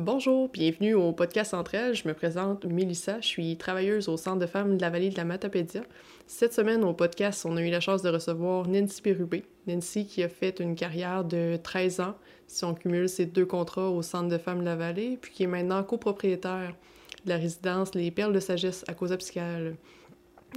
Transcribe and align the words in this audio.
Bonjour, 0.00 0.48
bienvenue 0.48 0.94
au 0.94 1.10
podcast 1.10 1.54
Entre. 1.54 1.92
Je 1.92 2.06
me 2.06 2.14
présente 2.14 2.64
Mélissa, 2.66 3.20
je 3.20 3.26
suis 3.26 3.56
travailleuse 3.56 4.08
au 4.08 4.16
Centre 4.16 4.38
de 4.38 4.46
femmes 4.46 4.76
de 4.76 4.80
la 4.80 4.90
vallée 4.90 5.10
de 5.10 5.16
la 5.16 5.24
Matapédia. 5.24 5.82
Cette 6.28 6.54
semaine, 6.54 6.84
au 6.84 6.92
podcast, 6.92 7.44
on 7.44 7.56
a 7.56 7.62
eu 7.62 7.68
la 7.68 7.80
chance 7.80 8.02
de 8.02 8.08
recevoir 8.08 8.68
Nancy 8.68 9.02
Bérubé. 9.02 9.42
Nancy 9.66 10.06
qui 10.06 10.22
a 10.22 10.28
fait 10.28 10.60
une 10.60 10.76
carrière 10.76 11.24
de 11.24 11.58
13 11.60 11.98
ans, 11.98 12.14
si 12.46 12.64
on 12.64 12.74
cumule 12.74 13.08
ses 13.08 13.26
deux 13.26 13.44
contrats 13.44 13.90
au 13.90 14.02
Centre 14.02 14.28
de 14.28 14.38
femmes 14.38 14.60
de 14.60 14.66
la 14.66 14.76
vallée, 14.76 15.18
puis 15.20 15.32
qui 15.32 15.42
est 15.42 15.48
maintenant 15.48 15.82
copropriétaire 15.82 16.76
de 17.24 17.30
la 17.30 17.36
résidence 17.36 17.92
Les 17.96 18.12
Perles 18.12 18.32
de 18.32 18.38
Sagesse 18.38 18.84
à 18.86 18.94
cause 18.94 19.16
Psychale. 19.16 19.74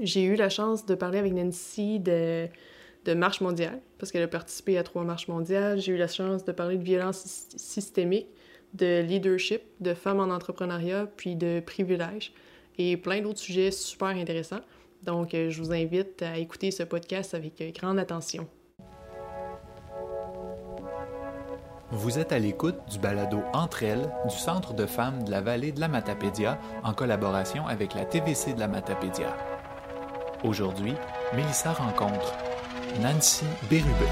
J'ai 0.04 0.22
eu 0.22 0.36
la 0.36 0.50
chance 0.50 0.86
de 0.86 0.94
parler 0.94 1.18
avec 1.18 1.34
Nancy 1.34 2.00
de 2.00 2.48
marche 3.16 3.42
mondiale, 3.42 3.82
parce 3.98 4.12
qu'elle 4.12 4.22
a 4.22 4.28
participé 4.28 4.78
à 4.78 4.84
trois 4.84 5.04
marches 5.04 5.30
mondiales. 5.30 5.80
J'ai 5.80 5.94
eu 5.94 5.98
la 5.98 6.08
chance 6.08 6.46
de 6.46 6.52
parler 6.52 6.78
de 6.78 6.84
violence 6.84 7.48
systémique 7.56 8.28
de 8.74 9.02
leadership, 9.02 9.62
de 9.80 9.94
femmes 9.94 10.20
en 10.20 10.34
entrepreneuriat, 10.34 11.08
puis 11.18 11.36
de 11.36 11.62
privilèges 11.66 12.34
et 12.78 12.98
plein 12.98 13.22
d'autres 13.22 13.40
sujets 13.40 13.72
super 13.72 14.10
intéressants. 14.10 14.62
Donc, 15.04 15.34
euh, 15.34 15.50
je 15.50 15.62
vous 15.62 15.72
invite 15.72 16.22
à 16.22 16.38
écouter 16.38 16.72
ce 16.72 16.84
podcast 16.84 17.34
avec 17.34 17.60
euh, 17.62 17.72
grande 17.72 18.00
attention. 18.00 18.48
Vous 21.94 22.20
êtes 22.20 22.32
à 22.32 22.40
l'écoute 22.40 22.78
du 22.90 23.00
balado 23.00 23.42
Entre 23.54 23.84
elles 23.84 24.10
du 24.30 24.36
Centre 24.36 24.74
de 24.74 24.86
femmes 24.86 25.24
de 25.24 25.32
la 25.32 25.42
vallée 25.42 25.74
de 25.74 25.82
la 25.82 25.90
Matapédia 25.90 26.58
en 26.84 26.94
collaboration 26.94 27.68
avec 27.68 27.96
la 27.96 28.06
TVC 28.06 28.54
de 28.54 28.60
la 28.60 28.70
Matapédia. 28.70 29.36
Aujourd'hui, 30.44 30.94
Mélissa 31.36 31.74
rencontre 31.74 32.34
Nancy 33.02 33.46
Bérubé. 33.70 34.08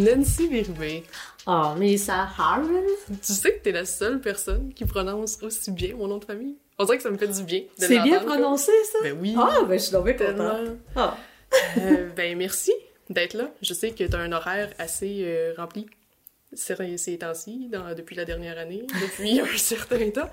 Nancy 0.00 0.48
Bérubé. 0.48 1.04
Ah, 1.46 1.74
oh, 1.78 1.96
ça 1.96 2.28
Harman? 2.38 2.84
Tu 3.08 3.32
sais 3.32 3.54
que 3.54 3.62
t'es 3.62 3.72
la 3.72 3.84
seule 3.84 4.20
personne 4.20 4.72
qui 4.74 4.84
prononce 4.84 5.38
aussi 5.42 5.70
bien 5.70 5.94
mon 5.94 6.08
nom 6.08 6.18
de 6.18 6.24
famille? 6.24 6.56
On 6.78 6.84
dirait 6.84 6.96
que 6.96 7.02
ça 7.02 7.10
me 7.10 7.18
fait 7.18 7.28
du 7.28 7.42
bien 7.42 7.60
de 7.60 7.84
C'est 7.84 8.00
bien 8.00 8.20
prononcé, 8.20 8.72
ça? 8.92 8.98
Ben 9.02 9.16
oui. 9.20 9.34
Ah, 9.36 9.64
ben 9.68 9.78
je 9.78 9.84
suis 9.84 9.92
tombée 9.92 10.16
contente. 10.16 10.76
Ah. 10.96 11.16
euh, 11.78 12.08
ben 12.16 12.36
merci 12.36 12.72
d'être 13.08 13.34
là. 13.34 13.50
Je 13.62 13.74
sais 13.74 13.90
que 13.90 14.04
t'as 14.04 14.18
un 14.18 14.32
horaire 14.32 14.72
assez 14.78 15.22
euh, 15.24 15.54
rempli 15.56 15.86
ces 16.54 17.18
temps-ci, 17.18 17.70
depuis 17.96 18.16
la 18.16 18.24
dernière 18.24 18.58
année, 18.58 18.86
depuis 19.00 19.40
un 19.40 19.46
certain 19.56 20.10
temps. 20.10 20.28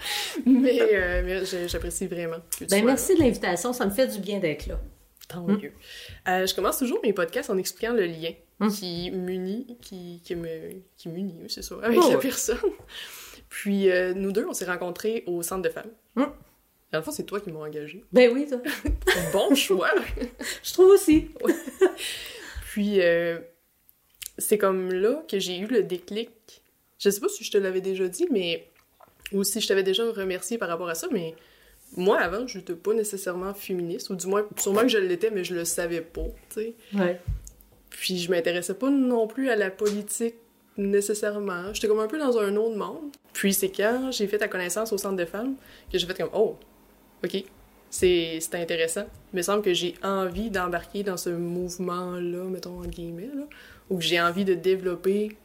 Mais, 0.46 0.80
euh, 0.82 1.22
mais 1.24 1.68
j'apprécie 1.68 2.08
vraiment 2.08 2.38
que 2.58 2.66
tu 2.66 2.72
ben, 2.72 2.86
Merci 2.86 3.16
de 3.16 3.20
l'invitation, 3.20 3.74
ça 3.74 3.86
me 3.86 3.92
fait 3.92 4.08
du 4.08 4.20
bien 4.20 4.40
d'être 4.40 4.68
là. 4.68 4.80
Tant 5.28 5.44
mieux. 5.44 5.74
Euh, 6.28 6.46
je 6.46 6.56
commence 6.56 6.78
toujours 6.78 7.00
mes 7.04 7.12
podcasts 7.12 7.50
en 7.50 7.58
expliquant 7.58 7.94
le 7.94 8.06
lien 8.06 8.32
Hum. 8.60 8.72
qui 8.72 9.12
m'unit, 9.12 9.78
qui, 9.82 10.20
qui, 10.24 10.36
me, 10.36 10.72
qui 10.98 11.10
m'unit, 11.10 11.48
c'est 11.48 11.62
ça, 11.62 11.76
avec 11.84 12.00
oh, 12.02 12.10
la 12.12 12.18
personne. 12.18 12.58
Puis 13.50 13.92
euh, 13.92 14.14
nous 14.16 14.32
deux, 14.32 14.46
on 14.48 14.54
s'est 14.54 14.66
rencontrés 14.66 15.24
au 15.28 15.44
centre 15.44 15.62
de 15.62 15.70
femmes. 15.70 15.92
En 16.94 17.02
fait, 17.02 17.12
c'est 17.12 17.24
toi 17.24 17.40
qui 17.40 17.52
m'as 17.52 17.60
engagé. 17.60 18.04
Ben 18.12 18.32
oui, 18.34 18.48
toi. 18.48 18.60
bon 19.34 19.54
choix. 19.54 19.92
Je 20.64 20.74
trouve 20.74 20.92
aussi. 20.92 21.30
Puis 22.72 23.02
euh, 23.02 23.40
c'est 24.38 24.58
comme 24.58 24.92
là 24.92 25.24
que 25.30 25.40
j'ai 25.40 25.58
eu 25.58 25.68
le 25.68 25.84
déclic. 25.84 26.32
Je 27.00 27.10
sais 27.10 27.20
pas 27.20 27.30
si 27.30 27.44
je 27.44 27.52
te 27.52 27.58
l'avais 27.58 27.82
déjà 27.82 28.08
dit, 28.08 28.28
mais 28.32 28.70
ou 29.32 29.44
si 29.44 29.60
je 29.60 29.68
t'avais 29.68 29.84
déjà 29.84 30.10
remercié 30.12 30.58
par 30.58 30.70
rapport 30.70 30.90
à 30.90 30.96
ça, 30.96 31.08
mais 31.12 31.36
moi 31.96 32.20
avant, 32.20 32.48
je 32.48 32.58
n'étais 32.58 32.74
pas 32.74 32.94
nécessairement 32.94 33.54
féministe, 33.54 34.10
ou 34.10 34.16
du 34.16 34.28
moins, 34.28 34.48
sûrement 34.58 34.82
que 34.82 34.88
je 34.88 34.98
l'étais, 34.98 35.30
mais 35.30 35.44
je 35.44 35.54
le 35.54 35.66
savais 35.66 36.02
pas, 36.02 36.28
tu 36.50 36.62
sais. 36.62 36.76
Ouais. 36.94 37.20
Puis 37.90 38.18
je 38.18 38.30
m'intéressais 38.32 38.74
pas 38.74 38.90
non 38.90 39.28
plus 39.28 39.50
à 39.50 39.56
la 39.56 39.70
politique 39.70 40.36
nécessairement. 40.78 41.74
J'étais 41.74 41.88
comme 41.88 42.00
un 42.00 42.08
peu 42.08 42.20
dans 42.20 42.38
un 42.38 42.56
autre 42.56 42.76
monde. 42.76 43.12
Puis 43.34 43.54
c'est 43.54 43.70
quand 43.70 44.12
j'ai 44.12 44.28
fait 44.28 44.38
ta 44.38 44.48
connaissance 44.48 44.94
au 44.94 44.98
centre 44.98 45.16
de 45.16 45.26
femmes 45.26 45.56
que 45.92 45.98
j'ai 45.98 46.06
fait 46.06 46.18
comme 46.18 46.30
oh, 46.34 46.56
ok, 47.24 47.44
c'est 47.90 48.40
intéressant. 48.54 49.06
Il 49.34 49.38
me 49.38 49.42
semble 49.42 49.62
que 49.64 49.74
j'ai 49.74 49.96
envie 50.04 50.50
d'embarquer 50.50 51.04
dans 51.04 51.18
ce 51.18 51.30
mouvement-là, 51.30 52.44
mettons 52.46 52.80
en 52.80 52.86
guillemets, 52.86 53.30
là, 53.34 53.44
ou 53.90 53.98
que 53.98 54.04
j'ai 54.04 54.22
envie 54.22 54.46
de 54.46 54.54
développer 54.54 55.36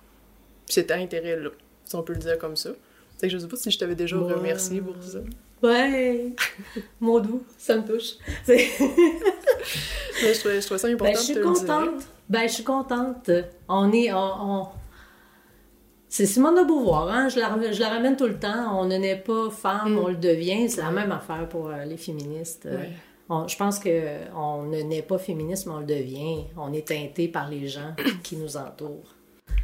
cet 0.66 0.90
intérêt-là, 0.90 1.50
si 1.84 1.94
on 1.94 2.02
peut 2.02 2.12
le 2.12 2.18
dire 2.18 2.38
comme 2.38 2.56
ça. 2.56 2.70
C'est 3.16 3.28
que 3.28 3.32
je 3.32 3.38
sais 3.38 3.48
pas 3.48 3.56
si 3.56 3.70
je 3.70 3.78
t'avais 3.78 3.94
déjà 3.94 4.16
remercié 4.16 4.80
pour 4.80 4.96
ça. 5.02 5.20
Ouais, 5.62 6.34
mon 7.00 7.20
doux, 7.20 7.44
ça 7.56 7.76
me 7.76 7.86
touche. 7.86 8.14
je, 8.48 10.38
trouvais, 10.40 10.60
je, 10.60 10.66
trouvais, 10.66 10.78
ça 10.78 10.88
important 10.88 11.12
ben, 11.12 11.16
je 11.16 11.22
suis 11.22 11.40
contente. 11.40 12.02
Ben, 12.32 12.48
je 12.48 12.54
suis 12.54 12.64
contente. 12.64 13.30
On 13.68 13.92
est. 13.92 14.10
On, 14.10 14.66
C'est 16.08 16.24
Simone 16.24 16.54
de 16.54 16.66
Beauvoir, 16.66 17.10
hein? 17.10 17.28
je, 17.28 17.38
la, 17.38 17.72
je 17.72 17.78
la 17.78 17.90
ramène 17.90 18.16
tout 18.16 18.26
le 18.26 18.38
temps. 18.38 18.80
On 18.80 18.86
ne 18.86 18.96
naît 18.96 19.18
pas 19.18 19.50
femme, 19.50 19.92
mm. 19.92 19.98
on 19.98 20.08
le 20.08 20.16
devient. 20.16 20.66
C'est 20.70 20.80
la 20.80 20.92
même 20.92 21.12
affaire 21.12 21.46
pour 21.46 21.68
euh, 21.68 21.84
les 21.84 21.98
féministes. 21.98 22.66
je 23.28 23.56
pense 23.56 23.78
qu'on 23.78 24.62
ne 24.62 24.80
naît 24.80 25.02
pas 25.02 25.18
féministe, 25.18 25.66
mais 25.66 25.74
on 25.74 25.80
le 25.80 25.84
devient. 25.84 26.44
On 26.56 26.72
est 26.72 26.88
teinté 26.88 27.28
par 27.28 27.50
les 27.50 27.68
gens 27.68 27.94
qui 28.22 28.36
nous 28.36 28.56
entourent. 28.56 29.14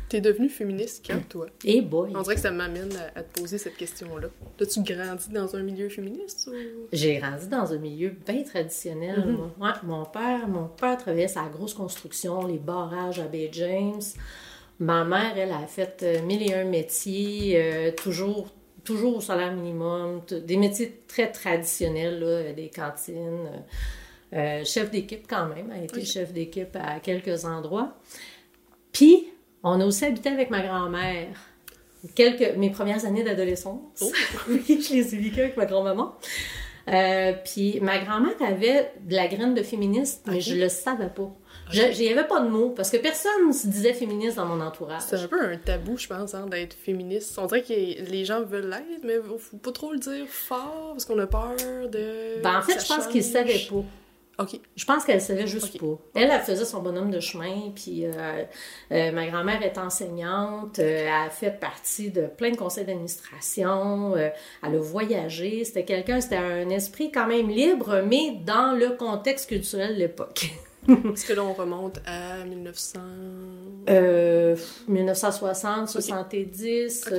T'es 0.09 0.21
devenue 0.21 0.49
féministe 0.49 1.05
quand, 1.07 1.21
toi? 1.29 1.47
Eh 1.65 1.81
boy! 1.81 2.13
On 2.15 2.23
dirait 2.23 2.37
que 2.37 2.41
ça 2.41 2.51
m'amène 2.51 2.91
à, 3.15 3.23
te 3.23 3.41
poser 3.41 3.59
cette 3.59 3.77
question-là. 3.77 4.29
As-tu 4.61 4.83
grandi 4.83 5.29
dans 5.31 5.55
un 5.55 5.63
milieu 5.63 5.89
féministe? 5.89 6.49
Ou... 6.51 6.87
J'ai 6.93 7.19
grandi 7.19 7.49
dans 7.49 7.73
un 7.73 7.79
milieu 7.79 8.15
bien 8.27 8.43
traditionnel. 8.43 9.25
Mhm. 9.27 9.51
mon 9.85 10.05
père, 10.07 10.49
mon 10.49 10.69
père 10.69 10.97
travaillait 10.97 11.29
sur 11.29 11.43
la 11.43 11.49
grosse 11.49 11.75
construction, 11.75 12.47
les 12.47 12.59
barrages 12.59 13.19
à 13.19 13.25
Bay 13.25 13.51
James. 13.53 14.03
Ma 14.81 15.05
mère, 15.05 15.37
elle 15.37 15.53
a 15.53 15.67
fait 15.67 16.03
euh, 16.03 16.23
mille 16.23 16.43
et 16.43 16.55
un 16.55 16.65
métiers, 16.65 17.55
euh, 17.57 17.91
toujours, 17.91 18.49
toujours 18.85 19.17
au 19.17 19.21
salaire 19.21 19.53
minimum, 19.53 20.23
des 20.31 20.57
métiers 20.57 21.03
très 21.09 21.31
traditionnels, 21.33 22.55
des 22.57 22.69
cantines. 22.69 23.49
Euh, 24.35 24.63
chef 24.65 24.91
d'équipe 24.91 25.27
quand 25.29 25.47
même, 25.47 25.71
elle 25.75 25.81
a 25.81 25.85
été 25.85 26.05
chef 26.05 26.33
d'équipe 26.33 26.77
à 26.77 27.01
quelques 27.01 27.45
endroits. 27.45 27.97
Puis, 28.93 29.29
on 29.63 29.81
a 29.81 29.85
aussi 29.85 30.05
habité 30.05 30.29
avec 30.29 30.51
ma 30.51 30.61
grand-mère. 30.61 31.29
Quelques, 32.15 32.57
mes 32.57 32.71
premières 32.71 33.05
années 33.05 33.25
d'adolescence. 33.25 33.81
Oh. 34.01 34.13
oui, 34.49 34.63
je 34.69 34.95
les 34.95 35.15
ai 35.15 35.19
vécues 35.19 35.41
avec 35.41 35.57
ma 35.57 35.67
grand-maman. 35.67 36.15
Euh, 36.89 37.33
puis 37.45 37.81
ma 37.81 37.99
grand-mère 37.99 38.35
avait 38.41 38.93
de 39.05 39.15
la 39.15 39.27
graine 39.27 39.55
de 39.55 39.63
féministe, 39.63 40.25
mais 40.27 40.41
je 40.41 40.55
le 40.55 40.69
savais 40.69 41.11
pas. 41.11 41.31
Il 41.75 41.99
n'y 41.99 42.09
avait 42.09 42.27
pas 42.27 42.41
de 42.41 42.49
mots, 42.49 42.71
parce 42.71 42.89
que 42.89 42.97
personne 42.97 43.49
ne 43.49 43.53
se 43.53 43.67
disait 43.67 43.93
féministe 43.93 44.37
dans 44.37 44.47
mon 44.47 44.61
entourage. 44.65 45.03
C'est 45.07 45.17
un 45.17 45.27
peu 45.27 45.43
un 45.43 45.57
tabou, 45.59 45.99
je 45.99 46.07
pense, 46.07 46.35
hein, 46.35 46.47
d'être 46.47 46.73
féministe. 46.73 47.39
On 47.39 47.45
dirait 47.45 47.63
que 47.63 48.11
les 48.11 48.25
gens 48.25 48.43
veulent 48.43 48.71
l'être, 48.71 49.05
mais 49.05 49.17
il 49.17 49.39
faut 49.39 49.59
pas 49.59 49.73
trop 49.73 49.93
le 49.93 49.99
dire 49.99 50.27
fort, 50.29 50.93
parce 50.93 51.05
qu'on 51.05 51.19
a 51.19 51.27
peur 51.27 51.57
de... 51.93 52.41
Ben, 52.43 52.59
en 52.59 52.63
fait, 52.63 52.81
je 52.81 52.87
pense 52.87 53.07
qu'ils 53.09 53.21
ne 53.21 53.33
savaient 53.33 53.67
pas. 53.69 53.85
Je 54.77 54.85
pense 54.85 55.05
qu'elle 55.05 55.21
savait 55.21 55.49
juste 55.49 55.81
pas. 55.81 55.99
Elle, 56.15 56.31
elle 56.31 56.41
faisait 56.41 56.65
son 56.65 56.81
bonhomme 56.81 57.11
de 57.11 57.19
chemin, 57.19 57.73
puis 57.75 58.07
euh, 58.07 58.45
euh, 58.93 59.11
ma 59.11 59.27
grand-mère 59.27 59.63
est 59.63 59.79
enseignante, 59.79 60.79
euh, 60.79 61.07
elle 61.07 61.27
a 61.27 61.31
fait 61.31 61.51
partie 61.51 62.11
de 62.11 62.27
plein 62.27 62.53
de 62.53 62.57
conseils 62.57 62.85
d'administration, 62.85 64.17
elle 64.17 64.33
a 64.63 64.79
voyagé, 64.79 65.65
c'était 65.65 65.85
quelqu'un, 65.85 66.21
c'était 66.21 66.37
un 66.37 66.69
esprit 66.71 67.11
quand 67.11 67.27
même 67.27 67.49
libre, 67.49 68.03
mais 68.07 68.39
dans 68.47 68.79
le 68.79 68.91
contexte 68.91 69.49
culturel 69.49 69.95
de 69.95 69.99
l'époque. 69.99 70.51
Est-ce 70.89 71.27
que 71.27 71.33
là, 71.33 71.43
on 71.43 71.53
remonte 71.53 72.01
à 72.07 72.45
1900... 72.45 73.01
1960, 74.87 75.89
70. 75.89 77.11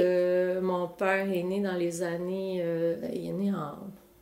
mon 0.62 0.88
père 0.88 1.30
est 1.30 1.44
né 1.44 1.60
dans 1.60 1.76
les 1.76 2.02
années... 2.02 2.64
il 3.14 3.28
est 3.28 3.34
né 3.34 3.52
en 3.52 3.76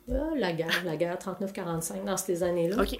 la 0.08 0.52
guerre, 0.52 0.82
la 0.84 0.96
guerre 0.96 1.18
39-45, 1.18 2.04
dans 2.04 2.16
ces 2.16 2.42
années-là. 2.42 2.82
OK. 2.82 2.98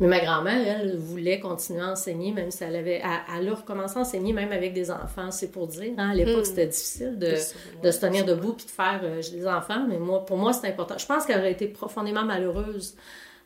Mais 0.00 0.06
ma 0.06 0.20
grand-mère, 0.20 0.80
elle, 0.80 0.96
voulait 0.96 1.40
continuer 1.40 1.80
à 1.80 1.90
enseigner, 1.90 2.30
même 2.30 2.52
si 2.52 2.62
elle 2.62 2.76
avait. 2.76 3.02
Elle, 3.36 3.48
a 3.48 3.54
recommencé 3.54 3.98
à 3.98 4.02
enseigner, 4.02 4.32
même 4.32 4.52
avec 4.52 4.72
des 4.72 4.92
enfants, 4.92 5.32
c'est 5.32 5.50
pour 5.50 5.66
dire. 5.66 5.92
Hein. 5.98 6.10
À 6.10 6.14
l'époque, 6.14 6.42
hmm. 6.42 6.44
c'était 6.44 6.66
difficile 6.66 7.18
de, 7.18 7.34
de, 7.82 7.90
se 7.90 8.00
tenir 8.00 8.24
debout 8.24 8.52
puis 8.52 8.66
de 8.66 8.70
faire 8.70 9.00
euh, 9.02 9.20
des 9.32 9.46
enfants, 9.46 9.86
mais 9.88 9.98
moi, 9.98 10.24
pour 10.24 10.36
moi, 10.36 10.52
c'est 10.52 10.68
important. 10.68 10.96
Je 10.98 11.06
pense 11.06 11.26
qu'elle 11.26 11.40
aurait 11.40 11.52
été 11.52 11.66
profondément 11.66 12.24
malheureuse 12.24 12.94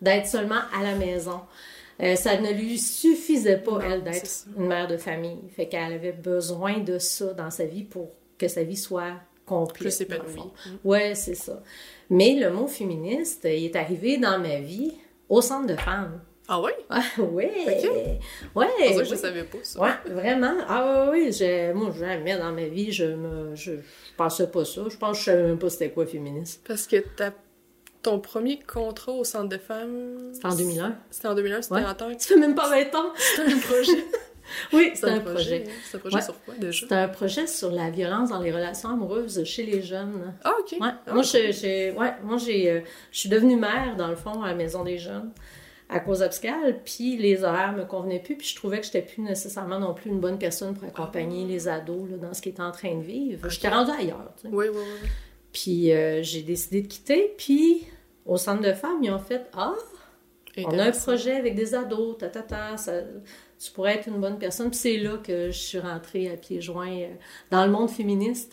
d'être 0.03 0.27
seulement 0.27 0.61
à 0.79 0.83
la 0.83 0.95
maison. 0.95 1.41
Euh, 2.03 2.17
ça 2.17 2.39
ne 2.39 2.53
lui 2.53 2.79
suffisait 2.79 3.59
pas, 3.59 3.79
elle, 3.85 4.03
d'être 4.03 4.29
une 4.57 4.67
mère 4.67 4.89
de 4.89 4.97
famille. 4.97 5.39
Fait 5.55 5.69
qu'elle 5.69 5.93
avait 5.93 6.13
besoin 6.13 6.81
de 6.81 6.99
ça 6.99 7.33
dans 7.33 7.51
sa 7.51 7.65
vie 7.65 7.85
pour 7.85 8.11
que 8.37 8.49
sa 8.49 8.63
vie 8.63 8.77
soit 8.77 9.13
complète. 9.47 9.81
Plus 9.81 10.01
épanouie. 10.01 10.51
Ouais, 10.85 11.15
c'est 11.15 11.35
ça. 11.35 11.63
Mais 12.13 12.35
le 12.35 12.51
mot 12.51 12.67
féministe, 12.67 13.41
il 13.45 13.65
est 13.65 13.75
arrivé 13.77 14.19
dans 14.19 14.39
ma 14.39 14.61
vie 14.61 14.93
au 15.31 15.41
centre 15.41 15.67
de 15.67 15.77
femmes. 15.77 16.21
Ah 16.47 16.61
oui? 16.61 16.73
Ah, 16.91 17.01
oui. 17.19 17.47
Ouais. 18.55 18.67
C'est 18.79 18.93
ça 18.93 18.99
que 18.99 19.05
je 19.09 19.15
savais 19.15 19.45
pas, 19.45 19.59
ça. 19.63 19.81
Ouais, 19.81 20.13
vraiment. 20.13 20.53
Ah 20.69 21.09
oui, 21.11 21.31
oui. 21.41 21.73
Moi, 21.75 21.91
jamais 21.99 22.37
dans 22.37 22.53
ma 22.53 22.67
vie, 22.67 22.93
je 22.93 23.05
me 23.05 23.55
je, 23.55 23.73
pensais 24.19 24.47
pas 24.47 24.63
ça. 24.67 24.83
Je 24.91 24.97
pense 24.99 25.17
que 25.17 25.21
je 25.21 25.25
savais 25.25 25.43
même 25.43 25.59
pas 25.59 25.71
c'était 25.71 25.91
quoi 25.91 26.05
féministe. 26.05 26.61
Parce 26.69 26.87
que 26.87 26.97
ta 26.97 27.33
ton 28.03 28.19
premier 28.19 28.59
contrat 28.59 29.13
au 29.13 29.25
centre 29.25 29.49
de 29.49 29.57
femmes. 29.57 30.33
C'était 30.35 30.47
en 30.49 30.55
2001. 30.57 30.97
C'était 31.11 31.29
en 31.29 31.35
2001, 31.35 31.63
c'était 31.63 31.75
Ouais. 31.77 31.85
en 31.85 31.95
tant 31.95 32.15
que. 32.15 32.21
Ça 32.21 32.29
fait 32.29 32.37
même 32.37 32.55
pas 32.55 32.69
20 32.69 32.95
ans. 32.95 33.13
C'était 33.17 33.53
un 33.53 33.59
projet. 33.59 34.05
Oui, 34.73 34.91
c'est 34.95 35.09
un 35.09 35.21
projet. 35.21 35.65
C'est 35.85 35.97
un 35.97 36.01
projet 36.01 36.17
Ouais. 36.17 36.23
sur 36.23 36.41
quoi 36.45 36.55
déjà? 36.59 36.87
C'est 36.89 36.95
un 36.95 37.09
projet 37.09 37.47
sur 37.47 37.71
la 37.71 37.91
violence 37.91 38.31
dans 38.31 38.41
les 38.41 38.53
relations 38.53 38.91
amoureuses 38.91 39.45
chez 39.45 39.65
les 39.65 39.83
jeunes. 39.83 40.35
Ah, 40.45 40.53
ok. 40.61 40.73
Ouais. 40.81 40.89
Ah, 41.07 41.13
moi, 41.15 41.23
j'ai- 41.23 41.93
ouais, 41.93 42.13
moi 42.23 42.37
j'ai, 42.39 42.71
euh, 42.71 42.81
je 43.11 43.19
suis 43.19 43.29
devenue 43.29 43.57
mère, 43.57 43.97
dans 43.97 44.09
le 44.09 44.17
fond, 44.17 44.43
à 44.43 44.49
la 44.49 44.55
Maison 44.55 44.85
des 44.85 44.99
Jeunes, 44.99 45.31
à 45.89 46.01
cause 46.01 46.23
obscale, 46.23 46.81
puis 46.85 47.17
les 47.19 47.45
horaires 47.45 47.73
me 47.75 47.85
convenaient 47.85 48.21
plus, 48.21 48.37
puis 48.37 48.47
je 48.49 48.57
trouvais 48.57 48.81
que 48.81 48.87
j'étais 48.87 49.03
plus 49.03 49.21
nécessairement 49.23 49.79
non 49.79 49.93
plus 49.93 50.11
une 50.11 50.21
bonne 50.21 50.39
personne 50.39 50.75
pour 50.75 50.89
accompagner 50.89 51.45
les 51.47 51.69
ados 51.69 52.09
là, 52.11 52.17
dans 52.17 52.33
ce 52.33 52.41
qu'ils 52.41 52.53
étaient 52.53 52.63
en 52.63 52.73
train 52.73 52.95
de 52.97 53.03
vivre. 53.03 53.47
J'étais 53.51 53.69
rendue 53.69 53.91
ailleurs, 53.91 54.33
tu 54.37 54.49
sais. 54.49 54.55
Oui, 54.55 54.67
oui, 54.73 54.79
oui. 55.03 55.09
Puis 55.53 55.93
euh, 55.93 56.23
j'ai 56.23 56.43
décidé 56.43 56.81
de 56.81 56.87
quitter, 56.87 57.35
puis 57.37 57.87
au 58.25 58.39
centre 58.39 58.63
de 58.63 58.73
femmes, 58.73 59.01
ils 59.03 59.11
ont 59.11 59.19
fait 59.19 59.45
«Ah, 59.53 59.75
on 60.65 60.79
a 60.79 60.85
un 60.85 60.91
projet 60.93 61.33
avec 61.37 61.55
des 61.55 61.75
ados, 61.75 62.17
ta, 62.19 62.29
ta, 62.29 62.41
ta, 62.43 62.77
ça- 62.79 63.03
tu 63.65 63.71
pourrais 63.73 63.95
être 63.97 64.09
une 64.09 64.21
bonne 64.21 64.39
personne.» 64.39 64.71
Puis 64.71 64.79
c'est 64.79 64.97
là 64.99 65.19
que 65.19 65.47
je 65.51 65.59
suis 65.59 65.79
rentrée 65.79 66.31
à 66.31 66.37
pieds 66.37 66.61
joints 66.61 66.99
euh, 67.03 67.15
dans 67.51 67.65
le 67.65 67.71
monde 67.71 67.91
féministe. 67.91 68.53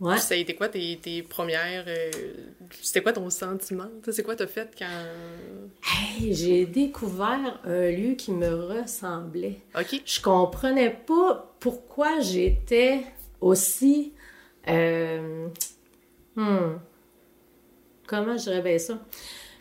Ouais. 0.00 0.14
Puis 0.14 0.22
ça 0.22 0.34
a 0.34 0.36
été 0.36 0.54
quoi 0.54 0.68
tes, 0.68 0.98
tes 1.00 1.22
premières. 1.22 1.84
euh, 1.86 2.10
C'était 2.82 3.00
quoi 3.00 3.12
ton 3.12 3.30
sentiment? 3.30 3.88
C'est 4.10 4.22
quoi 4.24 4.34
t'as 4.36 4.48
fait 4.48 4.68
quand. 4.76 5.04
Hey, 6.18 6.34
j'ai 6.34 6.66
découvert 6.66 7.60
un 7.64 7.90
lieu 7.90 8.14
qui 8.14 8.32
me 8.32 8.54
ressemblait. 8.54 9.60
Ok. 9.78 10.02
Je 10.04 10.20
comprenais 10.20 10.90
pas 10.90 11.54
pourquoi 11.60 12.20
j'étais 12.20 13.04
aussi. 13.40 14.12
euh, 14.68 15.46
hmm, 16.34 16.78
comment 18.06 18.36
je 18.36 18.42
dirais 18.44 18.62
bien 18.62 18.78
ça? 18.78 18.98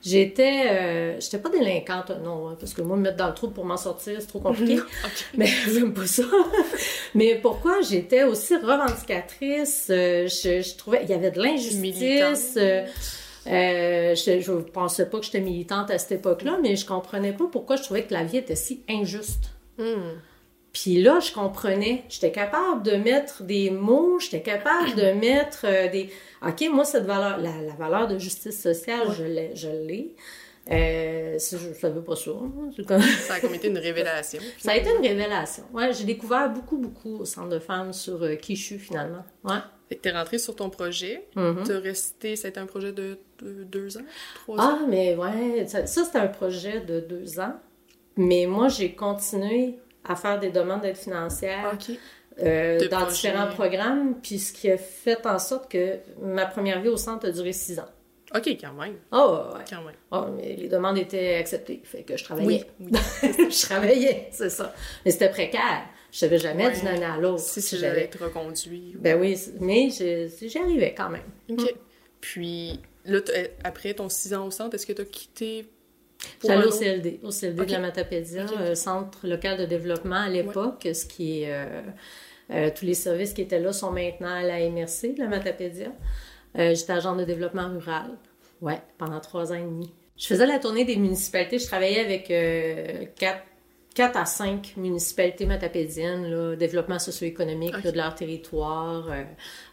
J'étais. 0.06 0.68
euh, 0.70 1.20
j'étais 1.22 1.38
pas 1.38 1.50
délinquante, 1.50 2.12
non, 2.24 2.50
hein, 2.50 2.58
parce 2.60 2.74
que 2.74 2.82
moi, 2.82 2.98
me 2.98 3.04
mettre 3.04 3.18
dans 3.18 3.28
le 3.28 3.34
trou 3.34 3.50
pour 3.50 3.64
m'en 3.64 3.78
sortir, 3.78 4.16
c'est 4.20 4.28
trop 4.28 4.40
compliqué. 4.40 4.80
Mais 5.38 5.48
j'aime 5.74 5.94
pas 5.94 6.06
ça. 6.06 6.24
Mais 7.16 7.36
pourquoi 7.42 7.82
j'étais 7.82 8.24
aussi 8.24 8.56
revendicatrice? 8.58 9.88
euh, 9.90 10.28
je, 10.28 10.62
je 10.62 10.76
trouvais 10.76 11.00
il 11.04 11.10
y 11.10 11.14
avait 11.14 11.32
de 11.32 11.42
l'injustice. 11.42 12.56
Euh, 12.58 12.86
euh, 13.48 14.16
je, 14.16 14.40
je 14.40 14.52
pensais 14.54 15.10
pas 15.10 15.20
que 15.20 15.26
j'étais 15.26 15.42
militante 15.42 15.90
à 15.92 15.98
cette 15.98 16.14
époque-là, 16.14 16.60
mais 16.62 16.76
je 16.76 16.86
comprenais 16.86 17.34
pas 17.34 17.46
pourquoi 17.52 17.76
je 17.78 17.84
trouvais 17.84 18.04
que 18.04 18.14
la 18.14 18.24
vie 18.24 18.38
était 18.38 18.56
si 18.56 18.84
injuste. 18.90 19.52
Hmm. 19.78 20.20
Puis 20.74 21.02
là, 21.04 21.20
je 21.20 21.31
comprenais. 21.31 22.04
J'étais 22.10 22.31
capable 22.31 22.81
de 22.84 22.96
mettre 22.96 23.44
des 23.44 23.70
mots, 23.70 24.20
j'étais 24.20 24.42
capable 24.42 24.96
de 24.96 25.12
mettre 25.20 25.66
euh, 25.66 25.88
des. 25.90 26.10
OK, 26.46 26.68
moi, 26.72 26.84
cette 26.84 27.06
valeur, 27.06 27.38
la, 27.38 27.62
la 27.62 27.74
valeur 27.75 28.08
de 28.08 28.18
justice 28.18 28.60
sociale, 28.62 29.08
je 29.18 29.24
l'ai. 29.24 29.56
Je 29.56 29.70
l'ai. 29.70 30.16
Euh, 30.72 31.38
je 31.38 31.68
ne 31.70 31.74
savais 31.74 32.00
pas 32.02 32.16
ça. 32.16 32.31
hein, 32.31 32.72
comme- 32.88 33.02
Ça 33.02 33.34
a 33.36 33.40
comme 33.42 33.54
été 33.54 33.68
une 33.68 33.78
révélation. 33.78 34.40
Ça 34.60 34.72
a 34.72 34.78
été 34.78 34.90
une 34.90 35.02
révélation. 35.06 35.64
Ouais, 35.74 35.92
j'ai 35.94 36.06
découvert 36.06 36.50
beaucoup, 36.50 36.78
beaucoup 36.78 37.18
au 37.19 37.26
centre 37.26 37.50
de 37.50 37.60
femmes 37.60 37.92
sur 37.94 38.24
euh, 38.24 38.36
qui 38.36 38.56
je 38.56 38.64
suis 38.64 38.80
finalement. 38.80 39.24
Ouais. 39.44 39.58
Fait 39.90 39.96
que 39.98 40.02
t'es 40.02 40.12
rentré 40.12 40.38
sur 40.40 40.56
ton 40.56 40.69
projet. 40.69 41.28
Mhm. 41.36 41.64
T'as 41.68 41.80
resté. 41.81 42.36
Ça 42.38 42.48
a 42.48 42.50
été 42.50 42.60
un 42.62 42.66
projet 42.66 42.94
de, 42.94 43.18
de 43.42 43.64
deux 43.66 43.98
ans? 43.98 44.06
Trois 44.36 44.58
ans? 44.58 44.80
Ah, 44.81 44.86
mais 44.88 45.16
ouais, 45.16 45.66
ça, 45.68 45.86
ça, 45.86 46.06
c'était 46.06 46.19
un 46.19 46.28
projet 46.28 46.80
de 46.80 47.02
deux 47.02 47.40
ans. 47.42 47.54
Mais 48.16 48.46
moi, 48.46 48.69
j'ai 48.69 48.94
continué 48.94 49.80
à 50.08 50.16
faire 50.16 50.40
des 50.40 50.50
demandes 50.50 50.82
d'aide 50.82 50.98
financière 50.98 51.78
euh, 52.42 52.80
De 52.80 52.88
dans 52.88 53.06
différents 53.08 53.48
programmes, 53.48 54.16
puis 54.22 54.40
ce 54.40 54.52
qui 54.54 54.70
a 54.72 54.78
fait 54.78 55.26
en 55.28 55.40
sorte 55.40 55.70
que 55.72 55.98
ma 56.22 56.46
première 56.46 56.82
vie 56.82 56.90
au 56.90 56.98
centre 56.98 57.28
a 57.28 57.32
duré 57.32 57.54
six 57.54 57.80
ans. 57.80 57.90
Ok, 58.36 58.48
quand 58.60 58.74
même. 58.74 58.96
Oh, 59.12 59.42
ouais. 59.54 59.64
Quand 59.70 59.84
même. 59.84 59.94
Oh, 60.12 60.26
mais 60.36 60.56
les 60.56 60.68
demandes 60.68 60.98
étaient 60.98 61.36
acceptées, 61.36 61.82
fait 61.84 62.02
que 62.02 62.18
je 62.18 62.24
travaillais. 62.24 62.66
Oui. 62.80 62.90
je 63.22 63.62
travaillais, 63.66 64.28
c'est 64.32 64.50
ça. 64.50 64.74
Mais 65.06 65.12
c'était 65.12 65.30
précaire. 65.30 65.84
Je 66.12 66.18
savais 66.20 66.40
jamais 66.40 66.66
Ouais. 66.68 66.74
d'une 66.78 66.88
année 66.88 67.06
à 67.06 67.18
l'autre. 67.18 67.40
Si, 67.42 67.62
si 67.62 67.78
j'allais 67.78 68.06
être 68.06 68.24
reconduit. 68.24 68.96
Ben 69.00 69.20
oui, 69.20 69.38
mais 69.60 69.90
j'y 69.92 70.58
arrivais 70.58 70.96
quand 70.98 71.10
même. 71.10 71.22
Ok. 71.52 71.72
Puis, 72.22 72.80
là, 73.06 73.22
t'as- 73.22 73.50
après 73.64 73.94
ton 73.94 74.10
six 74.10 74.34
ans 74.34 74.48
au 74.48 74.52
centre, 74.52 74.74
est-ce 74.76 74.86
que 74.88 74.94
t'as 74.94 75.06
quitté 75.06 75.64
pour 75.64 75.73
J'allais 76.46 76.66
au 76.66 76.72
CLD, 76.72 77.20
au 77.24 77.30
CLD 77.30 77.66
de 77.66 77.72
la 77.72 77.80
Matapédia, 77.80 78.46
euh, 78.60 78.75
Centre 78.75 79.25
local 79.28 79.58
de 79.58 79.66
développement 79.66 80.16
à 80.16 80.30
l'époque, 80.30 80.88
ce 80.94 81.06
qui 81.06 81.44
est... 81.44 81.54
euh, 81.54 81.81
euh, 82.52 82.70
tous 82.75 82.86
les 82.86 82.94
services 82.94 83.34
qui 83.34 83.42
étaient 83.42 83.60
là 83.60 83.72
sont 83.72 83.92
maintenant 83.92 84.28
à 84.34 84.44
la 84.44 84.60
MRC 84.70 85.16
de 85.16 85.20
la 85.20 85.28
Matapédia. 85.28 85.88
Euh, 86.58 86.75
J'étais 86.75 86.92
agent 86.92 87.16
de 87.16 87.24
développement 87.24 87.70
rural, 87.70 88.12
ouais, 88.62 88.81
pendant 88.98 89.20
trois 89.22 89.52
ans 89.54 89.56
et 89.56 89.62
demi. 89.62 89.92
Je 90.18 90.28
faisais 90.28 90.46
la 90.46 90.60
tournée 90.60 90.86
des 90.86 90.98
municipalités, 90.98 91.58
je 91.58 91.66
travaillais 91.66 92.02
avec 92.02 92.28
quatre, 93.16 93.42
quatre 93.94 94.18
à 94.18 94.25
cinq 94.25 94.74
municipalités 94.75 95.45
matapédiennes, 95.45 96.25
là, 96.30 96.56
développement 96.56 96.98
socio-économique 97.00 97.80
de 97.84 97.92
leur 97.92 98.16
territoire, 98.16 99.07
euh, 99.12 99.24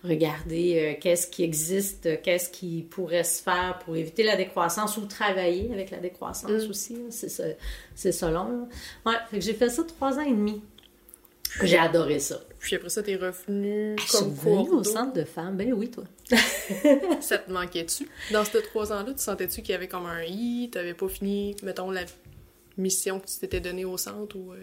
regarder 0.05 0.95
euh, 0.97 1.01
qu'est-ce 1.01 1.27
qui 1.27 1.43
existe, 1.43 2.07
euh, 2.07 2.17
qu'est-ce 2.23 2.51
qui 2.51 2.83
pourrait 2.91 3.25
se 3.25 3.43
faire 3.43 3.79
pour 3.85 3.97
éviter 3.97 4.23
la 4.23 4.37
décroissance 4.37 4.97
ou 4.99 5.07
travailler 5.07 5.71
avec 5.73 5.91
la 5.91 5.99
décroissance 5.99 6.51
Mm. 6.67 6.71
aussi. 6.71 6.93
là. 6.95 7.01
C'est 7.11 7.29
ça, 7.31 7.45
c'est 7.95 8.13
ça 8.13 8.31
long. 8.31 8.67
là. 9.05 9.11
Ouais, 9.13 9.19
fait 9.31 9.39
que 9.39 9.45
j'ai 9.45 9.55
fait 9.55 9.71
ça 9.71 9.85
trois 9.85 10.19
ans 10.19 10.23
et 10.25 10.31
demi. 10.33 10.61
J'ai 11.63 11.79
adoré 11.79 12.21
ça. 12.21 12.39
Puis 12.61 12.77
après 12.77 12.91
ça, 12.91 13.03
t'es 13.03 13.17
revenu 13.17 13.97
Je 13.99 14.03
suis 14.07 14.19
comme 14.19 14.29
revenue 14.35 14.67
cours 14.69 14.79
au 14.79 14.85
centre 14.85 15.13
de 15.15 15.25
femmes. 15.25 15.57
Ben 15.57 15.73
oui, 15.73 15.91
toi. 15.91 16.05
Ça 17.21 17.39
te 17.39 17.51
manquait-tu? 17.51 18.09
Dans 18.33 18.45
ces 18.45 18.63
trois 18.63 18.93
ans-là, 18.93 19.13
tu 19.15 19.19
sentais-tu 19.23 19.63
qu'il 19.63 19.73
y 19.73 19.75
avait 19.75 19.89
comme 19.89 20.07
un 20.07 20.23
i, 20.23 20.69
t'avais 20.73 20.95
pas 20.95 21.09
fini, 21.09 21.57
mettons, 21.65 21.91
la 21.91 22.03
mission 22.81 23.21
que 23.21 23.27
tu 23.27 23.39
t'étais 23.39 23.61
donnée 23.61 23.85
au 23.85 23.97
centre 23.97 24.37
ou... 24.37 24.53
euh, 24.53 24.57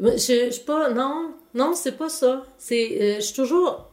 Je, 0.00 0.50
je 0.50 0.60
pas. 0.60 0.90
Non, 0.90 1.34
non, 1.54 1.74
c'est 1.74 1.96
pas 1.96 2.08
ça. 2.08 2.46
C'est. 2.58 2.98
euh, 3.00 3.14
je 3.16 3.20
suis 3.20 3.34
toujours. 3.34 3.92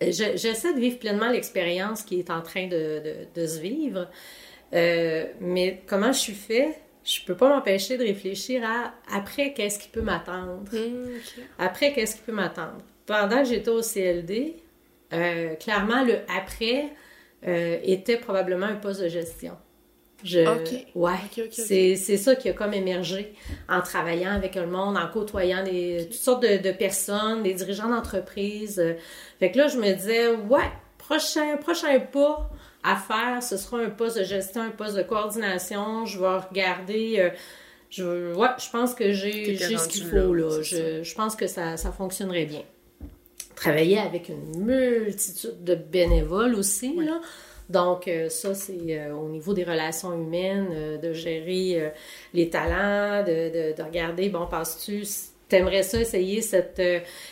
je- 0.00 0.36
J'essaie 0.36 0.74
de 0.74 0.80
vivre 0.80 0.98
pleinement 0.98 1.28
l'expérience 1.28 2.02
qui 2.02 2.18
est 2.18 2.30
en 2.30 2.42
train 2.42 2.66
de, 2.66 3.00
de- 3.04 3.40
de 3.40 3.46
se 3.46 3.60
vivre. 3.60 4.08
Euh, 4.74 5.26
mais 5.40 5.82
comment 5.86 6.12
je 6.12 6.18
suis 6.18 6.34
fait, 6.34 6.78
je 7.04 7.20
peux 7.24 7.36
pas 7.36 7.48
m'empêcher 7.48 7.96
de 7.96 8.02
réfléchir 8.04 8.62
à 8.64 8.92
après 9.16 9.54
qu'est-ce 9.54 9.78
qui 9.78 9.88
peut 9.88 10.02
m'attendre. 10.02 10.60
Ok. 10.62 10.78
Après, 11.58 11.92
qu'est-ce 11.92 12.16
qui 12.16 12.22
peut 12.22 12.32
m'attendre? 12.32 12.78
Pendant 13.06 13.38
que 13.42 13.48
j'étais 13.48 13.70
au 13.70 13.80
CLD, 13.80 14.56
clairement, 15.60 16.04
le 16.04 16.16
après 16.36 16.90
était 17.42 18.18
probablement 18.18 18.66
un 18.66 18.76
poste 18.76 19.00
de 19.00 19.08
gestion. 19.08 19.56
Je. 20.24 20.40
Ouais. 20.94 21.16
C'est, 21.52 22.16
ça 22.16 22.34
qui 22.34 22.48
a 22.48 22.52
comme 22.52 22.74
émergé 22.74 23.34
en 23.68 23.80
travaillant 23.80 24.32
avec 24.32 24.56
le 24.56 24.66
monde, 24.66 24.96
en 24.96 25.06
côtoyant 25.08 25.62
des, 25.62 26.06
toutes 26.10 26.14
sortes 26.14 26.42
de, 26.42 26.56
de 26.56 26.72
personnes, 26.72 27.42
des 27.42 27.54
dirigeants 27.54 27.88
d'entreprise. 27.88 28.82
Fait 29.38 29.52
que 29.52 29.58
là, 29.58 29.68
je 29.68 29.78
me 29.78 29.92
disais, 29.92 30.28
ouais, 30.28 30.70
prochain, 30.98 31.56
prochain 31.56 32.00
pas 32.00 32.50
à 32.82 32.96
faire, 32.96 33.42
ce 33.42 33.56
sera 33.56 33.78
un 33.78 33.90
poste 33.90 34.18
de 34.18 34.24
gestion, 34.24 34.62
un 34.62 34.70
poste 34.70 34.96
de 34.96 35.02
coordination. 35.02 36.04
Je 36.04 36.18
vais 36.18 36.36
regarder. 36.36 37.16
euh, 37.18 37.30
je, 37.90 38.34
ouais, 38.34 38.48
je 38.58 38.70
pense 38.70 38.94
que 38.94 39.12
j'ai, 39.12 39.56
ce 39.56 39.88
qu'il 39.88 40.04
faut, 40.04 40.34
là. 40.34 40.62
Je, 40.62 41.02
je 41.02 41.14
pense 41.14 41.36
que 41.36 41.46
ça, 41.46 41.76
ça 41.76 41.90
fonctionnerait 41.90 42.44
bien. 42.44 42.62
Travailler 43.54 43.98
avec 43.98 44.28
une 44.28 44.64
multitude 44.64 45.64
de 45.64 45.74
bénévoles 45.74 46.54
aussi, 46.54 46.94
là. 46.96 47.20
Donc, 47.68 48.08
euh, 48.08 48.28
ça, 48.28 48.54
c'est 48.54 48.78
euh, 48.90 49.14
au 49.14 49.28
niveau 49.28 49.52
des 49.52 49.64
relations 49.64 50.12
humaines, 50.12 50.68
euh, 50.72 50.98
de 50.98 51.12
gérer 51.12 51.92
les 52.32 52.48
talents, 52.48 53.22
de, 53.24 53.72
de, 53.72 53.76
de 53.76 53.82
regarder, 53.82 54.28
bon, 54.30 54.46
penses-tu, 54.46 55.04
t'aimerais 55.48 55.82
ça 55.82 56.00
essayer 56.00 56.42
cette, 56.42 56.82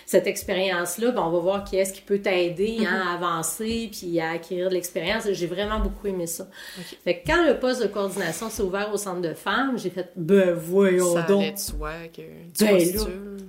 cette 0.06 0.26
expérience-là, 0.26 1.10
ben, 1.10 1.22
on 1.22 1.30
va 1.30 1.38
voir 1.38 1.64
qui 1.64 1.76
est-ce 1.76 1.92
qui 1.92 2.00
peut 2.00 2.18
t'aider 2.18 2.78
hein, 2.80 3.02
à 3.06 3.14
avancer 3.14 3.90
puis 3.92 4.18
à 4.20 4.30
acquérir 4.30 4.70
de 4.70 4.74
l'expérience. 4.74 5.30
J'ai 5.30 5.46
vraiment 5.46 5.80
beaucoup 5.80 6.06
aimé 6.06 6.26
ça. 6.26 6.48
Ok. 6.78 6.98
Fait 7.04 7.18
que 7.18 7.26
quand 7.26 7.46
le 7.46 7.58
poste 7.58 7.82
de 7.82 7.88
coordination 7.88 8.48
s'est 8.48 8.62
ouvert 8.62 8.90
au 8.92 8.96
centre 8.96 9.20
de 9.20 9.34
femmes, 9.34 9.78
j'ai 9.78 9.90
fait, 9.90 10.10
ben 10.16 10.52
voyons 10.54 11.14
Ça 11.14 11.22
donc. 11.22 11.54
de 11.54 11.58
soi 11.58 11.92
que 12.14 12.22
tu 12.22 12.64
Ben. 12.64 12.82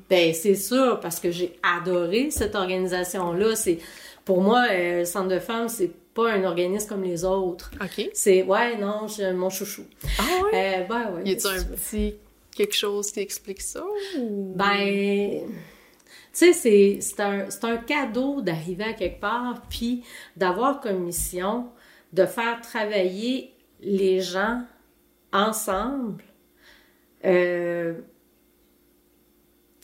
Ben, 0.10 0.34
c'est 0.34 0.56
ça, 0.56 1.00
parce 1.02 1.20
que 1.20 1.32
j'ai 1.32 1.58
adoré 1.64 2.30
cette 2.32 2.56
organisation-là. 2.56 3.56
C'est, 3.56 3.80
pour 4.24 4.42
moi, 4.42 4.66
euh, 4.72 5.00
le 5.00 5.06
Centre 5.06 5.30
de 5.30 5.40
femmes, 5.40 5.70
c'est 5.70 5.92
pas 6.18 6.32
un 6.32 6.44
organisme 6.46 6.90
comme 6.90 7.04
les 7.04 7.24
autres. 7.24 7.70
OK. 7.80 8.10
C'est, 8.14 8.42
ouais, 8.42 8.76
non, 8.78 9.08
j'ai 9.08 9.32
mon 9.34 9.52
chouchou. 9.52 9.86
Ah 10.18 10.24
ouais? 10.44 10.82
Euh, 10.82 10.84
ben. 10.86 11.22
Y 11.24 11.36
qu'est-ce 11.36 11.48
un 11.48 11.64
petit 11.64 12.16
quelque 12.56 12.76
chose 12.76 13.12
qui 13.12 13.20
explique 13.20 13.62
ça? 13.62 13.86
Ou... 14.18 14.54
Ben, 14.56 15.44
tu 16.34 16.54
sais, 16.54 17.00
c'est, 17.00 17.20
un, 17.22 17.48
un 17.62 17.78
cadeau 17.78 18.42
d'arriver 18.42 18.86
à 18.86 18.94
quelque 18.94 19.22
part, 19.22 19.62
puis 19.70 20.04
d'avoir 20.36 20.82
comme 20.82 21.04
mission 21.04 21.70
de 22.14 22.26
faire 22.26 22.62
travailler 22.62 23.54
les 23.80 24.20
gens 24.22 24.64
ensemble. 25.32 26.24
Euh, 27.26 27.94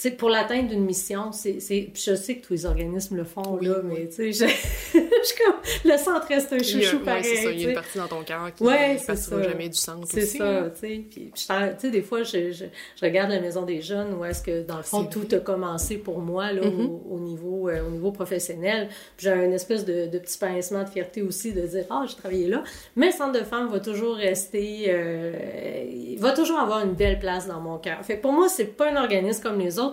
sais, 0.04 0.12
pour 0.12 0.30
l'atteinte 0.30 0.68
d'une 0.70 0.86
mission, 0.86 1.32
c'est, 1.32 1.58
je 1.60 2.16
sais 2.16 2.36
que 2.38 2.46
tous 2.48 2.54
les 2.54 2.66
organismes 2.66 3.18
le 3.18 3.24
font, 3.24 3.58
Oui, 3.60 3.68
là, 3.68 3.76
oui. 3.84 3.94
mais 4.00 4.08
tu 4.08 4.32
sais, 4.34 4.48
je, 4.94 5.00
je 5.00 5.90
le 5.90 5.98
centre 5.98 6.28
reste 6.28 6.54
un 6.54 6.60
chouchou 6.60 7.00
pareil, 7.00 7.24
c'est 7.24 7.36
ça, 7.44 7.52
il 7.52 7.62
y 7.62 7.66
a 7.66 7.70
une 7.70 7.76
partie 7.76 7.98
dans 7.98 8.08
ton 8.08 8.24
cœur 8.24 8.54
qui 8.56 8.64
Ouais, 8.64 8.94
ne 8.94 9.00
c'est 9.00 9.06
partira 9.08 9.42
ça. 9.44 9.50
jamais 9.50 9.70
du 9.70 9.78
centre 9.78 10.08
C'est 10.10 10.26
ça, 10.26 10.64
tu 10.74 10.80
sais. 10.80 11.04
Puis, 11.10 11.32
tu 11.34 11.42
sais, 11.46 11.90
des 11.92 12.02
fois, 12.02 12.24
je, 12.24 12.52
je, 12.52 12.66
je 12.96 13.06
regarde 13.06 13.30
la 13.32 13.40
maison 13.40 13.64
des 13.64 13.82
jeunes 13.82 14.14
où 14.14 14.24
est-ce 14.26 14.42
que, 14.44 14.64
dans 14.64 14.78
le 14.78 14.84
fond, 14.84 15.06
tout 15.06 15.28
a 15.32 15.38
commencé 15.40 15.98
pour 15.98 16.20
moi, 16.20 16.52
là, 16.52 16.62
Mhm. 16.66 16.86
au, 16.86 17.16
au 17.16 17.20
niveau, 17.20 17.70
euh, 17.70 17.86
au 17.86 17.90
niveau 17.90 18.12
professionnel. 18.12 18.90
J'ai 19.18 19.32
une 19.32 19.54
espèce 19.54 19.86
de, 19.86 20.08
de 20.08 20.18
petit 20.20 20.38
pincement 20.38 20.84
de 20.84 20.90
fierté 20.90 21.22
aussi 21.22 21.52
de 21.54 21.62
dire, 21.62 21.86
ah, 21.90 22.04
j'ai 22.08 22.16
travaillé 22.16 22.48
là. 22.48 22.64
Mais 22.96 23.08
le 23.08 23.12
centre 23.14 23.38
de 23.40 23.44
femmes 23.46 23.70
va 23.70 23.80
toujours 23.80 24.16
rester, 24.16 24.86
euh, 24.88 25.84
il 25.92 26.18
va 26.20 26.32
toujours 26.32 26.60
avoir 26.60 26.86
une 26.86 26.94
belle 26.94 27.20
place 27.20 27.48
dans 27.48 27.60
mon 27.60 27.78
cœur. 27.78 28.00
Fait 28.04 28.18
que 28.18 28.22
pour 28.22 28.32
moi, 28.34 28.50
c'est 28.50 28.66
pas 28.66 28.90
un 28.92 28.96
organisme 29.02 29.42
comme 29.44 29.60
les 29.60 29.80
autres 29.80 29.93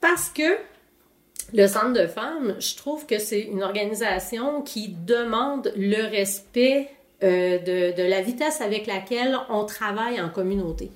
parce 0.00 0.28
que 0.28 0.56
le 1.54 1.66
centre 1.66 1.94
de 1.94 2.06
femmes, 2.06 2.56
je 2.58 2.76
trouve 2.76 3.06
que 3.06 3.18
c'est 3.18 3.40
une 3.40 3.62
organisation 3.62 4.62
qui 4.62 4.88
demande 4.88 5.72
le 5.76 6.06
respect 6.08 6.90
euh, 7.22 7.58
de, 7.58 7.96
de 7.96 8.08
la 8.08 8.20
vitesse 8.20 8.60
avec 8.60 8.86
laquelle 8.86 9.36
on 9.48 9.64
travaille 9.64 10.20
en 10.20 10.28
communauté. 10.28 10.90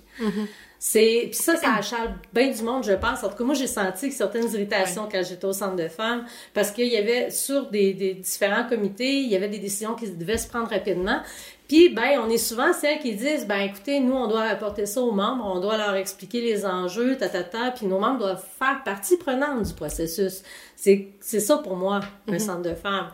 C'est 0.85 1.29
puis 1.31 1.35
ça, 1.35 1.55
ça 1.55 1.75
achale 1.75 2.17
bien 2.33 2.51
du 2.51 2.61
monde, 2.65 2.83
je 2.83 2.95
pense. 2.95 3.23
En 3.23 3.29
tout 3.29 3.37
cas, 3.37 3.45
moi, 3.45 3.55
j'ai 3.55 3.69
senti 3.69 4.11
certaines 4.11 4.53
irritations 4.53 5.09
quand 5.09 5.23
j'étais 5.23 5.45
au 5.45 5.53
centre 5.53 5.77
de 5.77 5.87
femmes 5.87 6.27
parce 6.55 6.73
qu'il 6.73 6.89
y 6.89 6.97
avait 6.97 7.31
sur 7.31 7.71
des, 7.71 7.95
des 7.95 8.15
différents 8.15 8.69
comités, 8.69 9.21
il 9.21 9.29
y 9.29 9.37
avait 9.37 9.49
des 9.49 9.61
décisions 9.61 9.95
qui 9.95 10.11
devaient 10.11 10.39
se 10.39 10.49
prendre 10.49 10.69
rapidement. 10.69 11.21
Puis, 11.69 11.91
ben, 11.91 12.19
on 12.27 12.29
est 12.29 12.37
souvent 12.37 12.73
celles 12.73 12.99
qui 12.99 13.15
disent, 13.15 13.47
ben, 13.47 13.61
écoutez, 13.61 14.01
nous, 14.01 14.13
on 14.13 14.27
doit 14.27 14.43
apporter 14.43 14.87
ça 14.87 15.01
aux 15.01 15.13
membres, 15.13 15.45
on 15.47 15.61
doit 15.61 15.77
leur 15.77 15.95
expliquer 15.95 16.41
les 16.41 16.67
enjeux, 16.67 17.17
ta, 17.17 17.29
ta, 17.29 17.45
ta, 17.45 17.71
puis 17.71 17.87
nos 17.87 18.01
membres 18.01 18.19
doivent 18.19 18.45
faire 18.59 18.83
partie 18.85 19.17
prenante 19.17 19.63
du 19.63 19.75
processus. 19.75 20.43
C'est, 20.75 21.11
c'est 21.21 21.39
ça 21.39 21.59
pour 21.59 21.77
moi, 21.77 22.01
un 22.27 22.41
centre 22.41 22.63
de 22.63 22.75
femmes. 22.75 23.13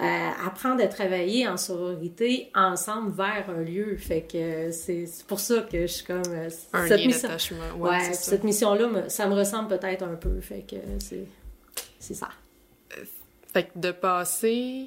Euh, 0.00 0.30
apprendre 0.46 0.82
à 0.82 0.86
travailler 0.86 1.46
en 1.48 1.56
sororité 1.56 2.50
ensemble 2.54 3.10
vers 3.12 3.50
un 3.50 3.60
lieu. 3.62 3.96
Fait 3.96 4.22
que 4.22 4.70
c'est, 4.70 5.04
c'est 5.06 5.26
pour 5.26 5.40
ça 5.40 5.62
que 5.70 5.80
je 5.82 5.86
suis 5.86 6.04
comme... 6.06 6.22
euh, 6.28 6.48
Un 6.72 6.86
cette 6.86 7.04
mission-. 7.06 7.28
Ouais, 7.78 8.12
cette 8.14 8.44
mission-là, 8.44 8.86
me- 8.86 9.08
ça 9.08 9.26
me 9.26 9.34
ressemble 9.34 9.68
peut-être 9.68 10.02
un 10.04 10.14
peu. 10.14 10.40
Fait 10.40 10.62
que 10.68 10.76
c'est, 11.00 11.24
c'est 11.98 12.14
ça. 12.14 12.28
Fait 13.52 13.64
que 13.64 13.78
de 13.78 13.90
passer 13.90 14.86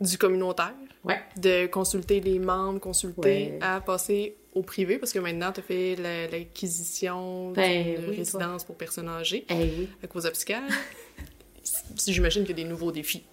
du 0.00 0.16
communautaire, 0.18 0.74
Ouais. 1.04 1.20
de 1.36 1.66
consulter 1.66 2.20
les 2.20 2.38
membres, 2.38 2.80
consulter, 2.80 3.52
Ouais. 3.52 3.58
à 3.60 3.80
passer 3.80 4.36
au 4.54 4.62
privé, 4.62 4.98
parce 4.98 5.12
que 5.12 5.18
maintenant, 5.20 5.52
tu 5.52 5.60
as 5.60 5.62
fait 5.62 5.94
la- 5.96 6.26
l'acquisition 6.26 7.52
Ben 7.52 7.84
d'une 7.84 7.94
oui, 7.96 8.04
toi. 8.06 8.14
résidence 8.16 8.64
pour 8.64 8.76
personnes 8.76 9.08
âgées 9.08 9.44
Eh 9.50 9.54
oui. 9.54 9.88
vos 10.12 10.30
psychiatres. 10.30 10.74
Si 11.96 12.12
J'imagine 12.12 12.42
qu'il 12.44 12.56
y 12.58 12.60
a 12.60 12.64
des 12.64 12.68
nouveaux 12.68 12.90
défis. 12.92 13.24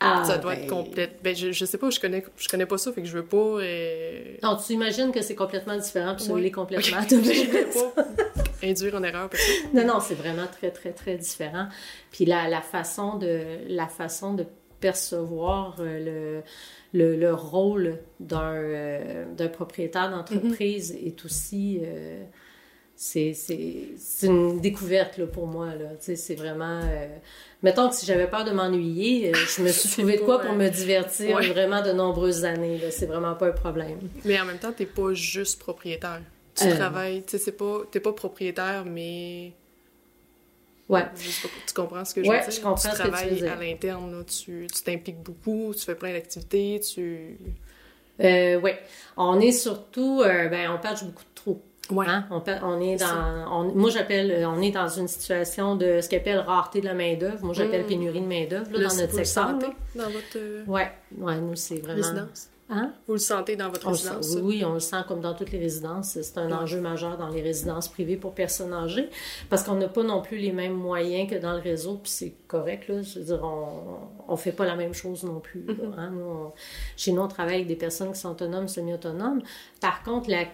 Ah, 0.00 0.22
ça 0.24 0.36
doit 0.38 0.54
ben, 0.54 0.62
être 0.62 0.68
complète. 0.68 1.18
Ben, 1.22 1.34
je, 1.34 1.52
je 1.52 1.64
sais 1.64 1.78
pas, 1.78 1.88
je 1.90 1.98
connais, 1.98 2.22
je 2.36 2.48
connais 2.48 2.66
pas 2.66 2.76
ça, 2.76 2.92
fait 2.92 3.00
que 3.00 3.08
je 3.08 3.16
veux 3.16 3.24
pas. 3.24 3.36
euh, 3.36 4.34
Non, 4.42 4.56
tu 4.56 4.74
imagines 4.74 5.10
que 5.10 5.22
c'est 5.22 5.34
complètement 5.34 5.76
différent, 5.76 6.14
puis 6.14 6.24
ça 6.24 6.34
l'est 6.34 6.50
complètement. 6.50 7.00
je 7.08 7.14
veux 7.16 7.92
pas 7.94 8.04
induire 8.62 8.94
en 8.96 9.02
erreur. 9.02 9.30
Non, 9.72 9.86
non, 9.86 10.00
c'est 10.00 10.14
vraiment 10.14 10.46
très, 10.50 10.70
très, 10.70 10.92
très 10.92 11.16
différent. 11.16 11.68
Puis 12.10 12.24
la, 12.26 12.48
la 12.48 12.60
façon 12.60 13.16
de 13.16 13.40
la 13.68 13.86
façon 13.86 14.34
de 14.34 14.44
percevoir 14.80 15.76
euh, 15.80 16.42
le, 16.92 17.02
le, 17.12 17.16
le 17.16 17.34
rôle 17.34 17.98
d'un 18.20 18.52
euh, 18.54 19.24
d'un 19.34 19.48
propriétaire 19.48 20.10
d'entreprise 20.10 20.92
est 20.92 21.24
aussi 21.24 21.80
euh, 21.82 22.22
c'est 22.96 23.34
une 24.22 24.60
découverte 24.60 25.18
là, 25.18 25.26
pour 25.26 25.46
moi. 25.46 25.66
Là. 25.74 25.90
Tu 25.98 26.06
sais, 26.06 26.16
C'est 26.16 26.34
vraiment... 26.34 26.80
euh, 26.82 27.06
Mettons 27.62 27.88
que 27.88 27.94
si 27.94 28.06
j'avais 28.06 28.26
peur 28.26 28.44
de 28.44 28.50
m'ennuyer, 28.52 29.30
euh, 29.30 29.34
je 29.34 29.62
me 29.62 29.68
suis 29.68 29.88
trouvé 29.90 30.16
de 30.16 30.22
quoi 30.22 30.40
pour 30.40 30.52
euh, 30.52 30.56
me 30.56 30.68
divertir 30.68 31.36
ouais. 31.36 31.48
vraiment 31.48 31.82
de 31.82 31.92
nombreuses 31.92 32.44
années. 32.44 32.78
là. 32.78 32.90
C'est 32.90 33.06
vraiment 33.06 33.34
pas 33.34 33.48
un 33.48 33.52
problème. 33.52 33.98
Mais 34.24 34.40
en 34.40 34.44
même 34.46 34.58
temps, 34.58 34.72
t'es 34.72 34.86
pas 34.86 35.12
juste 35.12 35.58
propriétaire. 35.58 36.20
Tu 36.54 36.64
Euh. 36.64 36.74
travailles, 36.74 37.22
tu 37.22 37.32
sais, 37.32 37.38
c'est 37.38 37.52
pas, 37.52 37.80
t'es 37.90 38.00
pas 38.00 38.12
propriétaire, 38.12 38.84
mais 38.86 39.52
Ouais. 40.88 41.02
Pas, 41.02 41.10
tu 41.66 41.74
comprends 41.74 42.04
ce 42.04 42.14
que 42.14 42.22
je 42.22 42.28
Ouais, 42.30 42.38
veux 42.38 42.44
dire? 42.44 42.52
je 42.52 42.60
comprends 42.60 42.74
tu 42.76 42.82
ce 42.82 42.92
que 42.92 42.96
tu 42.96 43.02
veux 43.02 43.10
travailles 43.10 43.48
à 43.48 43.56
l'interne, 43.56 44.12
là, 44.18 44.24
tu 44.24 44.68
tu 44.72 44.82
t'impliques 44.84 45.20
beaucoup, 45.20 45.74
tu 45.76 45.84
fais 45.84 45.96
plein 45.96 46.12
d'activités, 46.12 46.80
tu... 46.80 47.36
Oui. 48.20 48.70
On 49.16 49.40
est 49.40 49.52
surtout... 49.52 50.22
ben, 50.24 50.70
on 50.70 50.78
pêche 50.78 51.02
beaucoup 51.04 51.24
de 51.24 51.34
trous. 51.34 51.60
Ouais. 51.90 52.06
Hein? 52.08 52.26
On, 52.30 52.80
est 52.80 52.96
dans, 52.96 53.06
on- 53.50 53.74
moi 53.74 53.90
j'appelle, 53.90 54.30
euh, 54.32 54.48
on 54.48 54.60
est 54.60 54.72
dans 54.72 54.88
une 54.88 55.06
situation 55.08 55.76
de 55.76 56.00
ce 56.00 56.08
qu'on 56.08 56.16
appelle 56.16 56.38
rareté 56.40 56.80
de 56.80 56.86
la 56.86 56.94
main 56.94 57.14
d'œuvre. 57.14 57.44
Moi 57.44 57.54
j'appelle 57.54 57.84
Mm. 57.84 57.86
pénurie 57.86 58.20
de 58.20 58.26
main 58.26 58.46
d'œuvre 58.46 58.70
dans 58.70 58.78
notre 58.78 58.88
vous 59.12 59.18
le 59.18 59.24
secteur. 59.24 59.50
sentez 59.50 59.66
dans 59.94 60.10
votre 60.10 60.36
euh, 60.36 60.64
Ouais, 60.66 60.90
ouais, 61.18 61.40
nous 61.40 61.54
c'est 61.54 61.76
vraiment. 61.76 62.02
résidence? 62.02 62.48
Hein? 62.68 62.90
Vous 63.06 63.12
le 63.12 63.20
sentez 63.20 63.54
dans 63.54 63.68
votre 63.70 63.86
On 63.86 63.90
résidence? 63.92 64.26
sent- 64.26 64.40
oui, 64.40 64.64
on 64.64 64.74
le 64.74 64.80
sent 64.80 64.96
comme 65.06 65.20
dans 65.20 65.34
toutes 65.34 65.52
les 65.52 65.60
résidences. 65.60 66.18
C'est 66.20 66.38
un 66.38 66.50
enjeu 66.50 66.80
majeur 66.80 67.16
dans 67.16 67.28
les 67.28 67.40
résidences 67.40 67.86
privées 67.86 68.16
pour 68.16 68.32
personnes 68.34 68.72
âgées 68.72 69.08
parce 69.48 69.62
qu'on 69.62 69.76
n'a 69.76 69.86
pas 69.86 70.02
non 70.02 70.20
plus 70.20 70.38
les 70.38 70.50
mêmes 70.50 70.74
moyens 70.74 71.30
que 71.30 71.36
dans 71.36 71.52
le 71.52 71.60
réseau, 71.60 72.00
puis 72.02 72.10
c'est 72.10 72.34
correct. 72.48 72.88
Là, 72.88 73.02
je 73.02 73.20
veux 73.20 73.24
dire, 73.26 73.40
on 73.44 73.68
on 74.26 74.36
fait 74.36 74.50
pas 74.50 74.64
la 74.64 74.74
même 74.74 74.94
chose 74.94 75.22
non 75.22 75.38
plus. 75.38 75.62
là, 75.64 75.74
Mm-hmm. 75.74 75.94
hein. 75.98 76.10
Nous, 76.12 76.24
on- 76.24 76.52
chez 76.96 77.12
nous, 77.12 77.22
on 77.22 77.28
travaille 77.28 77.54
avec 77.54 77.68
des 77.68 77.76
personnes 77.76 78.10
qui 78.12 78.18
sont 78.18 78.30
autonomes, 78.32 78.66
semi-autonomes. 78.66 79.42
Par 79.80 80.02
contre, 80.02 80.28
la, 80.28 80.46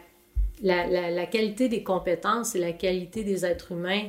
la, 0.62 0.86
la, 0.86 1.10
la 1.10 1.26
qualité 1.26 1.68
des 1.68 1.82
compétences 1.82 2.54
et 2.54 2.58
la 2.58 2.72
qualité 2.72 3.24
des 3.24 3.44
êtres 3.46 3.72
humains, 3.72 4.08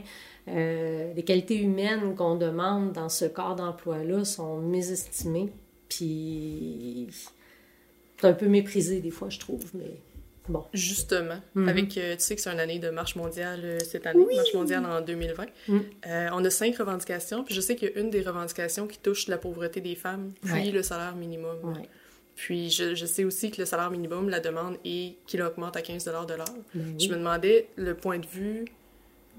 euh, 0.50 1.14
les 1.14 1.24
qualités 1.24 1.56
humaines 1.58 2.16
qu'on 2.16 2.36
demande 2.36 2.92
dans 2.92 3.10
ce 3.10 3.26
corps 3.26 3.56
d'emploi-là 3.56 4.26
sont 4.26 4.58
mésestimées. 4.60 5.50
Puis 5.90 7.08
c'est 8.18 8.28
un 8.28 8.34
peu 8.34 8.48
méprisé 8.48 9.00
des 9.00 9.12
fois, 9.12 9.30
je 9.30 9.40
trouve, 9.40 9.64
mais 9.74 10.00
bon. 10.50 10.64
Justement, 10.74 11.40
Mhm. 11.56 11.70
avec, 11.70 11.98
euh, 11.98 12.16
tu 12.16 12.22
sais 12.24 12.36
que 12.36 12.42
c'est 12.42 12.50
une 12.52 12.60
année 12.60 12.80
de 12.80 12.90
marche 12.90 13.16
mondiale 13.16 13.62
euh, 13.64 13.80
cette 13.80 14.06
année, 14.06 14.26
marche 14.36 14.54
mondiale 14.54 14.86
en 14.86 15.02
2020. 15.02 15.46
Mhm. 15.68 15.84
Euh, 16.08 16.30
on 16.34 16.44
a 16.44 16.50
cinq 16.50 16.78
revendications, 16.78 17.44
puis 17.44 17.54
je 17.56 17.62
sais 17.62 17.76
qu'il 17.76 17.90
y 17.90 17.94
a 17.94 18.00
une 18.00 18.10
des 18.10 18.22
revendications 18.22 18.88
qui 18.88 18.98
touche 19.00 19.28
la 19.28 19.38
pauvreté 19.38 19.82
des 19.82 19.96
femmes, 19.96 20.32
puis 20.42 20.52
Ouais. 20.54 20.72
le 20.72 20.84
salaire 20.84 21.16
minimum. 21.16 21.58
Ouais. 21.64 21.88
Puis 22.36 22.70
je, 22.72 22.96
je 22.96 23.06
sais 23.06 23.24
aussi 23.24 23.52
que 23.52 23.62
le 23.62 23.66
salaire 23.66 23.92
minimum, 23.92 24.30
la 24.30 24.40
demande 24.40 24.78
est 24.86 25.16
qu'il 25.28 25.42
augmente 25.42 25.78
à 25.78 25.82
15 25.82 26.04
de 26.06 26.12
l'heure. 26.12 26.26
Ben 26.74 27.00
Je 27.00 27.08
me 27.10 27.16
demandais 27.16 27.68
le 27.76 27.94
point 27.96 28.18
de 28.20 28.26
vue 28.26 28.66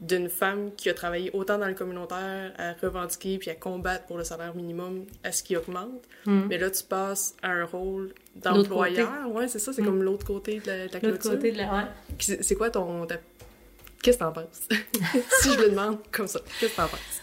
d'une 0.01 0.29
femme 0.29 0.71
qui 0.77 0.91
a 0.91 0.95
travaillé 0.95 1.31
autant 1.35 1.57
dans 1.59 1.69
le 1.69 1.75
communautaire 1.75 2.53
à 2.59 2.73
revendiquer 2.83 3.39
puis 3.39 3.51
à 3.51 3.55
combattre 3.55 4.07
pour 4.07 4.19
le 4.19 4.25
salaire 4.25 4.55
minimum, 4.55 5.05
à 5.23 5.31
ce 5.33 5.43
qui 5.43 5.57
augmente? 5.57 6.03
Mhm. 6.27 6.47
Mais 6.49 6.59
là, 6.59 6.69
tu 6.71 6.83
passes 6.83 7.35
à 7.43 7.51
un 7.51 7.65
rôle 7.65 8.13
d'employeur. 8.35 9.31
Ouais, 9.31 9.47
c'est 9.49 9.61
ça, 9.61 9.73
c'est 9.73 9.83
Mm. 9.83 9.87
comme 9.87 10.03
l'autre 10.03 10.27
côté 10.27 10.59
de 10.61 10.67
la, 10.67 10.89
de 10.89 10.93
la 10.93 11.01
clôture. 11.01 11.31
côté 11.33 11.53
de 11.53 11.59
la. 11.59 11.89
c'est 12.19 12.55
quoi 12.57 12.71
ton. 12.71 13.07
ta- 13.07 13.21
Qu'est-ce 14.03 14.19
que 14.19 14.25
t'en 14.25 14.33
penses? 14.33 14.69
si 15.43 15.53
je 15.53 15.61
le 15.61 15.71
demande 15.71 15.99
comme 16.13 16.27
ça, 16.29 16.41
qu'est-ce 16.61 16.73
que 16.73 16.77
t'en 16.77 16.89
penses? 16.89 17.21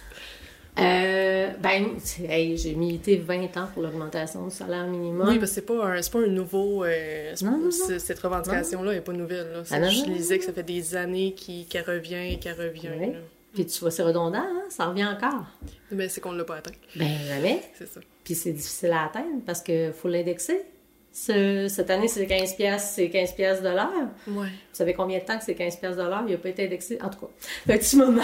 Euh, 0.79 1.49
ben, 1.61 1.97
hey, 2.27 2.57
j'ai 2.57 2.73
milité 2.75 3.17
20 3.17 3.57
ans 3.57 3.67
pour 3.73 3.83
l'augmentation 3.83 4.45
du 4.47 4.51
salaire 4.55 4.87
minimum. 4.87 5.27
Oui, 5.27 5.37
parce 5.37 5.51
que 5.51 5.55
c'est 5.55 5.61
pas 5.65 5.85
un, 5.85 6.01
c'est 6.01 6.11
pas 6.11 6.19
un 6.19 6.27
nouveau. 6.27 6.83
euh, 6.85 7.33
Non, 7.43 7.57
non, 7.57 7.69
Cette 7.71 8.19
revendication-là 8.19 8.93
n'est 8.93 9.01
pas 9.01 9.11
nouvelle. 9.13 9.51
Là. 9.51 9.63
Ah, 9.69 9.89
je 9.89 10.05
lisais 10.05 10.39
que 10.39 10.45
ça 10.45 10.53
fait 10.53 10.63
des 10.63 10.95
années 10.95 11.35
qu'elle 11.69 11.83
revient, 11.85 12.39
qu'elle 12.39 12.59
revient. 12.59 12.89
Oui. 12.99 13.07
Puis 13.53 13.65
tu 13.65 13.79
vois, 13.81 13.91
c'est 13.91 14.03
redondant, 14.03 14.37
hein? 14.39 14.63
ça 14.69 14.85
revient 14.85 15.05
encore. 15.05 15.43
Mais 15.91 16.07
c'est 16.07 16.21
qu'on 16.21 16.31
ne 16.31 16.37
l'a 16.37 16.45
pas 16.45 16.55
atteint. 16.55 16.71
Ben, 16.95 17.09
jamais. 17.27 17.61
C'est 17.77 17.87
ça. 17.87 17.99
Puis 18.23 18.33
c'est 18.33 18.53
difficile 18.53 18.91
à 18.93 19.05
atteindre 19.07 19.41
parce 19.45 19.61
qu'il 19.61 19.91
faut 19.91 20.07
l'indexer. 20.07 20.61
Ce- 21.13 21.67
cette 21.67 21.89
année, 21.89 22.07
c'est 22.07 22.25
15 22.25 22.55
piastres, 22.55 22.89
c'est 22.95 23.09
15 23.09 23.33
piastres 23.33 23.63
de 23.63 23.67
l'heure. 23.67 23.91
Ouais. 24.29 24.47
Vous 24.47 24.71
savez 24.71 24.93
combien 24.93 25.19
de 25.19 25.25
temps 25.25 25.37
que 25.37 25.43
c'est 25.43 25.55
15 25.55 25.75
piastres 25.75 26.01
de 26.01 26.07
l'heure? 26.07 26.23
Il 26.25 26.31
n'a 26.31 26.37
pas 26.37 26.47
été 26.47 26.65
indexé. 26.65 26.97
En 27.03 27.09
tout 27.09 27.19
cas, 27.19 27.27
un 27.73 27.77
petit 27.77 27.97
moment. 27.97 28.21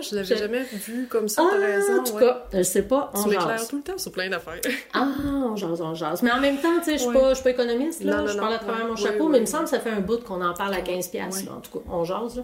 Je 0.00 0.16
l'avais 0.16 0.36
jamais 0.36 0.64
vu 0.64 1.06
comme 1.08 1.28
ça, 1.28 1.42
Ah, 1.46 1.54
t'as 1.54 1.64
raison. 1.64 2.00
en 2.00 2.02
tout 2.04 2.14
ouais. 2.14 2.20
cas, 2.22 2.44
je 2.52 2.62
sais 2.62 2.82
pas, 2.82 3.12
on 3.14 3.22
Tu 3.22 3.30
jase. 3.32 3.68
tout 3.68 3.76
le 3.76 3.82
temps 3.84 3.96
sur 3.98 4.10
plein 4.10 4.28
d'affaires. 4.28 4.60
Ah, 4.92 5.06
on 5.24 5.54
jase, 5.54 5.80
on 5.80 5.94
jase. 5.94 6.22
Mais 6.24 6.32
en 6.32 6.40
même 6.40 6.56
temps, 6.58 6.78
tu 6.78 6.86
sais, 6.86 6.92
je 6.94 6.98
suis 6.98 7.08
Ouais. 7.10 7.14
pas, 7.14 7.28
je 7.30 7.34
suis 7.34 7.44
pas 7.44 7.50
économiste, 7.50 8.02
là. 8.02 8.16
Non, 8.16 8.22
non, 8.22 8.28
je 8.32 8.38
parle 8.38 8.54
à 8.54 8.58
travers 8.58 8.86
mon 8.88 8.96
chapeau, 8.96 9.28
mais 9.28 9.38
il 9.38 9.42
me 9.42 9.46
semble 9.46 9.64
que 9.64 9.70
ça 9.70 9.78
fait 9.78 9.90
un 9.90 10.00
bout 10.00 10.24
qu'on 10.24 10.44
en 10.44 10.52
parle 10.52 10.74
à 10.74 10.80
15 10.80 11.06
piastres, 11.08 11.42
Ouais. 11.42 11.46
là. 11.48 11.52
En 11.56 11.60
tout 11.60 11.78
cas, 11.78 11.84
on 11.88 12.02
jase, 12.02 12.36
là. 12.38 12.42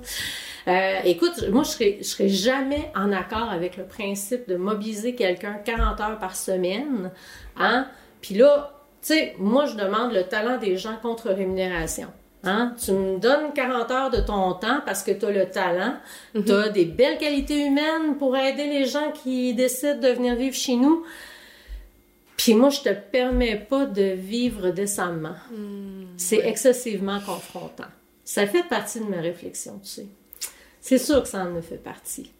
Euh, 0.69 1.01
écoute, 1.07 1.49
moi, 1.51 1.65
je 1.65 1.71
serais, 1.71 1.97
je 1.99 2.05
serais 2.07 2.29
jamais 2.29 2.93
en 2.95 3.11
accord 3.11 3.51
avec 3.51 3.77
le 3.77 3.85
principe 3.85 4.49
de 4.49 4.55
mobiliser 4.55 5.17
quelqu'un 5.17 5.55
40 5.65 6.01
heures 6.01 6.19
par 6.21 6.37
semaine, 6.37 7.11
hein. 7.57 7.89
Puis 8.21 8.37
là, 8.37 8.79
tu 9.03 9.09
sais, 9.15 9.35
moi, 9.39 9.67
je 9.67 9.75
demande 9.77 10.13
le 10.13 10.23
talent 10.25 10.59
des 10.59 10.77
gens 10.77 10.97
contre 11.03 11.29
rémunération. 11.31 12.09
Hein? 12.45 12.75
Tu 12.85 12.91
me 12.93 13.19
donnes 13.19 13.53
40 13.55 13.91
heures 13.91 14.11
de 14.11 14.21
ton 14.21 14.55
temps 14.55 14.81
parce 14.85 15.03
que 15.03 15.13
tu 15.13 15.25
as 15.27 15.31
le 15.31 15.47
talent, 15.51 15.95
Mhm. 16.35 16.45
tu 16.45 16.53
as 16.53 16.69
des 16.71 16.85
belles 16.87 17.19
qualités 17.19 17.67
humaines 17.67 18.17
pour 18.19 18.37
aider 18.37 18.67
les 18.67 18.85
gens 18.87 19.13
qui 19.13 19.55
décident 19.55 19.99
de 20.01 20.09
venir 20.09 20.35
vivre 20.35 20.57
chez 20.57 20.75
nous. 20.77 21.05
Puis 22.37 22.55
moi, 22.55 22.71
je 22.71 22.81
te 22.81 22.89
permets 22.93 23.57
pas 23.57 23.85
de 23.87 24.03
vivre 24.03 24.71
décemment. 24.71 25.37
Hmm, 25.53 26.05
C'est 26.17 26.45
excessivement 26.47 27.21
confrontant. 27.21 27.85
Ça 28.25 28.47
fait 28.47 28.65
partie 28.69 28.99
de 29.01 29.05
ma 29.05 29.21
réflexion, 29.21 29.79
tu 29.83 29.89
sais. 29.89 30.07
C'est 30.81 30.99
sûr 30.99 31.23
que 31.23 31.29
ça 31.29 31.45
en 31.45 31.63
fait 31.63 31.77
partie. 31.77 32.31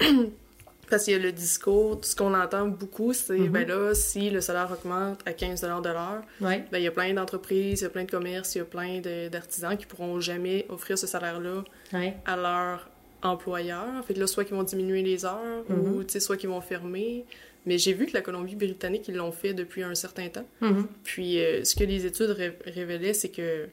Parce 0.90 1.04
qu'il 1.04 1.12
y 1.12 1.16
a 1.16 1.18
le 1.18 1.32
discours, 1.32 1.98
ce 2.02 2.16
qu'on 2.16 2.32
entend 2.34 2.66
beaucoup, 2.66 3.12
c'est 3.12 3.36
Mhm. 3.38 3.48
ben 3.48 3.68
là, 3.68 3.94
si 3.94 4.30
le 4.30 4.40
salaire 4.40 4.70
augmente 4.72 5.20
à 5.26 5.32
15 5.32 5.60
de 5.60 5.66
l'heure, 5.88 6.22
Ouais. 6.40 6.64
ben 6.72 6.78
il 6.78 6.84
y 6.84 6.86
a 6.86 6.90
plein 6.90 7.12
d'entreprises, 7.12 7.80
il 7.80 7.84
y 7.84 7.86
a 7.86 7.90
plein 7.90 8.04
de 8.04 8.10
commerces, 8.10 8.54
il 8.54 8.58
y 8.58 8.60
a 8.62 8.64
plein 8.64 9.00
d'artisans 9.30 9.76
qui 9.76 9.86
pourront 9.86 10.18
jamais 10.20 10.64
offrir 10.70 10.96
ce 10.98 11.06
salaire-là 11.06 11.64
Ouais. 11.92 12.14
à 12.24 12.36
leur 12.36 12.88
employeur. 13.22 14.04
Fait 14.06 14.14
que 14.14 14.20
là, 14.20 14.26
soit 14.26 14.44
qu'ils 14.44 14.54
vont 14.56 14.62
diminuer 14.62 15.02
les 15.02 15.24
heures, 15.24 15.64
Mhm. 15.68 15.78
ou 15.96 16.04
tu 16.04 16.12
sais, 16.12 16.20
soit 16.20 16.36
qu'ils 16.36 16.48
vont 16.48 16.60
fermer. 16.60 17.24
Mais 17.66 17.76
j'ai 17.76 17.92
vu 17.92 18.06
que 18.06 18.14
la 18.14 18.22
Colombie-Britannique, 18.22 19.08
ils 19.08 19.14
l'ont 19.16 19.32
fait 19.32 19.52
depuis 19.52 19.82
un 19.82 19.94
certain 19.94 20.28
temps. 20.28 20.46
Mhm. 20.62 20.86
Puis 21.04 21.38
euh, 21.40 21.64
ce 21.64 21.74
que 21.74 21.84
les 21.84 22.06
études 22.06 22.30
ré- 22.30 22.56
révélaient, 22.64 23.12
c'est 23.12 23.28
que 23.28 23.68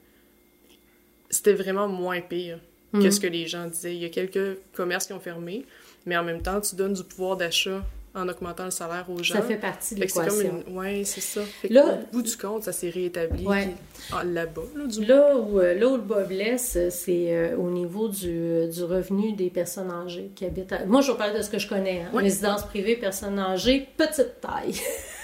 c'était 1.29 1.53
vraiment 1.53 1.87
moins 1.87 2.19
pire 2.21 2.59
que 2.91 2.97
Mhm. 2.97 3.11
ce 3.11 3.19
que 3.19 3.27
les 3.27 3.45
gens 3.47 3.67
disaient. 3.67 3.95
Il 3.95 4.01
y 4.01 4.05
a 4.05 4.09
quelques 4.09 4.57
commerces 4.73 5.07
qui 5.07 5.13
ont 5.13 5.19
fermé, 5.19 5.65
mais 6.05 6.17
en 6.17 6.23
même 6.23 6.41
temps, 6.41 6.59
tu 6.61 6.75
donnes 6.75 6.93
du 6.93 7.03
pouvoir 7.03 7.37
d'achat 7.37 7.81
en 8.13 8.29
augmentant 8.29 8.63
le 8.63 8.71
salaire 8.71 9.05
aux 9.09 9.21
gens. 9.21 9.35
Ça 9.35 9.41
fait 9.41 9.57
partie 9.57 9.93
de 9.95 9.99
l'équation. 9.99 10.63
une... 10.67 10.77
Ouais, 10.77 11.01
c'est 11.03 11.19
ça. 11.19 11.41
Fait 11.61 11.67
Là- 11.67 11.99
au 12.01 12.13
bout 12.15 12.21
du 12.21 12.37
compte, 12.37 12.63
ça 12.63 12.71
s'est 12.71 12.89
réétabli 12.89 13.45
Ouais. 13.45 13.69
ah, 14.13 14.23
là-bas, 14.23 14.61
là, 14.73 14.85
du 14.85 14.99
moins. 14.99 15.07
Là 15.09 15.35
où, 15.35 15.59
euh, 15.59 15.73
là 15.73 15.87
où 15.89 15.95
le 15.97 16.01
bas 16.01 16.23
blesse, 16.23 16.75
euh, 16.77 16.87
c'est 16.89 17.35
euh, 17.35 17.57
au 17.57 17.69
niveau 17.69 18.07
du, 18.07 18.67
du 18.69 18.83
revenu 18.85 19.33
des 19.33 19.49
personnes 19.49 19.91
âgées 19.91 20.31
qui 20.33 20.45
habitent 20.45 20.71
à... 20.71 20.85
Moi, 20.85 21.01
je 21.01 21.11
vais 21.11 21.17
parler 21.17 21.37
de 21.37 21.43
ce 21.43 21.49
que 21.49 21.59
je 21.59 21.67
connais. 21.67 22.03
hein. 22.03 22.15
Ouais. 22.15 22.23
Résidence 22.23 22.63
privée, 22.63 22.95
personnes 22.95 23.37
âgées, 23.37 23.85
petite 23.97 24.39
taille. 24.39 24.79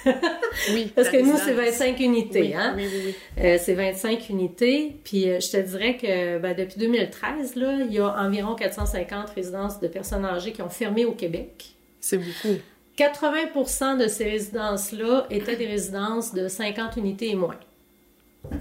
Oui, 0.74 0.91
Parce 0.96 1.10
que 1.10 1.22
nous, 1.22 1.38
c'est 1.38 1.53
25 1.53 2.00
unités. 2.00 2.41
Oui, 2.41 2.53
hein? 2.53 2.74
oui, 2.75 2.88
oui, 2.91 3.01
oui. 3.05 3.15
Euh, 3.43 3.58
c'est 3.60 3.74
25 3.74 4.29
unités. 4.29 4.96
Puis 5.03 5.29
euh, 5.29 5.39
je 5.39 5.51
te 5.51 5.58
dirais 5.58 5.98
que 5.98 6.39
ben, 6.39 6.55
depuis 6.55 6.77
2013, 6.79 7.55
là, 7.55 7.77
il 7.88 7.93
y 7.93 8.00
a 8.00 8.08
environ 8.22 8.55
450 8.55 9.29
résidences 9.31 9.79
de 9.79 9.88
personnes 9.88 10.25
âgées 10.25 10.51
qui 10.51 10.62
ont 10.62 10.70
fermé 10.70 11.05
au 11.05 11.13
Québec. 11.13 11.75
C'est 12.00 12.17
beaucoup. 12.17 12.60
80% 12.98 13.98
de 13.98 14.08
ces 14.08 14.25
résidences-là 14.29 15.25
étaient 15.29 15.55
des 15.55 15.67
résidences 15.67 16.34
de 16.34 16.48
50 16.48 16.98
unités 16.98 17.29
et 17.29 17.36
moins. 17.36 17.58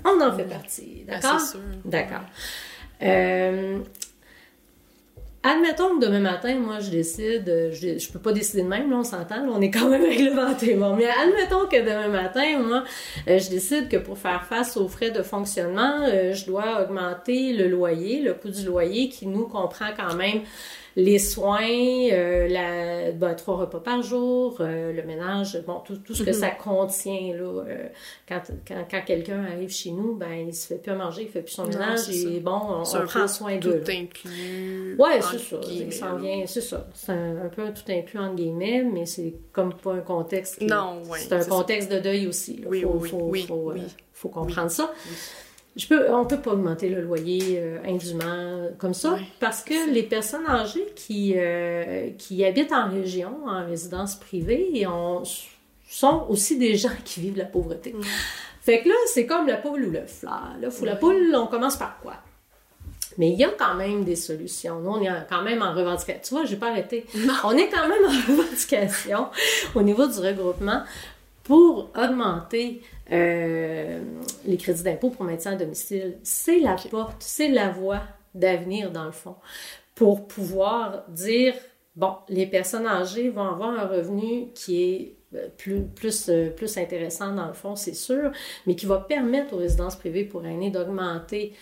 On 0.05 0.21
en 0.21 0.33
fait 0.37 0.45
partie, 0.45 1.05
Ben, 1.07 1.19
d'accord? 1.21 1.41
c'est 1.41 1.53
sûr. 1.53 1.61
D'accord. 1.85 2.23
Euh, 3.03 3.79
admettons 5.43 5.99
que 5.99 6.05
demain 6.05 6.21
matin, 6.21 6.55
moi, 6.57 6.81
je 6.81 6.91
décide, 6.91 7.49
euh, 7.49 7.73
je, 7.73 8.13
peux 8.13 8.19
pas 8.19 8.33
décider 8.33 8.63
de 8.63 8.69
même, 8.69 8.91
là, 8.91 8.97
on 8.99 9.05
s'entend, 9.05 9.47
on 9.49 9.61
est 9.61 9.71
quand 9.71 9.89
même 9.89 10.03
réglementé. 10.09 10.75
Bon, 10.75 10.95
mais 10.95 11.07
admettons 11.09 11.67
que 11.67 11.81
demain 11.81 12.09
matin, 12.09 12.59
moi, 12.59 12.85
euh, 13.29 13.39
je 13.39 13.49
décide 13.49 13.89
que 13.89 13.97
pour 13.97 14.19
faire 14.19 14.45
face 14.45 14.77
aux 14.77 14.89
frais 14.89 15.11
de 15.11 15.23
fonctionnement, 15.23 16.01
euh, 16.03 16.33
je 16.35 16.47
dois 16.47 16.83
augmenter 16.83 17.53
le 17.53 17.69
loyer, 17.69 18.21
le 18.21 18.35
coût 18.35 18.51
du 18.51 18.65
loyer 18.65 19.09
qui 19.09 19.27
nous 19.27 19.47
comprend 19.47 19.91
quand 19.97 20.15
même 20.15 20.43
les 21.01 21.19
soins, 21.19 21.61
euh, 21.63 22.47
la, 22.49 23.13
ben, 23.13 23.35
trois 23.35 23.57
repas 23.57 23.81
par 23.81 24.03
jour, 24.03 24.57
euh, 24.61 24.93
le 24.93 25.03
ménage, 25.03 25.61
bon, 25.67 25.81
tout, 25.85 25.97
tout 25.97 26.15
ce 26.15 26.23
que 26.23 26.31
Mhm. 26.31 26.35
ça 26.37 26.51
contient, 26.51 27.35
là. 27.35 27.65
euh, 27.67 27.89
quand 28.29 28.41
quand, 28.67 28.85
quand 28.91 29.01
quelqu'un 29.07 29.45
arrive 29.45 29.71
chez 29.71 29.91
nous, 29.91 30.15
ben, 30.15 30.33
il 30.49 30.55
se 30.55 30.67
fait 30.69 30.77
plus 30.83 30.93
à 30.93 30.95
manger, 30.97 31.23
il 31.23 31.29
fait 31.29 31.43
plus 31.43 31.53
son 31.53 31.65
Non, 31.65 31.71
ménage, 31.71 32.09
et 32.11 32.41
bon, 32.41 32.61
on, 32.85 33.07
prend 33.07 33.27
soin 33.29 33.59
tout 33.59 33.69
d'eux. 33.71 33.83
là. 33.87 33.95
inclus. 33.95 34.97
Entre 35.17 35.39
c'est 35.39 35.91
ça. 35.91 36.15
vient, 36.21 36.43
c'est 36.47 36.61
ça. 36.61 36.87
C'est 36.95 37.13
un, 37.13 37.47
un 37.47 37.49
peu 37.49 37.65
tout 37.73 37.91
inclus 37.91 38.19
entre 38.21 38.35
guillemets, 38.37 38.83
mais 38.85 39.07
c'est 39.07 39.35
comme 39.53 39.75
pas 39.75 39.95
un 39.95 40.01
contexte. 40.01 40.59
qui- 40.59 40.67
Non, 40.67 41.03
C'est 41.17 41.33
un 41.33 41.41
ça. 41.41 41.49
contexte 41.51 41.91
de 41.91 41.99
deuil 41.99 42.27
aussi. 42.27 42.59
Là. 42.59 42.67
Oui, 42.69 42.83
faut, 42.83 42.89
oui, 43.01 43.09
faut, 43.09 43.17
oui, 43.23 43.43
faut, 43.49 43.73
oui. 43.75 43.81
faut 44.13 44.29
comprendre 44.29 44.71
ça. 44.71 44.93
Je 45.81 45.87
peux, 45.87 46.13
on 46.13 46.27
peut 46.27 46.41
pas 46.41 46.53
augmenter 46.53 46.91
le 46.91 47.01
loyer 47.01 47.59
euh, 47.59 47.79
indûment 47.87 48.69
comme 48.77 48.93
ça 48.93 49.15
Ouais, 49.15 49.23
parce 49.39 49.63
que 49.63 49.91
les 49.91 50.03
personnes 50.03 50.47
âgées 50.47 50.87
qui, 50.95 51.33
euh, 51.37 52.11
qui 52.19 52.45
habitent 52.45 52.73
en 52.73 52.91
région, 52.91 53.39
en 53.47 53.65
résidence 53.65 54.17
privée, 54.17 54.87
sont 55.89 56.27
aussi 56.29 56.59
des 56.59 56.77
gens 56.77 56.91
qui 57.03 57.21
vivent 57.21 57.39
la 57.39 57.47
pauvreté. 57.47 57.95
Fait 58.61 58.83
que 58.83 58.89
là, 58.89 58.95
c'est 59.07 59.25
comme 59.25 59.47
la 59.47 59.57
poule 59.57 59.87
ou 59.87 59.91
l'œuf. 59.91 60.23
Là, 60.23 60.51
là 60.61 60.71
faut 60.71 60.85
la 60.85 60.97
poule, 60.97 61.35
on 61.35 61.47
commence 61.47 61.77
par 61.77 61.99
quoi? 62.01 62.17
Mais 63.17 63.31
il 63.31 63.39
y 63.39 63.45
a 63.45 63.51
quand 63.59 63.75
même 63.75 64.05
des 64.05 64.17
solutions. 64.17 64.81
Nous, 64.81 64.91
on 64.91 65.01
est 65.01 65.27
quand 65.31 65.43
même 65.43 65.63
en 65.63 65.73
revendication. 65.73 66.21
Tu 66.23 66.35
vois, 66.35 66.45
j'ai 66.45 66.57
pas 66.57 66.69
arrêté. 66.69 67.07
On 67.45 67.53
est 67.53 67.71
quand 67.71 67.89
même 67.89 68.05
en 68.05 68.33
revendication 68.33 69.29
au 69.75 69.81
niveau 69.81 70.07
du 70.07 70.19
regroupement 70.19 70.83
pour 71.43 71.91
augmenter 71.97 72.83
euh, 73.13 74.03
les 74.45 74.57
crédits 74.57 74.83
d'impôt 74.83 75.11
pour 75.11 75.25
maintien 75.25 75.53
à 75.53 75.57
domicile. 75.57 76.19
C'est 76.23 76.61
la 76.61 76.77
porte, 76.91 77.23
c'est 77.23 77.49
la 77.49 77.71
voie 77.71 78.03
d'avenir, 78.35 78.91
dans 78.93 79.05
le 79.05 79.13
fond, 79.13 79.37
pour 79.95 80.27
pouvoir 80.27 81.05
dire, 81.09 81.55
bon, 81.97 82.15
les 82.29 82.47
personnes 82.47 82.87
âgées 82.87 83.29
vont 83.29 83.49
avoir 83.49 83.71
un 83.71 83.87
revenu 83.87 84.49
qui 84.55 84.83
est 84.83 85.17
euh, 85.35 85.49
plus, 85.57 85.83
plus, 85.83 86.29
euh, 86.29 86.51
plus 86.51 86.77
intéressant, 86.79 87.35
dans 87.35 87.47
le 87.47 87.53
fond, 87.53 87.77
c'est 87.77 87.95
sûr, 87.95 88.33
mais 88.67 88.75
qui 88.75 88.87
va 88.87 88.99
permettre 88.99 89.55
aux 89.55 89.59
résidences 89.59 89.97
privées 89.97 90.25
pour 90.25 90.45
aînés 90.47 90.71
d'augmenter 90.71 91.55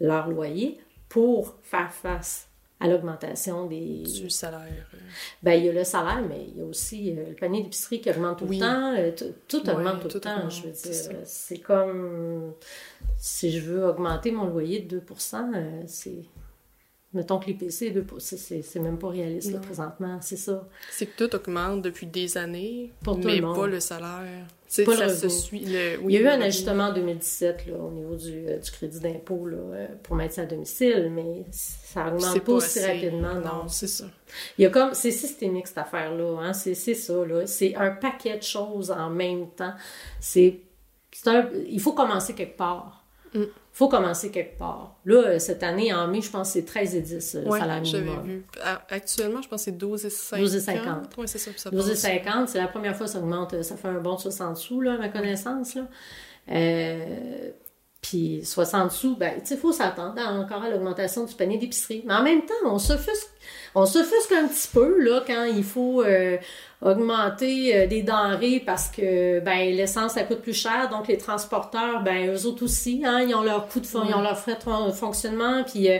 leur 0.00 0.28
loyer 0.28 0.78
pour 1.08 1.56
faire 1.62 1.92
face 1.92 2.47
à 2.80 2.86
l'augmentation 2.88 3.66
des, 3.66 4.04
Du 4.04 4.30
salaire. 4.30 4.60
euh, 4.94 4.98
ben, 5.42 5.52
il 5.54 5.66
y 5.66 5.68
a 5.68 5.72
le 5.72 5.82
salaire, 5.84 6.22
mais 6.28 6.46
il 6.48 6.58
y 6.58 6.62
a 6.62 6.64
aussi 6.64 7.12
euh, 7.18 7.30
le 7.30 7.34
panier 7.34 7.62
d'épicerie 7.62 8.00
qui 8.00 8.08
augmente 8.10 8.38
tout 8.38 8.44
Oui. 8.46 8.58
le 8.58 8.64
temps. 8.64 8.94
euh, 8.96 9.10
tout- 9.48 9.68
augmente 9.70 10.00
tout, 10.02 10.08
tout 10.08 10.14
le 10.16 10.20
temps. 10.20 10.36
augmente, 10.36 10.50
je 10.52 10.62
veux 10.62 10.70
dire, 10.70 11.16
c'est 11.24 11.58
comme 11.58 12.52
si 13.16 13.50
je 13.50 13.60
veux 13.60 13.84
augmenter 13.84 14.30
mon 14.30 14.46
loyer 14.48 14.80
de 14.80 15.00
2% 15.00 15.52
euh, 15.54 15.82
c'est. 15.86 16.22
Mettons 17.14 17.38
que 17.38 17.46
l'IPC 17.46 17.86
est 17.86 17.90
2 17.90 18.04
c'est- 18.18 18.78
même 18.80 18.98
pas 18.98 19.08
réaliste 19.08 19.50
là, 19.52 19.60
présentement, 19.60 20.18
c'est 20.20 20.36
ça. 20.36 20.68
C'est 20.90 21.06
que 21.06 21.24
tout 21.24 21.34
augmente 21.34 21.80
depuis 21.80 22.06
des 22.06 22.36
années, 22.36 22.92
Pour 23.02 23.18
tout 23.18 23.26
mais 23.26 23.36
le 23.36 23.46
monde. 23.46 23.56
pas 23.56 23.66
le 23.66 23.80
salaire. 23.80 24.46
C'est 24.66 24.84
Pas 24.84 24.90
le 24.92 24.98
ça 24.98 25.08
se 25.08 25.14
revenu. 25.24 25.30
suit. 25.40 25.60
Le, 25.64 25.96
oui, 26.02 26.12
il 26.12 26.12
y 26.12 26.16
a 26.18 26.20
eu 26.20 26.26
un 26.26 26.40
ajustement 26.42 26.88
en 26.88 26.92
2017 26.92 27.66
là, 27.68 27.78
au 27.78 27.90
niveau 27.90 28.14
du, 28.14 28.46
euh, 28.46 28.58
du 28.58 28.70
crédit 28.70 29.00
d'impôt 29.00 29.46
là, 29.46 29.56
euh, 29.56 29.86
pour 30.02 30.16
maintien 30.16 30.42
à 30.42 30.46
domicile, 30.46 31.10
mais 31.10 31.46
ça 31.50 32.08
augmente 32.08 32.40
pas, 32.40 32.52
aussi 32.52 32.78
assez. 32.80 32.86
rapidement. 32.92 33.34
Non, 33.36 33.40
Non, 33.62 33.68
c'est 33.68 33.86
ça. 33.88 34.04
Il 34.58 34.62
y 34.64 34.66
a 34.66 34.70
comme, 34.70 34.92
c'est 34.92 35.10
systémique 35.10 35.66
cette 35.68 35.78
affaire-là, 35.78 36.40
hein? 36.42 36.52
c'est, 36.52 36.74
c'est 36.74 36.92
ça, 36.92 37.24
là. 37.24 37.46
C'est 37.46 37.74
un 37.74 37.92
paquet 37.92 38.36
de 38.36 38.42
choses 38.42 38.90
en 38.90 39.08
même 39.08 39.48
temps. 39.56 39.72
C'est, 40.20 40.60
c'est 41.10 41.28
un- 41.30 41.48
il 41.66 41.80
faut 41.80 41.94
commencer 41.94 42.34
quelque 42.34 42.58
part. 42.58 43.02
Mm. 43.32 43.44
Il 43.80 43.84
faut 43.84 43.88
commencer 43.88 44.32
quelque 44.32 44.58
part. 44.58 44.96
Là, 45.04 45.14
euh, 45.24 45.38
cette 45.38 45.62
année, 45.62 45.94
en 45.94 46.08
mai, 46.08 46.20
je 46.20 46.30
pense 46.32 46.48
que 46.48 46.54
c'est 46.54 46.64
13 46.64 46.96
et 46.96 47.00
10, 47.00 47.34
euh, 47.36 47.42
le 47.44 47.48
Ouais, 47.48 47.60
salaire 47.60 47.84
j'avais 47.84 48.02
minimum. 48.06 48.26
vu. 48.26 48.44
Actuellement, 48.90 49.40
je 49.40 49.48
pense 49.48 49.60
que 49.60 49.64
c'est 49.66 49.78
12 49.78 50.04
et 50.04 50.10
50. 50.10 50.40
12 50.40 50.54
et 50.56 50.60
50. 50.60 51.16
Ouais, 51.16 51.26
c'est 51.28 51.38
ça. 51.38 51.50
puis 51.52 51.60
ça 51.60 51.70
12 51.70 51.86
et 51.86 51.90
passe. 51.92 52.00
50, 52.00 52.48
c'est 52.48 52.58
la 52.58 52.66
première 52.66 52.96
fois 52.96 53.06
que 53.06 53.12
ça 53.12 53.18
augmente, 53.20 53.54
euh, 53.54 53.62
ça 53.62 53.76
fait 53.76 53.86
un 53.86 54.00
bon 54.00 54.16
de 54.16 54.20
60 54.20 54.56
sous, 54.56 54.80
là, 54.80 54.94
à 54.94 54.98
ma 54.98 55.08
connaissance, 55.10 55.76
là. 55.76 55.82
Euh, 56.50 57.50
puis 58.00 58.44
60 58.44 58.90
sous, 58.92 59.16
ben, 59.16 59.32
il 59.50 59.56
faut 59.56 59.72
s'attendre 59.72 60.20
encore 60.28 60.62
à 60.62 60.70
l'augmentation 60.70 61.24
du 61.24 61.34
panier 61.34 61.58
d'épicerie. 61.58 62.02
Mais 62.06 62.14
en 62.14 62.22
même 62.22 62.42
temps, 62.46 62.54
on 62.64 62.78
s'offusque, 62.78 63.28
on 63.74 63.86
s'offusque 63.86 64.32
un 64.32 64.46
petit 64.46 64.68
peu, 64.72 64.98
là, 65.02 65.22
quand 65.26 65.44
il 65.44 65.64
faut 65.64 66.02
euh, 66.02 66.36
augmenter 66.80 67.76
euh, 67.76 67.86
des 67.86 68.02
denrées 68.02 68.62
parce 68.64 68.88
que, 68.88 69.40
ben, 69.40 69.70
l'essence, 69.74 70.12
ça 70.12 70.22
coûte 70.22 70.40
plus 70.42 70.54
cher, 70.54 70.88
donc 70.90 71.08
les 71.08 71.18
transporteurs, 71.18 72.02
ben, 72.02 72.32
eux 72.34 72.46
autres 72.46 72.64
aussi, 72.64 73.02
hein, 73.04 73.20
ils 73.26 73.34
ont 73.34 73.42
leur 73.42 73.68
coût 73.68 73.80
de 73.80 73.86
fon- 73.86 74.04
ils 74.08 74.14
ont 74.14 74.22
leurs 74.22 74.38
frais 74.38 74.54
de 74.56 74.62
fon- 74.62 74.92
fonctionnement, 74.92 75.64
puis... 75.64 75.90
euh, 75.90 75.98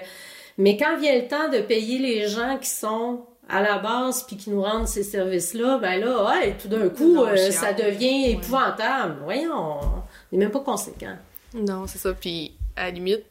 mais 0.61 0.76
quand 0.76 0.98
vient 0.98 1.14
le 1.16 1.28
temps 1.28 1.48
de 1.48 1.58
payer 1.61 1.98
les 2.00 2.26
gens 2.26 2.58
qui 2.61 2.68
sont 2.68 3.20
à 3.48 3.62
la 3.62 3.78
base 3.78 4.24
puis 4.24 4.37
qui 4.37 4.50
nous 4.50 4.61
rendent 4.61 4.88
ces 4.88 5.04
services-là, 5.04 5.78
ben 5.78 6.00
là, 6.00 6.24
ouais, 6.30 6.56
tout 6.61 6.66
d'un 6.68 6.88
coup, 6.88 7.14
Non, 7.14 7.26
ça 7.50 7.72
devient 7.72 8.24
Ouais. 8.24 8.30
épouvantable. 8.32 9.18
Voyons, 9.22 9.52
on 9.52 10.02
n'est 10.32 10.38
même 10.38 10.50
pas 10.50 10.58
conséquent. 10.61 11.14
Non, 11.54 11.87
c'est 11.87 11.98
ça. 11.98 12.12
Puis, 12.14 12.52
à 12.76 12.84
la 12.87 12.90
limite, 12.90 13.24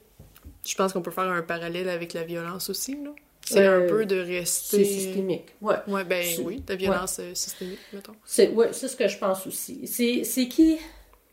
je 0.66 0.76
pense 0.76 0.94
qu'on 0.94 1.02
peut 1.02 1.12
faire 1.12 1.26
un 1.32 1.42
parallèle 1.42 1.90
avec 1.90 2.14
la 2.14 2.24
violence 2.24 2.70
aussi, 2.70 2.94
là. 3.04 3.12
C'est 3.46 3.66
Euh, 3.66 3.86
un 3.86 3.90
peu 3.90 4.06
de 4.06 4.26
C'est 4.26 4.40
rester... 4.40 4.84
systémique. 4.84 5.46
Ouais. 5.62 5.76
Ouais, 5.88 6.04
ben 6.04 6.22
C'est- 6.22 6.42
oui, 6.42 6.62
la 6.68 6.76
violence 6.76 7.20
euh, 7.22 7.34
systémique, 7.34 7.80
mettons. 7.94 8.16
C'est 8.26 8.50
ouais, 8.50 8.70
c'est 8.74 8.90
ce 8.90 8.96
que 8.98 9.08
je 9.08 9.18
pense 9.18 9.48
aussi. 9.48 9.88
C'est 9.88 10.26
c'est 10.26 10.50
qui, 10.50 10.78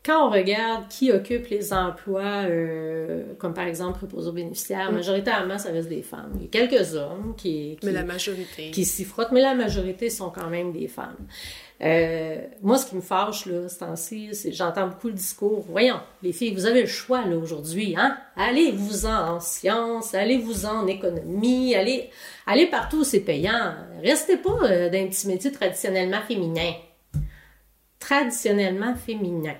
quand 0.05 0.29
on 0.29 0.31
regarde 0.31 0.87
qui 0.87 1.11
occupe 1.11 1.47
les 1.49 1.73
emplois, 1.73 2.45
euh, 2.47 3.33
comme 3.37 3.53
par 3.53 3.65
exemple 3.67 3.97
préposés 3.97 4.29
aux 4.29 4.33
bénéficiaires, 4.33 4.93
Mm. 4.93 4.95
majoritairement, 4.95 5.57
ça 5.57 5.71
reste 5.71 5.89
des 5.89 6.03
femmes. 6.03 6.31
Il 6.37 6.43
y 6.43 6.45
a 6.45 6.67
quelques 6.67 6.95
hommes 6.95 7.33
qui, 7.35 7.75
qui, 7.81 7.85
Mais 7.85 7.91
la 7.91 8.03
majorité. 8.05 8.71
qui 8.71 8.85
s'y 8.85 9.03
frottent, 9.03 9.33
mais 9.33 9.41
la 9.41 9.53
majorité 9.55 10.09
sont 10.09 10.29
quand 10.29 10.49
même 10.49 10.71
des 10.71 10.87
femmes. 10.87 11.17
Euh, 11.81 12.41
moi, 12.61 12.77
ce 12.77 12.85
qui 12.85 12.95
me 12.95 13.01
fâche, 13.01 13.45
là, 13.47 13.67
ce 13.67 13.79
temps-ci, 13.79 14.33
c'est 14.33 14.53
j'entends 14.53 14.87
beaucoup 14.87 15.07
le 15.07 15.13
discours. 15.13 15.65
Voyons, 15.67 15.99
les 16.23 16.31
filles, 16.31 16.53
vous 16.53 16.65
avez 16.65 16.81
le 16.81 16.87
choix, 16.87 17.25
là, 17.25 17.35
aujourd'hui, 17.35 17.95
hein? 17.97 18.17
Allez-vous-en 18.37 19.35
en 19.35 19.39
sciences, 19.39 20.13
allez-vous-en 20.13 20.83
en 20.83 20.87
économie, 20.87 21.75
allez, 21.75 22.09
allez 22.45 22.67
partout 22.67 22.99
où 22.99 23.03
c'est 23.03 23.19
payant. 23.19 23.73
Restez 24.01 24.37
pas 24.37 24.57
euh, 24.63 24.89
dans 24.89 24.97
un 24.97 25.07
petit 25.07 25.27
métier 25.27 25.51
traditionnellement 25.51 26.21
féminin. 26.21 26.73
Traditionnellement 27.99 28.95
féminin. 28.95 29.55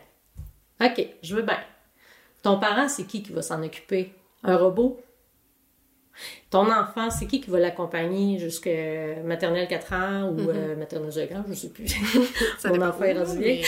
OK, 0.82 1.08
je 1.22 1.36
veux 1.36 1.42
bien. 1.42 1.60
Ton 2.44 2.60
parent, 2.60 2.88
c'est 2.88 3.06
qui 3.06 3.24
qui 3.24 3.34
va 3.34 3.42
s'en 3.42 3.62
occuper? 3.64 4.14
Un 4.44 4.56
robot? 4.58 5.02
Ton 6.50 6.72
enfant, 6.72 7.10
c'est 7.10 7.26
qui 7.28 7.42
qui 7.42 7.50
va 7.50 7.60
l'accompagner 7.60 8.40
jusqu'à 8.40 9.22
maternelle 9.24 9.68
4 9.68 9.94
ans 9.94 10.30
ou 10.30 10.34
Mhm. 10.42 10.50
euh, 10.50 10.76
maternelle 10.76 11.12
5 11.12 11.32
ans, 11.34 11.44
je 11.48 11.54
sais 11.54 11.70
plus. 11.70 11.88
Ça 12.60 12.70
Mon 12.70 12.82
enfant 12.82 13.04
est 13.04 13.14
rendu 13.22 13.38
mais-. 13.40 13.62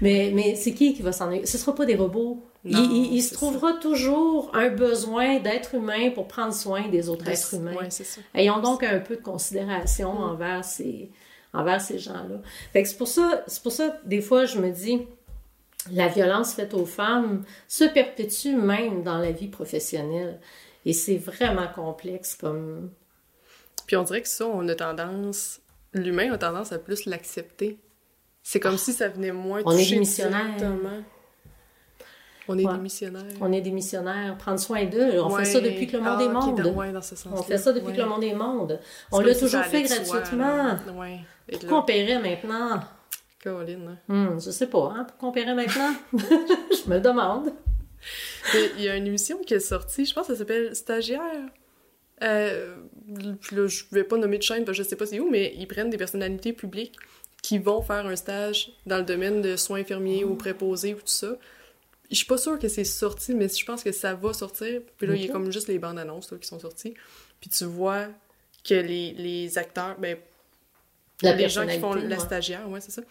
Mais, 0.00 0.30
mais 0.34 0.54
c'est 0.56 0.72
qui 0.74 0.94
qui 0.94 1.02
va 1.02 1.12
s'en 1.12 1.28
occuper? 1.30 1.46
Ce 1.46 1.58
sera 1.58 1.74
pas 1.74 1.84
des 1.86 1.94
robots. 1.96 2.42
Il, 2.64 2.72
Non, 2.76 2.88
il- 2.92 3.14
il 3.14 3.22
se 3.22 3.34
trouvera 3.34 3.72
toujours 3.74 4.50
un 4.54 4.68
besoin 4.68 5.38
d'être 5.40 5.74
humain 5.74 6.10
pour 6.14 6.28
prendre 6.28 6.52
soin 6.54 6.88
des 6.88 7.08
autres 7.08 7.28
êtres 7.28 7.54
humains. 7.54 7.74
C'est 7.90 8.04
ça. 8.04 8.20
Ayons 8.34 8.60
donc 8.60 8.82
un 8.84 8.98
peu 9.00 9.16
de 9.16 9.22
considération 9.22 10.12
Mm. 10.12 10.22
envers 10.30 10.64
ces, 10.64 11.10
envers 11.52 11.80
ces 11.80 11.98
gens-là. 11.98 12.40
C'est 12.72 12.96
pour 12.98 13.08
ça, 13.08 13.42
c'est 13.46 13.62
pour 13.62 13.72
ça, 13.72 13.96
des 14.04 14.20
fois, 14.20 14.44
je 14.46 14.58
me 14.58 14.70
dis, 14.70 15.02
la 15.90 16.06
violence 16.06 16.54
faite 16.54 16.74
aux 16.74 16.86
femmes 16.86 17.42
se 17.66 17.82
perpétue 17.84 18.54
même 18.54 19.02
dans 19.02 19.18
la 19.18 19.32
vie 19.32 19.48
professionnelle. 19.48 20.38
Et 20.84 20.92
c'est 20.92 21.16
vraiment 21.16 21.68
complexe 21.68 22.34
comme... 22.34 22.90
Puis 23.86 23.96
on 23.96 24.02
dirait 24.02 24.22
que 24.22 24.28
ça, 24.28 24.46
on 24.46 24.66
a 24.68 24.74
tendance, 24.74 25.60
l'humain 25.92 26.32
a 26.32 26.38
tendance 26.38 26.72
à 26.72 26.78
plus 26.78 27.06
l'accepter. 27.06 27.78
C'est 28.42 28.58
comme 28.60 28.76
si 28.78 28.92
ça 28.92 29.08
venait 29.08 29.32
moins 29.32 29.62
On 29.64 29.72
est 29.72 29.78
toucher 29.78 29.94
des 29.94 30.00
missionnaires. 30.00 30.56
directement. 30.56 31.02
On 32.48 32.58
est 32.58 32.66
Ouais. 32.66 32.72
des 32.72 32.78
missionnaires. 32.80 33.22
On 33.40 33.52
est 33.52 33.60
des 33.60 33.70
missionnaires, 33.70 34.36
prendre 34.36 34.58
soin 34.58 34.84
d'eux. 34.84 35.20
On 35.20 35.32
Ouais. 35.32 35.44
fait 35.44 35.52
ça 35.52 35.60
depuis 35.60 35.86
que 35.86 35.96
le 35.96 36.02
monde 36.02 36.16
Ah, 36.18 36.22
est 36.22 36.26
ok, 36.26 36.32
monde. 36.32 36.60
dans- 36.62 36.72
ouais, 36.72 36.92
dans 36.92 37.00
ce 37.02 37.14
On 37.30 37.36
fait 37.42 37.58
ça 37.58 37.72
depuis 37.72 37.92
que 37.92 38.00
le 38.00 38.06
monde 38.06 38.24
est 38.24 38.34
monde. 38.34 38.80
On 39.12 39.20
l'a 39.20 39.34
toujours 39.34 39.62
fait 39.62 39.82
gratuitement. 39.82 40.76
Pourquoi 41.50 41.78
on 41.78 41.82
paierait 41.82 42.18
maintenant? 42.20 42.80
Caroline, 43.40 43.96
hein. 44.08 44.12
Hmm, 44.34 44.40
je 44.40 44.50
sais 44.50 44.66
pas, 44.68 44.92
hein? 44.96 45.04
Pourquoi 45.08 45.28
on 45.28 45.32
paierait 45.32 45.54
maintenant? 45.54 45.92
je 46.12 46.90
me 46.90 46.98
demande. 47.00 47.52
Il 48.54 48.82
y 48.82 48.88
a 48.88 48.96
une 48.96 49.06
émission 49.06 49.38
qui 49.38 49.54
est 49.54 49.60
sortie, 49.60 50.04
je 50.04 50.14
pense 50.14 50.26
que 50.26 50.32
ça 50.34 50.38
s'appelle 50.40 50.74
Stagiaire. 50.74 51.48
Euh, 52.22 52.76
puis 53.40 53.56
là, 53.56 53.66
je 53.66 53.84
vais 53.90 54.04
pas 54.04 54.16
nommer 54.16 54.38
de 54.38 54.42
chaîne 54.42 54.64
parce 54.64 54.78
que 54.78 54.84
je 54.84 54.88
sais 54.88 54.96
pas 54.96 55.06
c'est 55.06 55.18
où, 55.18 55.28
mais 55.28 55.54
ils 55.56 55.66
prennent 55.66 55.90
des 55.90 55.96
personnalités 55.96 56.52
publiques 56.52 56.96
qui 57.42 57.58
vont 57.58 57.82
faire 57.82 58.06
un 58.06 58.14
stage 58.14 58.70
dans 58.86 58.98
le 58.98 59.02
domaine 59.02 59.42
de 59.42 59.56
soins 59.56 59.80
infirmiers 59.80 60.24
ou 60.24 60.36
préposés 60.36 60.94
ou 60.94 60.98
tout 60.98 61.06
ça. 61.06 61.36
Je 62.10 62.16
suis 62.16 62.26
pas 62.26 62.38
sûre 62.38 62.58
que 62.58 62.68
c'est 62.68 62.84
sorti, 62.84 63.34
mais 63.34 63.48
je 63.48 63.64
pense 63.64 63.82
que 63.82 63.90
ça 63.90 64.14
va 64.14 64.32
sortir. 64.32 64.82
Puis 64.96 65.06
là, 65.06 65.14
il 65.14 65.24
y 65.24 65.28
a 65.28 65.32
comme 65.32 65.50
juste 65.50 65.66
les 65.66 65.78
bandes 65.78 65.98
annonces 65.98 66.30
là, 66.30 66.38
qui 66.38 66.46
sont 66.46 66.60
sorties. 66.60 66.94
Puis 67.40 67.50
tu 67.50 67.64
vois 67.64 68.08
que 68.64 68.74
les, 68.74 69.12
les 69.14 69.58
acteurs, 69.58 69.98
ben, 69.98 70.16
La 71.22 71.34
les 71.34 71.48
gens 71.48 71.66
qui 71.66 71.80
font 71.80 71.94
la 71.94 72.18
stagiaire, 72.18 72.68
ouais, 72.68 72.80
c'est 72.80 72.92
ça. 72.92 73.02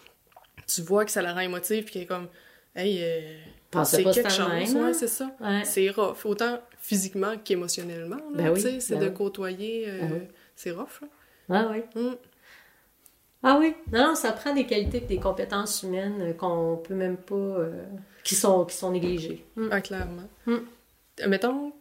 Tu 0.68 0.82
vois 0.82 1.04
que 1.04 1.12
ça 1.12 1.22
la 1.22 1.34
rend 1.34 1.42
émotive, 1.42 1.84
puis 1.84 1.94
qu'elle 1.94 2.04
est 2.04 2.08
comme, 2.08 2.30
hey, 2.76 3.00
euh, 3.02 3.38
c'est 3.86 4.04
quelque 4.04 4.30
chose, 4.30 4.76
hein? 4.76 4.84
ouais, 4.86 4.94
c'est 4.94 5.08
ça. 5.08 5.32
Ouais. 5.40 5.64
C'est 5.66 5.90
rough, 5.90 6.26
autant 6.26 6.60
physiquement 6.80 7.34
qu'émotionnellement. 7.44 8.16
là, 8.18 8.22
Ben 8.36 8.50
oui, 8.50 8.56
tu 8.56 8.62
sais, 8.62 8.80
c'est 8.80 8.96
ben 8.96 9.04
de 9.06 9.08
oui. 9.10 9.14
côtoyer, 9.14 9.86
euh, 9.88 10.00
Ben 10.02 10.12
oui. 10.14 10.28
c'est 10.56 10.72
rough. 10.72 11.02
Là. 11.02 11.08
Ah 11.50 11.72
oui. 11.72 12.02
Mm. 12.02 12.16
Ah 13.44 13.58
oui. 13.60 13.74
Non, 13.92 14.08
non, 14.10 14.16
ça 14.16 14.32
prend 14.34 14.54
des 14.54 14.66
qualités 14.66 14.98
et 14.98 15.02
des 15.02 15.18
compétences 15.18 15.84
humaines 15.84 16.22
euh, 16.22 16.34
qu'on 16.34 16.78
peut 16.84 16.94
même 16.94 17.18
pas. 17.18 17.36
euh, 17.36 17.84
qui, 18.24 18.36
sont, 18.36 18.66
qui 18.66 18.76
sont 18.76 18.92
négligées. 18.92 19.46
Mm. 19.56 19.68
Ah, 19.72 19.82
clairement. 19.82 20.30
Mm. 20.46 20.54
Euh, 21.22 21.28
Mettons 21.28 21.74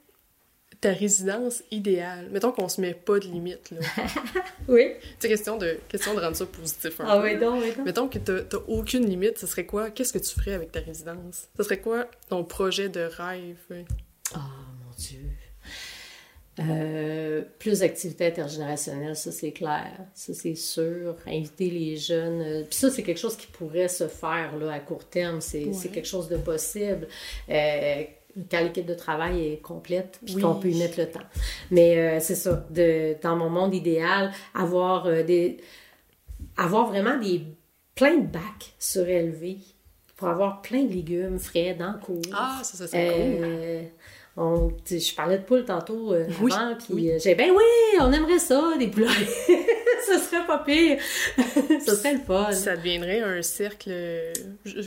ta 0.80 0.92
résidence 0.92 1.62
idéale. 1.70 2.28
Mettons 2.30 2.52
qu'on 2.52 2.68
se 2.68 2.80
met 2.80 2.94
pas 2.94 3.18
de 3.18 3.26
limite. 3.26 3.70
là. 3.70 3.80
Oui. 4.68 4.92
c'est 5.18 5.28
question 5.28 5.56
de, 5.58 5.78
question 5.88 6.14
de 6.14 6.20
rendre 6.20 6.36
ça 6.36 6.46
positif 6.46 7.00
un 7.00 7.04
Ah 7.08 7.18
peu. 7.18 7.24
oui, 7.24 7.38
donc, 7.38 7.62
oui, 7.62 7.72
donc. 7.76 7.84
Mettons 7.84 8.08
que 8.08 8.18
t'as 8.18 8.56
aucune 8.68 9.04
limite, 9.06 9.36
ce 9.38 9.46
serait 9.46 9.66
quoi? 9.66 9.90
Qu'est-ce 9.90 10.12
que 10.12 10.18
tu 10.18 10.30
ferais 10.38 10.54
avec 10.54 10.72
ta 10.72 10.80
résidence? 10.80 11.48
Ce 11.56 11.62
serait 11.64 11.80
quoi 11.80 12.06
ton 12.28 12.44
projet 12.44 12.88
de 12.88 13.00
rêve? 13.00 13.56
Ah, 14.34 14.38
mon 14.38 14.94
Dieu. 14.96 15.20
Euh, 16.58 17.42
plus 17.58 17.78
d'activités 17.78 18.26
intergénérationnelles, 18.26 19.16
ça 19.16 19.32
c'est 19.32 19.52
clair, 19.52 19.92
ça 20.14 20.34
c'est 20.34 20.54
sûr. 20.56 21.16
Inviter 21.26 21.70
les 21.70 21.96
jeunes, 21.96 22.42
euh, 22.42 22.62
puis 22.68 22.74
ça 22.78 22.90
c'est 22.90 23.02
quelque 23.02 23.18
chose 23.20 23.36
qui 23.36 23.46
pourrait 23.46 23.88
se 23.88 24.08
faire 24.08 24.56
là, 24.56 24.72
à 24.72 24.80
court 24.80 25.04
terme, 25.08 25.40
c'est 25.40 25.64
Ouais. 25.64 25.88
quelque 25.92 26.08
chose 26.08 26.28
de 26.28 26.36
possible. 26.36 27.08
Euh, 27.48 28.02
quand 28.50 28.60
l'équipe 28.62 28.86
de 28.86 28.94
travail 28.94 29.52
est 29.52 29.56
complète, 29.62 30.18
puis 30.24 30.36
Oui. 30.36 30.42
qu'on 30.42 30.54
peut 30.54 30.68
y 30.68 30.78
mettre 30.78 30.98
le 31.00 31.10
temps. 31.10 31.20
Mais 31.70 31.98
euh, 31.98 32.18
c'est 32.20 32.34
ça, 32.34 32.66
de, 32.70 33.16
dans 33.22 33.36
mon 33.36 33.50
monde 33.50 33.74
idéal, 33.74 34.30
avoir 34.54 35.06
euh, 35.06 35.22
des 35.22 35.58
avoir 36.56 36.86
vraiment 36.88 37.18
des 37.18 37.42
plein 37.94 38.16
de 38.16 38.26
bacs 38.26 38.74
surélevés 38.78 39.58
pour 40.16 40.28
avoir 40.28 40.62
plein 40.62 40.84
de 40.84 40.92
légumes 40.92 41.38
frais 41.38 41.74
dans 41.78 41.92
le 41.92 41.98
cours. 41.98 42.22
Ah, 42.32 42.60
ça, 42.62 42.86
ça 42.86 42.98
cool. 42.98 43.00
Euh, 43.44 43.82
on- 44.36 44.70
sais, 44.84 44.98
je 45.00 45.14
parlais 45.14 45.38
de 45.38 45.42
poules 45.44 45.64
tantôt 45.64 46.12
euh, 46.12 46.26
Oui, 46.40 46.52
avant, 46.52 46.74
puis 46.76 46.94
oui. 46.94 47.10
euh, 47.12 47.18
j'ai 47.22 47.34
ben 47.34 47.50
oui, 47.50 47.98
on 48.00 48.12
aimerait 48.12 48.38
ça, 48.38 48.74
des 48.78 48.88
poulets. 48.88 49.06
Ce 50.12 50.18
serait 50.18 50.46
pas 50.46 50.59
pire. 50.59 50.99
Ce 51.87 51.94
serait 51.96 52.14
le 52.14 52.20
fun. 52.20 52.53
Ça 52.53 52.77
deviendrait 52.77 53.20
un 53.20 53.42
cercle. 53.42 53.90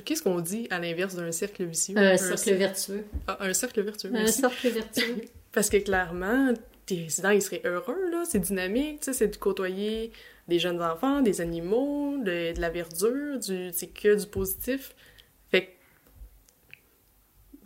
Qu'est-ce 0.05 0.21
qu'on 0.23 0.39
dit 0.39 0.67
à 0.69 0.79
l'inverse 0.79 1.15
d'un 1.15 1.31
cercle 1.31 1.63
vicieux? 1.65 1.97
Un 1.97 2.15
cer- 2.15 2.37
cercle 2.37 2.53
vertueux. 2.59 3.03
Ah, 3.27 3.37
un 3.41 3.53
cercle 3.53 3.81
vertueux. 3.81 4.11
Un 4.13 4.27
cercle 4.27 4.69
vertueux. 4.69 5.21
Parce 5.51 5.69
que 5.69 5.77
clairement, 5.77 6.53
tes 6.85 6.95
résidents, 7.03 7.29
ils 7.29 7.41
seraient 7.41 7.61
heureux, 7.63 8.09
là. 8.11 8.23
C'est 8.29 8.39
dynamique, 8.39 9.01
tu 9.01 9.05
sais, 9.05 9.13
c'est 9.13 9.27
de 9.27 9.35
côtoyer 9.37 10.11
des 10.47 10.59
jeunes 10.59 10.81
enfants, 10.81 11.21
des 11.21 11.39
animaux, 11.41 12.17
de, 12.17 12.53
de 12.53 12.59
la 12.59 12.69
verdure, 12.69 13.39
du, 13.39 13.69
c'est 13.71 13.87
que 13.87 14.15
du 14.15 14.25
positif. 14.27 14.93
Fait 15.51 15.69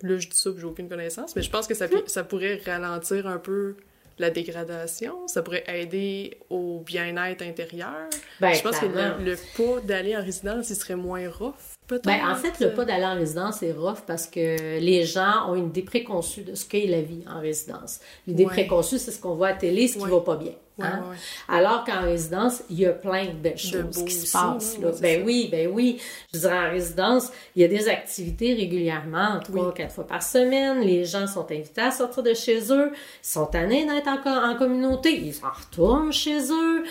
que, 0.01 0.07
là, 0.07 0.17
je 0.19 0.27
dis 0.29 0.37
ça, 0.37 0.51
j'ai 0.57 0.63
aucune 0.65 0.89
connaissance, 0.89 1.35
mais 1.35 1.41
je 1.41 1.49
pense 1.49 1.65
que 1.67 1.73
ça, 1.73 1.87
pu- 1.87 1.97
ça 2.07 2.23
pourrait 2.23 2.61
ralentir 2.65 3.25
un 3.27 3.37
peu 3.39 3.75
la 4.19 4.29
dégradation, 4.29 5.27
ça 5.27 5.41
pourrait 5.41 5.63
aider 5.67 6.37
au 6.49 6.79
bien-être 6.79 7.43
intérieur. 7.43 8.09
Ben, 8.39 8.53
je 8.53 8.61
pense 8.61 8.79
que 8.79 8.85
le, 8.85 9.23
le 9.23 9.35
pas 9.55 9.81
d'aller 9.81 10.15
en 10.15 10.23
résidence, 10.23 10.69
il 10.69 10.75
serait 10.75 10.95
moins 10.95 11.29
rough. 11.29 11.76
Ben, 11.89 12.19
en 12.29 12.35
fait, 12.35 12.59
le 12.59 12.73
pas 12.73 12.83
d'aller 12.83 13.05
en 13.05 13.15
résidence 13.15 13.63
est 13.63 13.71
rough 13.71 13.99
parce 14.05 14.27
que 14.27 14.77
les 14.79 15.05
gens 15.05 15.49
ont 15.49 15.55
une 15.55 15.67
idée 15.67 15.81
préconçue 15.83 16.41
de 16.41 16.53
ce 16.53 16.65
qu'est 16.65 16.85
la 16.87 17.01
vie 17.01 17.23
en 17.33 17.39
résidence. 17.39 17.99
L'idée 18.27 18.43
Ouais. 18.45 18.51
préconçue, 18.51 18.97
c'est 18.99 19.11
ce 19.11 19.21
qu'on 19.21 19.35
voit 19.35 19.47
à 19.49 19.53
télé, 19.53 19.87
ce 19.87 19.93
qui 19.97 20.03
Ouais. 20.03 20.09
va 20.09 20.19
pas 20.19 20.35
bien. 20.35 20.51
Hein? 20.79 21.01
ouais. 21.09 21.15
Alors 21.47 21.83
qu'en 21.85 22.01
résidence, 22.03 22.61
il 22.69 22.79
y 22.79 22.85
a 22.85 22.91
plein 22.91 23.25
de 23.25 23.31
belles 23.31 23.57
choses 23.57 24.03
qui 24.05 24.13
se 24.13 24.31
passent. 24.31 24.77
là. 24.79 24.89
ben 25.01 25.19
ça. 25.21 25.25
oui, 25.25 25.47
ben 25.51 25.69
oui. 25.73 25.99
Je 26.33 26.39
dirais, 26.39 26.67
en 26.67 26.69
résidence, 26.71 27.31
il 27.55 27.61
y 27.61 27.65
a 27.65 27.67
des 27.67 27.87
activités 27.87 28.53
régulièrement, 28.53 29.39
trois, 29.43 29.73
quatre 29.73 29.93
fois 29.93 30.05
par 30.05 30.21
semaine. 30.21 30.81
Les 30.81 31.03
gens 31.05 31.25
sont 31.25 31.49
invités 31.51 31.81
à 31.81 31.91
sortir 31.91 32.21
de 32.21 32.33
chez 32.33 32.59
eux. 32.71 32.91
Ils 32.93 33.27
sont 33.27 33.45
tannés 33.47 33.85
d'être 33.87 34.07
en, 34.27 34.51
en 34.51 34.55
communauté. 34.55 35.17
Ils 35.19 35.33
s'en 35.33 35.47
retournent 35.49 36.11
chez 36.13 36.37
eux. 36.51 36.83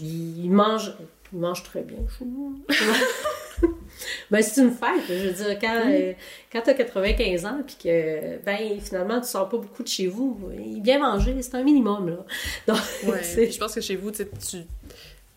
Ils 0.00 0.50
mangent... 0.50 0.94
Ils 1.32 1.38
mangent 1.38 1.62
très 1.62 1.82
bien 1.82 1.98
nous. 2.24 2.64
Ben, 4.30 4.42
c'est 4.42 4.62
une 4.62 4.72
fête. 4.72 5.02
Je 5.08 5.28
veux 5.28 5.32
dire, 5.32 5.58
quand, 5.60 5.82
euh, 5.86 6.12
quand 6.50 6.62
t'as 6.64 6.74
95 6.74 7.44
ans, 7.44 7.60
puis 7.64 7.76
que, 7.82 8.38
ben, 8.44 8.80
finalement, 8.80 9.20
tu 9.20 9.28
sors 9.28 9.48
pas 9.48 9.58
beaucoup 9.58 9.82
de 9.82 9.88
chez 9.88 10.06
vous, 10.06 10.38
bien 10.80 10.98
manger, 10.98 11.36
c'est 11.40 11.54
un 11.54 11.62
minimum, 11.62 12.08
là. 12.08 12.26
Donc, 12.66 12.78
Ouais, 13.06 13.22
je 13.22 13.58
pense 13.58 13.74
que 13.74 13.80
chez 13.80 13.96
vous, 13.96 14.10
tu 14.10 14.24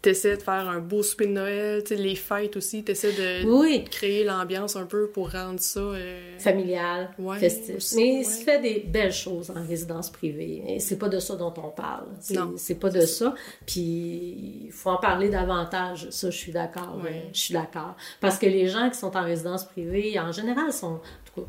sais, 0.06 0.12
tu 0.14 0.28
essaies 0.28 0.38
de 0.38 0.42
faire 0.44 0.70
un 0.70 0.80
beau 0.80 1.04
souper 1.04 1.28
de 1.28 1.32
Noël, 1.34 1.84
les 1.90 2.16
fêtes 2.16 2.56
aussi, 2.58 2.84
tu 2.84 2.92
essaies 2.92 3.12
de 3.14 3.46
oui, 3.48 3.84
créer 3.90 4.24
l'ambiance 4.24 4.76
un 4.76 4.86
peu 4.86 5.08
pour 5.10 5.32
rendre 5.32 5.60
ça... 5.60 5.80
euh, 5.80 6.38
familial, 6.40 7.12
Ouais, 7.20 7.38
festif. 7.40 7.76
aussi, 7.78 7.96
Mais 7.98 8.02
ouais. 8.04 8.20
il 8.22 8.26
se 8.26 8.44
fait 8.44 8.60
des 8.62 8.80
belles 8.88 9.14
choses 9.14 9.50
en 9.52 9.66
résidence 9.66 10.10
privée. 10.10 10.64
Et 10.68 10.80
c'est 10.80 10.98
pas 10.98 11.10
de 11.10 11.20
ça 11.20 11.36
dont 11.36 11.54
on 11.58 11.70
parle. 11.70 12.06
Non, 12.32 12.54
c'est 12.58 12.76
pas 12.76 12.90
de 12.90 13.02
ça. 13.02 13.34
Puis 13.66 14.66
il 14.66 14.72
faut 14.72 14.90
en 14.90 14.98
parler 14.98 15.30
davantage. 15.30 16.10
Ça, 16.10 16.30
je 16.30 16.38
suis 16.38 16.52
d'accord. 16.52 17.00
Ouais. 17.04 17.10
euh, 17.26 17.30
Je 17.34 17.40
suis 17.40 17.54
d'accord. 17.54 17.96
Parce 18.22 18.38
que 18.38 18.46
les 18.46 18.68
gens 18.68 18.90
qui 18.90 18.98
sont 18.98 19.16
en 19.16 19.24
résidence 19.24 19.66
privée, 19.66 20.20
en 20.20 20.32
général, 20.32 20.72
sont. 20.72 20.86
En 20.96 21.00
tout 21.34 21.42
cas, 21.42 21.48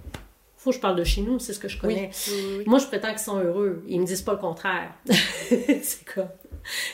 faut 0.59 0.71
que 0.71 0.77
je 0.77 0.81
parle 0.81 0.97
de 0.97 1.05
chez 1.05 1.21
nous, 1.21 1.39
c'est 1.39 1.53
ce 1.53 1.61
que 1.61 1.69
je 1.69 1.79
connais. 1.79 2.11
oui, 2.29 2.33
oui, 2.35 2.55
oui. 2.59 2.65
Moi, 2.67 2.79
je 2.81 2.87
prétends 2.87 3.11
qu'ils 3.11 3.19
sont 3.21 3.39
heureux. 3.39 3.85
Ils 3.87 4.01
me 4.01 4.07
disent 4.07 4.23
pas 4.23 4.33
le 4.33 4.39
contraire. 4.39 4.91
c'est 5.09 6.05
comme. 6.13 6.29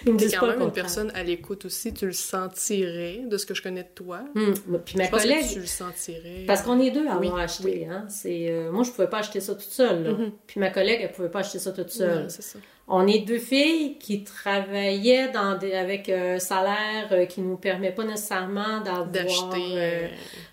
Ils 0.07 0.13
me 0.13 0.19
disent 0.19 0.33
quand 0.35 0.47
pas 0.47 0.53
même 0.57 0.63
une 0.63 0.73
personne 0.73 1.11
à 1.15 1.23
l'écoute 1.23 1.65
aussi, 1.65 1.93
tu 1.95 2.07
le 2.07 2.13
sentirais 2.13 3.23
de 3.27 3.37
ce 3.37 3.47
que 3.47 3.55
je 3.55 3.63
connais 3.63 3.83
de 3.83 3.89
toi. 3.95 4.21
Hum, 4.37 4.55
Puis 4.85 4.97
ma 4.99 5.05
je 5.05 5.11
pense 5.11 5.23
collègue, 5.23 5.47
que 5.49 5.53
tu 5.55 5.61
le 5.61 5.67
sentirais. 5.67 6.45
Parce 6.47 6.63
qu'on 6.63 6.81
est 6.81 6.91
deux 6.91 7.07
à 7.07 7.19
Oui, 7.19 7.27
avoir 7.29 7.43
acheté. 7.43 7.87
Hein? 7.87 8.05
C'est, 8.09 8.51
euh, 8.51 8.71
moi, 8.71 8.85
je 8.85 8.91
pouvais 8.91 9.09
pas 9.09 9.19
acheter 9.19 9.41
ça 9.41 9.55
toute 9.55 9.63
seule. 9.71 10.03
là. 10.05 10.11
Mhm. 10.13 10.33
Puis 10.47 10.61
ma 10.61 10.71
collègue, 10.71 11.01
elle 11.03 11.13
pouvait 11.13 11.31
pas 11.31 11.41
acheter 11.41 11.59
ça 11.59 11.73
toute 11.73 11.91
seule. 11.91 12.31
Ça. 12.31 12.59
On 12.89 13.07
est 13.07 13.21
deux 13.21 13.39
filles 13.39 13.97
qui 13.99 14.25
travaillaient 14.25 15.29
dans 15.31 15.57
des, 15.57 15.73
avec 15.73 16.09
un 16.09 16.39
salaire 16.39 17.09
euh, 17.13 17.27
qui 17.27 17.41
nous 17.41 17.57
permet 17.57 17.93
pas 17.93 18.05
nécessairement 18.05 18.81
d'avoir, 18.81 19.55
euh, 19.55 20.09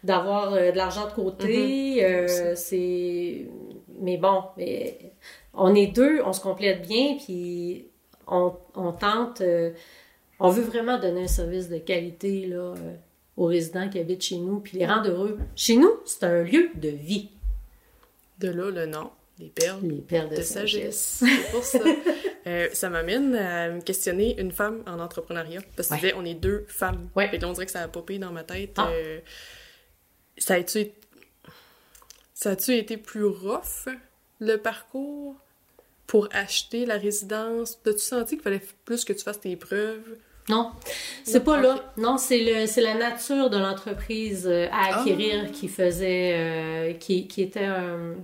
euh, 0.06 0.58
euh, 0.58 0.72
de 0.72 0.78
l'argent 0.78 1.08
de 1.08 1.14
côté. 1.14 1.96
Mhm. 1.98 2.04
euh, 2.04 2.54
c'est... 2.56 3.48
Mais 4.02 4.18
bon, 4.18 4.44
mais 4.58 5.12
on 5.54 5.76
est 5.76 5.88
deux, 5.88 6.22
on 6.24 6.32
se 6.32 6.40
complète 6.40 6.88
bien, 6.88 7.18
puis 7.18 7.88
on, 8.30 8.56
on 8.76 8.92
tente... 8.92 9.42
euh, 9.42 9.72
on 10.40 10.50
veut 10.50 10.64
vraiment 10.64 10.98
donner 11.00 11.24
un 11.24 11.28
service 11.28 11.68
de 11.70 11.78
qualité 11.80 12.46
là, 12.46 12.74
euh, 12.78 12.96
aux 13.38 13.46
résidents 13.46 13.90
qui 13.90 14.00
habitent 14.00 14.24
chez 14.24 14.38
nous, 14.38 14.60
puis 14.60 14.78
les 14.78 14.86
rendre 14.86 15.10
heureux. 15.10 15.38
Chez 15.56 15.76
nous, 15.76 15.92
c'est 16.06 16.24
un 16.24 16.44
lieu 16.44 16.70
de 16.76 16.90
vie. 16.90 17.30
De 18.40 18.50
là, 18.50 18.72
le 18.72 18.86
nom, 18.86 19.12
les 19.38 19.50
perles 19.50 19.82
Les 19.84 19.96
perles 20.02 20.30
de, 20.30 20.38
de 20.38 20.42
sagesse. 20.42 21.24
C'est 21.26 21.52
pour 21.52 21.64
ça. 21.64 21.80
Euh, 22.48 22.70
ça 22.72 22.90
m'amène 22.90 23.36
à 23.36 23.70
me 23.70 23.82
questionner 23.82 24.40
une 24.40 24.54
femme 24.54 24.82
en 24.88 24.98
entrepreneuriat. 25.00 25.60
Parce 25.76 25.90
que 25.90 25.96
tu 25.96 26.00
Ouais. 26.06 26.08
disais, 26.08 26.14
on 26.18 26.26
est 26.26 26.34
deux 26.36 26.66
femmes. 26.70 27.10
Ouais. 27.16 27.30
Là, 27.38 27.48
on 27.48 27.52
dirait 27.52 27.66
que 27.66 27.72
ça 27.72 27.82
a 27.82 27.88
popé 27.90 28.18
dans 28.18 28.32
ma 28.32 28.44
tête. 28.46 28.72
Ah. 28.78 28.90
Euh, 28.92 29.20
ça 30.38 30.54
a-tu 30.56 30.88
ça 32.34 32.52
a-tu 32.52 32.76
été 32.78 32.96
plus 32.96 33.26
rough, 33.26 33.90
le 34.40 34.56
parcours, 34.56 35.36
pour 36.10 36.28
acheter 36.32 36.88
la 36.88 36.98
résidence? 36.98 37.78
T'as-tu 37.84 38.00
senti 38.00 38.36
qu'il 38.36 38.44
fallait 38.44 38.62
plus 38.84 39.06
que 39.06 39.14
tu 39.14 39.24
fasses 39.24 39.40
tes 39.40 39.56
preuves? 39.56 40.18
Non, 40.50 40.72
c'est 41.24 41.44
pas 41.44 41.62
là. 41.62 41.94
Non, 41.98 42.18
c'est 42.18 42.40
le 42.40 42.66
c'est 42.66 42.82
la 42.82 42.96
nature 42.96 43.52
de 43.52 43.58
l'entreprise 43.60 44.48
euh, 44.48 44.66
à 44.72 45.02
acquérir 45.02 45.44
Ah. 45.46 45.50
qui 45.54 45.68
faisait 45.68 46.34
euh, 46.34 46.94
qui, 46.94 47.28
qui 47.28 47.44
était 47.44 47.66
un 47.66 48.16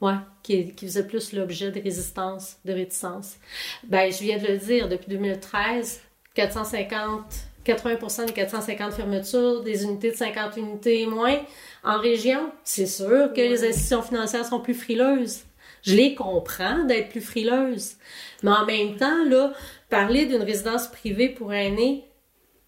ouais, 0.00 0.14
qui, 0.42 0.74
qui 0.74 0.86
faisait 0.86 1.06
plus 1.06 1.32
l'objet 1.32 1.70
de 1.70 1.80
résistance, 1.80 2.56
de 2.64 2.72
réticence. 2.72 3.36
Ben, 3.84 4.10
je 4.12 4.20
viens 4.24 4.38
de 4.38 4.48
le 4.48 4.58
dire, 4.58 4.88
depuis 4.88 5.10
2013, 5.10 6.00
450 6.34 7.22
80 7.62 8.24
des 8.26 8.32
450 8.32 8.92
fermetures, 8.94 9.62
des 9.62 9.84
unités 9.84 10.10
de 10.10 10.16
50 10.16 10.56
unités 10.56 11.02
et 11.02 11.06
moins 11.06 11.38
en 11.84 12.00
région. 12.00 12.50
C'est 12.64 12.86
sûr 12.86 13.32
que 13.32 13.40
les 13.40 13.62
institutions 13.62 14.02
financières 14.02 14.46
sont 14.46 14.58
plus 14.60 14.74
frileuses. 14.74 15.44
Je 15.82 15.94
les 15.94 16.14
comprends 16.14 16.84
d'être 16.84 17.08
plus 17.10 17.20
frileuses. 17.20 17.94
Mais 18.42 18.50
en 18.50 18.66
même 18.66 18.96
temps, 18.96 19.24
là, 19.28 19.52
parler 19.88 20.26
d'une 20.26 20.42
résidence 20.42 20.88
privée 20.88 21.28
pour 21.28 21.52
aînés 21.52 22.04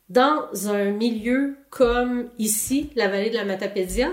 dans 0.09 0.47
un 0.69 0.91
milieu 0.91 1.57
comme 1.71 2.29
ici, 2.39 2.91
la 2.97 3.09
vallée 3.09 3.31
de 3.31 3.37
la 3.37 3.45
Matapédia, 3.45 4.09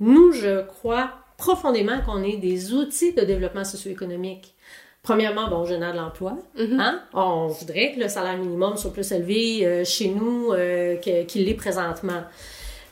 nous, 0.00 0.32
je 0.32 0.62
crois 0.62 1.10
profondément 1.38 2.00
qu'on 2.04 2.22
ait 2.24 2.36
des 2.38 2.72
outils 2.72 3.12
de 3.12 3.22
développement 3.22 3.64
socio-économique. 3.64 4.54
Premièrement, 5.02 5.48
bon, 5.48 5.58
on 5.58 5.64
génère 5.66 5.92
de 5.92 5.98
l'emploi. 5.98 6.36
hein? 6.80 7.00
On 7.14 7.46
voudrait 7.46 7.92
que 7.92 8.00
le 8.00 8.08
salaire 8.08 8.36
minimum 8.38 8.76
soit 8.76 8.92
plus 8.92 9.12
élevé 9.12 9.64
euh, 9.64 9.84
chez 9.84 10.08
nous 10.08 10.52
euh, 10.52 10.96
qu'il 10.96 11.44
l'est 11.44 11.54
présentement. 11.54 12.22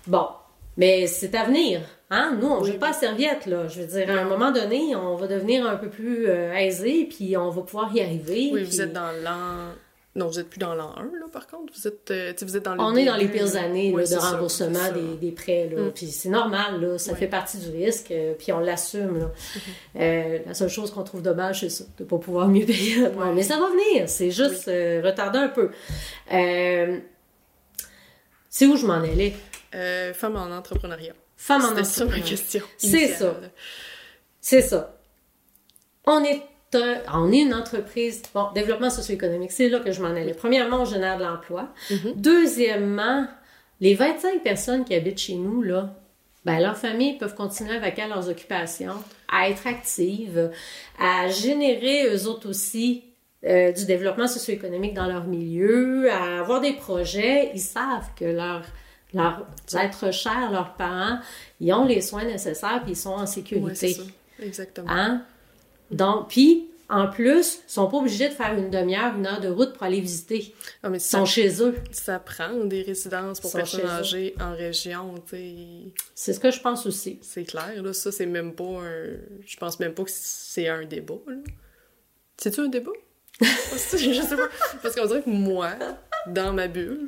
Bon, 0.06 0.26
mais 0.76 1.06
c'est 1.08 1.34
à 1.34 1.44
venir. 1.44 1.80
Hein? 2.14 2.38
Nous, 2.40 2.46
on 2.46 2.61
ne 2.61 2.66
joue 2.66 2.79
pas 2.79 2.90
à 2.90 2.92
serviette, 2.92 3.46
là. 3.46 3.66
Je 3.68 3.81
veux 3.81 3.87
dire, 3.87 4.09
à 4.11 4.20
un 4.20 4.24
moment 4.24 4.53
donné, 4.53 4.94
on 4.94 5.16
va 5.16 5.27
devenir 5.27 5.66
un 5.66 5.77
peu 5.77 5.88
plus 5.88 6.27
euh, 6.29 6.53
aisé, 6.55 7.07
puis 7.11 7.37
on 7.37 7.50
va 7.50 7.62
pouvoir 7.62 7.90
y 7.94 8.00
arriver. 8.00 8.50
Oui, 8.53 8.61
puis- 8.62 8.64
vous 8.64 8.81
êtes 8.83 8.92
dans 8.92 9.11
l'an... 9.22 9.72
Non, 10.16 10.29
vous 10.29 10.38
êtes 10.38 10.48
plus 10.48 10.61
dans 10.61 10.77
l'an 10.77 10.92
1, 10.96 11.03
là, 11.18 11.27
par 11.33 11.48
contre. 11.48 11.72
Vous 11.77 11.88
êtes, 11.88 12.09
euh, 12.12 12.33
vous 12.40 12.57
êtes 12.57 12.62
dans 12.62 12.77
On 12.79 12.94
est 12.94 13.05
dans 13.05 13.16
les 13.16 13.27
pires 13.27 13.57
années 13.57 13.90
là, 13.90 14.05
de 14.07 14.14
remboursement 14.16 14.79
ça. 14.79 14.90
des, 14.92 15.16
des 15.20 15.33
prêts. 15.33 15.68
Là. 15.74 15.83
Mm. 15.83 15.90
Puis 15.92 16.07
c'est 16.07 16.29
normal, 16.29 16.81
là, 16.81 16.98
ça 16.98 17.11
Ouais. 17.11 17.18
fait 17.18 17.27
partie 17.27 17.59
du 17.59 17.68
risque, 17.70 18.12
euh, 18.12 18.33
puis 18.38 18.53
on 18.53 18.61
l'assume. 18.61 19.18
là. 19.18 19.24
Mm-hmm. 19.27 20.00
Euh, 20.00 20.38
la 20.46 20.55
seule 20.55 20.68
chose 20.68 20.92
qu'on 20.92 21.03
trouve 21.03 21.20
dommage, 21.22 21.62
c'est 21.62 21.68
ça, 21.68 21.83
de 21.98 22.05
ne 22.05 22.09
pas 22.09 22.18
pouvoir 22.18 22.46
mieux 22.46 22.64
payer. 22.64 23.03
Ouais. 23.09 23.33
Mais 23.35 23.42
ça 23.42 23.59
va 23.59 23.66
venir, 23.70 24.09
c'est 24.09 24.31
juste 24.31 24.68
euh, 24.68 25.03
retardé 25.05 25.38
un 25.40 25.48
peu. 25.48 25.70
C'est 28.50 28.66
où 28.66 28.77
je 28.77 28.87
m'en 28.87 28.94
allais? 29.03 29.33
Femme 30.12 30.37
en 30.37 30.57
entrepreneuriat. 30.57 31.14
Femme 31.46 31.62
en 31.62 31.68
C'était 31.68 31.85
ça 31.85 32.04
ma 32.07 32.20
question. 32.20 32.62
C'est 32.78 33.09
ça. 33.09 33.37
C'est 34.40 34.62
ça. 34.62 34.98
On 36.07 36.24
est, 36.24 36.42
un- 36.74 37.00
on 37.12 37.30
est 37.33 37.40
une 37.42 37.52
entreprise, 37.52 38.22
bon, 38.33 38.46
développement 38.54 38.88
socio-économique, 38.88 39.52
c'est 39.52 39.68
là 39.68 39.80
que 39.80 39.92
je 39.92 40.00
m'en 40.00 40.09
allais. 40.09 40.33
Premièrement, 40.35 40.80
on 40.80 40.85
génère 40.87 41.18
de 41.18 41.24
l'emploi. 41.24 41.68
Mhm. 41.90 42.12
Deuxièmement, 42.16 43.26
les 43.80 43.94
25 43.94 44.42
personnes 44.42 44.85
qui 44.87 44.94
habitent 44.94 45.18
chez 45.20 45.35
nous, 45.35 45.61
là, 45.62 45.94
ben, 46.46 46.61
leurs 46.61 46.78
familles 46.78 47.18
peuvent 47.18 47.35
continuer 47.35 47.76
à 47.76 47.78
vaquer 47.80 48.07
leurs 48.09 48.28
occupations, 48.30 49.02
à 49.30 49.50
être 49.50 49.66
actives, 49.66 50.50
à 50.98 51.28
générer 51.28 52.07
eux 52.14 52.26
autres 52.26 52.48
aussi 52.48 53.04
euh, 53.44 53.70
du 53.72 53.85
développement 53.85 54.26
socio-économique 54.28 54.94
dans 54.94 55.07
leur 55.07 55.24
milieu, 55.24 56.11
à 56.11 56.40
avoir 56.40 56.62
des 56.62 56.72
projets. 56.72 57.50
Ils 57.54 57.61
savent 57.61 58.09
que 58.18 58.24
leur, 58.24 58.62
leur 59.14 59.46
être 59.74 60.12
chers, 60.12 60.50
leurs 60.50 60.74
parents, 60.74 61.18
ils 61.61 61.72
ont 61.72 61.85
les 61.85 62.00
soins 62.00 62.24
nécessaires 62.24 62.81
puis 62.83 62.92
ils 62.92 62.96
sont 62.96 63.11
en 63.11 63.27
sécurité. 63.27 63.66
Ouais, 63.66 63.74
c'est 63.74 63.92
ça. 63.92 64.03
Exactement. 64.40 64.88
Hein? 64.90 65.22
Donc, 65.90 66.29
puis, 66.29 66.68
en 66.90 67.09
plus, 67.09 67.61
ils 67.66 67.72
sont 67.72 67.88
pas 67.88 67.96
obligés 67.96 68.29
de 68.29 68.35
faire 68.35 68.53
une 68.55 68.68
demi-heure, 68.70 69.14
une 69.16 69.27
heure 69.27 69.40
de 69.40 69.48
route 69.48 69.72
pour 69.72 69.85
aller 69.85 70.00
visiter. 70.00 70.55
Ah, 70.83 70.90
mais 70.90 70.98
Ils 70.98 71.00
ça, 71.00 71.18
sont 71.18 71.24
chez 71.24 71.62
eux. 71.62 71.77
ça 71.92 72.18
prend 72.18 72.53
des 72.64 72.83
résidences 72.83 73.40
pour 73.40 73.53
personnes 73.53 73.88
âgées 73.88 74.35
en 74.40 74.55
région. 74.55 75.14
C'est 76.14 76.33
ce 76.33 76.40
que 76.40 76.50
je 76.50 76.61
pense 76.61 76.85
aussi. 76.87 77.18
C'est 77.22 77.44
clair, 77.44 77.83
là. 77.83 77.92
Ça, 77.92 78.12
c'est 78.12 78.27
même 78.27 78.55
pas 78.55 78.64
un... 78.64 79.16
Je 79.46 79.57
pense 79.57 79.81
même 79.81 79.94
pas 79.94 80.05
que 80.05 80.11
c'est 80.12 80.68
un 80.68 80.85
débat, 80.85 81.14
là. 81.27 81.35
C'est-tu 82.37 82.61
un 82.61 82.68
débat? 82.68 82.92
je 83.40 83.96
sais 83.96 84.37
pas. 84.37 84.48
Parce 84.83 84.94
qu'on 84.94 85.07
dirait 85.07 85.22
que 85.22 85.31
moi, 85.31 85.70
dans 86.27 86.53
ma 86.53 86.68
bulle, 86.68 87.07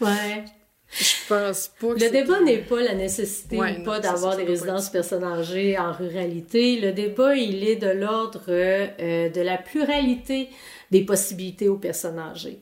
Ouais. 0.00 0.44
Je 0.90 1.14
pense 1.28 1.68
pas 1.80 1.94
que 1.94 2.00
Le 2.00 2.10
débat 2.10 2.40
n'est 2.40 2.58
pas 2.58 2.80
la 2.80 2.94
nécessité 2.94 3.56
Ouais, 3.56 3.82
pas 3.82 4.00
d'avoir 4.00 4.36
des 4.36 4.44
résidences 4.44 4.88
personnes 4.88 5.24
âgées 5.24 5.78
en 5.78 5.92
ruralité. 5.92 6.80
Le 6.80 6.92
débat, 6.92 7.34
il 7.34 7.66
est 7.68 7.76
de 7.76 7.90
l'ordre 7.90 8.44
euh, 8.48 9.28
de 9.28 9.40
la 9.40 9.58
pluralité 9.58 10.48
des 10.90 11.02
possibilités 11.02 11.68
aux 11.68 11.76
personnes 11.76 12.18
âgées. 12.18 12.60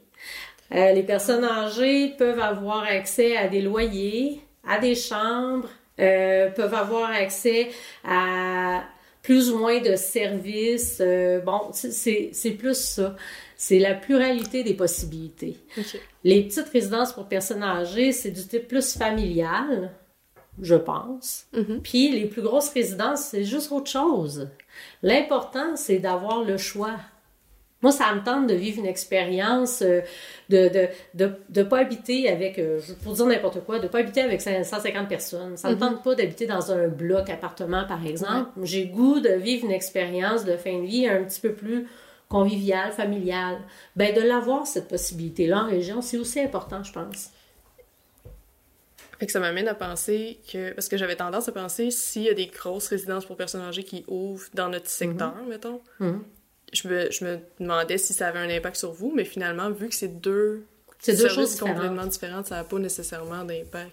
Euh, 0.74 0.92
les 0.92 1.04
personnes 1.04 1.44
âgées 1.44 2.14
peuvent 2.18 2.40
avoir 2.40 2.82
accès 2.82 3.36
à 3.36 3.46
des 3.46 3.62
loyers, 3.62 4.40
à 4.66 4.78
des 4.80 4.96
chambres, 4.96 5.68
euh, 6.00 6.50
peuvent 6.50 6.74
avoir 6.74 7.10
accès 7.10 7.68
à 8.04 8.82
plus 9.22 9.50
ou 9.50 9.58
moins 9.58 9.80
de 9.80 9.94
services. 9.94 11.00
bon, 11.44 11.70
c'est 11.72 12.56
plus 12.58 12.76
ça. 12.76 13.14
C'est 13.56 13.78
la 13.78 13.94
pluralité 13.94 14.62
des 14.64 14.74
possibilités. 14.74 15.56
Les 16.24 16.42
petites 16.44 16.68
résidences 16.68 17.12
pour 17.12 17.26
personnes 17.26 17.62
âgées, 17.62 18.12
c'est 18.12 18.30
du 18.30 18.46
type 18.46 18.68
plus 18.68 18.96
familial, 18.96 19.92
je 20.60 20.74
pense. 20.74 21.46
Mhm. 21.54 21.80
Puis 21.82 22.10
les 22.12 22.26
plus 22.26 22.42
grosses 22.42 22.68
résidences, 22.70 23.22
c'est 23.30 23.44
juste 23.44 23.72
autre 23.72 23.90
chose. 23.90 24.48
L'important, 25.02 25.76
c'est 25.76 25.98
d'avoir 25.98 26.44
le 26.44 26.56
choix. 26.58 26.96
Moi, 27.82 27.92
ça 27.92 28.14
me 28.14 28.22
tente 28.24 28.46
de 28.46 28.54
vivre 28.54 28.78
une 28.80 28.86
expérience, 28.86 29.82
euh, 29.82 30.00
de 30.48 30.68
de, 30.68 30.88
de, 31.14 31.32
de 31.50 31.62
pas 31.62 31.78
habiter 31.80 32.28
avec, 32.28 32.58
euh, 32.58 32.80
pour 33.04 33.12
dire 33.12 33.26
n'importe 33.26 33.60
quoi, 33.64 33.78
de 33.78 33.86
pas 33.86 33.98
habiter 33.98 34.22
avec 34.22 34.40
150 34.40 35.08
personnes. 35.08 35.56
Ça 35.58 35.68
me 35.68 35.74
Mhm. 35.74 35.80
tente 35.80 36.02
pas 36.02 36.14
d'habiter 36.14 36.46
dans 36.46 36.72
un 36.72 36.88
bloc 36.88 37.28
appartement, 37.30 37.84
par 37.86 38.04
exemple. 38.06 38.50
J'ai 38.62 38.86
goût 38.86 39.20
de 39.20 39.28
vivre 39.30 39.66
une 39.66 39.72
expérience 39.72 40.44
de 40.44 40.56
fin 40.56 40.78
de 40.80 40.86
vie 40.86 41.06
un 41.06 41.22
petit 41.24 41.40
peu 41.40 41.52
plus 41.52 41.86
conviviale, 42.28 42.92
familiale. 42.92 43.58
Ben, 43.94 44.14
de 44.14 44.20
l'avoir, 44.20 44.66
cette 44.66 44.88
possibilité-là 44.88 45.64
en 45.64 45.66
région, 45.66 46.02
c'est 46.02 46.18
aussi 46.18 46.40
important, 46.40 46.82
je 46.82 46.92
pense. 46.92 47.30
Fait 49.18 49.26
que 49.26 49.32
ça 49.32 49.40
m'amène 49.40 49.68
à 49.68 49.74
penser 49.74 50.38
que... 50.52 50.72
Parce 50.72 50.88
que 50.88 50.96
j'avais 50.96 51.16
tendance 51.16 51.48
à 51.48 51.52
penser, 51.52 51.90
s'il 51.90 52.22
y 52.22 52.28
a 52.28 52.34
des 52.34 52.46
grosses 52.46 52.88
résidences 52.88 53.24
pour 53.24 53.36
personnes 53.36 53.62
âgées 53.62 53.84
qui 53.84 54.04
ouvrent 54.08 54.48
dans 54.54 54.68
notre 54.68 54.88
secteur, 54.90 55.34
mettons, 55.48 55.80
Mhm. 56.00 56.22
je, 56.72 56.88
me, 56.88 57.10
je 57.10 57.24
me 57.24 57.38
demandais 57.58 57.96
si 57.96 58.12
ça 58.12 58.28
avait 58.28 58.40
un 58.40 58.50
impact 58.50 58.76
sur 58.76 58.92
vous, 58.92 59.12
mais 59.14 59.24
finalement, 59.24 59.70
vu 59.70 59.88
que 59.88 59.94
c'est 59.94 60.20
deux... 60.20 60.64
Deux 61.06 61.28
choses 61.28 61.56
complètement 61.60 62.06
différentes, 62.06 62.46
ça 62.46 62.56
n'a 62.56 62.64
pas 62.64 62.78
nécessairement 62.78 63.44
d'impact. 63.44 63.92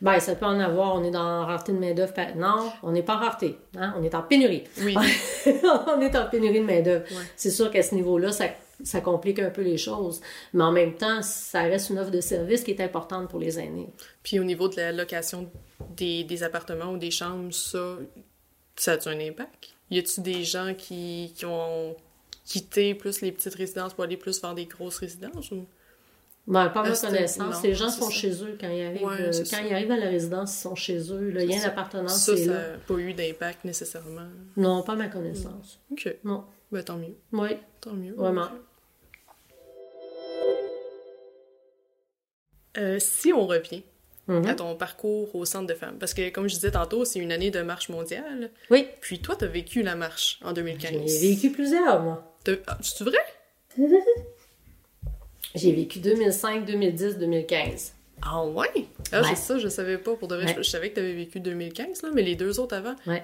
Ben, 0.00 0.20
ça 0.20 0.34
peut 0.34 0.46
en 0.46 0.60
avoir. 0.60 0.94
On 0.94 1.04
est 1.04 1.10
dans 1.10 1.46
rareté 1.46 1.72
de 1.72 1.78
main-d'œuvre. 1.78 2.12
Non, 2.36 2.70
on 2.82 2.92
n'est 2.92 3.02
pas 3.02 3.16
en 3.16 3.20
rareté. 3.20 3.58
Hein? 3.76 3.94
On 3.98 4.02
est 4.02 4.14
en 4.14 4.22
pénurie. 4.22 4.64
Oui. 4.82 4.94
on 5.46 6.00
est 6.00 6.14
en 6.16 6.28
pénurie 6.28 6.60
de 6.60 6.66
main-d'œuvre. 6.66 7.04
Ouais. 7.10 7.24
C'est 7.36 7.50
sûr 7.50 7.70
qu'à 7.70 7.82
ce 7.82 7.94
niveau-là, 7.94 8.30
ça, 8.30 8.46
ça 8.84 9.00
complique 9.00 9.38
un 9.38 9.50
peu 9.50 9.62
les 9.62 9.78
choses. 9.78 10.20
Mais 10.52 10.64
en 10.64 10.72
même 10.72 10.94
temps, 10.94 11.22
ça 11.22 11.62
reste 11.62 11.90
une 11.90 11.98
offre 11.98 12.10
de 12.10 12.20
service 12.20 12.62
qui 12.62 12.72
est 12.72 12.80
importante 12.82 13.30
pour 13.30 13.38
les 13.38 13.58
aînés. 13.58 13.88
Puis 14.22 14.38
au 14.38 14.44
niveau 14.44 14.68
de 14.68 14.76
la 14.76 14.92
location 14.92 15.50
des, 15.96 16.24
des 16.24 16.42
appartements 16.42 16.92
ou 16.92 16.98
des 16.98 17.10
chambres, 17.10 17.52
ça, 17.52 17.96
ça 18.76 18.92
a-tu 18.92 19.08
un 19.08 19.20
impact? 19.20 19.70
Y 19.90 19.98
a-tu 19.98 20.20
des 20.20 20.44
gens 20.44 20.74
qui, 20.76 21.32
qui 21.36 21.46
ont 21.46 21.96
quitté 22.44 22.94
plus 22.94 23.22
les 23.22 23.32
petites 23.32 23.54
résidences 23.54 23.94
pour 23.94 24.04
aller 24.04 24.16
plus 24.16 24.42
vers 24.42 24.54
des 24.54 24.66
grosses 24.66 24.98
résidences? 24.98 25.50
Ou... 25.52 25.66
Ben, 26.48 26.68
pas 26.68 26.80
à 26.82 26.88
ma 26.88 26.94
que- 26.94 27.00
connaissance. 27.00 27.62
les 27.64 27.74
gens 27.74 27.88
sont 27.90 28.04
ça. 28.08 28.10
chez 28.10 28.30
eux 28.44 28.56
quand 28.60 28.68
ils 28.68 28.84
arrivent. 28.84 29.02
Ouais, 29.04 29.20
euh, 29.20 29.26
quand 29.38 29.44
ça. 29.44 29.62
ils 29.62 29.72
arrivent 29.74 29.90
à 29.90 29.96
la 29.96 30.06
résidence, 30.08 30.56
ils 30.56 30.60
sont 30.62 30.74
chez 30.76 30.98
eux. 31.12 31.30
Le 31.30 31.40
lien 31.40 31.58
ça. 31.58 31.68
d'appartenance, 31.68 32.24
Ça, 32.24 32.36
c'est 32.36 32.44
ça 32.44 32.52
là. 32.52 32.70
n'a 32.72 32.78
pas 32.78 32.94
eu 32.94 33.12
d'impact 33.14 33.64
nécessairement. 33.64 34.28
Non, 34.56 34.82
pas 34.82 34.92
à 34.92 34.96
ma 34.96 35.08
connaissance. 35.08 35.80
Ok. 35.90 36.14
Non. 36.24 36.44
Ben 36.70 36.82
tant 36.84 36.96
mieux. 36.98 37.16
Oui. 37.32 37.48
Tant 37.80 37.92
mieux. 37.94 38.14
Vraiment. 38.14 38.48
Euh, 42.78 42.98
si 43.00 43.32
on 43.32 43.46
revient 43.46 43.82
Mhm. 44.28 44.46
à 44.46 44.54
ton 44.54 44.74
parcours 44.76 45.34
au 45.34 45.44
centre 45.44 45.66
de 45.66 45.74
femmes, 45.74 45.98
parce 45.98 46.12
que 46.14 46.28
comme 46.30 46.48
je 46.48 46.54
disais 46.56 46.72
tantôt, 46.72 47.04
c'est 47.04 47.20
une 47.20 47.32
année 47.32 47.50
de 47.50 47.62
marche 47.62 47.88
mondiale, 47.88 48.50
Oui. 48.70 48.86
puis 49.00 49.20
toi, 49.20 49.34
t'as 49.36 49.46
vécu 49.46 49.82
la 49.82 49.94
marche 49.96 50.38
en 50.44 50.52
2015. 50.52 50.92
J'ai 51.20 51.34
vécu 51.34 51.50
plusieurs, 51.50 52.02
moi. 52.02 52.34
Ah, 52.66 52.78
C'est 52.82 53.04
vrai? 53.04 53.18
J'ai 55.56 55.72
vécu 55.72 55.98
2005, 55.98 56.64
2010, 56.64 57.18
2015. 57.18 57.92
Ah 58.22 58.44
ouais? 58.44 58.66
Ah, 59.12 59.20
Ouais. 59.22 59.28
c'est 59.30 59.36
ça, 59.36 59.58
je 59.58 59.68
savais 59.68 59.98
pas. 59.98 60.14
Pour 60.14 60.28
de 60.28 60.36
vrai, 60.36 60.46
Ouais. 60.46 60.54
je, 60.58 60.62
je 60.62 60.70
savais 60.70 60.90
que 60.90 60.94
t'avais 60.96 61.12
vécu 61.14 61.40
2015, 61.40 62.02
là, 62.02 62.10
mais 62.14 62.22
les 62.22 62.34
deux 62.34 62.58
autres 62.60 62.76
avant. 62.76 62.94
Ouais. 63.06 63.22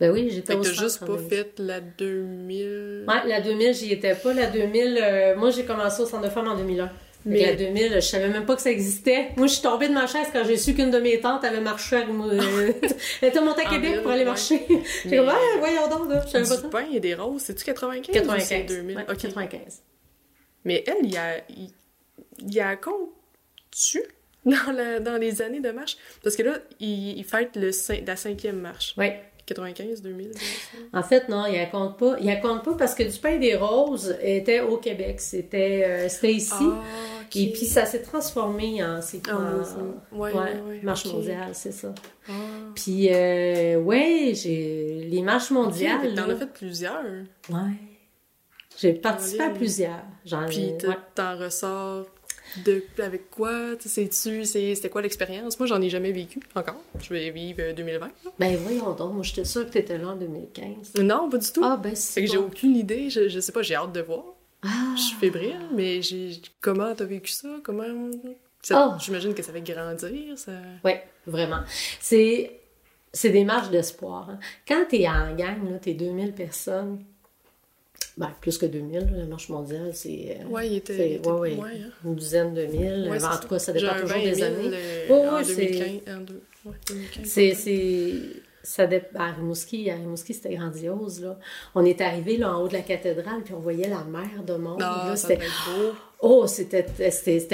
Ben 0.00 0.10
oui, 0.10 0.28
j'étais 0.32 0.54
au 0.54 0.62
centre 0.64 0.80
juste 0.82 1.00
pas 1.00 1.06
2010. 1.06 1.28
fait 1.28 1.52
la 1.58 1.80
2000... 1.80 3.04
Ouais, 3.08 3.28
la 3.28 3.40
2000, 3.40 3.74
j'y 3.74 3.92
étais 3.92 4.14
pas. 4.14 4.32
La 4.34 4.46
2000, 4.46 4.98
euh, 5.00 5.36
moi, 5.36 5.50
j'ai 5.50 5.64
commencé 5.64 6.02
au 6.02 6.06
centre 6.06 6.24
de 6.24 6.30
femmes 6.30 6.48
en 6.48 6.56
2001. 6.56 6.90
Mais 7.26 7.46
la 7.46 7.54
2000, 7.54 7.92
je 7.94 8.00
savais 8.00 8.28
même 8.28 8.44
pas 8.44 8.54
que 8.54 8.60
ça 8.60 8.70
existait. 8.70 9.28
Moi, 9.36 9.46
je 9.46 9.54
suis 9.54 9.62
tombée 9.62 9.88
de 9.88 9.94
ma 9.94 10.06
chaise 10.06 10.26
quand 10.32 10.44
j'ai 10.44 10.58
su 10.58 10.74
qu'une 10.74 10.90
de 10.90 10.98
mes 10.98 11.20
tantes 11.20 11.42
avait 11.44 11.60
marché 11.60 11.96
Elle 13.22 13.28
était 13.28 13.40
montée 13.40 13.62
à 13.64 13.70
Québec 13.70 14.02
pour 14.02 14.10
aller 14.10 14.20
ouais. 14.20 14.26
marcher. 14.26 14.60
J'ai 15.08 15.16
comme, 15.16 15.28
ah, 15.30 15.38
voyons 15.58 15.88
donc, 15.88 16.10
là. 16.10 16.22
Je 16.26 16.30
savais 16.32 16.46
pas 16.48 16.56
Du 16.56 16.68
pain 16.68 16.86
et 16.92 17.00
des 17.00 17.14
roses, 17.14 17.40
c'est-tu 17.42 17.64
95 17.64 18.08
ou 18.10 18.12
95. 18.12 18.46
c'est 18.46 18.62
2000? 18.64 18.96
Ouais, 18.96 19.02
Ok. 19.08 19.16
95. 19.18 19.82
Mais 20.64 20.82
elle, 20.86 21.04
il 21.04 21.12
y 21.12 21.16
a, 21.16 21.38
il, 21.50 21.70
il 22.40 22.54
y 22.54 22.60
a 22.60 22.76
compte-tu 22.76 24.02
dans, 24.44 24.72
la- 24.72 25.00
dans 25.00 25.16
les 25.16 25.42
années 25.42 25.60
de 25.60 25.70
marche? 25.70 25.96
Parce 26.22 26.36
que 26.36 26.42
là, 26.42 26.58
il, 26.80 27.18
il 27.18 27.24
fête 27.24 27.56
le 27.56 27.70
la 28.06 28.16
cinquième 28.16 28.60
marche. 28.60 28.94
Oui. 28.96 29.08
95, 29.46 30.00
2000, 30.00 30.30
c'est 30.32 30.40
ça? 30.40 30.78
En 30.94 31.02
fait, 31.02 31.28
non, 31.28 31.44
il 31.44 31.60
ne 31.60 31.70
compte 31.70 31.98
pas. 31.98 32.16
Il 32.18 32.40
compte 32.40 32.64
pas 32.64 32.74
parce 32.78 32.94
que 32.94 33.02
du 33.02 33.18
pain 33.18 33.36
des 33.36 33.54
roses 33.54 34.16
était 34.22 34.60
au 34.60 34.78
Québec. 34.78 35.20
C'était 35.20 35.84
euh, 35.86 36.08
c'était 36.08 36.32
ici. 36.32 36.54
Ah. 36.62 36.82
Et 37.34 37.52
puis, 37.52 37.66
ça 37.66 37.84
s'est 37.84 38.00
transformé 38.00 38.82
en, 38.82 39.00
Ah, 39.28 39.36
en- 39.36 39.40
mouvement. 39.58 39.94
Ouais, 40.12 40.32
ouais, 40.32 40.60
ouais, 40.66 40.80
marche 40.82 41.04
mondiale, 41.04 41.50
c'est 41.52 41.72
ça. 41.72 41.92
Ah. 42.26 42.32
Puis, 42.74 43.08
euh, 43.12 43.76
ouais, 43.80 44.32
j'ai 44.34 45.08
les 45.10 45.20
marches 45.20 45.50
mondiales. 45.50 46.14
que 46.14 46.16
T'en 46.16 46.30
as 46.30 46.36
fait 46.36 46.46
plusieurs. 46.50 47.04
Ouais. 47.50 47.58
J'ai 48.78 48.92
participé 48.94 49.42
à 49.44 49.50
plusieurs. 49.50 50.02
J'en 50.24 50.46
Puis 50.46 50.64
ai. 50.70 50.78
t'as- 50.78 50.88
ouais. 50.88 50.96
t'en 51.14 51.38
ressors 51.38 52.06
de, 52.64 52.82
avec 53.02 53.30
quoi? 53.30 53.76
Tu 53.76 53.88
sais, 53.88 54.10
sais-tu, 54.10 54.44
c'était 54.44 54.88
quoi 54.90 55.02
l'expérience? 55.02 55.58
Moi, 55.58 55.66
j'en 55.66 55.80
ai 55.80 55.88
jamais 55.90 56.12
vécu 56.12 56.40
encore. 56.54 56.80
Je 57.00 57.08
vais 57.12 57.30
vivre 57.30 57.58
euh, 57.60 57.72
2020. 57.72 58.06
là. 58.06 58.30
Ben, 58.38 58.56
voyons 58.56 58.92
donc. 58.92 59.14
Moi, 59.14 59.22
j'étais 59.22 59.44
sûre 59.44 59.66
que 59.66 59.70
tu 59.72 59.78
étais 59.78 59.98
là 59.98 60.08
en 60.08 60.16
2015. 60.16 60.94
Non, 61.02 61.28
pas 61.30 61.38
du 61.38 61.50
tout. 61.52 61.62
Ah, 61.64 61.76
ben, 61.76 61.90
Fait 61.90 61.96
c'est. 61.96 62.24
que 62.24 62.30
j'ai 62.30 62.36
aucune 62.38 62.76
idée. 62.76 63.10
Je, 63.10 63.28
je 63.28 63.40
sais 63.40 63.52
pas, 63.52 63.62
j'ai 63.62 63.74
hâte 63.74 63.92
de 63.92 64.00
voir. 64.02 64.24
Ah. 64.62 64.94
Je 64.96 65.00
suis 65.02 65.16
fébrile, 65.16 65.60
mais 65.74 66.00
j'ai 66.02 66.40
comment 66.60 66.94
t'as 66.94 67.04
vécu 67.04 67.30
ça? 67.32 67.48
Comment... 67.62 67.84
ça- 68.62 68.88
Oh. 68.96 68.98
J'imagine 68.98 69.34
que 69.34 69.42
ça 69.42 69.52
fait 69.52 69.60
grandir, 69.60 70.38
ça... 70.38 70.52
Oui, 70.84 70.92
vraiment. 71.26 71.60
C'est, 72.00 72.60
c'est 73.12 73.28
des 73.30 73.44
marches 73.44 73.68
d'espoir. 73.70 74.30
hein. 74.30 74.38
Quand 74.66 74.84
tu 74.88 74.96
es 74.96 75.08
en 75.08 75.34
gang, 75.36 75.78
tu 75.82 75.90
es 75.90 75.94
2000 75.94 76.32
personnes, 76.32 77.04
ben, 78.16 78.30
plus 78.40 78.58
que 78.58 78.66
2000, 78.66 79.00
là, 79.00 79.06
la 79.18 79.24
marche 79.26 79.48
mondiale, 79.48 79.90
c'est, 79.92 80.38
euh, 80.40 80.48
Ouais, 80.48 80.68
il 80.68 80.76
était... 80.76 81.14
était- 81.14 81.28
ouais, 81.28 81.38
ouais, 81.40 81.56
ouais, 81.56 81.70
hein. 81.84 81.90
une 82.04 82.14
dizaine 82.14 82.54
de 82.54 82.64
mille. 82.66 83.10
C'est 83.18 83.24
en 83.26 83.36
tout 83.38 83.48
cas, 83.48 83.58
ça 83.58 83.72
dépend 83.72 83.92
toujours 83.94 84.08
20 84.08 84.22
des 84.22 84.34
000, 84.34 84.46
années. 84.46 84.70
euh, 84.72 85.08
Ouais, 85.08 85.28
en 85.28 85.34
ouais, 85.36 85.44
c'est- 85.44 85.54
2015. 85.56 86.14
En 86.16 86.20
deux- 86.20 86.42
ouais, 86.66 86.74
2015, 86.88 87.24
C'est, 87.26 87.54
ça 88.62 88.86
dé- 88.86 89.02
à 89.14 89.32
Rimouski, 89.32 89.90
à 89.90 89.96
Rimouski, 89.96 90.32
c'était 90.32 90.54
grandiose, 90.54 91.22
là. 91.22 91.38
On 91.74 91.84
est 91.84 92.00
arrivé, 92.00 92.36
là, 92.38 92.56
en 92.56 92.62
haut 92.62 92.68
de 92.68 92.72
la 92.72 92.80
cathédrale, 92.82 93.42
puis 93.44 93.52
on 93.52 93.60
voyait 93.60 93.88
la 93.90 94.04
mer 94.04 94.42
de 94.46 94.54
monde, 94.54 94.80
ça 94.80 95.16
C'était, 95.16 95.36
beau. 95.38 95.92
Oh, 96.26 96.46
c'était, 96.46 96.86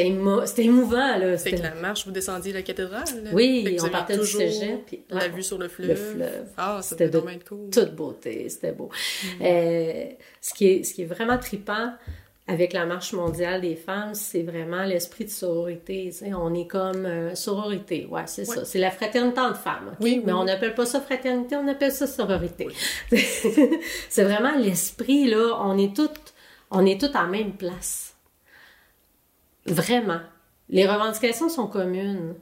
émo- 0.04 0.60
émouvant, 0.60 1.16
là. 1.18 1.36
Fait 1.36 1.52
que 1.52 1.62
la 1.62 1.74
marche, 1.74 2.06
vous 2.06 2.12
descendiez 2.12 2.52
la 2.52 2.62
cathédrale? 2.62 3.04
là? 3.24 3.30
Oui, 3.32 3.76
on 3.82 3.88
partait 3.88 4.16
du 4.16 4.24
cégep, 4.26 4.86
puis- 4.86 5.02
La 5.10 5.16
ouais, 5.22 5.28
vue 5.28 5.42
sur 5.42 5.58
le 5.58 5.68
fleuve. 5.68 5.88
le 5.88 5.94
fleuve. 5.96 6.46
Ah, 6.56 6.80
C'était 6.82 7.08
de 7.08 7.18
cool. 7.48 7.70
toute 7.70 7.94
beauté, 7.94 8.48
c'était 8.48 8.72
beau. 8.72 8.88
Mm. 9.40 9.42
Euh, 9.42 10.04
ce, 10.40 10.54
qui 10.54 10.66
est, 10.68 10.84
ce 10.84 10.94
qui 10.94 11.02
est 11.02 11.06
vraiment 11.06 11.38
trippant 11.38 11.92
avec 12.48 12.72
la 12.72 12.84
marche 12.84 13.12
mondiale 13.12 13.60
des 13.60 13.76
femmes, 13.76 14.14
c'est 14.14 14.42
vraiment 14.42 14.82
l'esprit 14.84 15.24
de 15.24 15.30
sororité. 15.30 16.10
On 16.36 16.52
est 16.54 16.66
comme 16.66 17.06
euh, 17.06 17.34
sororité, 17.36 18.06
ouais, 18.10 18.22
c'est 18.26 18.48
Ouais. 18.48 18.56
ça. 18.56 18.64
C'est 18.64 18.80
la 18.80 18.90
fraternité 18.90 19.38
entre 19.40 19.60
femmes? 19.60 19.94
Oui, 20.00 20.14
oui, 20.16 20.22
mais 20.26 20.32
on 20.32 20.42
n'appelle 20.44 20.74
pas 20.74 20.84
ça 20.86 21.00
fraternité, 21.00 21.54
on 21.54 21.68
appelle 21.68 21.92
ça 21.92 22.08
sororité. 22.08 22.66
c'est 24.08 24.24
vraiment 24.24 24.56
l'esprit, 24.56 25.28
là, 25.28 25.58
on 25.62 25.78
est 25.78 25.94
toutes, 25.94 26.34
on 26.72 26.84
est 26.86 27.00
toutes 27.00 27.14
à 27.14 27.22
la 27.22 27.28
même 27.28 27.52
place. 27.52 28.09
Vraiment. 29.66 30.20
Les 30.68 30.86
revendications 30.86 31.48
sont 31.48 31.66
communes. 31.66 32.34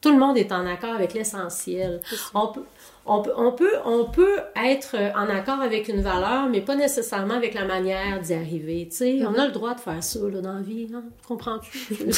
Tout 0.00 0.12
le 0.12 0.18
monde 0.18 0.36
est 0.36 0.52
en 0.52 0.64
accord 0.66 0.94
avec 0.94 1.12
l'essentiel. 1.14 2.00
On 2.32 2.48
peut, 2.48 2.64
on, 3.04 3.22
peut, 3.22 3.32
on, 3.36 3.52
peut, 3.52 3.72
on 3.84 4.04
peut 4.04 4.38
être 4.64 4.94
en 5.16 5.28
accord 5.28 5.60
avec 5.60 5.88
une 5.88 6.02
valeur, 6.02 6.48
mais 6.48 6.60
pas 6.60 6.76
nécessairement 6.76 7.34
avec 7.34 7.54
la 7.54 7.64
manière 7.64 8.20
d'y 8.20 8.34
arriver. 8.34 8.86
Tu 8.90 8.96
sais, 8.96 9.26
on 9.26 9.34
a 9.34 9.46
le 9.46 9.52
droit 9.52 9.74
de 9.74 9.80
faire 9.80 10.02
ça 10.02 10.20
là, 10.28 10.40
dans 10.40 10.54
la 10.54 10.62
vie. 10.62 10.88
Hein? 10.94 11.04
Comprends-tu? 11.26 11.78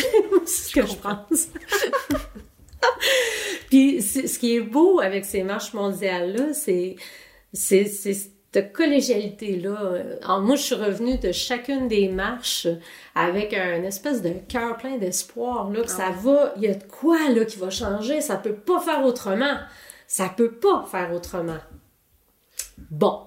c'est 0.44 0.46
ce 0.46 0.74
que 0.74 0.86
je 0.86 0.96
pense. 0.96 1.48
Puis 3.70 4.02
ce 4.02 4.38
qui 4.38 4.56
est 4.56 4.60
beau 4.60 5.00
avec 5.00 5.24
ces 5.24 5.42
marches 5.42 5.72
mondiales-là, 5.72 6.52
c'est 6.52 6.96
cette 8.52 8.72
collégialité-là. 8.72 9.94
Alors, 10.22 10.40
moi, 10.40 10.56
je 10.56 10.62
suis 10.62 10.74
revenue 10.74 11.18
de 11.18 11.30
chacune 11.32 11.86
des 11.88 12.08
marches 12.08 12.66
avec 13.14 13.54
un 13.54 13.82
espèce 13.84 14.22
de 14.22 14.32
cœur 14.48 14.76
plein 14.76 14.96
d'espoir, 14.98 15.70
là, 15.70 15.82
que 15.82 15.90
ça 15.90 16.10
va, 16.10 16.52
il 16.56 16.62
y 16.62 16.66
a 16.68 16.74
de 16.74 16.84
quoi, 16.84 17.28
là, 17.30 17.44
qui 17.44 17.58
va 17.58 17.70
changer, 17.70 18.20
ça 18.20 18.36
peut 18.36 18.54
pas 18.56 18.80
faire 18.80 19.04
autrement. 19.04 19.56
Ça 20.08 20.28
peut 20.36 20.50
pas 20.52 20.84
faire 20.90 21.12
autrement. 21.12 21.58
Bon. 22.90 23.20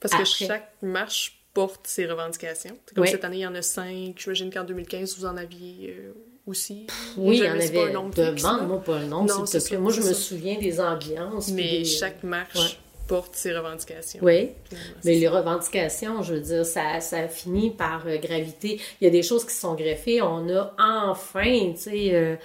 Parce 0.00 0.14
que 0.14 0.24
chaque 0.24 0.70
marche 0.82 1.42
porte 1.54 1.86
ses 1.86 2.06
revendications. 2.06 2.76
Comme 2.94 3.02
Oui. 3.04 3.10
cette 3.10 3.24
année, 3.24 3.38
il 3.38 3.40
y 3.40 3.46
en 3.46 3.54
a 3.54 3.62
cinq. 3.62 4.14
J'imagine 4.18 4.52
qu'en 4.52 4.64
2015, 4.64 5.16
vous 5.18 5.24
en 5.26 5.36
aviez 5.36 5.96
euh, 5.98 6.12
aussi. 6.46 6.86
Oui, 7.16 7.38
il 7.38 7.44
y 7.44 7.48
en 7.48 7.52
avait. 7.54 7.68
Demande-moi 7.92 8.82
pas 8.82 8.98
le 8.98 9.06
nom, 9.06 9.26
s'il 9.46 9.60
te 9.60 9.66
plaît. 9.66 9.78
Moi, 9.78 9.92
je 9.92 10.00
me 10.00 10.06
ça. 10.08 10.14
souviens 10.14 10.58
des 10.58 10.80
ambiances. 10.80 11.50
Mais 11.52 11.78
des- 11.80 11.84
chaque 11.84 12.22
marche 12.22 12.54
Ouais. 12.56 12.76
Porte 13.14 13.34
ses 13.34 13.52
revendications. 13.52 14.20
Oui. 14.22 14.50
Finalement, 14.68 14.94
Mais 15.04 15.14
les 15.16 15.26
ça. 15.26 15.30
revendications, 15.32 16.22
je 16.22 16.34
veux 16.34 16.40
dire, 16.40 16.64
ça, 16.64 17.00
ça 17.00 17.26
finit 17.28 17.70
par 17.70 18.06
euh, 18.06 18.16
graviter. 18.18 18.80
Il 19.00 19.04
y 19.04 19.06
a 19.08 19.10
des 19.10 19.22
choses 19.24 19.44
qui 19.44 19.54
sont 19.54 19.74
greffées. 19.74 20.22
On 20.22 20.48
a 20.48 20.72
enfin, 20.78 21.72
tu 21.74 21.80
sais, 21.80 22.14
euh, 22.14 22.36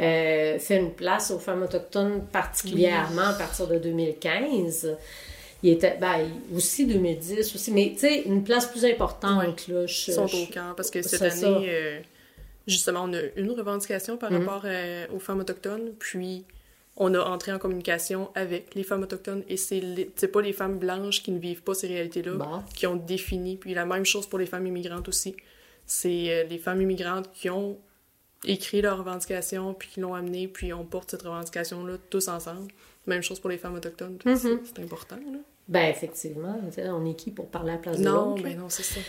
euh, 0.00 0.58
fait 0.58 0.76
une 0.78 0.92
place 0.92 1.30
aux 1.30 1.38
femmes 1.38 1.62
autochtones, 1.62 2.24
particulièrement 2.32 3.28
à 3.28 3.32
partir 3.34 3.66
de 3.66 3.78
2015. 3.78 4.96
Il 5.62 5.70
était, 5.72 5.96
ben, 6.00 6.18
aussi 6.54 6.86
2010 6.86 7.54
aussi, 7.54 7.70
mais 7.72 7.90
tu 7.94 8.00
sais, 8.00 8.22
une 8.22 8.42
place 8.44 8.66
plus 8.66 8.84
importante, 8.84 9.68
là. 9.68 9.86
Je, 9.86 10.10
Ils 10.10 10.14
sont 10.14 10.26
je- 10.26 10.36
au 10.36 10.74
parce 10.76 10.90
que 10.90 11.00
cette 11.02 11.22
année, 11.22 11.66
euh, 11.68 11.98
justement, 12.66 13.04
on 13.04 13.12
a 13.14 13.20
une 13.36 13.50
revendication 13.52 14.16
par 14.16 14.30
Mhm. 14.30 14.46
rapport 14.46 14.64
aux 15.14 15.18
femmes 15.18 15.40
autochtones, 15.40 15.92
puis 15.98 16.44
on 16.96 17.12
a 17.14 17.20
entré 17.20 17.52
en 17.52 17.58
communication 17.58 18.30
avec 18.34 18.74
les 18.74 18.82
femmes 18.82 19.02
autochtones 19.02 19.42
et 19.48 19.56
c'est 19.56 20.28
pas 20.32 20.40
les 20.40 20.52
femmes 20.52 20.78
blanches 20.78 21.22
qui 21.22 21.30
ne 21.30 21.38
vivent 21.38 21.62
pas 21.62 21.74
ces 21.74 21.88
réalités-là 21.88 22.32
Bon. 22.34 22.62
qui 22.74 22.86
ont 22.86 22.96
défini, 22.96 23.56
puis 23.56 23.74
la 23.74 23.84
même 23.86 24.04
chose 24.06 24.26
pour 24.26 24.38
les 24.38 24.46
femmes 24.46 24.66
immigrantes 24.66 25.08
aussi. 25.08 25.36
C'est 25.84 26.30
euh, 26.32 26.44
les 26.44 26.58
femmes 26.58 26.80
immigrantes 26.80 27.30
qui 27.32 27.50
ont 27.50 27.78
écrit 28.44 28.80
leurs 28.82 28.98
revendications, 28.98 29.74
puis 29.74 29.88
qui 29.88 30.00
l'ont 30.00 30.14
amené, 30.14 30.48
puis 30.48 30.72
on 30.72 30.84
porte 30.84 31.10
cette 31.10 31.22
revendication-là 31.22 31.94
tous 32.10 32.28
ensemble. 32.28 32.70
Même 33.06 33.22
chose 33.22 33.40
pour 33.40 33.50
les 33.50 33.58
femmes 33.58 33.74
autochtones, 33.74 34.18
Mhm. 34.24 34.60
c'est 34.64 34.78
important, 34.82 35.16
là. 35.16 35.38
Ben, 35.68 35.88
effectivement, 35.90 36.60
on 36.78 37.04
est 37.06 37.14
qui 37.14 37.30
pour 37.32 37.48
parler 37.48 37.70
à 37.70 37.74
la 37.74 37.78
place 37.80 37.98
de 37.98 38.04
Non, 38.04 38.30
l'autre? 38.30 38.42
là? 38.42 38.48
ben 38.50 38.58
non, 38.58 38.68
c'est 38.68 38.82
ça. 38.84 39.00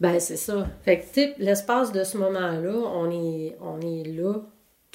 Ben, 0.00 0.18
c'est 0.20 0.36
ça. 0.36 0.66
Fait 0.82 0.98
que, 1.00 1.42
l'espace 1.42 1.92
de 1.92 2.04
ce 2.04 2.16
moment-là, 2.18 2.72
on 2.74 3.10
est, 3.10 3.56
on 3.60 3.80
est 3.80 4.04
là, 4.04 4.34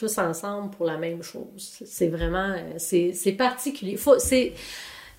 tous 0.01 0.17
ensemble 0.17 0.71
pour 0.75 0.85
la 0.85 0.97
même 0.97 1.21
chose. 1.23 1.73
C'est 1.85 2.07
vraiment, 2.07 2.53
euh, 2.57 2.73
c'est 2.77 3.31
particulier. 3.33 3.97
Faut, 3.97 4.17
c'est, 4.19 4.53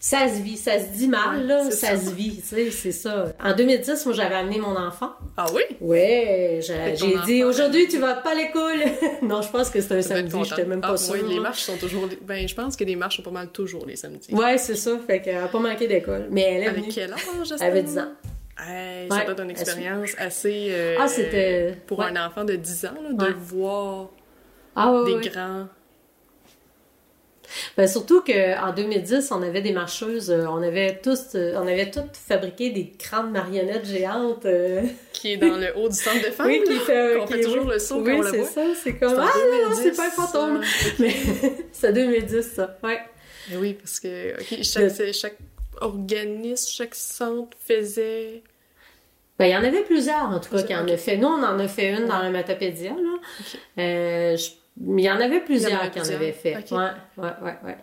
ça 0.01 0.27
se 0.29 0.43
vit, 0.43 0.57
ça 0.57 0.81
se 0.81 0.87
dit 0.97 1.07
mal, 1.07 1.39
Ouais, 1.39 1.45
là, 1.47 1.71
ça, 1.71 1.97
ça. 1.97 1.97
se 1.97 2.11
vit, 2.11 2.41
tu 2.41 2.43
sais, 2.49 2.71
c'est 2.73 2.91
ça. 2.91 3.33
En 3.41 3.55
2010, 3.55 4.05
moi, 4.07 4.15
j'avais 4.15 4.35
amené 4.35 4.59
mon 4.59 4.77
enfant. 4.77 5.13
Ah 5.37 5.47
oui? 5.55 5.63
Ouais, 5.81 6.59
j'ai 6.61 7.15
dit, 7.25 7.45
aujourd'hui, 7.45 7.85
elle- 7.85 7.89
tu 7.89 7.99
vas 7.99 8.15
pas 8.15 8.33
à 8.33 8.35
l'école. 8.35 8.81
non, 9.23 9.41
je 9.43 9.49
pense 9.51 9.71
que 9.71 9.81
c'était 9.81 9.95
un 9.99 10.03
samedi, 10.03 10.35
j'étais 10.43 10.57
content. 10.63 10.69
même 10.69 10.81
pas 10.81 10.89
ah, 10.95 10.97
sûre. 10.97 11.15
oui, 11.25 11.33
les 11.35 11.39
marches 11.41 11.63
sont 11.63 11.77
toujours. 11.77 12.09
Ben, 12.23 12.49
je 12.49 12.55
pense 12.57 12.77
que 12.77 12.83
les 12.83 12.97
marches 12.97 13.19
sont 13.19 13.23
pas 13.23 13.31
mal 13.31 13.49
toujours 13.51 13.87
les 13.87 13.95
samedis. 13.95 14.35
Ouais, 14.35 14.59
c'est 14.59 14.75
ça. 14.75 14.99
Fait 15.07 15.21
qu'elle 15.23 15.37
a 15.37 15.47
pas 15.47 15.61
manqué 15.61 15.87
d'école. 15.87 16.27
Mais 16.31 16.43
elle 16.43 16.63
est 16.65 16.67
Avec 16.67 16.81
venue. 16.83 16.93
quel 16.93 17.13
âge, 17.13 17.21
Justin? 17.39 17.57
Elle 17.61 17.71
avait 17.71 17.83
10 17.85 17.99
ans. 17.99 18.13
Hey, 18.59 19.09
Ouais, 19.09 19.17
ça 19.19 19.25
doit 19.25 19.33
être 19.35 19.43
une 19.45 19.51
expérience 19.51 20.11
assez. 20.19 20.67
euh, 20.71 20.97
Ah, 20.99 21.07
c'était- 21.09 21.75
Pour 21.87 22.01
ouais. 22.01 22.07
un 22.07 22.27
enfant 22.27 22.45
de 22.45 22.55
10 22.57 22.85
ans, 22.87 22.95
là, 23.03 23.13
de 23.13 23.25
Ouais. 23.25 23.33
voir 23.39 24.11
Ah, 24.77 24.93
ouais, 24.93 25.21
des 25.21 25.29
grands. 25.29 25.67
Ben, 27.77 27.87
surtout 27.87 28.23
qu'en 28.23 28.73
2010, 28.75 29.31
on 29.31 29.43
avait 29.43 29.61
des 29.61 29.73
marcheuses, 29.73 30.31
euh, 30.31 30.47
on 30.49 30.63
avait 30.63 30.99
tous, 31.03 31.35
euh, 31.35 31.53
on 31.57 31.67
avait 31.67 31.91
toutes 31.91 32.17
fabriqué 32.17 32.71
des 32.71 32.93
grandes 32.99 33.31
marionnettes 33.31 33.85
géantes. 33.85 34.47
euh, 34.47 34.83
qui 35.13 35.33
est 35.33 35.37
dans 35.37 35.59
le 35.59 35.77
haut 35.77 35.89
du 35.89 35.95
centre 35.95 36.25
de 36.25 36.31
femmes. 36.31 36.47
oui, 36.47 36.63
qui 36.67 36.79
fait, 36.79 37.17
qu'on 37.19 37.27
qui- 37.27 37.33
fait 37.35 37.41
toujours 37.43 37.67
le 37.67 37.79
saut 37.79 38.01
oui, 38.01 38.13
quand 38.13 38.21
on 38.21 38.31
c'est 38.31 38.45
ça, 38.45 38.63
c'est 38.83 38.95
comme 38.97 39.15
ah 39.19 39.25
non, 39.27 39.69
2010, 39.71 39.83
c'est 39.83 39.97
pas 39.97 40.07
un 40.07 40.11
fantôme. 40.11 40.63
Mais 40.99 41.15
c'est 41.73 41.93
2010 41.93 42.43
ça. 42.55 42.79
Ouais. 42.83 43.01
Mais 43.51 43.57
Oui, 43.57 43.75
parce 43.75 44.01
que 44.01 44.35
chaque, 44.63 44.91
c'est- 44.91 45.13
chaque 45.13 45.37
organisme, 45.81 46.71
chaque 46.71 46.95
centre 46.95 47.55
faisait. 47.59 48.43
Ben, 49.39 49.47
il 49.47 49.51
y 49.51 49.57
en 49.57 49.65
avait 49.65 49.83
plusieurs, 49.83 50.25
en 50.25 50.41
tout 50.41 50.51
cas, 50.51 50.63
qui 50.63 50.75
en 50.75 50.85
Ok. 50.85 50.91
a 50.93 50.97
fait. 50.97 51.17
Nous, 51.19 51.27
on 51.29 51.43
en 51.43 51.59
a 51.59 51.69
fait 51.69 51.91
une 51.91 52.07
dans 52.07 52.19
la 52.21 52.31
Matapédia, 52.31 52.91
là. 52.93 53.83
Euh, 53.83 54.37
je- 54.37 54.51
Mais 54.53 54.62
il 54.81 55.01
y 55.01 55.11
en 55.11 55.21
avait 55.21 55.41
plusieurs 55.41 55.91
qui 55.91 56.01
en 56.01 56.09
avaient 56.09 56.33
fait. 56.33 56.55
Ouais, 56.71 56.79
ouais, 57.19 57.31
ouais, 57.43 57.57
ouais. 57.65 57.77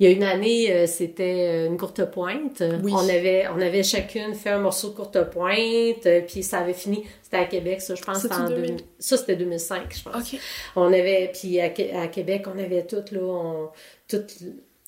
Il 0.00 0.08
y 0.08 0.12
a 0.12 0.14
une 0.14 0.22
année, 0.22 0.70
euh, 0.72 0.86
c'était 0.86 1.66
une 1.66 1.76
courte 1.76 2.04
pointe. 2.12 2.62
Oui. 2.84 2.92
On 2.94 2.98
avait, 3.08 3.48
on 3.48 3.60
avait 3.60 3.82
chacune 3.82 4.32
fait 4.34 4.50
un 4.50 4.60
morceau 4.60 4.90
de 4.90 4.94
courte 4.94 5.20
pointe, 5.30 6.06
euh, 6.06 6.20
puis 6.20 6.44
ça 6.44 6.58
avait 6.60 6.72
fini. 6.72 7.04
C'était 7.20 7.38
à 7.38 7.44
Québec, 7.46 7.80
ça, 7.80 7.96
je 7.96 8.02
pense. 8.02 8.24
En 8.26 8.44
2000? 8.48 8.62
2000 8.62 8.80
Ça, 9.00 9.16
c'était 9.16 9.34
2005, 9.34 9.92
je 9.96 10.02
pense. 10.04 10.34
On 10.76 10.86
avait, 10.86 11.32
puis 11.34 11.60
à, 11.60 11.70
Qué- 11.70 11.92
à 11.92 12.06
Québec, 12.06 12.46
on 12.46 12.56
avait 12.60 12.86
tout, 12.86 13.02
là, 13.10 13.20
on- 13.20 13.70
toute 14.06 14.34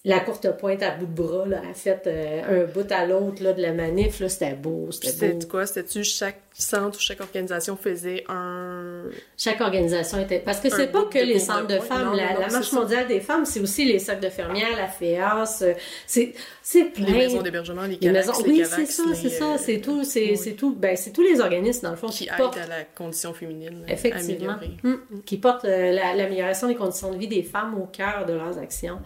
la 0.05 0.20
courte 0.20 0.57
pointe 0.57 0.82
à 0.82 0.92
bout 0.92 1.05
de 1.07 1.12
bras, 1.22 1.46
là, 1.46 1.61
a 1.70 1.74
fait 1.74 2.03
euh, 2.07 2.64
un 2.64 2.72
bout 2.72 2.90
à 2.90 3.05
l'autre, 3.05 3.42
là, 3.42 3.53
de 3.53 3.61
la 3.61 3.72
manif, 3.74 4.20
là, 4.20 4.28
c'était 4.30 4.55
beau, 4.55 4.88
c'était 4.90 5.32
beau. 5.34 5.46
quoi? 5.46 5.66
C'était-tu 5.66 6.05
chaque 6.05 6.40
centre 6.55 6.96
ou 6.98 7.01
chaque 7.01 7.20
organisation 7.20 7.76
faisait 7.76 8.24
un... 8.28 9.05
Chaque 9.36 9.61
organisation 9.61 10.18
était. 10.20 10.38
Parce 10.40 10.61
que 10.61 10.68
c'est 10.70 10.88
pas 10.88 11.05
que 11.05 11.18
les 11.18 11.38
centres 11.38 11.66
de 11.66 11.78
femmes. 11.78 12.07
Non, 12.07 12.12
la 12.12 12.32
non, 12.34 12.40
la 12.40 12.48
c'est 12.48 12.55
Marche 12.57 12.70
ça. 12.70 12.76
mondiale 12.80 13.07
des 13.09 13.20
femmes, 13.20 13.44
c'est 13.44 13.61
aussi 13.61 13.84
les 13.84 13.98
cercles 13.98 14.24
de 14.24 14.30
fermières, 14.30 14.76
la 14.76 14.88
FEAS. 14.88 15.64
C'est 16.07 16.32
c'est 16.62 16.84
plein. 16.86 17.05
Les 17.07 17.12
maisons 17.12 17.42
d'hébergement, 17.42 17.82
les 17.82 17.96
Les 18.01 18.11
maisons- 18.11 18.32
Oui, 18.46 18.62
c'est 18.64 18.86
ça, 18.86 19.03
les, 19.09 19.14
c'est 19.14 19.28
ça. 19.28 19.53
euh, 19.53 19.57
C'est 19.59 19.80
tout. 19.80 20.05
C'est 20.05 20.32
oui. 20.38 20.57
tout. 20.57 20.74
Ben, 20.74 20.96
c'est 20.96 21.12
tous 21.12 21.22
les 21.22 21.40
organismes, 21.40 21.82
dans 21.86 21.90
le 21.92 21.96
fond, 21.96 22.09
qui 22.09 22.26
qui, 22.26 22.30
portent 22.36 22.59
à 22.59 22.66
la 22.66 22.84
condition 22.84 23.32
féminine 23.32 23.84
Effectivement. 23.88 24.57
Hum, 24.84 25.01
Qui 25.24 25.36
portent 25.38 25.64
euh, 25.66 25.92
la- 25.92 26.14
l'amélioration 26.14 26.68
des 26.68 26.74
conditions 26.74 27.12
de 27.12 27.18
vie 27.18 27.28
des 27.28 27.42
femmes 27.42 27.74
au 27.80 27.86
cœur 27.86 28.24
de 28.26 28.32
leurs 28.34 28.59
actions. 28.59 28.98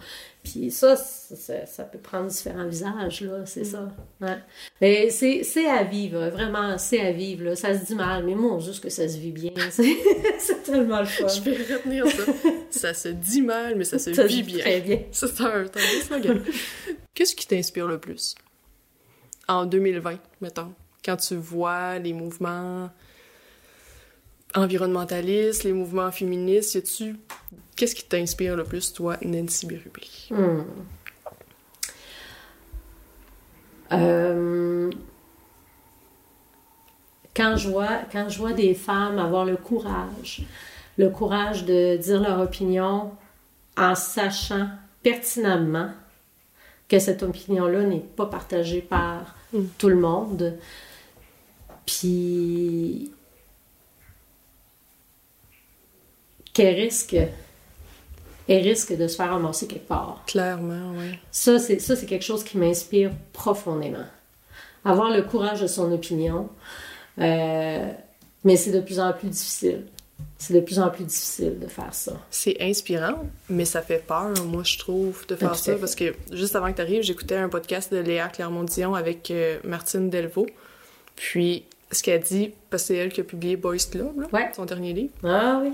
Puis 0.45 0.69
ça, 0.69 0.95
ça, 0.95 1.83
peut 1.85 1.97
prendre 1.97 2.27
différents 2.27 2.67
visages, 2.67 3.21
là, 3.21 3.47
c'est 3.47 3.63
ça. 3.63 3.91
Ouais. 4.21 4.37
Mais 4.79 5.09
c'est 5.09 5.67
à 5.67 5.83
vivre, 5.83 6.29
vraiment, 6.29 6.77
c'est 6.77 7.01
à 7.01 7.11
vivre, 7.11 7.45
là. 7.45 7.55
Ça 7.55 7.77
se 7.77 7.83
dit 7.83 7.95
mal, 7.95 8.23
mais 8.23 8.35
moi, 8.35 8.59
juste 8.59 8.83
que 8.83 8.89
ça 8.89 9.09
se 9.09 9.17
vit 9.17 9.31
bien. 9.31 9.51
C'est 9.69 10.63
tellement 10.63 10.99
le 10.99 11.05
fun. 11.05 11.27
Je 11.27 11.41
vais 11.41 11.73
retenir 11.73 12.05
ça. 12.07 12.23
ça 12.69 12.93
se 12.93 13.07
dit 13.09 13.41
mal, 13.41 13.75
mais 13.75 13.85
ça 13.85 13.97
se 13.97 14.13
Ça 14.13 14.23
se 14.23 14.27
vit 14.27 14.43
bien. 14.43 14.59
très 14.59 14.81
bien. 14.81 15.01
Ça, 15.11 15.27
C'est 15.27 15.41
un, 15.43 15.65
slogan. 16.03 16.43
Qu'est-ce 17.15 17.35
qui 17.35 17.47
t'inspire 17.47 17.87
le 17.87 17.99
plus? 17.99 18.35
En 19.47 19.65
2020, 19.65 20.19
mettons, 20.41 20.73
quand 21.03 21.17
tu 21.17 21.35
vois 21.35 21.97
les 21.97 22.13
mouvements 22.13 22.91
environnementalistes, 24.53 25.63
les 25.63 25.73
mouvements 25.73 26.11
féministes, 26.11 26.75
y 26.75 26.77
a-tu... 26.77 27.15
Qu'est-ce 27.75 27.95
qui 27.95 28.05
t'inspire 28.05 28.55
le 28.55 28.63
plus, 28.63 28.93
toi, 28.93 29.17
Nancy 29.23 29.65
Bérubé? 29.65 30.07
Hmm. 30.29 30.63
Euh, 33.91 34.89
quand, 37.35 37.57
je 37.57 37.69
vois, 37.69 37.99
quand 38.11 38.29
je 38.29 38.39
vois 38.39 38.53
des 38.53 38.73
femmes 38.73 39.19
avoir 39.19 39.45
le 39.45 39.57
courage, 39.57 40.43
le 40.97 41.09
courage 41.09 41.65
de 41.65 41.97
dire 41.97 42.21
leur 42.21 42.39
opinion 42.39 43.11
en 43.77 43.95
sachant 43.95 44.69
pertinemment 45.03 45.91
que 46.87 46.97
cette 46.99 47.23
opinion-là 47.23 47.83
n'est 47.83 47.99
pas 47.99 48.25
partagée 48.25 48.81
par 48.81 49.35
Mm. 49.55 49.65
tout 49.77 49.89
le 49.89 49.95
monde, 49.95 50.57
puis 51.85 53.11
qu'elle 56.53 56.75
risque, 56.75 57.15
elle 58.47 58.61
risque 58.63 58.95
de 58.95 59.07
se 59.07 59.15
faire 59.15 59.29
ramasser 59.31 59.67
quelque 59.67 59.87
part. 59.87 60.23
Clairement, 60.27 60.91
oui. 60.97 61.17
Ça, 61.31 61.57
c'est 61.59 61.79
ça, 61.79 61.95
c'est 61.95 62.05
quelque 62.05 62.25
chose 62.25 62.43
qui 62.43 62.57
m'inspire 62.57 63.11
profondément. 63.33 64.05
Avoir 64.83 65.09
le 65.09 65.23
courage 65.23 65.61
de 65.61 65.67
son 65.67 65.91
opinion, 65.91 66.49
euh, 67.19 67.91
mais 68.43 68.55
c'est 68.55 68.71
de 68.71 68.81
plus 68.81 68.99
en 68.99 69.13
plus 69.13 69.29
difficile. 69.29 69.85
C'est 70.37 70.53
de 70.53 70.59
plus 70.59 70.79
en 70.79 70.89
plus 70.89 71.03
difficile 71.05 71.59
de 71.59 71.67
faire 71.67 71.93
ça. 71.93 72.13
C'est 72.29 72.55
inspirant, 72.61 73.23
mais 73.49 73.65
ça 73.65 73.81
fait 73.81 74.05
peur, 74.05 74.31
moi, 74.45 74.63
je 74.63 74.77
trouve, 74.77 75.25
de 75.27 75.35
faire 75.35 75.55
ça. 75.55 75.73
fait. 75.73 75.79
Parce 75.79 75.95
que 75.95 76.13
juste 76.31 76.55
avant 76.55 76.71
que 76.71 76.75
tu 76.77 76.81
arrives, 76.81 77.01
j'écoutais 77.03 77.35
un 77.35 77.49
podcast 77.49 77.91
de 77.93 77.97
Léa 77.99 78.27
Clermont-Dion 78.27 78.93
avec 78.95 79.31
euh, 79.31 79.57
Martine 79.63 80.09
Delvaux. 80.09 80.45
Puis, 81.15 81.63
ce 81.91 82.03
qu'elle 82.03 82.21
dit, 82.21 82.53
parce 82.69 82.83
que 82.83 82.87
c'est 82.87 82.95
elle 82.97 83.11
qui 83.11 83.21
a 83.21 83.23
publié 83.23 83.55
Boys 83.57 83.77
Club, 83.89 84.19
là, 84.21 84.27
Ouais. 84.31 84.51
son 84.55 84.65
dernier 84.65 84.93
livre. 84.93 85.13
Ah 85.23 85.61
oui. 85.63 85.71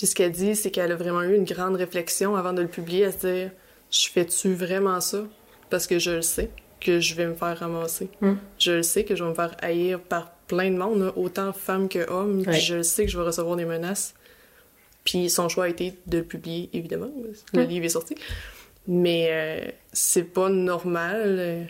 Puis, 0.00 0.06
ce 0.06 0.14
qu'elle 0.14 0.32
dit, 0.32 0.56
c'est 0.56 0.70
qu'elle 0.70 0.92
a 0.92 0.96
vraiment 0.96 1.20
eu 1.20 1.36
une 1.36 1.44
grande 1.44 1.76
réflexion 1.76 2.34
avant 2.34 2.54
de 2.54 2.62
le 2.62 2.68
publier, 2.68 3.04
à 3.04 3.12
se 3.12 3.18
dire 3.26 3.50
Je 3.90 4.08
fais-tu 4.08 4.54
vraiment 4.54 4.98
ça? 5.02 5.24
Parce 5.68 5.86
que 5.86 5.98
je 5.98 6.12
le 6.12 6.22
sais 6.22 6.48
que 6.80 7.00
je 7.00 7.14
vais 7.14 7.26
me 7.26 7.34
faire 7.34 7.58
ramasser. 7.58 8.08
Mm. 8.22 8.32
Je 8.58 8.72
le 8.72 8.82
sais 8.82 9.04
que 9.04 9.14
je 9.14 9.22
vais 9.22 9.28
me 9.28 9.34
faire 9.34 9.54
haïr 9.60 10.00
par 10.00 10.30
plein 10.46 10.70
de 10.70 10.76
monde, 10.78 11.02
là, 11.02 11.12
autant 11.16 11.52
femmes 11.52 11.86
que 11.90 12.10
hommes. 12.10 12.44
Ouais. 12.46 12.58
Je 12.58 12.76
le 12.76 12.82
sais 12.82 13.04
que 13.04 13.10
je 13.10 13.18
vais 13.18 13.24
recevoir 13.24 13.56
des 13.56 13.66
menaces. 13.66 14.14
Puis 15.04 15.28
son 15.28 15.50
choix 15.50 15.64
a 15.64 15.68
été 15.68 15.92
de 16.06 16.16
le 16.18 16.24
publier, 16.24 16.70
évidemment. 16.72 17.10
Le 17.52 17.62
Mm. 17.64 17.68
livre 17.68 17.84
est 17.84 17.90
sorti. 17.90 18.14
Mais 18.88 19.28
euh, 19.30 19.70
c'est 19.92 20.24
pas 20.32 20.48
normal 20.48 21.36
euh, 21.38 21.64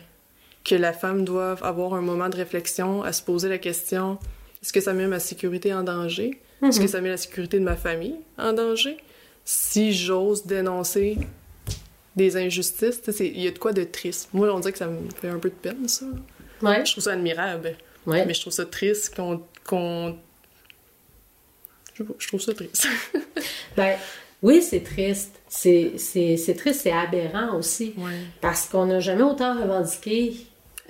que 0.63 0.75
la 0.75 0.93
femme 0.93 1.25
doive 1.25 1.61
avoir 1.65 1.95
un 1.95 2.01
moment 2.01 2.29
de 2.29 2.37
réflexion, 2.37 3.03
à 3.03 3.11
se 3.11 3.21
poser 3.23 3.49
la 3.49 3.57
question 3.57 4.17
est-ce 4.63 4.71
que 4.71 4.79
ça 4.79 4.93
met 4.93 5.07
ma 5.07 5.19
sécurité 5.19 5.73
en 5.73 5.81
danger? 5.83 6.39
Est-ce 6.63 6.79
que 6.79 6.87
ça 6.87 7.01
met 7.01 7.09
la 7.09 7.17
sécurité 7.17 7.59
de 7.59 7.63
ma 7.63 7.75
famille 7.75 8.15
en 8.37 8.53
danger? 8.53 8.97
Si 9.45 9.93
j'ose 9.93 10.45
dénoncer 10.45 11.17
des 12.15 12.37
injustices, 12.37 13.01
il 13.19 13.39
y 13.41 13.47
a 13.47 13.51
de 13.51 13.57
quoi 13.57 13.73
de 13.73 13.83
triste. 13.83 14.29
Moi, 14.33 14.53
on 14.53 14.59
dirait 14.59 14.71
que 14.73 14.77
ça 14.77 14.87
me 14.87 15.09
fait 15.19 15.29
un 15.29 15.39
peu 15.39 15.49
de 15.49 15.55
peine, 15.55 15.87
ça. 15.87 16.05
Ouais. 16.61 16.85
Je 16.85 16.91
trouve 16.91 17.03
ça 17.03 17.13
admirable, 17.13 17.75
Ouais. 18.05 18.25
mais 18.25 18.33
je 18.33 18.41
trouve 18.41 18.53
ça 18.53 18.65
triste 18.65 19.15
qu'on. 19.15 20.15
Je 21.93 22.03
je 22.19 22.27
trouve 22.27 22.41
ça 22.41 22.53
triste. 22.53 22.87
Ben, 23.77 23.97
oui, 24.43 24.61
c'est 24.61 24.81
triste. 24.83 25.39
C'est 25.47 25.93
c'est- 25.97 26.35
c'est 26.37 26.55
triste, 26.55 26.81
c'est 26.81 26.91
aberrant 26.91 27.57
aussi. 27.57 27.93
ouais. 27.97 28.11
Parce 28.41 28.65
qu'on 28.67 28.85
n'a 28.85 28.99
jamais 28.99 29.23
autant 29.23 29.59
revendiqué 29.59 30.35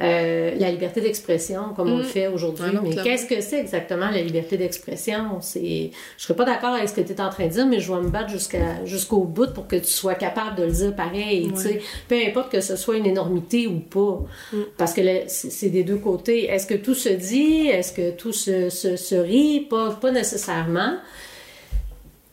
euh, 0.01 0.55
la 0.57 0.71
liberté 0.71 0.99
d'expression 1.01 1.73
comme 1.75 1.91
on 1.91 1.97
le 1.97 2.03
Mm. 2.03 2.07
fait 2.07 2.27
aujourd'hui. 2.27 2.63
Mais 2.81 2.95
qu'est-ce 2.95 3.25
que 3.27 3.39
c'est 3.41 3.59
exactement 3.59 4.09
la 4.09 4.21
liberté 4.21 4.57
d'expression? 4.57 5.39
C'est... 5.41 5.91
Je 6.17 6.23
serais 6.23 6.33
pas 6.35 6.45
d'accord 6.45 6.71
avec 6.75 6.89
ce 6.89 6.95
que 6.95 7.01
tu 7.01 7.11
es 7.13 7.21
en 7.21 7.29
train 7.29 7.45
de 7.45 7.51
dire, 7.51 7.67
mais 7.67 7.79
je 7.79 7.93
vais 7.93 8.01
me 8.01 8.09
battre 8.09 8.29
jusqu'à, 8.29 8.83
jusqu'au 8.85 9.23
bout 9.25 9.53
pour 9.53 9.67
que 9.67 9.75
tu 9.75 9.85
sois 9.91 10.15
capable 10.15 10.55
de 10.55 10.63
le 10.63 10.71
dire 10.71 10.95
pareil. 10.95 11.51
sais. 11.55 11.81
Peu 12.07 12.15
importe 12.27 12.51
que 12.51 12.61
ce 12.61 12.75
soit 12.75 12.97
une 12.97 13.05
énormité 13.05 13.67
ou 13.67 13.79
pas. 13.79 14.23
Mm. 14.53 14.57
Parce 14.77 14.93
que 14.93 15.01
c'est, 15.27 15.49
c'est 15.51 15.69
des 15.69 15.83
deux 15.83 15.97
côtés. 15.97 16.45
Est-ce 16.45 16.65
que 16.65 16.73
tout 16.75 16.95
se 16.95 17.09
dit? 17.09 17.67
Est-ce 17.67 17.93
que 17.93 18.11
tout 18.11 18.33
se, 18.33 18.69
se, 18.69 18.95
se 18.95 19.15
rit? 19.15 19.67
Pas, 19.69 19.91
pas 19.91 20.11
nécessairement. 20.11 20.95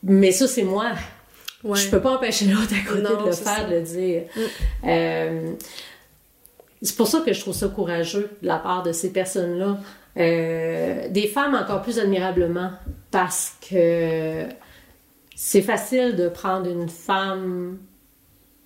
Mais 0.02 0.30
ça, 0.32 0.46
c'est 0.46 0.62
moi. 0.62 0.86
Ouais. 1.64 1.76
Je 1.76 1.88
peux 1.88 2.00
pas 2.00 2.12
empêcher 2.14 2.44
l'autre 2.46 2.72
à 2.72 2.88
côté 2.88 3.02
Non, 3.02 3.20
de 3.20 3.26
le 3.26 3.32
faire, 3.32 3.56
ça. 3.56 3.64
de 3.64 3.74
le 3.74 3.82
dire. 3.82 4.22
Euh, 4.86 5.50
c'est 6.82 6.96
pour 6.96 7.08
ça 7.08 7.20
que 7.20 7.32
je 7.32 7.40
trouve 7.40 7.54
ça 7.54 7.68
courageux 7.68 8.30
de 8.42 8.46
la 8.46 8.58
part 8.58 8.82
de 8.82 8.92
ces 8.92 9.10
personnes-là. 9.12 9.78
Euh, 10.16 11.08
des 11.10 11.26
femmes 11.28 11.54
encore 11.54 11.82
plus 11.82 11.98
admirablement, 11.98 12.70
parce 13.10 13.52
que 13.70 14.44
c'est 15.36 15.62
facile 15.62 16.16
de 16.16 16.28
prendre 16.28 16.68
une 16.68 16.88
femme 16.88 17.78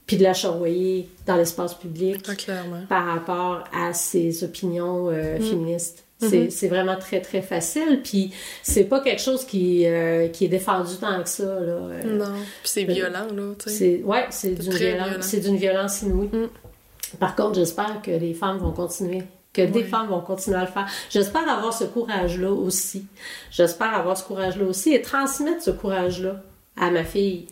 puis 0.06 0.16
de 0.16 0.22
la 0.24 0.34
charroyer 0.34 1.08
dans 1.26 1.36
l'espace 1.36 1.74
public 1.74 2.26
Ah, 2.48 2.52
par 2.88 3.06
rapport 3.06 3.64
à 3.74 3.92
ses 3.92 4.44
opinions 4.44 5.08
euh, 5.10 5.38
Mm. 5.38 5.42
féministes. 5.42 6.04
Mm-hmm. 6.20 6.28
C'est, 6.28 6.50
c'est 6.50 6.68
vraiment 6.68 6.96
très, 6.96 7.20
très 7.20 7.42
facile. 7.42 8.00
Puis 8.02 8.32
c'est 8.62 8.84
pas 8.84 9.00
quelque 9.00 9.20
chose 9.20 9.44
qui, 9.44 9.86
euh, 9.86 10.28
qui 10.28 10.44
est 10.44 10.48
défendu 10.48 10.96
tant 11.00 11.22
que 11.22 11.28
ça. 11.28 11.44
Là. 11.44 11.72
Euh, 11.72 12.02
Non. 12.18 12.32
Puis 12.34 12.70
c'est 12.70 12.84
violent, 12.84 13.26
là, 13.34 13.54
tu 13.58 13.70
sais. 13.70 13.76
c'est 13.76 14.02
ouais, 14.04 14.26
c'est 14.30 14.48
C'est 14.56 14.62
d'une 14.62 14.72
violence, 14.72 15.08
violent. 15.08 15.22
c'est 15.22 15.40
d'une 15.40 15.56
violence 15.56 16.02
inouïe. 16.02 16.28
Mm. 16.32 16.48
Par 17.18 17.34
contre, 17.36 17.54
j'espère 17.54 18.00
que 18.02 18.10
les 18.10 18.34
femmes 18.34 18.58
vont 18.58 18.72
continuer, 18.72 19.22
que 19.52 19.62
des 19.62 19.84
femmes 19.84 20.08
vont 20.08 20.20
continuer 20.20 20.56
à 20.58 20.62
le 20.62 20.66
faire. 20.70 20.88
J'espère 21.10 21.48
avoir 21.48 21.72
ce 21.72 21.84
courage-là 21.84 22.50
aussi. 22.50 23.06
J'espère 23.50 23.94
avoir 23.94 24.16
ce 24.16 24.24
courage-là 24.24 24.64
aussi 24.64 24.94
et 24.94 25.02
transmettre 25.02 25.62
ce 25.62 25.70
courage-là 25.70 26.42
à 26.76 26.90
ma 26.90 27.04
fille, 27.04 27.46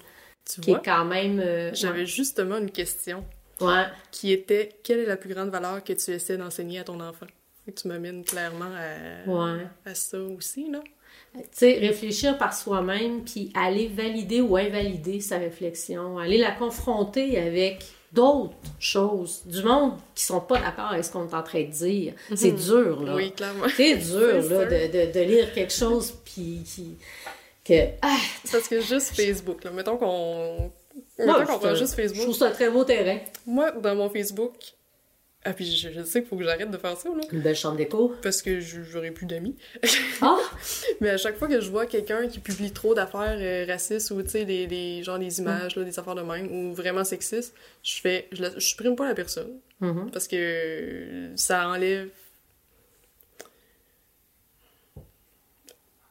Tu 0.51 0.61
qui 0.61 0.71
vois, 0.71 0.81
est 0.81 0.85
quand 0.85 1.05
même. 1.05 1.41
euh, 1.41 1.71
j'avais 1.75 2.07
justement 2.07 2.57
une 2.59 2.71
question 2.71 3.25
ouais. 3.61 3.85
qui 4.11 4.33
était 4.33 4.71
quelle 4.83 5.01
est 5.01 5.07
la 5.07 5.17
plus 5.19 5.33
grande 5.35 5.51
valeur 5.51 5.85
que 5.85 5.93
tu 5.93 6.11
essaies 6.11 6.37
d'enseigner 6.39 6.79
à 6.81 6.85
ton 6.85 7.01
enfant? 7.01 7.27
Et 7.69 7.73
tu 7.73 7.87
m'amènes 7.89 8.25
clairement 8.25 8.65
à, 8.75 9.31
Ouais. 9.31 9.67
à 9.85 9.95
ça 9.95 10.19
aussi, 10.19 10.71
là. 10.71 10.81
Tu 11.35 11.41
sais, 11.53 11.79
réfléchir 11.79 12.39
par 12.39 12.55
soi-même, 12.55 13.23
puis 13.25 13.53
aller 13.55 13.89
valider 13.89 14.41
ou 14.41 14.57
invalider 14.57 15.21
sa 15.21 15.37
réflexion, 15.39 16.19
aller 16.19 16.39
la 16.39 16.51
confronter 16.53 17.39
avec 17.39 17.85
d'autres 18.13 18.55
choses 18.79 19.43
du 19.47 19.63
monde 19.63 19.93
qui 20.15 20.25
sont 20.25 20.41
pas 20.41 20.59
d'accord 20.59 20.93
avec 20.93 21.05
ce 21.05 21.13
qu'on 21.13 21.29
est 21.29 21.35
en 21.35 21.43
train 21.43 21.63
de 21.63 21.71
dire. 21.71 22.15
C'est 22.35 22.53
dur, 22.53 23.03
là. 23.03 23.15
Oui, 23.15 23.33
clairement. 23.33 23.67
C'est 23.77 23.97
dur, 23.97 24.43
là, 24.51 24.65
de, 24.65 24.87
de, 25.09 25.13
de 25.13 25.21
lire 25.21 25.53
quelque 25.53 25.73
chose, 25.73 26.13
puis 26.25 26.63
qui... 26.65 26.97
Que, 27.65 27.91
ah, 28.03 28.17
Parce 28.51 28.69
que 28.69 28.81
juste 28.81 29.15
Facebook, 29.15 29.63
là. 29.65 29.71
Mettons 29.71 29.97
qu'on. 29.97 30.73
Mettons 31.19 31.41
je 31.41 31.47
qu'on 31.47 31.59
prend 31.59 31.75
juste 31.75 31.95
Je 31.97 32.03
Facebook. 32.03 32.23
trouve 32.23 32.35
ça 32.35 32.47
un 32.47 32.51
très 32.51 32.71
beau 32.71 32.85
terrain. 32.85 33.19
Moi, 33.47 33.71
dans 33.73 33.95
mon 33.95 34.09
Facebook, 34.09 34.55
Ah, 35.43 35.55
puis 35.55 35.65
je, 35.75 35.91
je 35.91 36.03
sais 36.03 36.21
qu'il 36.21 36.29
faut 36.29 36.37
que 36.37 36.45
j'arrête 36.45 36.71
de 36.71 36.77
faire 36.77 36.95
ça, 36.99 37.09
là. 37.09 37.23
Une 37.33 37.41
belle 37.41 37.57
chambre 37.57 37.79
d'écho. 37.79 38.15
Parce 38.23 38.43
que 38.43 38.61
je- 38.61 38.83
j'aurai 38.83 39.11
plus 39.11 39.25
d'amis. 39.25 39.57
Ah! 40.21 40.37
Mais 41.01 41.09
à 41.09 41.17
chaque 41.17 41.39
fois 41.39 41.49
que 41.49 41.61
je 41.63 41.71
vois 41.71 41.87
quelqu'un 41.87 42.29
qui 42.29 42.41
publie 42.41 42.73
trop 42.73 42.95
d'affaires 42.95 43.39
euh, 43.39 43.65
racistes 43.67 44.11
ou, 44.11 44.23
tu 44.23 44.29
sais, 44.29 44.45
les, 44.45 44.67
les, 44.67 45.03
genre 45.03 45.17
les 45.17 45.39
images, 45.41 45.77
là, 45.77 45.85
des 45.85 45.99
affaires 45.99 46.15
de 46.15 46.21
même, 46.21 46.53
ou 46.53 46.75
vraiment 46.75 47.05
sexistes, 47.05 47.55
je 47.83 48.01
fais... 48.03 48.29
Je, 48.33 48.43
la- 48.43 48.51
je 48.55 48.59
supprime 48.61 48.97
pas 48.97 49.09
la 49.09 49.15
personne. 49.15 49.61
Mhm. 49.81 50.11
Parce 50.11 50.29
que 50.29 51.31
ça 51.37 51.69
enlève... 51.69 52.09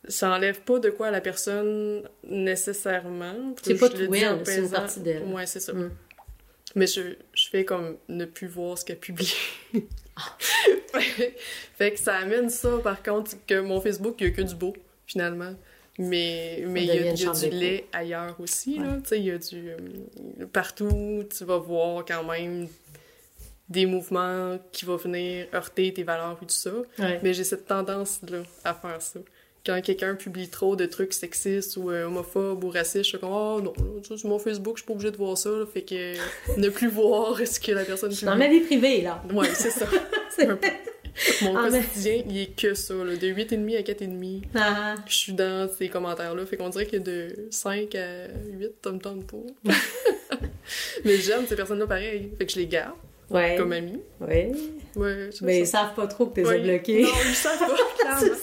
Ça 0.07 0.31
enlève 0.31 0.61
pas 0.61 0.79
de 0.79 0.89
quoi 0.89 1.07
à 1.07 1.11
la 1.11 1.21
personne 1.21 2.01
nécessairement. 2.23 3.53
C'est 3.61 3.75
pas 3.75 3.89
tout 3.89 4.11
elle, 4.11 4.41
c'est 4.43 4.57
une 4.57 4.69
partie 4.71 5.01
d'elle. 5.01 5.23
Ouais, 5.25 5.45
c'est 5.45 5.59
ça. 5.59 5.73
Mm. 5.73 5.91
Mais 6.75 6.87
je, 6.87 7.01
je 7.39 7.49
fais 7.49 7.65
comme 7.65 7.97
ne 8.07 8.25
plus 8.25 8.47
voir 8.47 8.77
ce 8.77 8.85
qu'elle 8.85 8.99
publie. 8.99 9.33
Fait 11.77 11.93
que 11.93 11.99
ça 11.99 12.15
amène 12.15 12.49
ça, 12.49 12.79
par 12.83 13.01
contre, 13.01 13.31
que 13.47 13.61
mon 13.61 13.79
Facebook, 13.79 14.15
il 14.19 14.27
y 14.27 14.29
a 14.29 14.33
que 14.33 14.41
du 14.41 14.55
beau, 14.55 14.75
finalement. 15.05 15.53
Mais 15.97 16.63
mais 16.65 16.83
il 16.83 16.87
y 16.87 16.91
a, 16.91 17.13
y 17.13 17.13
du 17.13 17.49
lait 17.49 17.85
ailleurs 17.91 18.35
aussi, 18.39 18.79
là. 18.79 18.97
Tu 19.01 19.09
sais, 19.09 19.19
il 19.19 19.25
y 19.25 19.31
a 19.31 19.37
du... 19.37 19.69
euh, 19.69 20.45
partout, 20.51 21.23
tu 21.35 21.43
vas 21.43 21.57
voir 21.57 22.05
quand 22.05 22.23
même 22.23 22.67
des 23.67 23.85
mouvements 23.85 24.57
qui 24.71 24.85
vont 24.85 24.95
venir 24.95 25.47
heurter 25.53 25.93
tes 25.93 26.03
valeurs 26.03 26.39
et 26.41 26.45
tout 26.45 26.53
ça. 26.53 26.71
Ouais. 26.97 27.19
Mais 27.21 27.33
j'ai 27.33 27.43
cette 27.43 27.67
tendance-là 27.67 28.43
à 28.63 28.73
faire 28.73 29.01
ça. 29.01 29.19
Quand 29.65 29.79
quelqu'un 29.81 30.15
publie 30.15 30.47
trop 30.47 30.75
de 30.75 30.85
trucs 30.85 31.13
sexistes 31.13 31.75
ou 31.77 31.91
euh, 31.91 32.05
homophobes 32.05 32.63
ou 32.63 32.69
racistes, 32.69 33.03
je 33.03 33.09
suis 33.09 33.19
comme 33.19 33.31
«Oh 33.33 33.59
non, 33.61 33.73
là, 33.77 34.17
sur 34.17 34.29
mon 34.29 34.39
Facebook, 34.39 34.77
je 34.77 34.81
suis 34.81 34.87
pas 34.87 34.93
obligée 34.93 35.11
de 35.11 35.17
voir 35.17 35.37
ça. 35.37 35.49
là. 35.49 35.65
Fait 35.71 35.81
que 35.81 36.13
ne 36.57 36.69
plus 36.69 36.87
voir 36.87 37.37
ce 37.45 37.59
que 37.59 37.71
la 37.73 37.83
personne 37.83 38.09
publie. 38.11 38.25
dans 38.25 38.37
ma 38.37 38.47
vie 38.47 38.61
privée, 38.61 39.01
là. 39.01 39.21
Ouais, 39.33 39.49
c'est 39.53 39.69
ça. 39.71 39.85
C'est- 40.35 40.47
Un 40.47 40.55
peu. 40.55 40.67
Mon 41.41 41.57
Ah, 41.57 41.69
mais- 41.69 41.81
quotidien, 41.81 42.23
il 42.29 42.37
est 42.37 42.55
que 42.55 42.73
ça. 42.73 42.93
Là. 42.93 43.15
De 43.17 43.27
8,5 43.27 43.75
à 43.77 43.81
4,5, 43.83 44.41
Ah. 44.55 44.95
je 45.05 45.13
suis 45.13 45.33
dans 45.33 45.69
ces 45.77 45.89
commentaires-là. 45.89 46.45
Fait 46.45 46.55
qu'on 46.55 46.69
dirait 46.69 46.85
que 46.85 46.95
de 46.97 47.35
5 47.51 47.93
à 47.95 48.27
8, 48.57 48.71
ça 48.81 48.91
me 48.91 48.99
tente 48.99 49.27
pas. 49.29 49.73
Mais 51.03 51.17
j'aime 51.17 51.45
ces 51.47 51.55
personnes-là 51.57 51.87
pareil. 51.87 52.29
Fait 52.37 52.45
que 52.45 52.51
je 52.53 52.59
les 52.59 52.67
garde 52.67 52.93
Ouais. 53.31 53.55
comme 53.57 53.71
amis. 53.73 54.01
Ouais. 54.19 54.51
Ouais, 54.95 55.29
Mais 55.41 55.59
ils 55.59 55.67
savent 55.67 55.93
pas 55.93 56.07
trop 56.07 56.25
que 56.27 56.35
t'es 56.35 56.45
Ouais. 56.47 56.59
bloqué. 56.59 57.03
Non, 57.03 57.09
ils 57.27 57.35
savent 57.35 57.59
pas, 57.59 57.67
clairement. 57.99 58.35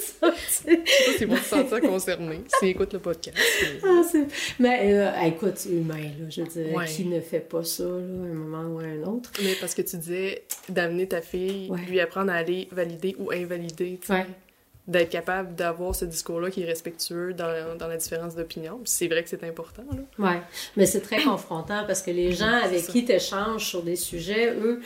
c'est 0.49 0.80
s'ils 1.18 1.26
vont 1.26 1.37
se 1.37 1.43
sentir 1.45 1.80
concernés 1.80 2.41
s'ils 2.59 2.68
écoutent 2.68 2.93
le 2.95 3.01
podcast. 3.01 3.37
mais- 3.62 3.80
Ah, 3.84 4.03
c'est- 4.11 4.26
Mais 4.61 4.95
euh, 4.95 5.11
écoute, 5.26 5.55
c'est 5.57 5.70
humain, 5.70 5.97
là. 6.18 6.26
Je 6.30 6.43
veux 6.43 6.47
dire, 6.49 6.84
qui 6.87 7.05
ne 7.05 7.20
fait 7.20 7.41
pas 7.41 7.64
ça, 7.64 7.82
là, 7.84 7.91
à 7.91 7.93
un 7.95 8.34
moment 8.34 8.74
ou 8.74 8.78
à 8.78 8.84
un 8.84 9.03
autre? 9.03 9.32
Mais 9.43 9.55
parce 9.61 9.74
que 9.74 9.82
tu 9.82 9.97
disais 9.97 10.45
d'amener 10.68 11.09
ta 11.09 11.20
fille, 11.20 11.70
lui 11.89 12.01
apprendre 12.01 12.30
à 12.32 12.37
aller 12.37 12.68
valider 12.70 13.16
ou 13.18 13.30
invalider, 13.32 13.99
tu 14.01 14.07
sais. 14.07 14.24
Ouais. 14.89 14.93
D'être 15.01 15.11
capable 15.11 15.55
d'avoir 15.55 15.95
ce 15.95 16.05
discours-là 16.05 16.51
qui 16.51 16.62
est 16.62 16.66
respectueux 16.66 17.32
dans, 17.34 17.76
dans 17.76 17.89
la 17.89 17.97
différence 17.97 18.34
d'opinion. 18.37 18.80
C'est 18.84 19.09
vrai 19.09 19.22
que 19.24 19.28
c'est 19.28 19.43
important. 19.45 19.82
Ouais. 20.18 20.41
Mais 20.76 20.87
c'est 20.87 21.01
très 21.01 21.22
confrontant 21.22 21.84
parce 21.87 22.03
que 22.03 22.11
les 22.12 22.32
gens 22.32 22.47
avec 22.64 22.80
ça. 22.84 22.93
qui 22.93 23.05
tu 23.05 23.12
échanges 23.12 23.66
sur 23.66 23.82
des 23.82 23.97
sujets, 23.97 24.53
eux, 24.55 24.80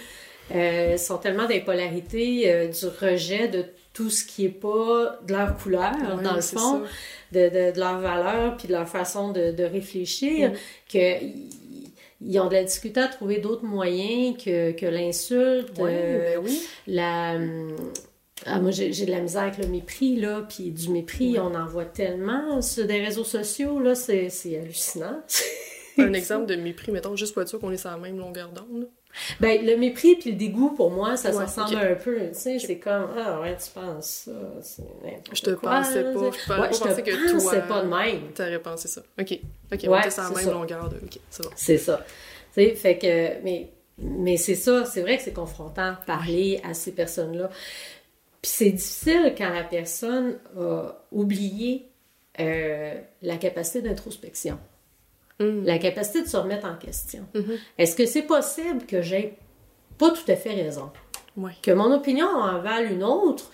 euh, 0.55 0.97
sont 0.97 1.19
tellement 1.19 1.47
les 1.47 1.61
polarités 1.61 2.51
euh, 2.51 2.69
du 2.69 2.87
rejet 3.01 3.49
de 3.49 3.65
tout 3.93 4.09
ce 4.09 4.25
qui 4.25 4.47
est 4.47 4.49
pas 4.49 5.19
de 5.27 5.33
leur 5.35 5.57
couleur, 5.59 5.93
Ouais, 6.17 6.23
dans 6.23 6.35
le 6.35 6.41
fond, 6.41 6.83
de, 7.33 7.49
de, 7.49 7.73
de 7.75 7.79
leur 7.79 7.99
valeur 8.01 8.57
puis 8.57 8.69
de 8.69 8.73
leur 8.73 8.89
façon 8.89 9.33
de, 9.33 9.53
de 9.53 9.65
réfléchir, 9.65 10.51
Mm. 10.51 10.55
que 10.93 11.25
ils- 12.23 12.39
ont 12.41 12.49
de 12.49 12.55
la 12.55 12.65
difficulté 12.65 13.01
à 13.01 13.09
trouver 13.09 13.39
d'autres 13.39 13.65
moyens 13.65 14.37
que, 14.43 14.73
que 14.73 14.87
l'insulte, 14.87 15.79
Ouais, 15.79 15.91
euh, 15.93 16.35
ben 16.37 16.41
oui. 16.45 16.63
la... 16.87 17.35
Ah, 18.47 18.59
moi, 18.61 18.71
j'ai 18.71 18.91
de 18.91 19.11
la 19.11 19.21
misère 19.21 19.43
avec 19.43 19.59
le 19.59 19.67
mépris, 19.67 20.17
là, 20.17 20.43
puis 20.49 20.71
du 20.71 20.89
mépris, 20.91 21.39
on 21.39 21.55
en 21.55 21.67
voit 21.67 21.85
tellement 21.85 22.63
sur 22.63 22.87
des 22.87 23.01
réseaux 23.05 23.25
sociaux, 23.25 23.79
là, 23.81 23.95
c'est 23.95 24.31
hallucinant. 24.57 25.21
Un 25.99 26.13
exemple 26.15 26.47
de 26.47 26.57
mépris, 26.57 26.91
mettons, 26.93 27.17
juste 27.17 27.33
pour 27.35 27.43
être 27.43 27.49
sûr 27.49 27.61
qu'on 27.61 27.71
est 27.71 27.77
sur 27.77 27.91
la 27.91 27.99
même 27.99 28.19
longueur 28.19 28.51
d'onde. 28.51 28.89
Ben, 29.41 29.67
le 29.67 29.77
mépris 29.77 30.15
puis 30.17 30.31
le 30.31 30.37
dégoût, 30.37 30.71
pour 30.71 30.91
moi, 30.91 31.17
ça 31.17 31.31
Ouais, 31.35 31.45
ressemble 31.45 31.77
un 31.77 31.95
peu, 31.97 32.17
tu 32.29 32.35
sais, 32.35 32.59
c'est 32.61 32.79
comme, 32.79 33.09
ah 33.19 33.41
ouais, 33.41 33.57
tu 33.57 33.69
penses 33.71 34.07
ça, 34.27 34.33
c'est 34.63 34.85
Je 35.35 35.43
te 35.43 35.51
quoi, 35.51 35.81
pensais 35.81 36.03
là, 36.03 36.13
pas. 36.13 36.21
Je 36.21 36.47
pensais 36.47 36.53
Ouais, 36.53 36.69
pas 36.69 36.73
je 36.73 36.79
penser 36.79 37.03
te 37.03 37.11
que 37.11 37.33
pensais 37.33 37.59
toi... 37.59 37.69
pas 37.69 37.83
de 37.83 37.89
même. 37.89 38.33
T'aurais 38.33 38.59
pensé 38.61 38.89
ça. 38.89 39.03
OK. 39.21 39.41
OK, 39.73 39.81
on 39.89 39.99
était 39.99 40.11
sur 40.11 40.23
la 40.23 40.31
même 40.31 40.39
ça. 40.45 40.51
longueur 40.53 40.89
de... 40.89 40.97
OK, 40.97 41.19
c'est 41.29 41.43
bon. 41.43 41.51
C'est 41.57 41.79
ça. 41.79 42.05
Tu 42.55 42.63
sais, 42.63 42.75
fait 42.77 42.99
que, 42.99 43.45
mais, 43.45 43.69
mais 43.99 44.37
c'est 44.37 44.55
ça, 44.55 44.85
c'est 44.85 45.03
vrai 45.03 45.17
que 45.17 45.25
c'est 45.25 45.33
confrontant 45.33 45.97
parler 46.07 46.61
à 46.65 46.73
ces 46.73 46.93
personnes-là. 46.93 47.51
Puis 48.43 48.51
c'est 48.53 48.71
difficile 48.71 49.35
quand 49.37 49.51
la 49.51 49.65
personne 49.65 50.39
a 50.59 51.05
oublié 51.13 51.87
euh, 52.39 53.01
la 53.23 53.37
capacité 53.37 53.83
d'introspection, 53.83 54.59
Hum. 55.41 55.65
la 55.65 55.79
capacité 55.79 56.21
de 56.23 56.29
se 56.29 56.37
remettre 56.37 56.67
en 56.67 56.77
question. 56.77 57.27
Mhm. 57.35 57.57
Est-ce 57.79 57.97
que 57.97 58.05
c'est 58.05 58.23
possible 58.23 58.85
que 58.87 59.01
j'ai 59.01 59.39
pas 59.99 60.11
tout 60.11 60.31
à 60.31 60.37
fait 60.37 60.53
raison? 60.55 60.91
Que 61.63 61.71
mon 61.71 61.93
opinion 61.95 62.27
en 62.27 62.61
vale 62.61 62.93
une 62.93 63.03
autre, 63.05 63.51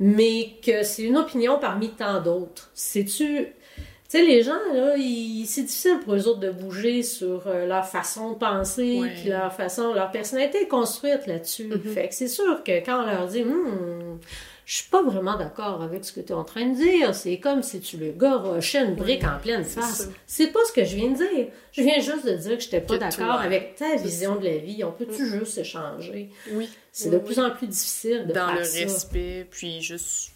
mais 0.00 0.52
que 0.64 0.82
c'est 0.82 1.02
une 1.02 1.18
opinion 1.18 1.58
parmi 1.58 1.90
tant 1.90 2.22
d'autres. 2.22 2.70
C'est-tu. 2.74 3.48
Sais, 4.16 4.24
les 4.24 4.42
gens, 4.42 4.58
là, 4.72 4.94
c'est 5.46 5.62
difficile 5.62 5.98
pour 6.04 6.14
eux 6.14 6.26
autres 6.28 6.40
de 6.40 6.50
bouger 6.50 7.02
sur 7.02 7.46
euh, 7.46 7.66
leur 7.66 7.86
façon 7.86 8.32
de 8.32 8.36
penser, 8.38 8.98
Ouais. 9.00 9.12
puis 9.20 9.28
leur 9.30 9.52
façon, 9.52 9.92
leur 9.94 10.10
personnalité 10.10 10.62
est 10.62 10.68
construite 10.68 11.26
là-dessus. 11.26 11.66
Mhm. 11.68 11.92
Fait 11.94 12.08
que 12.08 12.14
c'est 12.14 12.28
sûr 12.28 12.62
que 12.64 12.84
quand 12.84 13.02
on 13.02 13.06
leur 13.06 13.26
dit, 13.26 13.42
Hum, 13.42 14.18
je 14.64 14.76
suis 14.78 14.90
pas 14.90 15.02
vraiment 15.02 15.36
d'accord 15.36 15.80
avec 15.82 16.04
ce 16.04 16.12
que 16.12 16.20
tu 16.20 16.32
es 16.32 16.34
en 16.34 16.42
train 16.42 16.66
de 16.66 16.74
dire, 16.74 17.14
c'est 17.14 17.38
comme 17.38 17.62
si 17.62 17.78
tu 17.80 17.98
le 17.98 18.10
garochais 18.12 18.84
une 18.84 18.94
brique 18.96 19.22
Ouais, 19.22 19.28
en 19.28 19.38
pleine 19.40 19.62
face. 19.64 20.08
C'est 20.26 20.48
pas 20.48 20.58
ce 20.66 20.72
que 20.72 20.84
je 20.84 20.96
viens 20.96 21.10
de 21.10 21.16
dire. 21.18 21.46
Je 21.72 21.82
viens 21.82 22.00
juste 22.00 22.26
de 22.26 22.32
dire 22.34 22.56
que 22.56 22.62
j'étais 22.64 22.80
pas 22.80 22.98
d'accord 22.98 23.40
avec 23.40 23.76
ta 23.76 23.94
vision 23.96 24.34
de 24.36 24.44
la 24.44 24.56
vie. 24.56 24.82
On 24.82 24.90
peut-tu 24.92 25.24
juste 25.26 25.58
échanger? 25.58 26.30
Oui. 26.52 26.68
C'est 26.90 27.10
Oui, 27.10 27.12
de 27.12 27.16
oui. 27.18 27.24
plus 27.24 27.38
en 27.38 27.50
plus 27.50 27.68
difficile 27.68 28.24
de 28.26 28.32
Dans 28.32 28.48
faire 28.48 28.56
le 28.58 28.64
ça. 28.64 28.78
respect, 28.80 29.46
puis 29.50 29.82
juste 29.82 30.32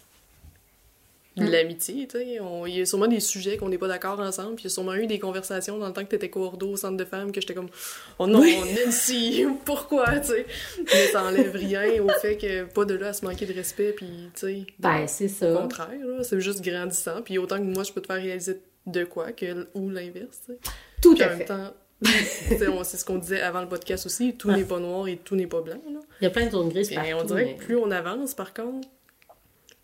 de 1.37 1.43
Hum. 1.45 1.49
l'amitié, 1.51 2.07
tu 2.07 2.17
sais. 2.17 2.37
Il 2.67 2.75
y 2.77 2.81
a 2.81 2.85
sûrement 2.85 3.07
des 3.07 3.21
sujets 3.21 3.55
qu'on 3.55 3.69
n'est 3.69 3.77
pas 3.77 3.87
d'accord 3.87 4.19
ensemble, 4.19 4.55
puis 4.55 4.63
il 4.63 4.67
y 4.67 4.71
a 4.71 4.73
sûrement 4.73 4.95
eu 4.95 5.07
des 5.07 5.17
conversations 5.17 5.77
dans 5.77 5.87
le 5.87 5.93
temps 5.93 6.03
que 6.03 6.09
t'étais 6.09 6.29
coordo 6.29 6.71
au 6.71 6.75
centre 6.75 6.97
de 6.97 7.05
femmes 7.05 7.31
que 7.31 7.39
j'étais 7.39 7.53
comme 7.53 7.69
«Oh 8.19 8.27
non, 8.27 8.41
Nancy, 8.85 9.45
pourquoi?» 9.63 10.19
tu 10.21 10.27
sais? 10.27 10.45
Mais 10.77 11.07
ça 11.07 11.23
enlève 11.23 11.51
rien 11.55 11.83
au 12.03 12.09
fait 12.19 12.35
que 12.37 12.63
pas 12.65 12.83
de 12.83 12.95
là 12.95 13.07
à 13.09 13.13
se 13.13 13.23
manquer 13.23 13.45
de 13.45 13.53
respect, 13.53 13.93
puis 13.93 14.07
tu 14.35 14.39
sais, 14.41 14.65
Ben, 14.79 15.07
c'est 15.07 15.25
au 15.25 15.29
ça. 15.29 15.53
contraire, 15.61 16.05
là, 16.05 16.23
c'est 16.23 16.39
juste 16.41 16.61
grandissant, 16.61 17.21
puis 17.23 17.37
autant 17.37 17.57
que 17.59 17.63
moi, 17.63 17.83
je 17.83 17.93
peux 17.93 18.01
te 18.01 18.07
faire 18.07 18.21
réaliser 18.21 18.59
de 18.85 19.03
quoi, 19.05 19.31
que, 19.31 19.67
ou 19.73 19.89
l'inverse, 19.89 20.41
tu 20.45 20.51
sais. 20.53 20.59
Tout 21.01 21.13
Puis 21.15 21.23
en 21.23 21.27
à 21.27 21.29
même 21.29 21.37
fait. 21.39 21.45
temps, 21.45 21.73
sais, 22.03 22.67
on- 22.67 22.83
c'est 22.83 22.97
ce 22.97 23.05
qu'on 23.05 23.19
disait 23.19 23.39
avant 23.41 23.61
le 23.61 23.69
podcast 23.69 24.05
aussi, 24.05 24.33
tout 24.35 24.49
Ouais. 24.49 24.57
n'est 24.57 24.63
pas 24.65 24.79
noir 24.79 25.07
et 25.07 25.15
tout 25.17 25.35
n'est 25.37 25.47
pas 25.47 25.61
blanc, 25.61 25.81
là. 25.93 25.99
Il 26.19 26.23
y 26.25 26.27
a 26.27 26.29
plein 26.29 26.45
de 26.47 26.51
zones 26.51 26.69
grises 26.69 26.91
Et 26.91 26.95
partout. 26.95 27.09
on 27.19 27.23
dirait 27.23 27.45
mais- 27.45 27.55
que 27.55 27.63
plus 27.63 27.77
on 27.77 27.89
avance, 27.91 28.33
par 28.33 28.53
contre, 28.53 28.87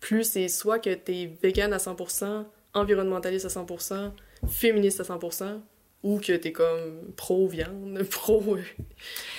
plus 0.00 0.24
c'est 0.24 0.48
soit 0.48 0.78
que 0.78 0.94
t'es 0.94 1.30
vegan 1.42 1.72
à 1.72 1.78
100%, 1.78 2.44
environnementaliste 2.74 3.46
à 3.46 3.48
100%, 3.48 4.12
féministe 4.48 5.00
à 5.00 5.04
100%, 5.04 5.60
ou 6.04 6.20
que 6.20 6.32
t'es 6.34 6.52
comme 6.52 7.12
pro-viande, 7.16 8.00
pro... 8.10 8.42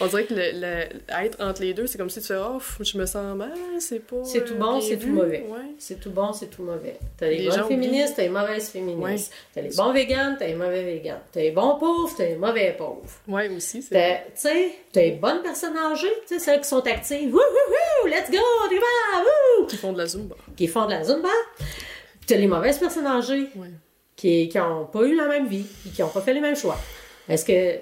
On 0.02 0.08
dirait 0.08 0.26
que 0.26 0.34
le, 0.34 0.52
le- 0.54 1.00
être 1.24 1.42
entre 1.42 1.62
les 1.62 1.74
deux, 1.74 1.88
c'est 1.88 1.98
comme 1.98 2.10
si 2.10 2.20
tu 2.20 2.28
fais 2.28 2.38
«Oh, 2.38 2.60
je 2.82 2.98
me 2.98 3.06
sens 3.06 3.36
mal, 3.38 3.54
c'est 3.80 4.00
pas... 4.06 4.24
C'est 4.26 4.44
tout 4.44 4.56
bon, 4.56 4.82
c'est 4.82 4.98
tout 4.98 5.08
mauvais. 5.08 5.46
Ouais. 5.48 5.72
C'est 5.78 6.00
tout 6.02 6.10
bon, 6.12 6.34
c'est 6.34 6.48
tout 6.48 6.64
mauvais. 6.64 6.98
T'as 7.18 7.28
les, 7.30 7.38
Les 7.40 7.50
bonnes 7.50 7.64
féministes, 7.66 8.14
t'as 8.18 8.24
les 8.24 8.30
mauvaises 8.30 8.70
féministes. 8.70 9.32
T'as 9.54 9.62
les 9.62 9.70
bons 9.70 9.94
véganes, 9.94 10.36
t'as 10.38 10.48
les 10.48 10.56
mauvais 10.56 10.84
véganes. 10.84 11.22
T'as 11.32 11.40
les 11.42 11.52
bons 11.52 11.78
pauvres, 11.80 12.14
t'as 12.18 12.26
les 12.26 12.36
mauvais 12.36 12.76
pauvres. 12.78 13.04
Ouais, 13.28 13.48
aussi, 13.56 13.82
c'est... 13.82 14.24
Tu 14.36 14.42
sais, 14.42 14.72
t'as 14.92 15.02
les 15.02 15.12
bonnes 15.12 15.42
personnes 15.42 15.78
âgées, 15.78 16.08
tu 16.28 16.34
sais, 16.36 16.40
celles 16.40 16.60
qui 16.62 16.68
sont 16.68 16.86
actives. 16.86 17.34
Wouh, 17.34 17.40
wouh, 17.40 18.04
wouh, 18.04 18.08
let's 18.10 18.30
go, 18.30 18.38
wouh! 18.38 19.66
Qui 19.68 19.78
font 19.78 19.94
de 19.94 19.98
la 20.00 20.08
Zumba. 20.08 20.36
Qui 20.58 20.68
font 20.68 20.86
de 20.86 20.92
la 20.92 21.04
zumba. 21.04 21.30
Puis 21.58 22.28
t'as 22.28 22.36
les 22.36 22.48
mauvaises 22.48 22.78
personnes 22.78 23.08
âgées 23.08 23.48
Ouais. 23.56 23.70
Qui 24.20 24.58
n'ont 24.58 24.86
pas 24.86 25.04
eu 25.04 25.16
la 25.16 25.28
même 25.28 25.48
vie, 25.48 25.66
puis 25.82 25.92
qui 25.92 26.02
n'ont 26.02 26.10
pas 26.10 26.22
fait 26.22 26.34
les 26.34 26.42
mêmes 26.42 26.56
choix. 26.56 26.78
Est-ce 27.28 27.46
que 27.46 27.80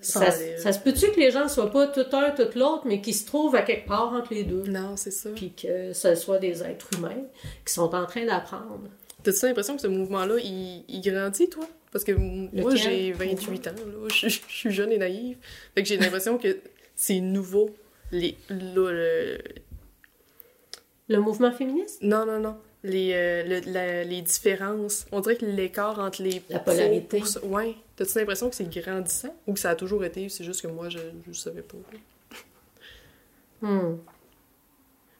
Ça 0.00 0.30
ça 0.58 0.72
se 0.72 0.78
peut-tu 0.80 1.10
que 1.12 1.18
les 1.20 1.30
gens 1.30 1.48
soient 1.48 1.70
pas 1.70 1.86
tout 1.88 2.06
un, 2.12 2.30
tout 2.30 2.48
l'autre, 2.58 2.82
mais 2.86 3.00
qui 3.00 3.12
se 3.12 3.26
trouvent 3.26 3.54
à 3.56 3.62
quelque 3.62 3.86
part 3.86 4.12
entre 4.12 4.34
les 4.34 4.44
deux? 4.44 4.62
Non, 4.64 4.96
c'est 4.96 5.10
ça. 5.10 5.30
Puis 5.34 5.52
que 5.52 5.92
ce 5.92 6.14
soit 6.14 6.38
des 6.38 6.62
êtres 6.62 6.88
humains 6.96 7.24
qui 7.64 7.72
sont 7.72 7.94
en 7.94 8.06
train 8.06 8.24
d'apprendre. 8.24 8.88
T'as-tu 9.22 9.46
l'impression 9.46 9.74
que 9.76 9.82
ce 9.82 9.86
mouvement-là, 9.88 10.36
il, 10.42 10.84
il 10.88 11.00
grandit, 11.02 11.48
toi? 11.48 11.66
Parce 11.92 12.04
que 12.04 12.12
moi, 12.12 12.74
j'ai 12.74 13.12
28 13.12 13.66
ans, 13.68 13.70
là. 13.86 14.08
Je, 14.12 14.28
je 14.28 14.40
suis 14.48 14.70
jeune 14.70 14.92
et 14.92 14.98
naïve. 14.98 15.36
Fait 15.74 15.82
que 15.82 15.88
j'ai 15.88 15.96
l'impression 15.96 16.36
que 16.38 16.58
c'est 16.94 17.20
nouveau. 17.20 17.70
Les, 18.12 18.36
le- 18.50 19.38
Le 21.08 21.18
mouvement 21.20 21.52
féministe? 21.52 21.98
Non, 22.02 22.26
non, 22.26 22.38
non. 22.40 22.56
Les, 22.88 23.12
euh, 23.14 23.42
le- 23.44 23.72
la- 23.72 24.04
les 24.04 24.22
différences. 24.22 25.06
On 25.10 25.20
dirait 25.20 25.36
que 25.36 25.44
l'écart 25.46 25.98
entre 25.98 26.22
les... 26.22 26.40
La 26.50 26.60
polarité. 26.60 27.20
pour 27.20 27.50
Ouais. 27.50 27.74
T'as-tu 27.96 28.16
l'impression 28.18 28.48
que 28.48 28.54
c'est 28.54 28.68
grandissant? 28.70 29.34
Ou 29.46 29.54
que 29.54 29.58
ça 29.60 29.70
a 29.70 29.74
toujours 29.74 30.04
été, 30.04 30.28
c'est 30.28 30.44
juste 30.44 30.62
que 30.62 30.68
moi, 30.68 30.88
je, 30.88 30.98
je 31.26 31.32
savais 31.32 31.62
pas? 31.62 31.76
Hmm. 33.62 33.96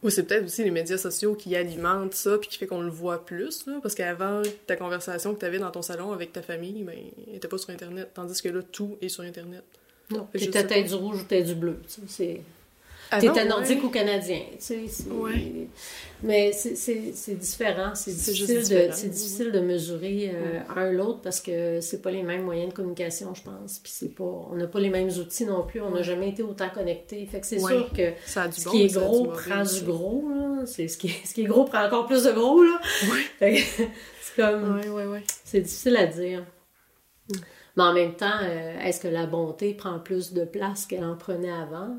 Ou 0.03 0.11
c'est 0.11 0.25
peut-être 0.25 0.45
aussi 0.45 0.63
les 0.63 0.71
médias 0.71 0.99
sociaux 0.99 1.35
qui 1.35 1.57
alimentent 1.57 2.13
ça 2.15 2.37
puis 2.37 2.49
qui 2.51 2.59
fait 2.59 2.67
qu'on 2.67 2.83
le 2.83 2.91
voit 2.91 3.25
plus, 3.25 3.67
là, 3.67 3.79
parce 3.83 3.95
qu'avant, 3.95 4.43
ta 4.67 4.77
conversation 4.77 5.35
que 5.35 5.41
tu 5.41 5.47
avais 5.47 5.59
dans 5.59 5.71
ton 5.71 5.81
salon 5.81 6.13
avec 6.13 6.35
ta 6.35 6.43
famille, 6.43 6.83
ben, 6.85 6.95
elle 7.29 7.37
était 7.37 7.49
pas 7.49 7.57
sur 7.57 7.71
Internet, 7.71 8.11
tandis 8.13 8.41
que 8.43 8.51
là, 8.51 8.61
tout 8.63 8.99
est 9.01 9.09
sur 9.09 9.23
Internet. 9.25 9.65
Non, 10.11 10.29
t'étais 10.33 10.53
sais 10.61 10.67
tête 10.67 10.87
du 10.87 10.95
rouge 10.95 11.23
ou 11.23 11.25
tête 11.25 11.47
du 11.47 11.55
bleu. 11.55 11.79
tu 11.93 12.03
c'est- 13.11 13.15
Avant, 13.17 13.35
T'étais 13.35 13.49
nordique 13.49 13.79
ouais. 13.81 13.85
ou 13.87 13.91
canadien. 13.91 14.41
tu 14.53 14.89
sais, 14.89 15.11
Ouais. 15.11 15.69
Mais 16.23 16.53
c'est- 16.53 17.35
différent. 17.35 17.95
C'est 17.95 18.11
difficile, 18.11 18.57
de, 18.69 19.09
difficile 19.09 19.53
de 19.53 19.61
mesurer 19.61 20.33
euh, 20.35 20.61
un 20.75 20.91
l'autre 20.91 21.21
parce 21.21 21.41
que 21.41 21.81
c'est 21.83 22.01
pas 22.01 22.11
les 22.11 22.23
mêmes 22.23 22.43
moyens 22.43 22.71
de 22.71 22.75
communication, 22.75 23.35
je 23.35 23.43
pense. 23.43 23.79
Puis 23.81 23.93
c'est 23.95 24.09
pas, 24.15 24.25
on 24.25 24.55
n'a 24.55 24.67
pas 24.67 24.81
les 24.81 24.89
mêmes 24.91 25.09
outils 25.11 25.45
non 25.45 25.63
plus. 25.65 25.81
On 25.83 25.91
n'a 25.91 26.03
jamais 26.03 26.31
été 26.31 26.43
autant 26.43 26.71
connectés. 26.71 27.27
Fait 27.27 27.41
que 27.41 27.47
c'est 27.47 27.59
sûr 27.61 27.91
que 27.95 28.13
Ça 28.25 28.51
ce 28.51 28.65
bon, 28.65 28.71
qui 28.71 28.83
est 28.85 28.87
du 28.89 28.99
gros 28.99 29.25
prend 29.27 29.63
du 29.63 29.81
gros. 29.85 30.25
là. 30.31 30.65
Ce 30.67 30.97
qui, 30.97 31.09
est, 31.09 31.27
ce 31.27 31.35
qui 31.35 31.43
est 31.43 31.47
gros 31.47 31.65
prend 31.65 31.85
encore 31.85 32.07
plus 32.07 32.25
de 32.25 32.33
gros. 32.33 32.63
Là. 32.63 32.81
C'est 33.41 34.37
comme. 34.37 34.81
C'est 35.45 35.61
difficile 35.61 35.97
à 35.99 36.07
dire. 36.07 36.45
Mais 37.77 37.83
en 37.83 37.93
même 37.93 38.15
temps, 38.15 38.39
euh, 38.43 38.81
est-ce 38.81 39.01
que 39.01 39.09
la 39.09 39.27
bonté 39.27 39.75
prend 39.75 39.99
plus 39.99 40.33
de 40.33 40.47
place 40.47 40.87
qu'elle 40.87 41.05
en 41.05 41.15
prenait 41.17 41.53
avant? 41.53 41.99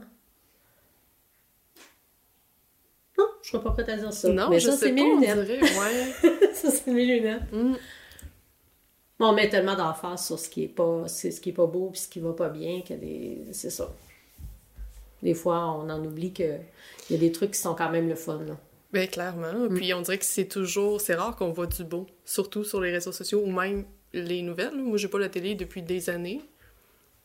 Non, 3.17 3.25
je 3.47 3.53
serais 3.53 3.63
pas 3.63 3.71
prête 3.71 3.87
à 3.87 3.95
dire 3.95 4.11
ça. 4.11 4.27
Non, 4.27 4.49
mais 4.49 4.59
je 4.59 4.71
ça, 4.71 4.75
sais 4.75 4.87
c'est 4.87 4.91
mes 4.91 5.03
lunettes. 5.03 5.45
dirait, 5.45 5.61
ouais. 5.61 6.51
ça, 6.53 6.69
c'est 6.69 6.87
mes 6.87 7.05
lunettes. 7.05 7.49
Mm. 7.53 7.75
Bon, 9.17 9.27
on 9.27 9.33
met 9.33 9.47
tellement 9.47 9.77
d'emphase 9.77 10.25
sur 10.25 10.37
ce 10.37 10.49
qui 10.49 10.65
est 10.65 10.67
pas, 10.67 11.07
ce 11.07 11.29
qui 11.29 11.49
est 11.51 11.53
pas 11.53 11.65
beau 11.65 11.89
puis 11.89 12.01
ce 12.01 12.09
qui 12.09 12.19
va 12.19 12.33
pas 12.33 12.49
bien 12.49 12.81
que 12.81 12.93
des, 12.93 13.45
c'est 13.53 13.69
ça. 13.69 13.89
Des 15.23 15.33
fois, 15.33 15.65
on 15.79 15.89
en 15.89 16.03
oublie 16.03 16.33
que 16.33 16.57
il 17.09 17.13
y 17.13 17.15
a 17.15 17.19
des 17.19 17.31
trucs 17.31 17.51
qui 17.51 17.59
sont 17.61 17.73
quand 17.73 17.89
même 17.89 18.09
le 18.09 18.15
fun. 18.15 18.41
là. 18.45 18.57
Ben, 18.91 19.07
clairement. 19.07 19.69
Puis 19.73 19.93
on 19.93 20.01
dirait 20.01 20.17
que 20.17 20.25
c'est 20.25 20.47
toujours... 20.47 20.99
C'est 20.99 21.15
rare 21.15 21.37
qu'on 21.37 21.53
voit 21.53 21.67
du 21.67 21.85
beau, 21.85 22.05
surtout 22.25 22.65
sur 22.65 22.81
les 22.81 22.91
réseaux 22.91 23.13
sociaux 23.13 23.41
ou 23.45 23.49
même 23.49 23.85
les 24.11 24.41
nouvelles. 24.41 24.75
Moi, 24.75 24.97
j'ai 24.97 25.07
pas 25.07 25.19
la 25.19 25.29
télé 25.29 25.55
depuis 25.55 25.81
des 25.81 26.09
années. 26.09 26.41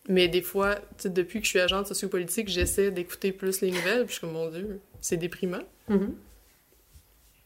Mais 0.09 0.29
des 0.29 0.43
fois, 0.43 0.77
depuis 1.05 1.41
que 1.41 1.47
je 1.47 1.51
suis 1.51 1.61
agente 1.61 1.89
sociopolitique, 1.89 2.49
j'essaie 2.49 2.93
d'écouter 2.93 3.33
plus 3.33 3.61
les 3.61 3.73
nouvelles. 3.73 4.05
Puis 4.05 4.11
je 4.11 4.13
suis 4.13 4.21
comme, 4.21 4.33
mon 4.33 4.49
Dieu, 4.51 4.81
c'est 5.01 5.17
déprimant. 5.17 5.63
Mhm. 5.93 6.17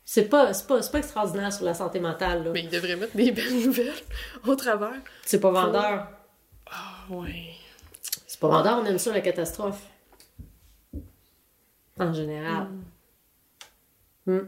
C'est 0.04 0.28
pas, 0.28 0.52
pas, 0.68 0.98
extraordinaire 0.98 1.52
sur 1.52 1.64
la 1.64 1.74
santé 1.74 1.98
mentale. 1.98 2.44
Là. 2.44 2.50
Mais 2.52 2.62
ils 2.62 2.70
devraient 2.70 2.94
mettre 2.94 3.16
des 3.16 3.32
belles 3.32 3.64
nouvelles 3.64 3.92
au 4.46 4.54
travers. 4.54 5.02
C'est 5.24 5.40
pas 5.40 5.50
vendeur. 5.50 6.08
Ah, 6.70 7.04
ouais. 7.10 7.54
C'est 8.26 8.38
pas 8.38 8.48
vendeur, 8.48 8.78
on 8.80 8.84
aime 8.84 8.98
ça 8.98 9.12
la 9.12 9.20
catastrophe. 9.20 9.82
En 11.98 12.12
général. 12.12 12.68
Hmm. 14.26 14.40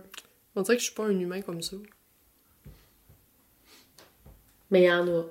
On 0.54 0.62
dirait 0.62 0.76
que 0.76 0.82
je 0.82 0.86
suis 0.86 0.94
pas 0.94 1.06
un 1.06 1.18
humain 1.18 1.40
comme 1.42 1.62
ça. 1.62 1.76
Mais 4.70 4.82
il 4.82 4.86
y 4.86 4.92
en 4.92 5.08
a. 5.08 5.24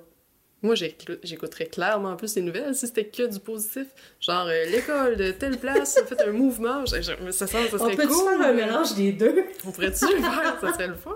Moi, 0.60 0.74
j'écou- 0.74 1.18
j'écouterais 1.22 1.66
clairement 1.66 2.16
plus 2.16 2.34
les 2.34 2.42
nouvelles 2.42 2.74
si 2.74 2.88
c'était 2.88 3.04
que 3.06 3.22
du 3.26 3.38
positif. 3.38 3.86
Genre, 4.20 4.46
euh, 4.48 4.64
l'école 4.66 5.16
de 5.16 5.30
telle 5.30 5.56
place 5.56 5.96
a 5.98 6.04
fait 6.04 6.20
un 6.26 6.32
mouvement. 6.32 6.84
Je- 6.84 7.00
je- 7.00 7.12
mais 7.24 7.30
ça, 7.30 7.46
sent- 7.46 7.68
ça 7.70 7.76
On 7.80 7.86
peut-tu 7.94 8.08
cool. 8.08 8.28
faire 8.38 8.40
un 8.48 8.52
mélange 8.52 8.94
des 8.96 9.12
deux? 9.12 9.44
On 9.64 9.70
pourrait-tu 9.70 10.04
le 10.06 10.20
faire? 10.20 10.58
Ça 10.60 10.72
serait 10.72 10.88
le 10.88 10.94
fun. 10.94 11.14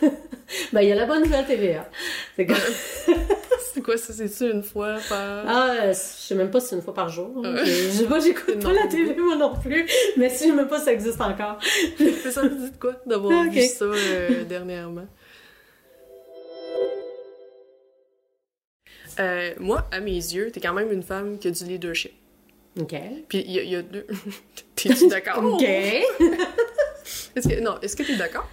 Ben, 0.72 0.80
il 0.82 0.88
y 0.88 0.92
a 0.92 0.94
la 0.94 1.06
bonne 1.06 1.22
nouvelle 1.24 1.44
TVA. 1.44 1.88
C'est 2.36 2.46
comme... 2.46 2.56
C'est 3.74 3.82
quoi 3.82 3.96
ça? 3.96 4.12
C'est-tu 4.12 4.50
une 4.50 4.62
fois 4.62 4.96
par... 5.08 5.44
Ah, 5.46 5.70
euh, 5.82 5.92
je 5.92 5.98
sais 5.98 6.34
même 6.36 6.50
pas 6.50 6.60
si 6.60 6.68
c'est 6.68 6.76
une 6.76 6.82
fois 6.82 6.94
par 6.94 7.08
jour. 7.08 7.42
hein. 7.44 7.54
Je 7.64 7.90
sais 7.90 8.04
pas, 8.06 8.20
j'écoute 8.20 8.62
pas 8.62 8.72
la 8.72 8.86
télé, 8.86 9.14
moi 9.16 9.36
non 9.36 9.54
plus. 9.56 9.86
Mais 10.16 10.28
si 10.30 10.44
je 10.44 10.50
sais 10.50 10.52
même 10.56 10.68
pas 10.68 10.78
si 10.78 10.84
ça 10.86 10.92
existe 10.92 11.20
encore. 11.20 11.58
Ça 12.30 12.42
me 12.44 12.48
dit 12.50 12.70
de 12.70 12.76
quoi 12.78 12.94
d'avoir 13.06 13.32
Ah, 13.42 13.44
ok. 13.48 13.52
vu 13.54 13.62
ça 13.66 13.84
euh, 13.86 14.44
dernièrement? 14.44 15.06
Euh, 19.20 19.52
moi, 19.58 19.88
à 19.92 20.00
mes 20.00 20.12
yeux, 20.12 20.50
t'es 20.50 20.60
quand 20.60 20.74
même 20.74 20.92
une 20.92 21.02
femme 21.02 21.38
qui 21.38 21.48
a 21.48 21.50
du 21.50 21.64
leadership. 21.64 22.12
OK. 22.78 22.94
Puis 23.28 23.42
il 23.46 23.52
y, 23.52 23.58
a- 23.58 23.62
il 23.62 23.70
y 23.70 23.76
a 23.76 23.82
deux... 23.82 24.06
T'es-tu 24.74 25.08
d'accord? 25.08 25.42
OK. 25.44 25.62
Est-ce 27.36 27.48
que... 27.48 27.60
Non, 27.60 27.76
est-ce 27.82 27.96
que 27.96 28.02
t'es 28.02 28.16
d'accord? 28.16 28.48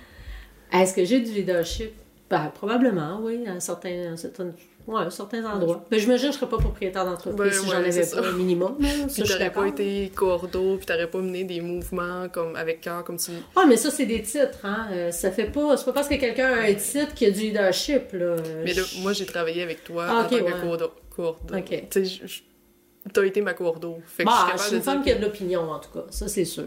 Est-ce 0.71 0.93
que 0.93 1.03
j'ai 1.05 1.19
du 1.19 1.31
leadership? 1.31 1.91
Ben, 2.29 2.51
probablement, 2.53 3.19
oui, 3.21 3.45
à 3.47 3.59
certains, 3.59 4.13
à 4.13 4.17
certaines- 4.17 4.53
ouais, 4.87 5.01
à 5.01 5.09
certains 5.09 5.43
endroits. 5.45 5.83
Mais 5.91 5.99
j'imagine 5.99 6.27
que 6.27 6.33
je 6.33 6.39
serais 6.39 6.49
pas 6.49 6.57
propriétaire 6.57 7.05
d'entreprise 7.05 7.35
Ben, 7.37 7.51
si 7.51 7.59
ouais, 7.65 7.71
j'en 7.71 7.77
avais 7.77 8.05
pas 8.05 8.27
un 8.27 8.31
minimum. 8.33 8.77
Puis 9.13 9.23
t'aurais 9.23 9.51
pas 9.51 9.67
été 9.67 10.11
cordeau, 10.15 10.77
puis 10.77 10.85
t'aurais 10.85 11.07
pas 11.09 11.19
mené 11.19 11.43
des 11.43 11.61
mouvements 11.61 12.27
comme 12.29 12.55
avec 12.55 12.81
cœur, 12.81 13.03
comme 13.03 13.17
tu... 13.17 13.31
Ah, 13.55 13.65
mais 13.67 13.77
ça, 13.77 13.91
c'est 13.91 14.05
des 14.05 14.21
titres, 14.21 14.59
hein. 14.63 14.87
Euh, 14.91 15.11
ça 15.11 15.31
fait 15.31 15.45
pas. 15.51 15.77
C'est 15.77 15.85
pas 15.85 15.93
parce 15.93 16.07
que 16.07 16.15
quelqu'un 16.15 16.51
a 16.53 16.61
un 16.63 16.73
titre 16.73 17.13
qu'il 17.13 17.27
y 17.27 17.31
a 17.31 17.33
du 17.33 17.39
leadership, 17.41 18.13
là. 18.13 18.35
Mais 18.63 18.73
là, 18.73 18.81
moi, 19.01 19.13
j'ai 19.13 19.25
travaillé 19.25 19.61
avec 19.63 19.83
toi 19.83 20.05
Ah, 20.07 20.15
en 20.15 20.21
ok, 20.23 20.29
tant 20.29 20.37
que 20.37 20.43
ouais. 20.43 20.51
cordeau. 20.61 20.91
cordeau. 21.15 21.55
Ok. 21.57 21.83
Tu 21.89 22.05
sais, 22.05 22.21
t'as 23.11 23.23
été 23.25 23.41
ma 23.41 23.53
cordeau. 23.53 23.99
Fait 24.05 24.23
que 24.23 24.29
Bah, 24.29 24.47
je 24.53 24.57
suis 24.57 24.57
je 24.57 24.63
suis 24.67 24.73
une 24.75 24.79
de 24.79 24.83
femme 24.85 25.03
qui 25.03 25.11
a 25.11 25.15
de 25.15 25.21
l'opinion, 25.21 25.69
en 25.71 25.79
tout 25.79 25.91
cas. 25.91 26.05
Ça, 26.09 26.27
c'est 26.27 26.45
sûr. 26.45 26.65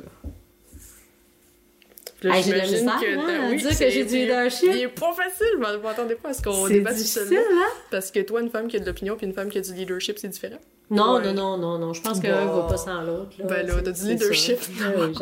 Puis 2.20 2.28
là, 2.28 2.36
Hey, 2.36 2.42
j'imagine 2.44 2.76
misère, 2.78 3.00
que- 3.00 3.18
hein, 3.18 3.48
oui, 3.50 3.56
dire 3.56 3.78
que 3.78 3.90
j'ai 3.90 4.04
du 4.04 4.14
leadership. 4.16 4.68
Il 4.72 4.80
est 4.82 4.88
pas 4.88 5.12
facile, 5.12 5.46
vous 5.56 5.82
m'entendez 5.82 6.14
pas 6.14 6.30
à 6.30 6.32
ce 6.32 6.42
qu'on 6.42 6.66
C'est 6.66 6.72
débatte 6.74 6.94
difficile, 6.96 7.22
seulement. 7.28 7.40
hein? 7.40 7.68
Parce 7.90 8.10
que 8.10 8.20
toi, 8.20 8.40
une 8.40 8.48
femme 8.50 8.68
qui 8.68 8.76
a 8.76 8.80
de 8.80 8.86
l'opinion 8.86 9.16
puis 9.16 9.26
une 9.26 9.34
femme 9.34 9.50
qui 9.50 9.58
a 9.58 9.60
du 9.60 9.74
leadership, 9.74 10.18
c'est 10.18 10.28
différent. 10.28 10.58
Non, 10.88 11.16
Ouais. 11.16 11.24
non, 11.32 11.34
non, 11.34 11.56
non, 11.58 11.78
non. 11.78 11.92
Je 11.92 12.00
pense 12.00 12.20
qu'un 12.20 12.46
Bon. 12.46 12.60
va 12.62 12.68
pas 12.68 12.76
sans 12.78 13.02
l'autre. 13.02 13.32
là. 13.38 13.44
Ben 13.46 13.66
là, 13.66 13.74
t'as 13.84 13.90
du 13.90 14.06
leadership, 14.08 14.58
ça. 14.60 14.70
Ah 14.84 14.92
oui. 14.98 15.14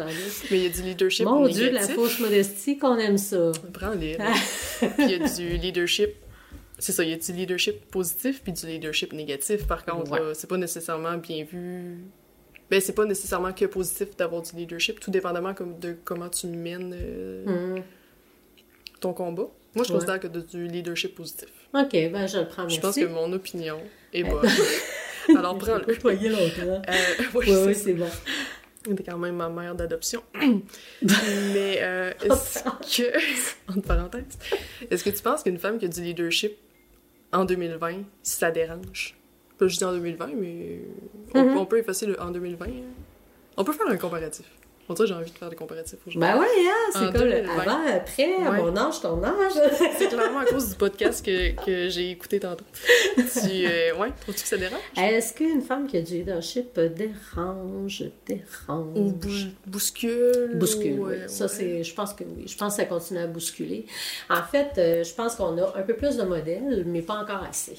Mais 0.50 0.58
il 0.58 0.62
y 0.62 0.66
a 0.66 0.68
du 0.68 0.82
leadership 0.82 1.24
Mon 1.24 1.40
négatif. 1.40 1.56
Dieu, 1.62 1.68
de 1.70 1.74
la 1.74 1.80
fausse 1.88 2.20
modestie 2.20 2.78
qu'on 2.78 2.98
aime 2.98 3.18
ça. 3.18 3.50
Prends-les. 3.72 4.16
là. 4.18 4.26
puis 4.80 4.88
il 4.98 5.10
y 5.10 5.14
a 5.14 5.18
du 5.36 5.56
leadership... 5.56 6.10
C'est 6.78 6.92
ça, 6.92 7.02
il 7.02 7.10
y 7.10 7.12
a 7.12 7.16
du 7.16 7.32
leadership 7.32 7.86
positif 7.90 8.42
puis 8.42 8.52
du 8.52 8.66
leadership 8.66 9.12
négatif. 9.12 9.66
Par 9.66 9.84
contre, 9.84 10.10
Ouais. 10.10 10.20
c'est 10.34 10.48
pas 10.48 10.58
nécessairement 10.58 11.16
bien 11.16 11.44
vu... 11.44 11.98
Ben, 12.70 12.80
c'est 12.80 12.94
pas 12.94 13.04
nécessairement 13.04 13.52
que 13.52 13.64
positif 13.66 14.16
d'avoir 14.16 14.42
du 14.42 14.56
leadership, 14.56 14.98
tout 15.00 15.10
dépendamment 15.10 15.54
comme 15.54 15.78
de 15.78 15.96
comment 16.04 16.28
tu 16.28 16.46
mènes 16.46 16.94
euh, 16.98 17.76
Hmm. 17.76 17.82
ton 19.00 19.12
combat. 19.12 19.48
Moi, 19.74 19.84
je 19.84 19.90
Ouais. 19.92 19.98
considère 19.98 20.20
que 20.20 20.26
as 20.28 20.40
du 20.40 20.66
leadership 20.68 21.14
positif. 21.14 21.48
OK, 21.74 21.90
ben 21.92 22.26
je 22.26 22.38
le 22.38 22.46
prends, 22.46 22.62
merci. 22.62 22.76
Je 22.76 22.80
pense 22.80 22.94
que 22.94 23.04
mon 23.06 23.32
opinion 23.32 23.80
est 24.12 24.22
bonne. 24.24 24.48
Alors, 25.36 25.58
prends-le. 25.58 25.94
Je 25.94 26.06
aller 26.08 26.28
longtemps. 26.28 26.82
Euh, 26.88 26.92
oui, 27.34 27.46
oui, 27.66 27.74
ça. 27.74 27.80
c'est 27.84 27.94
bon. 27.94 28.08
T'es 28.96 29.02
quand 29.02 29.16
même 29.18 29.36
ma 29.36 29.48
mère 29.48 29.74
d'adoption. 29.74 30.22
Mais 31.02 31.78
euh, 31.80 32.12
est-ce 32.22 32.62
que... 32.64 33.70
Entre 33.70 33.82
parenthèses. 33.86 34.38
Est-ce 34.90 35.02
que 35.04 35.10
tu 35.10 35.22
penses 35.22 35.42
qu'une 35.42 35.58
femme 35.58 35.78
qui 35.78 35.86
a 35.86 35.88
du 35.88 36.02
leadership 36.02 36.56
en 37.32 37.44
2020, 37.44 38.02
si 38.22 38.36
ça 38.38 38.50
dérange? 38.50 39.16
Pas 39.64 39.68
juste 39.68 39.82
en 39.82 39.92
2020, 39.92 40.26
mais 40.36 40.80
on, 41.34 41.42
Mhm. 41.42 41.56
on 41.58 41.66
peut 41.66 41.78
effacer 41.78 42.06
le 42.06 42.20
en 42.20 42.30
2020. 42.30 42.66
hein. 42.66 42.70
On 43.56 43.64
peut 43.64 43.72
faire 43.72 43.88
un 43.88 43.96
comparatif. 43.96 44.46
On 44.86 44.92
dirait 44.92 45.08
j'ai 45.08 45.14
envie 45.14 45.30
de 45.30 45.38
faire 45.38 45.48
des 45.48 45.56
comparatifs 45.56 45.98
aujourd'hui. 46.06 46.20
Ben 46.30 46.38
ouais, 46.38 46.46
hein, 46.46 46.90
c'est 46.92 47.10
comme 47.18 47.26
le 47.26 47.32
2020. 47.40 47.58
avant, 47.62 47.86
après, 47.96 48.34
à 48.44 48.50
Ouais. 48.50 48.58
mon 48.60 48.76
âge, 48.76 49.00
ton 49.00 49.24
âge. 49.24 49.52
C'est 49.98 50.08
clairement 50.08 50.40
à 50.40 50.44
cause 50.44 50.68
du 50.68 50.74
podcast 50.74 51.24
que, 51.24 51.52
que 51.64 51.88
j'ai 51.88 52.10
écouté 52.10 52.38
tantôt. 52.38 52.66
Tu, 53.16 53.22
euh, 53.66 53.94
ouais, 53.96 54.10
trouves-tu 54.20 54.42
que 54.42 54.48
ça 54.48 54.58
dérange? 54.58 54.80
Est-ce 54.98 55.32
qu'une 55.32 55.62
femme 55.62 55.86
qui 55.86 55.96
a 55.96 56.02
du 56.02 56.12
leadership 56.18 56.78
dérange, 56.78 58.04
dérange? 58.26 58.86
Ou 58.94 59.10
bou- 59.12 59.28
bouscule? 59.66 60.50
Bouscule, 60.56 61.00
ou, 61.00 61.06
oui. 61.06 61.14
euh, 61.14 61.28
Ça, 61.28 61.44
ouais. 61.46 61.50
c'est, 61.50 61.82
je 61.82 61.94
pense 61.94 62.12
que 62.12 62.24
oui. 62.24 62.44
Je 62.46 62.56
pense 62.58 62.74
que 62.76 62.82
ça 62.82 62.84
continue 62.86 63.20
à 63.20 63.26
bousculer. 63.26 63.86
En 64.28 64.42
fait, 64.42 64.72
euh, 64.76 65.02
je 65.02 65.14
pense 65.14 65.34
qu'on 65.36 65.56
a 65.62 65.78
un 65.78 65.82
peu 65.82 65.94
plus 65.94 66.18
de 66.18 66.24
modèles, 66.24 66.84
mais 66.86 67.00
pas 67.00 67.14
encore 67.14 67.42
assez. 67.48 67.74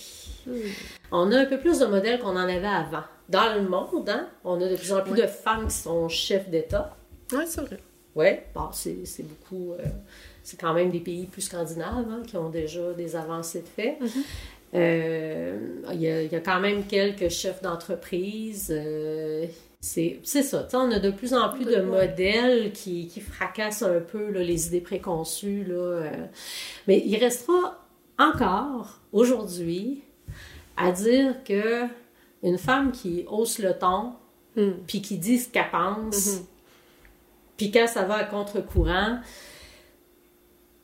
On 1.11 1.31
a 1.31 1.39
un 1.39 1.45
peu 1.45 1.57
plus 1.57 1.79
de 1.79 1.85
modèles 1.85 2.19
qu'on 2.19 2.29
en 2.29 2.35
avait 2.37 2.65
avant. 2.65 3.03
Dans 3.29 3.53
le 3.55 3.67
monde, 3.67 4.09
hein, 4.09 4.27
on 4.43 4.61
a 4.61 4.67
de 4.69 4.75
plus 4.75 4.91
en 4.93 5.01
plus 5.01 5.19
de 5.19 5.27
femmes 5.27 5.67
qui 5.67 5.75
sont 5.75 6.07
chefs 6.09 6.49
d'État. 6.49 6.95
Ouais, 7.31 7.45
c'est 7.45 7.61
vrai. 7.61 7.79
Oui, 8.15 8.27
bon, 8.53 8.69
c'est, 8.71 9.23
beaucoup. 9.23 9.73
euh, 9.73 9.83
c'est 10.43 10.59
quand 10.59 10.73
même 10.73 10.89
des 10.91 10.99
pays 10.99 11.25
plus 11.25 11.41
scandinaves 11.41 12.05
hein, 12.09 12.21
qui 12.25 12.37
ont 12.37 12.49
déjà 12.49 12.93
des 12.93 13.15
avancées 13.15 13.61
de 13.61 13.67
fait. 13.67 13.97
Mm-hmm. 14.01 14.23
Euh, 14.75 15.57
Il 15.93 16.01
y, 16.01 16.07
a, 16.09 16.21
il 16.23 16.31
y 16.31 16.35
a 16.35 16.39
quand 16.39 16.59
même 16.59 16.85
quelques 16.85 17.29
chefs 17.29 17.61
d'entreprise. 17.61 18.71
euh, 18.71 19.45
c'est, 19.81 20.19
ça. 20.23 20.67
On 20.73 20.91
a 20.91 20.99
de 20.99 21.11
plus 21.11 21.33
en 21.33 21.49
plus 21.49 21.65
de 21.65 21.81
modèles 21.81 22.71
qui, 22.71 23.07
qui 23.07 23.21
fracassent 23.21 23.83
un 23.83 23.99
peu 23.99 24.31
là, 24.31 24.41
les 24.41 24.67
idées 24.67 24.81
préconçues. 24.81 25.63
Là, 25.63 25.75
euh. 25.75 26.09
Mais 26.87 27.01
il 27.05 27.17
restera 27.17 27.85
encore 28.17 28.99
aujourd'hui 29.11 30.01
à 30.77 30.91
dire 30.91 31.43
que 31.43 31.85
une 32.43 32.57
femme 32.57 32.91
qui 32.91 33.25
hausse 33.29 33.59
le 33.59 33.77
ton, 33.77 34.13
Hmm. 34.55 34.71
puis 34.87 35.01
qui 35.01 35.17
dit 35.17 35.37
ce 35.37 35.49
qu'elle 35.49 35.69
pense, 35.69 36.27
Mhm. 36.37 36.45
puis 37.57 37.71
quand 37.71 37.87
ça 37.87 38.03
va 38.05 38.15
à 38.15 38.23
contre-courant, 38.23 39.19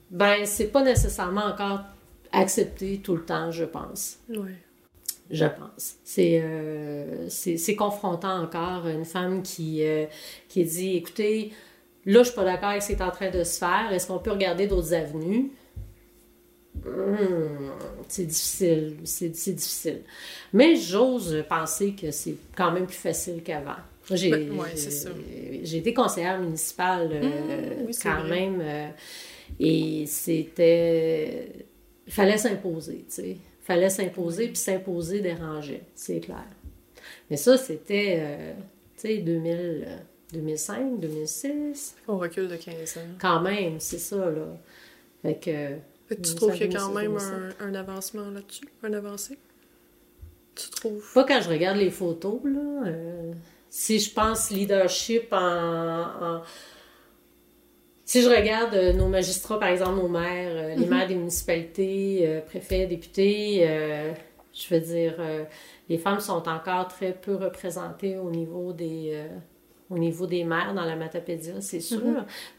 ben 0.10 0.46
c'est 0.46 0.68
pas 0.68 0.84
nécessairement 0.84 1.46
encore 1.46 1.80
accepté 2.34 3.00
tout 3.02 3.16
le 3.16 3.24
temps, 3.24 3.50
je 3.52 3.64
pense. 3.66 4.18
Ouais. 4.30 4.56
je 5.30 5.46
pense. 5.46 5.96
C'est 6.04 6.42
euh, 6.44 7.30
confrontant 7.78 8.42
encore 8.44 8.88
une 8.88 9.06
femme 9.06 9.42
qui, 9.42 9.82
euh, 9.86 10.06
qui 10.50 10.66
dit 10.66 10.98
écoutez, 10.98 11.54
là, 12.06 12.20
je 12.24 12.28
suis 12.28 12.36
pas 12.36 12.44
d'accord 12.44 12.70
avec 12.72 12.82
ce 12.82 12.88
qui 12.88 12.94
est 12.94 13.02
en 13.02 13.12
train 13.12 13.30
de 13.30 13.42
se 13.46 13.58
faire. 13.58 13.88
Est-ce 13.94 14.08
qu'on 14.08 14.20
peut 14.20 14.32
regarder 14.32 14.68
d'autres 14.68 14.94
avenues? 14.94 15.52
Hmm, 16.74 17.70
c'est 18.08 18.26
difficile, 18.26 18.98
c'est 19.04 19.30
difficile. 19.30 20.02
Mais 20.54 20.76
j'ose 20.76 21.44
penser 21.48 21.94
que 21.94 22.12
c'est 22.12 22.36
quand 22.56 22.72
même 22.72 22.86
plus 22.88 22.96
facile 22.98 23.44
qu'avant. 23.44 23.76
J'ai 24.10 24.30
Ben, 24.32 24.52
ouais, 24.60 24.70
c'est 24.76 24.90
ça. 24.92 25.10
j'ai 25.64 25.78
été 25.78 25.94
conseillère 25.94 26.40
municipale 26.40 27.10
euh, 27.14 27.22
Mmh, 27.22 27.86
oui, 27.86 27.94
c'est 27.94 28.04
quand 28.10 28.22
vrai. 28.22 28.30
même 28.30 28.60
euh, 28.62 28.90
et 29.60 30.06
c'était 30.08 31.50
il 32.08 32.12
fallait 32.14 32.38
s'imposer, 32.38 33.06
tu 33.08 33.14
sais. 33.16 33.38
fallait 33.62 33.90
s'imposer 33.90 34.48
puis 34.48 34.56
s'imposer 34.58 35.22
dérangeait, 35.22 35.84
c'est 35.94 36.20
clair. 36.20 36.44
Mais 37.30 37.38
ça 37.38 37.58
c'était 37.58 38.18
euh, 38.20 38.54
tu 38.96 39.02
sais 39.08 39.18
2000 39.20 39.86
euh, 39.88 39.98
2005, 40.34 41.00
2006, 41.00 41.96
On 42.08 42.18
recule 42.18 42.48
de 42.48 42.56
15 42.56 42.98
ans. 42.98 43.02
quand 43.20 43.42
même, 43.42 43.80
c'est 43.80 44.00
ça 44.00 44.16
là. 44.18 44.58
Fait 45.22 45.36
que 45.36 45.76
tu 46.16 46.22
2005, 46.22 46.36
trouves 46.36 46.53
qu'il 46.53 46.72
y 46.72 46.76
a 46.76 46.80
quand 46.80 46.93
même 46.93 47.05
2007. 47.14 47.34
un, 47.59 47.66
un 47.68 47.76
avancement 47.76 48.30
là-dessus? 48.32 48.68
Un 48.84 48.93
avancé? 48.93 49.38
Tu 50.55 50.70
trouves? 50.70 51.14
Pas 51.14 51.24
quand 51.24 51.41
je 51.41 51.49
regarde 51.49 51.78
les 51.78 51.91
photos, 51.91 52.39
là. 52.43 52.88
euh, 52.88 53.32
si 53.70 53.99
je 53.99 54.14
pense 54.14 54.49
leadership 54.51 55.32
en, 55.32 55.38
en- 55.38 56.41
Si 58.05 58.22
je 58.22 58.30
regarde 58.30 58.74
euh, 58.76 58.91
nos 58.93 59.07
magistrats, 59.07 59.57
par 59.59 59.70
exemple, 59.70 59.95
nos 60.01 60.09
maires, 60.09 60.51
euh, 60.53 60.76
les 60.76 60.86
maires 60.86 61.07
des 61.07 61.16
municipalités, 61.16 62.24
euh, 62.28 62.41
préfets, 62.41 62.86
députés, 62.86 63.66
euh, 63.70 64.12
je 64.53 64.74
veux 64.74 64.82
dire, 64.82 65.16
euh, 65.20 65.45
les 65.88 65.97
femmes 65.97 66.20
sont 66.20 66.43
encore 66.49 66.89
très 66.89 67.14
peu 67.14 67.36
représentées 67.36 68.18
au 68.18 68.30
niveau 68.30 68.74
des... 68.74 69.12
au 69.92 69.98
niveau 69.98 70.26
des 70.26 70.44
maires 70.44 70.74
dans 70.74 70.86
la 70.86 70.96
Matapédia, 70.96 71.60
c'est 71.62 71.80
sûr. 71.82 72.02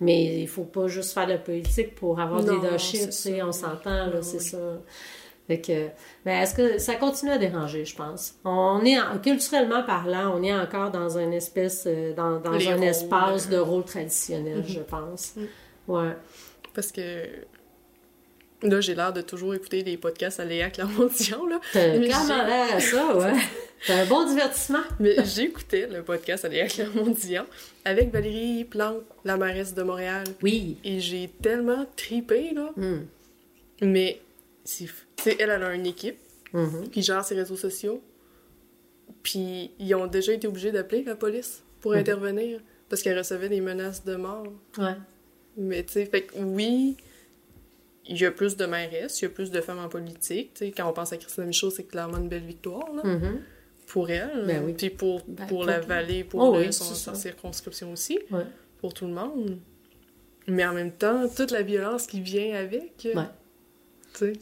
Mais 0.00 0.40
il 0.42 0.46
faut 0.48 0.64
pas 0.64 0.86
juste 0.86 1.12
faire 1.14 1.26
de 1.26 1.32
la 1.32 1.38
politique 1.38 1.94
pour 1.94 2.20
avoir 2.20 2.42
Non, 2.42 2.54
leadership, 2.56 3.00
c'est 3.00 3.06
tu 3.06 3.12
sais, 3.36 3.42
on 3.42 3.52
s'entend, 3.52 4.06
là, 4.06 4.20
c'est 4.22 4.36
oui. 4.38 4.44
ça. 4.44 4.58
Fait 5.48 5.60
que, 5.60 5.88
mais 6.24 6.40
est-ce 6.42 6.54
que 6.54 6.78
ça 6.78 6.94
continue 6.94 7.32
à 7.32 7.38
déranger, 7.38 7.84
je 7.84 7.96
pense? 7.96 8.34
On 8.44 8.80
est, 8.84 9.00
en- 9.00 9.18
culturellement 9.18 9.82
parlant, 9.82 10.32
on 10.38 10.42
est 10.44 10.54
encore 10.54 10.92
dans 10.92 11.18
une 11.18 11.32
espèce, 11.32 11.82
euh, 11.88 12.14
dans, 12.14 12.38
dans 12.38 12.52
un 12.52 12.74
rôles, 12.76 12.84
espace 12.84 13.48
de 13.48 13.56
rôle 13.58 13.84
traditionnel, 13.84 14.62
je 14.66 14.78
pense. 14.80 15.34
Ouais. 15.88 16.12
Parce 16.74 16.92
que 16.92 17.24
là, 18.62 18.80
j'ai 18.80 18.94
l'air 18.94 19.12
de 19.12 19.20
toujours 19.22 19.54
écouter 19.54 19.82
des 19.82 19.96
podcasts 19.96 20.40
à 20.40 20.44
Léa 20.44 20.70
Clermont-Dion, 20.70 21.46
là. 21.46 21.60
T'as 21.72 21.98
clairement 21.98 22.44
l'air 22.46 22.74
à 22.76 22.80
ça, 22.80 23.16
ouais. 23.16 23.32
T'as 23.86 24.02
un 24.02 24.06
bon 24.06 24.24
divertissement. 24.26 24.82
Mais 25.00 25.16
j'écoutais 25.24 25.88
le 25.88 26.02
podcast 26.02 26.44
à 26.44 26.48
Léa 26.48 26.68
Clermont-Dion 26.68 27.44
avec 27.84 28.12
Valérie 28.12 28.64
Plante, 28.64 29.02
la 29.24 29.36
mairesse 29.36 29.74
de 29.74 29.82
Montréal. 29.82 30.24
Oui. 30.42 30.76
Et 30.84 31.00
j'ai 31.00 31.28
tellement 31.42 31.84
tripé, 31.96 32.52
là. 32.54 32.70
Hum. 32.76 33.06
Mais, 33.80 34.20
c'est 34.64 34.84
f- 34.84 35.04
tu 35.16 35.24
sais, 35.24 35.36
elle, 35.40 35.50
elle 35.50 35.62
a 35.64 35.74
une 35.74 35.86
équipe 35.86 36.18
Mhm. 36.52 36.90
qui 36.90 37.02
gère 37.02 37.24
ses 37.24 37.34
réseaux 37.34 37.56
sociaux. 37.56 38.00
Puis, 39.22 39.70
ils 39.78 39.94
ont 39.94 40.06
déjà 40.06 40.32
été 40.32 40.46
obligés 40.46 40.72
d'appeler 40.72 41.02
la 41.04 41.14
police 41.16 41.62
pour 41.80 41.92
Mhm. 41.92 41.98
intervenir 41.98 42.60
parce 42.88 43.02
qu'elle 43.02 43.16
recevait 43.18 43.48
des 43.48 43.60
menaces 43.60 44.04
de 44.04 44.14
mort. 44.16 44.46
Ouais. 44.78 44.94
Mais 45.56 45.82
tu 45.82 45.94
sais, 45.94 46.06
fait 46.06 46.22
que 46.22 46.38
oui, 46.38 46.96
il 48.06 48.20
y 48.20 48.26
a 48.26 48.30
plus 48.30 48.56
de 48.56 48.66
mairesses, 48.66 49.20
il 49.20 49.24
y 49.24 49.26
a 49.26 49.30
plus 49.30 49.50
de 49.50 49.60
femmes 49.60 49.78
en 49.78 49.88
politique. 49.88 50.54
Tu 50.54 50.66
sais, 50.66 50.70
quand 50.72 50.88
on 50.88 50.92
pense 50.92 51.12
à 51.12 51.16
Christina 51.16 51.46
Michaud, 51.46 51.70
c'est 51.70 51.84
clairement 51.84 52.18
une 52.18 52.28
belle 52.28 52.44
victoire 52.44 52.92
là, 52.94 53.02
Mhm. 53.04 53.40
pour 53.86 54.10
elle. 54.10 54.44
Ben 54.46 54.62
oui. 54.64 54.74
Puis 54.74 54.90
pour, 54.90 55.22
Ben, 55.26 55.46
pour 55.46 55.58
pour 55.58 55.64
la 55.64 55.80
tout. 55.80 55.88
vallée, 55.88 56.24
pour 56.24 56.40
Oh 56.40 56.54
le- 56.56 56.66
oui, 56.66 56.72
son, 56.72 56.84
sa 56.94 57.14
circonscription 57.14 57.92
aussi, 57.92 58.18
Ouais. 58.30 58.44
pour 58.78 58.92
tout 58.94 59.06
le 59.06 59.12
monde. 59.12 59.58
Mais 60.48 60.64
en 60.66 60.72
même 60.72 60.90
temps, 60.92 61.28
toute 61.28 61.52
la 61.52 61.62
violence 61.62 62.06
qui 62.08 62.20
vient 62.20 62.56
avec, 62.56 63.06
Ouais. 63.14 64.32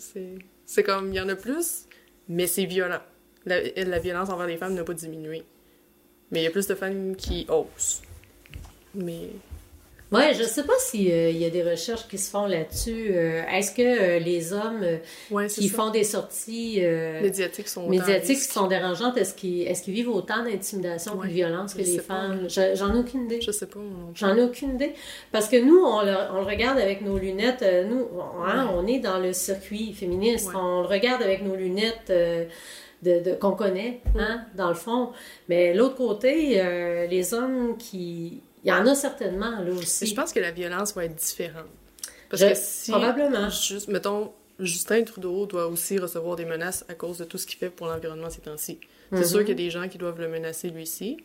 c'est 0.66 0.82
comme, 0.82 1.08
il 1.12 1.16
y 1.16 1.20
en 1.20 1.28
a 1.28 1.36
plus, 1.36 1.86
mais 2.28 2.46
c'est 2.46 2.64
violent. 2.64 3.00
La, 3.46 3.60
la 3.62 3.98
violence 3.98 4.28
envers 4.30 4.46
les 4.46 4.56
femmes 4.56 4.74
n'a 4.74 4.84
pas 4.84 4.94
diminué. 4.94 5.42
Mais 6.30 6.40
il 6.40 6.44
y 6.44 6.46
a 6.46 6.50
plus 6.50 6.66
de 6.66 6.74
femmes 6.74 7.16
qui 7.16 7.46
osent. 7.48 8.02
Mais 8.94 9.30
Ouais, 10.12 10.34
je 10.34 10.42
sais 10.42 10.64
pas 10.64 10.72
s'il 10.78 11.02
y 11.38 11.44
a 11.44 11.50
des 11.50 11.62
recherches 11.62 12.08
qui 12.08 12.18
se 12.18 12.30
font 12.30 12.46
là-dessus. 12.46 13.10
Euh, 13.12 13.42
Est-ce 13.46 13.72
que 13.72 13.82
euh, 13.82 14.18
les 14.18 14.52
hommes 14.52 14.82
euh, 14.82 14.96
ouais, 15.30 15.46
qui 15.46 15.68
ça. 15.68 15.76
font 15.76 15.90
des 15.90 16.02
sorties 16.02 16.78
euh, 16.82 17.20
médiatiques 17.22 17.68
sont 17.68 17.88
médiatiques 17.88 18.38
risques. 18.38 18.50
sont 18.50 18.66
dérangeantes, 18.66 19.16
est-ce 19.16 19.34
qu'ils 19.34 19.68
est 19.68 19.80
qu'ils 19.80 19.94
vivent 19.94 20.10
autant 20.10 20.42
d'intimidation 20.42 21.14
et 21.14 21.18
Ouais, 21.18 21.28
de 21.28 21.32
violence 21.32 21.74
que 21.74 21.84
je 21.84 21.92
les 21.92 21.98
femmes? 22.00 22.46
Je- 22.48 22.74
J'en 22.74 22.92
ai 22.94 22.98
aucune 22.98 23.26
idée. 23.26 23.40
Je 23.40 23.52
sais 23.52 23.66
pas. 23.66 23.78
J'en 24.14 24.36
ai 24.36 24.42
aucune 24.42 24.74
idée. 24.74 24.94
Parce 25.30 25.48
que 25.48 25.56
nous, 25.62 25.78
on 25.78 26.02
le, 26.02 26.14
on 26.32 26.40
le 26.40 26.46
regarde 26.46 26.78
avec 26.80 27.02
nos 27.02 27.16
lunettes. 27.16 27.62
euh, 27.62 27.84
Nous, 27.84 28.08
on, 28.12 28.42
hein, 28.42 28.68
on 28.74 28.88
est 28.88 28.98
dans 28.98 29.18
le 29.18 29.32
circuit 29.32 29.92
féministe. 29.92 30.50
On 30.56 30.80
le 30.80 30.88
regarde 30.88 31.22
avec 31.22 31.44
nos 31.44 31.54
lunettes 31.54 32.10
euh, 32.10 32.46
de, 33.02 33.20
de- 33.20 33.34
qu'on 33.34 33.52
connaît, 33.52 34.00
hein, 34.18 34.42
dans 34.56 34.68
le 34.70 34.74
fond. 34.74 35.10
Mais 35.48 35.72
l'autre 35.72 35.94
côté, 35.94 36.60
euh, 36.60 37.06
les 37.06 37.32
hommes 37.32 37.76
qui... 37.78 38.42
Il 38.64 38.68
y 38.68 38.72
en 38.72 38.86
a 38.86 38.94
certainement, 38.94 39.50
là 39.50 39.60
Mais 39.64 39.70
aussi. 39.72 40.06
je 40.06 40.14
pense 40.14 40.32
que 40.32 40.40
la 40.40 40.50
violence 40.50 40.94
va 40.94 41.04
être 41.06 41.14
différente. 41.14 41.66
Parce 42.28 42.42
Je- 42.42 42.48
que 42.48 42.54
si. 42.54 42.90
probablement. 42.90 43.48
Juste, 43.48 43.88
mettons, 43.88 44.32
Justin 44.58 45.02
Trudeau 45.04 45.46
doit 45.46 45.66
aussi 45.66 45.98
recevoir 45.98 46.36
des 46.36 46.44
menaces 46.44 46.84
à 46.88 46.94
cause 46.94 47.18
de 47.18 47.24
tout 47.24 47.38
ce 47.38 47.46
qu'il 47.46 47.58
fait 47.58 47.70
pour 47.70 47.86
l'environnement 47.86 48.28
ces 48.30 48.40
temps-ci. 48.42 48.78
Mhm. 49.10 49.18
C'est 49.22 49.28
sûr 49.28 49.38
qu'il 49.40 49.48
y 49.48 49.52
a 49.52 49.54
des 49.54 49.70
gens 49.70 49.88
qui 49.88 49.96
doivent 49.98 50.20
le 50.20 50.28
menacer 50.28 50.68
lui 50.68 50.82
aussi. 50.82 51.16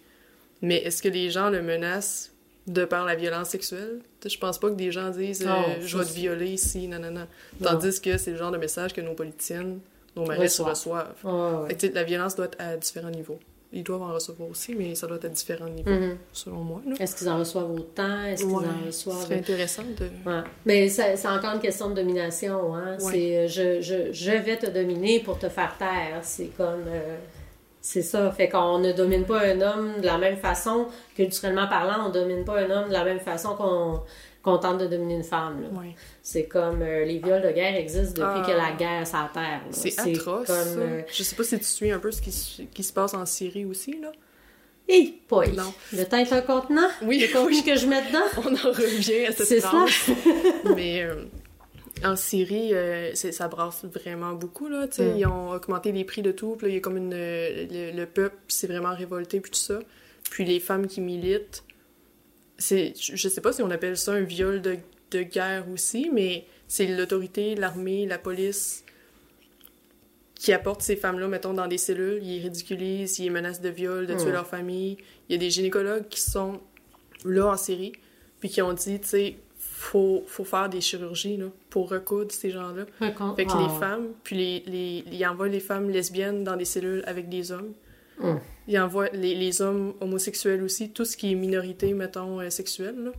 Mais 0.61 0.77
est-ce 0.77 1.03
que 1.03 1.09
les 1.09 1.29
gens 1.29 1.49
le 1.49 1.61
menacent 1.61 2.31
de 2.67 2.85
par 2.85 3.03
la 3.05 3.15
violence 3.15 3.49
sexuelle? 3.49 3.99
Je 4.25 4.37
pense 4.37 4.57
pas 4.57 4.69
que 4.69 4.75
des 4.75 4.91
gens 4.91 5.09
disent 5.09 5.45
euh, 5.45 5.51
Je 5.81 5.97
vais 5.97 6.05
te 6.05 6.11
violer 6.13 6.47
ici, 6.51 6.87
nanana. 6.87 7.27
Non. 7.59 7.71
Tandis 7.71 7.99
que 8.01 8.17
c'est 8.17 8.31
le 8.31 8.37
genre 8.37 8.51
de 8.51 8.57
message 8.57 8.93
que 8.93 9.01
nos 9.01 9.13
politiciennes, 9.13 9.81
nos 10.15 10.25
maris 10.25 10.39
Reçoivent. 10.43 10.69
reçoivent. 10.69 11.15
Ouais. 11.25 11.67
Fait 11.67 11.73
que, 11.75 11.79
tu 11.81 11.87
sais, 11.87 11.93
la 11.93 12.03
violence 12.05 12.35
doit 12.37 12.45
être 12.45 12.59
à 12.59 12.77
différents 12.77 13.09
niveaux. 13.11 13.39
Ils 13.77 13.83
doivent 13.83 14.03
en 14.03 14.13
recevoir 14.13 14.49
aussi, 14.49 14.73
mais 14.73 14.95
ça 14.95 15.05
doit 15.05 15.17
être 15.17 15.25
à 15.25 15.29
différents 15.29 15.67
niveaux, 15.67 15.91
Mhm. 15.91 16.17
selon 16.31 16.63
moi. 16.63 16.81
là. 16.87 16.95
Est-ce 16.97 17.15
qu'ils 17.15 17.27
en 17.29 17.37
reçoivent 17.39 17.69
autant? 17.71 18.23
Est-ce 18.23 18.43
qu'ils 18.45 18.51
Ouais, 18.55 18.63
en 18.65 18.81
ce 18.81 18.85
reçoivent... 18.87 19.23
serait 19.23 19.35
intéressant 19.39 19.83
de... 19.99 20.05
Ouais. 20.29 20.41
Mais 20.65 20.87
ça- 20.87 21.15
c'est 21.17 21.27
encore 21.27 21.53
une 21.55 21.59
question 21.61 21.89
de 21.89 21.95
domination. 21.95 22.73
Hein? 22.73 22.97
Ouais. 23.01 23.11
C'est 23.11 23.37
euh, 23.37 23.47
je, 23.47 23.81
je, 23.81 24.13
je 24.13 24.31
vais 24.31 24.55
te 24.57 24.67
dominer 24.71 25.19
pour 25.19 25.37
te 25.37 25.49
faire 25.49 25.75
taire. 25.77 26.19
C'est 26.23 26.55
comme. 26.57 26.85
euh, 26.87 27.17
c'est 27.81 28.01
ça. 28.01 28.31
Fait 28.31 28.49
qu'on 28.49 28.79
ne 28.79 28.93
domine 28.93 29.25
pas 29.25 29.41
un 29.41 29.61
homme 29.61 29.99
de 30.01 30.05
la 30.05 30.17
même 30.17 30.37
façon, 30.37 30.87
culturellement 31.15 31.67
parlant, 31.67 32.07
on 32.07 32.09
domine 32.09 32.43
pas 32.45 32.59
un 32.61 32.69
homme 32.71 32.87
de 32.87 32.93
la 32.93 33.03
même 33.03 33.19
façon 33.19 33.55
qu'on 33.55 33.99
qu'on 34.45 34.57
tente 34.59 34.77
de 34.79 34.87
dominer 34.87 35.15
une 35.15 35.23
femme. 35.23 35.61
là. 35.63 35.67
Ouais. 35.77 35.95
C'est 36.21 36.45
comme 36.45 36.81
euh, 36.81 37.03
les 37.03 37.17
viols 37.17 37.41
de 37.41 37.51
guerre 37.51 37.75
existent 37.75 38.21
depuis 38.25 38.41
Ah. 38.43 38.45
que 38.47 38.51
la 38.55 38.71
guerre 38.77 39.05
sur 39.05 39.17
la 39.17 39.29
terre. 39.33 39.61
là. 39.65 39.71
C'est 39.71 39.99
atroce. 39.99 40.47
Comme. 40.47 40.55
euh, 40.77 41.01
Je 41.11 41.23
sais 41.23 41.35
pas 41.35 41.43
si 41.43 41.57
tu 41.57 41.65
suis 41.65 41.91
un 41.91 41.99
peu 41.99 42.11
ce 42.11 42.21
qui, 42.21 42.31
se- 42.31 42.61
qui 42.61 42.83
se 42.83 42.93
passe 42.93 43.13
en 43.13 43.25
Syrie 43.25 43.65
aussi, 43.65 43.99
là. 43.99 44.11
Hé, 44.87 45.15
boy! 45.27 45.51
Non. 45.53 45.73
Le 45.93 46.03
temps 46.05 46.17
est 46.17 46.31
un 46.31 46.41
contenant? 46.41 46.87
Oui, 47.01 47.17
Le 47.19 47.33
contenu 47.33 47.55
oui. 47.57 47.63
que 47.63 47.75
je 47.75 47.87
mets 47.87 48.03
dedans? 48.07 48.19
On 48.37 48.53
en 48.53 48.71
revient 48.71 49.25
à 49.25 49.31
cette 49.31 49.47
C'est 49.47 49.59
phrase. 49.61 49.91
Mais 50.75 51.01
euh, 51.01 51.23
en 52.03 52.15
Syrie, 52.15 52.69
euh, 52.75 53.09
c'est- 53.15 53.31
ça 53.31 53.47
brasse 53.47 53.83
vraiment 53.85 54.33
beaucoup, 54.33 54.67
là. 54.67 54.85
Mm. 54.85 55.17
Ils 55.17 55.25
ont 55.25 55.49
augmenté 55.49 55.91
les 55.91 56.03
prix 56.05 56.21
de 56.21 56.31
tout. 56.31 56.55
Puis 56.55 56.67
là, 56.67 56.71
il 56.71 56.75
y 56.75 56.77
a 56.77 56.81
comme 56.81 56.97
une... 56.97 57.15
Le, 57.15 57.91
le 57.97 58.05
peuple 58.05 58.35
s'est 58.47 58.67
vraiment 58.67 58.93
révolté, 58.93 59.39
puis 59.39 59.49
tout 59.49 59.57
ça. 59.57 59.79
Puis 60.29 60.45
les 60.45 60.59
femmes 60.59 60.85
qui 60.85 61.01
militent, 61.01 61.63
c'est... 62.57 62.93
Je 62.97 63.27
sais 63.27 63.41
pas 63.41 63.53
si 63.53 63.61
on 63.61 63.71
appelle 63.71 63.97
ça 63.97 64.13
un 64.13 64.21
viol 64.21 64.61
de, 64.61 64.77
de 65.11 65.21
guerre 65.23 65.65
aussi, 65.73 66.09
mais 66.11 66.45
c'est 66.67 66.87
l'autorité, 66.87 67.55
l'armée, 67.55 68.05
la 68.05 68.17
police 68.17 68.83
qui 70.35 70.51
apportent 70.53 70.81
ces 70.81 70.95
femmes-là, 70.95 71.27
mettons, 71.27 71.53
dans 71.53 71.67
des 71.67 71.77
cellules, 71.77 72.19
ils 72.21 72.37
les 72.37 72.43
ridiculisent, 72.43 73.19
ils 73.19 73.23
les 73.23 73.29
menacent 73.29 73.61
de 73.61 73.69
viol, 73.69 74.05
de 74.05 74.13
tuer 74.15 74.29
Mm. 74.29 74.33
leur 74.33 74.47
famille. 74.47 74.97
Il 75.29 75.33
y 75.33 75.35
a 75.35 75.39
des 75.39 75.49
gynécologues 75.49 76.07
qui 76.09 76.19
sont 76.21 76.59
là 77.23 77.47
en 77.47 77.57
Syrie, 77.57 77.93
puis 78.39 78.49
qui 78.49 78.61
ont 78.61 78.73
dit, 78.73 78.99
tu 78.99 79.07
sais, 79.07 79.35
faut, 79.57 80.23
faut 80.27 80.43
faire 80.43 80.69
des 80.69 80.81
chirurgies 80.81 81.37
là, 81.37 81.45
pour 81.69 81.89
recoudre 81.89 82.31
ces 82.31 82.51
gens-là. 82.51 82.85
Fait 83.35 83.45
que 83.45 83.57
les 83.57 83.79
femmes, 83.79 84.09
puis 84.23 84.35
les, 84.35 84.63
les, 84.67 85.03
ils 85.11 85.25
envoient 85.25 85.47
les 85.47 85.59
femmes 85.59 85.89
lesbiennes 85.89 86.43
dans 86.43 86.55
des 86.57 86.65
cellules 86.65 87.03
avec 87.07 87.29
des 87.29 87.51
hommes. 87.51 87.73
Hum. 88.21 88.39
Ils 88.67 88.79
envoient 88.79 89.09
les, 89.13 89.35
les 89.35 89.61
hommes 89.61 89.93
homosexuels 90.01 90.63
aussi, 90.63 90.89
tout 90.91 91.05
ce 91.05 91.15
qui 91.17 91.31
est 91.31 91.35
minorité, 91.35 91.93
mettons, 91.93 92.39
euh, 92.39 92.49
sexuelle. 92.49 92.95
Là. 93.05 93.11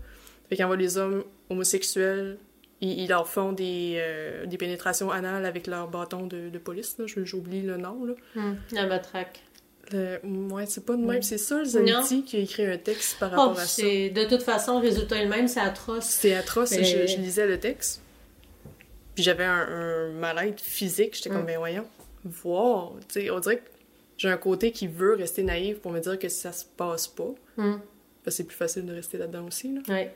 Fait 0.48 0.56
qu'ils 0.56 0.64
envoient 0.64 0.76
les 0.76 0.96
hommes 0.98 1.22
homosexuels, 1.50 2.38
ils, 2.80 3.00
ils 3.00 3.08
leur 3.08 3.28
font 3.28 3.52
des, 3.52 3.94
euh, 3.98 4.46
des 4.46 4.56
pénétrations 4.58 5.10
anales 5.10 5.44
avec 5.44 5.66
leur 5.66 5.88
bâton 5.88 6.26
de, 6.26 6.48
de 6.48 6.58
police. 6.58 6.96
J'oublie 7.06 7.62
le 7.62 7.76
nom. 7.76 8.04
Là. 8.04 8.14
La 8.72 8.86
matraque. 8.86 9.42
Le- 9.92 10.18
ouais, 10.52 10.66
c'est 10.66 10.84
pas 10.84 10.94
de 10.96 11.02
même. 11.02 11.18
Mm. 11.18 11.22
C'est 11.22 11.38
ça, 11.38 11.64
Zanity, 11.64 12.24
qui 12.24 12.36
a 12.36 12.40
écrit 12.40 12.66
un 12.66 12.76
texte 12.78 13.18
par 13.20 13.30
Oh, 13.34 13.36
rapport 13.36 13.60
à 13.60 13.64
ça. 13.66 13.82
de 13.82 14.28
toute 14.28 14.42
façon, 14.42 14.80
le 14.80 14.86
résultat 14.88 15.16
est 15.18 15.24
le 15.24 15.30
même, 15.30 15.46
c'est 15.46 15.60
atroce. 15.60 16.06
C'est 16.06 16.34
atroce. 16.34 16.72
Mais- 16.72 16.82
Je, 16.82 17.06
je 17.06 17.18
lisais 17.18 17.46
le 17.46 17.60
texte, 17.60 18.02
puis 19.14 19.22
j'avais 19.22 19.44
un, 19.44 19.54
un 19.68 20.08
mal-être 20.10 20.60
physique. 20.60 21.14
J'étais 21.14 21.30
comme, 21.30 21.42
Mm. 21.42 21.46
ben 21.46 21.58
voyons, 21.58 21.86
voir. 22.24 22.94
Sais, 23.08 23.30
on 23.30 23.38
dirait 23.38 23.58
que 23.58 23.62
j'ai 24.16 24.28
un 24.28 24.36
côté 24.36 24.72
qui 24.72 24.86
veut 24.86 25.14
rester 25.14 25.42
naïf 25.42 25.78
pour 25.80 25.92
me 25.92 26.00
dire 26.00 26.18
que 26.18 26.28
ça 26.28 26.52
se 26.52 26.64
passe 26.64 27.06
pas. 27.08 27.34
Que 28.24 28.30
c'est 28.30 28.44
plus 28.44 28.56
facile 28.56 28.84
de 28.86 28.92
rester 28.92 29.18
là-dedans 29.18 29.46
aussi, 29.46 29.72
là. 29.74 29.80
ouais. 29.88 30.14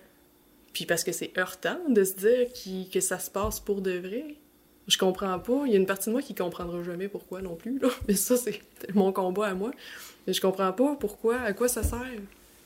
Puis 0.73 0.87
parce 0.87 1.03
que 1.05 1.11
c'est 1.13 1.37
heurtant 1.37 1.79
de 1.89 2.05
se 2.05 2.15
dire 2.15 2.53
qui- 2.53 2.89
que 2.91 3.01
ça 3.01 3.19
se 3.19 3.31
passe 3.31 3.59
pour 3.61 3.81
de 3.81 3.99
vrai. 3.99 4.37
Je 4.87 4.99
comprends 4.99 5.39
pas. 5.39 5.63
Il 5.67 5.73
y 5.73 5.75
a 5.75 5.79
une 5.79 5.87
partie 5.87 6.07
de 6.09 6.13
moi 6.13 6.23
qui 6.23 6.35
comprendra 6.35 6.83
jamais 6.83 7.09
pourquoi 7.09 7.43
non 7.43 7.57
plus, 7.57 7.79
là. 7.79 7.89
Mais 8.09 8.15
ça, 8.15 8.37
c'est 8.37 8.61
mon 8.95 9.13
combat 9.13 9.49
à 9.49 9.55
moi. 9.55 9.73
Mais 10.27 10.33
je 10.33 10.41
comprends 10.41 10.73
pas 10.73 10.95
pourquoi, 10.97 11.41
à 11.41 11.53
quoi 11.53 11.67
ça 11.69 11.83
sert. 11.83 12.01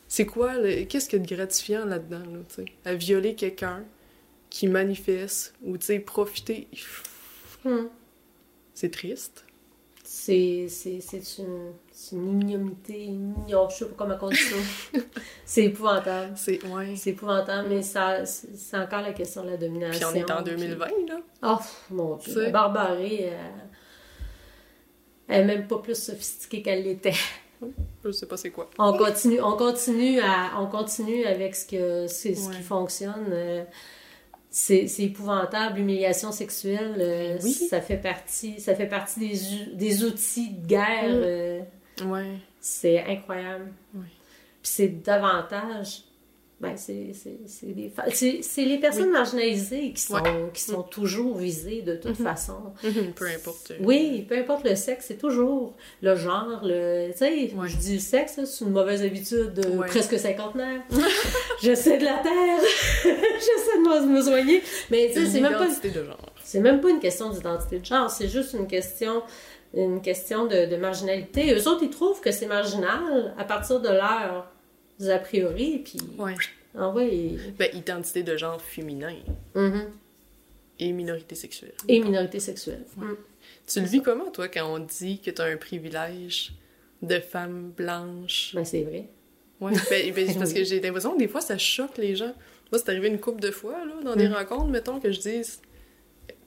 C'est 0.08 0.26
quoi, 0.26 0.56
le- 0.58 0.84
qu'est-ce 0.84 1.08
qu'il 1.08 1.18
y 1.18 1.22
a 1.22 1.24
de 1.26 1.34
gratifiant 1.34 1.84
là-dedans, 1.86 2.18
là, 2.30 2.38
tu 2.48 2.54
sais? 2.56 2.64
À 2.84 2.94
violer 2.94 3.34
quelqu'un 3.34 3.82
qui 4.50 4.66
manifeste 4.68 5.54
ou, 5.62 5.76
tu 5.78 5.86
sais, 5.86 5.98
profiter. 5.98 6.68
Hum. 7.64 7.88
C'est 8.74 8.90
triste. 8.90 9.44
C'est, 10.26 10.66
c'est, 10.70 11.00
c'est 11.00 11.42
une, 11.42 11.72
c'est 11.92 12.16
une 12.16 12.40
ignomité, 12.40 13.08
igno- 13.08 13.70
je 13.70 13.74
sais 13.76 13.84
pas 13.86 13.94
comment 13.98 14.16
on 14.22 14.28
dit 14.30 14.36
ça. 14.36 14.56
c'est 15.44 15.64
épouvantable. 15.64 16.32
C'est, 16.36 16.64
ouais. 16.66 16.96
C'est 16.96 17.10
épouvantable, 17.10 17.68
mais 17.68 17.82
ça, 17.82 18.24
c'est 18.24 18.78
encore 18.78 19.02
la 19.02 19.12
question 19.12 19.42
de 19.44 19.50
la 19.50 19.56
Puis 19.58 19.66
domination. 19.66 20.08
on 20.10 20.14
est 20.14 20.30
en 20.30 20.42
puis- 20.42 20.52
2020, 20.54 20.86
là. 21.08 21.20
Oh, 21.42 21.56
mon 21.90 22.16
Dieu. 22.16 22.42
La 22.42 22.50
barbarie, 22.50 23.16
elle, 23.22 23.38
elle 25.28 25.42
est 25.42 25.44
même 25.56 25.66
pas 25.66 25.78
plus 25.78 25.94
sophistiquée 26.02 26.62
qu'elle 26.62 26.84
l'était. 26.84 27.12
Je 28.04 28.10
sais 28.10 28.26
pas 28.26 28.36
c'est 28.36 28.50
quoi. 28.50 28.68
On 28.78 28.96
continue, 28.96 29.40
on 29.42 29.56
continue 29.56 30.20
à, 30.20 30.52
on 30.60 30.66
continue 30.66 31.24
avec 31.24 31.54
ce 31.54 31.66
que 31.66 32.06
c'est 32.06 32.34
ce 32.34 32.48
Ouais. 32.48 32.56
qui 32.56 32.62
fonctionne. 32.62 33.26
euh, 33.30 33.64
C'est 34.56 34.86
épouvantable, 35.00 35.78
l'humiliation 35.78 36.30
sexuelle, 36.30 36.94
euh, 37.00 37.38
Oui. 37.42 37.50
ça 37.52 37.80
fait 37.80 37.96
partie, 37.96 38.60
ça 38.60 38.76
fait 38.76 38.86
partie 38.86 39.36
des, 39.74 40.04
outils 40.04 40.50
de 40.50 40.64
guerre. 40.64 41.08
Mm. 41.08 41.22
euh, 41.24 41.60
Ouais. 42.04 42.38
c'est 42.60 43.02
incroyable. 43.02 43.72
Puis 43.92 44.04
c'est 44.62 45.02
davantage. 45.02 46.02
Ben, 46.70 46.76
c'est 48.42 48.64
les 48.64 48.78
personnes 48.78 49.10
marginalisées 49.10 49.92
qui 49.92 50.02
sont, 50.02 50.14
Ouais. 50.14 50.50
Qui 50.52 50.62
sont 50.62 50.82
toujours 50.82 51.36
visées 51.36 51.82
de 51.82 51.96
toute 51.96 52.16
façon. 52.16 52.54
Peu 53.16 53.26
importe. 53.26 53.70
euh, 53.72 53.76
Oui, 53.80 54.24
peu 54.28 54.36
importe 54.38 54.64
le 54.64 54.74
sexe, 54.76 55.06
c'est 55.08 55.18
toujours 55.18 55.74
le 56.02 56.14
genre, 56.16 56.60
le. 56.62 57.10
Tu 57.12 57.18
sais, 57.18 57.52
Ouais. 57.54 57.68
je 57.68 57.76
dis 57.76 57.94
le 57.94 58.00
sexe, 58.00 58.38
c'est 58.44 58.64
une 58.64 58.70
mauvaise 58.70 59.02
habitude 59.02 59.52
de 59.54 59.68
Ouais. 59.78 59.86
presque 59.86 60.18
cinquantenaire. 60.18 60.80
J'essaie 61.62 61.98
de 61.98 62.04
la 62.04 62.14
taire, 62.18 62.60
j'essaie 63.04 63.78
de 63.78 64.06
me 64.06 64.22
soigner. 64.22 64.62
Mais 64.90 65.10
tu 65.12 65.20
sais, 65.24 65.26
c'est 65.30 65.40
même 65.40 65.52
pas 65.52 65.64
L'identité 65.64 65.90
de 65.90 66.04
genre. 66.04 66.32
c'est 66.42 66.60
même 66.60 66.80
pas 66.80 66.90
une 66.90 67.00
question 67.00 67.30
d'identité 67.30 67.78
de 67.78 67.84
genre, 67.84 68.10
c'est 68.10 68.28
juste 68.28 68.52
une 68.54 68.66
question, 68.66 69.22
une 69.74 70.00
question 70.02 70.46
de, 70.46 70.66
de 70.66 70.76
marginalité. 70.76 71.52
Eux 71.54 71.68
autres, 71.68 71.82
ils 71.82 71.90
trouvent 71.90 72.20
que 72.20 72.30
c'est 72.30 72.46
marginal 72.46 73.34
à 73.38 73.44
partir 73.44 73.80
de 73.80 73.88
leurs 73.88 74.46
a 75.00 75.18
priori, 75.18 75.80
puis 75.84 75.98
Ouais. 76.18 76.34
ah 76.76 76.90
ouais, 76.90 77.14
et, 77.14 77.38
Ben, 77.58 77.68
identité 77.74 78.22
de 78.22 78.36
genre 78.36 78.60
féminin 78.60 79.14
Mhm. 79.54 79.90
et 80.78 80.92
minorité 80.92 81.34
sexuelle. 81.34 81.74
et 81.88 82.00
minorité 82.00 82.40
sexuelle. 82.40 82.84
Mm. 82.96 83.12
Tu 83.66 83.80
le 83.80 83.86
vis 83.86 84.02
comment, 84.02 84.30
toi, 84.30 84.48
quand 84.48 84.66
on 84.74 84.78
dit 84.78 85.18
que 85.20 85.30
t'as 85.30 85.46
un 85.50 85.56
privilège 85.56 86.52
de 87.02 87.18
femme 87.20 87.70
blanche? 87.76 88.52
Ben, 88.54 88.64
c'est 88.64 88.82
vrai. 88.82 89.08
Ouais, 89.60 89.72
ben, 89.90 90.12
ben, 90.14 90.26
parce 90.38 90.52
que 90.52 90.64
j'ai 90.64 90.80
l'impression 90.80 91.12
que 91.14 91.18
des 91.18 91.28
fois, 91.28 91.40
ça 91.40 91.58
choque 91.58 91.96
les 91.98 92.16
gens. 92.16 92.34
Moi, 92.72 92.78
c'est 92.78 92.88
arrivé 92.88 93.08
une 93.08 93.20
couple 93.20 93.40
de 93.40 93.50
fois, 93.50 93.84
là, 93.84 93.94
dans 94.02 94.16
des 94.16 94.28
Mm. 94.28 94.32
rencontres, 94.34 94.66
mettons, 94.68 95.00
que 95.00 95.12
je 95.12 95.20
dise, 95.20 95.60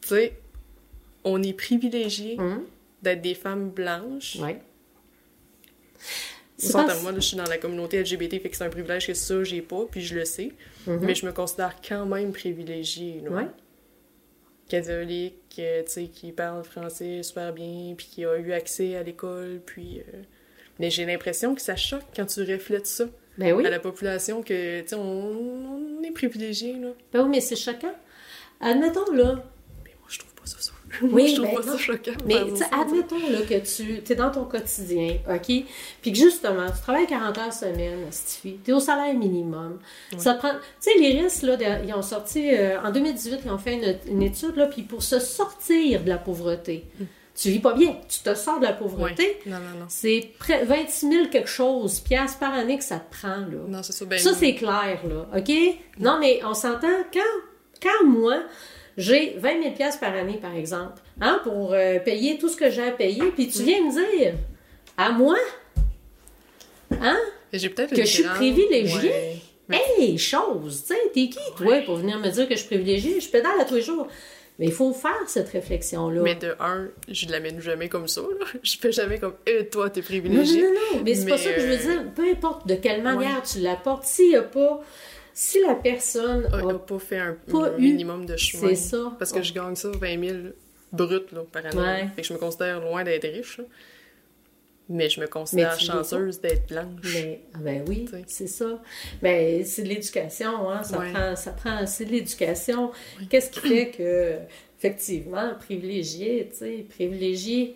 tu 0.01 0.07
sais, 0.09 0.33
on 1.23 1.41
est 1.43 1.53
privilégié 1.53 2.37
Mhm. 2.37 2.63
d'être 3.01 3.21
des 3.21 3.33
femmes 3.35 3.69
blanches. 3.69 4.37
Ouais. 4.41 4.59
À 6.73 6.95
moi, 7.01 7.11
là, 7.11 7.19
je 7.19 7.25
suis 7.25 7.37
dans 7.37 7.43
la 7.45 7.57
communauté 7.57 7.99
LGBT, 8.01 8.39
fait 8.41 8.49
que 8.49 8.55
c'est 8.57 8.63
un 8.63 8.69
privilège 8.69 9.05
que 9.07 9.13
ça, 9.13 9.43
j'ai 9.43 9.61
pas, 9.61 9.85
puis 9.89 10.01
je 10.01 10.15
le 10.15 10.25
sais. 10.25 10.51
Mhm. 10.87 10.99
Mais 11.03 11.13
je 11.15 11.25
me 11.25 11.31
considère 11.31 11.75
quand 11.87 12.05
même 12.05 12.31
privilégiée, 12.33 13.21
là. 13.23 13.29
Ouais. 13.31 13.47
Catholique, 14.67 15.35
euh, 15.59 15.83
tu 15.85 15.91
sais, 15.91 16.03
qui 16.07 16.31
parle 16.31 16.63
français 16.63 17.23
super 17.23 17.53
bien, 17.53 17.93
puis 17.95 18.07
qui 18.11 18.25
a 18.25 18.37
eu 18.37 18.51
accès 18.53 18.95
à 18.95 19.03
l'école, 19.03 19.61
puis... 19.65 19.99
euh, 19.99 20.23
Mais 20.79 20.89
j'ai 20.89 21.05
l'impression 21.05 21.55
que 21.55 21.61
ça 21.61 21.75
choque 21.75 22.03
quand 22.15 22.25
tu 22.25 22.41
reflètes 22.41 22.87
ça 22.87 23.05
Ben 23.37 23.53
oui. 23.53 23.65
à 23.65 23.69
la 23.69 23.79
population, 23.79 24.41
que, 24.43 24.81
tu 24.81 24.87
sais, 24.89 24.95
on, 24.95 24.99
on 25.99 26.03
est 26.03 26.11
privilégié, 26.11 26.73
là. 26.73 26.89
Ben 27.13 27.23
oui, 27.23 27.29
mais 27.29 27.39
c'est 27.41 27.55
choquant. 27.55 27.95
Admettons, 28.59 29.09
là, 29.13 29.35
Mais 29.85 29.91
moi, 29.99 30.07
je 30.09 30.19
trouve 30.19 30.33
pas 30.33 30.45
ça 30.45 30.57
ça. 30.59 30.73
Oui, 31.11 31.29
je 31.29 31.35
trouve 31.41 31.47
ben 31.47 31.55
pas 31.61 31.65
non. 31.65 31.71
ça 31.73 31.77
choquant. 31.77 32.11
Mais 32.25 32.35
admettons 32.71 33.29
là, 33.29 33.39
que 33.47 33.75
tu 33.75 34.01
es 34.11 34.15
dans 34.15 34.31
ton 34.31 34.45
quotidien, 34.45 35.17
OK? 35.29 35.45
Puis 36.01 36.11
que 36.11 36.17
justement, 36.17 36.65
tu 36.67 36.81
travailles 36.81 37.07
40 37.07 37.37
heures 37.37 37.53
semaine, 37.53 38.05
Stifi, 38.11 38.59
tu 38.63 38.71
es 38.71 38.73
au 38.73 38.79
salaire 38.79 39.13
minimum. 39.13 39.79
Ça 40.17 40.33
te 40.33 40.39
prend. 40.39 40.51
Tu 40.51 40.91
sais, 40.91 40.99
les 40.99 41.21
risques, 41.21 41.43
là, 41.43 41.55
de- 41.57 41.85
ils 41.87 41.93
ont 41.93 42.01
sorti. 42.01 42.49
euh, 42.53 42.81
en 42.83 42.91
2018, 42.91 43.39
ils 43.45 43.51
ont 43.51 43.57
fait 43.57 43.73
une, 43.73 44.11
une 44.13 44.23
étude, 44.23 44.55
là, 44.55 44.67
puis 44.67 44.81
pour 44.83 45.03
se 45.03 45.19
sortir 45.19 46.03
de 46.03 46.09
la 46.09 46.17
pauvreté, 46.17 46.85
tu 47.39 47.49
vis 47.51 47.59
pas 47.59 47.73
bien, 47.73 47.95
tu 48.09 48.19
te 48.21 48.33
sors 48.33 48.59
de 48.59 48.65
la 48.65 48.73
pauvreté. 48.73 49.39
Non, 49.45 49.57
non, 49.57 49.79
non. 49.81 49.85
C'est 49.89 50.31
près 50.39 50.65
26 50.65 51.09
000 51.09 51.25
quelque 51.27 51.47
chose, 51.49 51.99
piastres 51.99 52.39
par 52.39 52.53
année 52.53 52.77
que 52.79 52.83
ça 52.83 52.97
te 52.99 53.15
prend, 53.15 53.37
là. 53.37 53.59
Non, 53.67 53.83
c'est 53.83 53.93
ça. 53.93 54.05
Ben, 54.05 54.17
Ça, 54.17 54.33
c'est 54.33 54.55
clair, 54.55 55.01
là. 55.07 55.27
OK? 55.37 55.51
Non, 55.99 56.17
mais 56.19 56.39
on 56.43 56.55
s'entend, 56.55 56.87
quand, 57.13 57.19
quand 57.81 58.07
moi, 58.07 58.39
j'ai 58.97 59.35
20 59.37 59.61
000 59.61 59.75
piastres 59.75 59.99
par 59.99 60.13
année, 60.13 60.39
par 60.41 60.55
exemple, 60.55 61.01
hein, 61.21 61.39
pour 61.43 61.73
euh, 61.73 61.99
payer 61.99 62.37
tout 62.37 62.49
ce 62.49 62.57
que 62.57 62.69
j'ai 62.71 62.83
à 62.83 62.91
payer, 62.91 63.23
puis 63.35 63.47
tu 63.47 63.63
viens 63.63 63.81
me 63.83 63.91
dire, 63.91 64.33
à 64.97 65.11
moi, 65.11 65.37
hein? 66.91 67.17
Que 67.51 67.57
je 67.57 68.05
suis 68.05 68.23
privilégiée. 68.23 69.09
Ouais. 69.09 69.35
Mais- 69.69 69.81
Hey, 69.99 70.17
chose! 70.17 70.83
Tu 70.87 70.93
sais, 70.93 70.99
t'es 71.13 71.27
qui, 71.29 71.39
toi, 71.57 71.79
pour 71.85 71.97
venir 71.97 72.19
me 72.19 72.29
dire 72.29 72.47
que 72.47 72.55
je 72.55 72.59
suis 72.59 72.67
privilégiée? 72.67 73.19
Je 73.19 73.29
pédale 73.29 73.59
à 73.59 73.65
tous 73.65 73.75
les 73.75 73.81
jours. 73.81 74.07
Mais 74.59 74.65
il 74.67 74.71
faut 74.71 74.91
faire 74.91 75.11
cette 75.27 75.49
réflexion-là. 75.49 76.21
Mais 76.23 76.33
de 76.35 76.55
un, 76.59 76.87
je 77.07 77.27
l'amène 77.27 77.59
jamais 77.61 77.89
comme 77.89 78.07
ça, 78.07 78.21
là. 78.21 78.45
Je 78.63 78.77
fais 78.79 78.91
jamais 78.91 79.19
comme, 79.19 79.35
eh, 79.45 79.67
toi, 79.67 79.89
t'es 79.89 79.99
Non, 79.99 80.03
non, 80.03 80.07
privilégié. 80.07 80.61
non, 80.63 80.69
non, 80.95 81.01
mais 81.05 81.13
c'est 81.13 81.27
pas 81.29 81.37
ça 81.37 81.51
que 81.53 81.61
je 81.61 81.67
veux 81.67 81.73
euh, 81.73 81.77
dire. 81.77 82.03
Peu 82.15 82.27
importe 82.27 82.65
de 82.67 82.73
quelle 82.75 83.03
manière 83.03 83.43
tu 83.43 83.59
l'apportes, 83.59 84.05
s'il 84.05 84.31
y 84.31 84.35
a 84.35 84.41
pas... 84.41 84.81
Si 85.39 85.61
la 85.61 85.75
personne 85.75 86.47
n'a 86.49 86.73
pas 86.79 86.97
fait 86.97 87.19
un, 87.19 87.33
pas 87.51 87.67
un 87.69 87.77
eu- 87.77 87.81
minimum 87.81 88.25
de 88.25 88.35
chemin. 88.37 88.73
Ça. 88.73 89.15
Parce 89.19 89.31
que 89.31 89.43
je 89.43 89.53
gagne 89.53 89.75
ça 89.75 89.89
20 89.91 90.25
000 90.27 90.37
brut 90.91 91.31
là, 91.31 91.41
par 91.51 91.63
année. 91.63 91.77
Ouais. 91.77 92.07
Fait 92.15 92.23
que 92.23 92.27
je 92.27 92.33
me 92.33 92.39
considère 92.39 92.81
loin 92.81 93.03
d'être 93.03 93.27
riche. 93.31 93.59
là. 93.59 93.65
Mais 94.89 95.09
je 95.11 95.19
me 95.21 95.27
considère 95.27 95.79
chanceuse 95.79 96.39
d'être 96.41 96.69
blanche. 96.69 97.13
Mais, 97.13 97.41
ah 97.53 97.57
ben 97.59 97.85
oui, 97.87 98.09
c'est 98.25 98.47
ça. 98.47 98.81
Mais 99.21 99.63
c'est 99.63 99.83
de 99.83 99.89
l'éducation, 99.89 100.71
hein, 100.71 100.81
ça 100.81 100.97
Ouais. 100.97 101.11
prend, 101.13 101.35
ça 101.35 101.51
prend, 101.51 101.85
c'est 101.85 102.05
de 102.05 102.11
l'éducation. 102.13 102.91
Qu'est-ce 103.29 103.51
qui 103.51 103.59
fait 103.59 103.91
que, 103.91 104.37
effectivement, 104.79 105.53
privilégié, 105.59 106.47
tu 106.49 106.57
sais, 106.57 106.85
privilégié. 106.89 107.75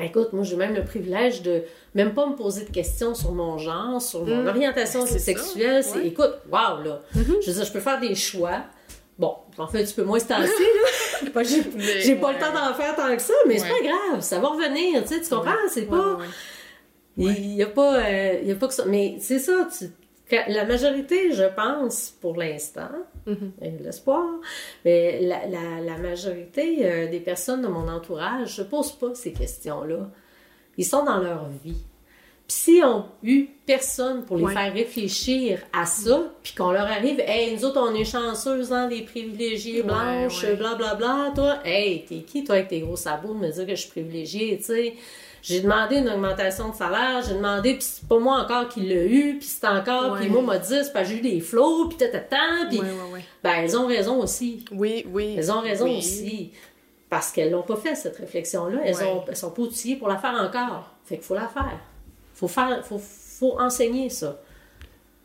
Écoute, 0.00 0.32
moi, 0.32 0.42
j'ai 0.44 0.56
même 0.56 0.74
le 0.74 0.82
privilège 0.84 1.42
de 1.42 1.62
même 1.94 2.14
pas 2.14 2.26
me 2.26 2.34
poser 2.34 2.64
de 2.64 2.70
questions 2.70 3.14
sur 3.14 3.30
mon 3.32 3.58
genre, 3.58 4.02
sur 4.02 4.24
mon 4.26 4.42
Mm. 4.42 4.48
orientation 4.48 5.06
C'est 5.06 5.18
sexuelle. 5.20 5.84
ouais. 5.94 6.06
écoute, 6.08 6.34
waouh, 6.50 6.82
là. 6.82 7.00
Je 7.14 7.20
veux 7.20 7.52
dire, 7.54 7.64
je 7.64 7.72
peux 7.72 7.80
faire 7.80 8.00
des 8.00 8.14
choix. 8.16 8.62
Bon, 9.16 9.36
j'en 9.56 9.68
fais 9.68 9.78
un 9.80 9.84
petit 9.84 9.94
peu 9.94 10.02
moins 10.02 10.18
ce 10.18 10.26
temps-ci, 10.26 10.48
là. 10.48 11.42
J'ai, 11.44 12.16
pas 12.16 12.32
le 12.32 12.38
temps 12.40 12.52
d'en 12.52 12.74
faire 12.74 12.96
tant 12.96 13.14
que 13.14 13.22
ça, 13.22 13.32
mais 13.46 13.58
c'est 13.58 13.68
pas 13.68 13.80
grave, 13.82 14.20
ça 14.20 14.40
va 14.40 14.48
revenir, 14.48 15.02
tu 15.02 15.08
sais, 15.14 15.20
tu 15.20 15.28
comprends? 15.30 15.52
C'est 15.68 15.82
pas... 15.82 16.18
Il 17.16 17.30
n'y 17.54 17.62
a, 17.62 17.66
pas, 17.68 17.94
euh, 18.00 18.40
y 18.42 18.50
a 18.50 18.56
pas 18.56 18.66
que 18.66 18.74
ça. 18.74 18.84
Mais 18.86 19.18
c'est 19.20 19.38
ça, 19.38 19.68
tu- 19.78 19.92
la 20.48 20.64
majorité, 20.64 21.32
je 21.32 21.44
pense, 21.54 22.12
pour 22.20 22.36
l'instant, 22.36 22.88
Il 23.26 23.38
y 23.62 23.68
a 23.68 23.70
de 23.78 23.82
l'espoir, 23.84 24.24
mais 24.84 25.20
la, 25.22 25.46
la- 25.46 25.80
la 25.80 25.96
majorité 25.98 26.78
euh, 26.86 27.08
des 27.10 27.20
personnes 27.20 27.62
de 27.62 27.68
mon 27.68 27.88
entourage 27.88 28.40
ne 28.42 28.46
se 28.46 28.62
posent 28.62 28.92
pas 28.92 29.14
ces 29.14 29.32
questions-là. 29.32 30.10
Ils 30.76 30.84
sont 30.84 31.04
dans 31.04 31.18
leur 31.18 31.48
vie. 31.64 31.82
Puis 32.46 32.56
s'ils 32.58 32.84
ont 32.84 33.06
eu 33.22 33.46
personne 33.64 34.24
pour 34.26 34.36
les 34.36 34.44
Ouais. 34.44 34.52
faire 34.52 34.72
réfléchir 34.74 35.60
à 35.72 35.86
ça, 35.86 36.30
puis 36.42 36.52
qu'on 36.54 36.72
leur 36.72 36.86
arrive, 36.86 37.18
hey, 37.20 37.54
nous 37.54 37.64
autres, 37.64 37.80
on 37.80 37.94
est 37.94 38.04
chanceuses, 38.04 38.70
hein, 38.70 38.88
des 38.88 39.00
privilégiés 39.02 39.80
Ouais, 39.80 39.86
blanches, 39.86 40.44
blablabla, 40.58 41.32
toi, 41.34 41.58
hey, 41.64 42.04
t'es 42.04 42.16
qui, 42.18 42.44
toi, 42.44 42.56
avec 42.56 42.68
tes 42.68 42.80
gros 42.80 42.96
sabots, 42.96 43.32
de 43.32 43.38
me 43.38 43.50
dire 43.50 43.64
que 43.66 43.74
je 43.74 43.80
suis 43.80 43.90
privilégiée, 43.90 44.58
tu 44.58 44.64
sais? 44.64 44.94
J'ai 45.46 45.60
demandé 45.60 45.96
une 45.96 46.08
augmentation 46.08 46.70
de 46.70 46.74
salaire, 46.74 47.22
j'ai 47.22 47.34
demandé, 47.34 47.74
puis 47.74 47.82
c'est 47.82 48.08
pas 48.08 48.18
moi 48.18 48.38
encore 48.40 48.66
qui 48.66 48.80
l'a 48.80 49.04
eu, 49.04 49.36
puis 49.38 49.46
c'est 49.46 49.66
encore, 49.68 50.16
puis 50.16 50.30
moi, 50.30 50.40
m'a 50.40 50.56
dit, 50.56 50.68
c'est 50.82 50.90
que 50.90 51.04
j'ai 51.04 51.18
eu 51.18 51.20
des 51.20 51.40
flots, 51.40 51.88
puis 51.88 51.98
tata, 51.98 52.36
puis 52.70 52.80
ben, 53.42 53.52
elles 53.58 53.76
ont 53.76 53.86
raison 53.86 54.22
aussi. 54.22 54.64
Oui, 54.72 55.04
oui. 55.12 55.34
Elles 55.36 55.52
ont 55.52 55.60
raison 55.60 55.84
oui. 55.84 55.98
aussi. 55.98 56.52
Parce 57.10 57.30
qu'elles 57.30 57.50
l'ont 57.50 57.62
pas 57.62 57.76
fait, 57.76 57.94
cette 57.94 58.16
réflexion-là. 58.16 58.78
Elles, 58.84 58.96
Ouais. 58.96 59.04
ont, 59.04 59.22
elles 59.28 59.36
sont 59.36 59.50
pas 59.50 59.60
outillées 59.60 59.96
pour 59.96 60.08
la 60.08 60.16
faire 60.16 60.32
encore. 60.32 60.94
Fait 61.04 61.16
qu'il 61.16 61.24
faut 61.24 61.34
la 61.34 61.46
faire. 61.48 61.78
Faut 62.32 62.48
faire, 62.48 62.82
faut, 62.82 62.98
faut 62.98 63.60
enseigner 63.60 64.08
ça. 64.08 64.38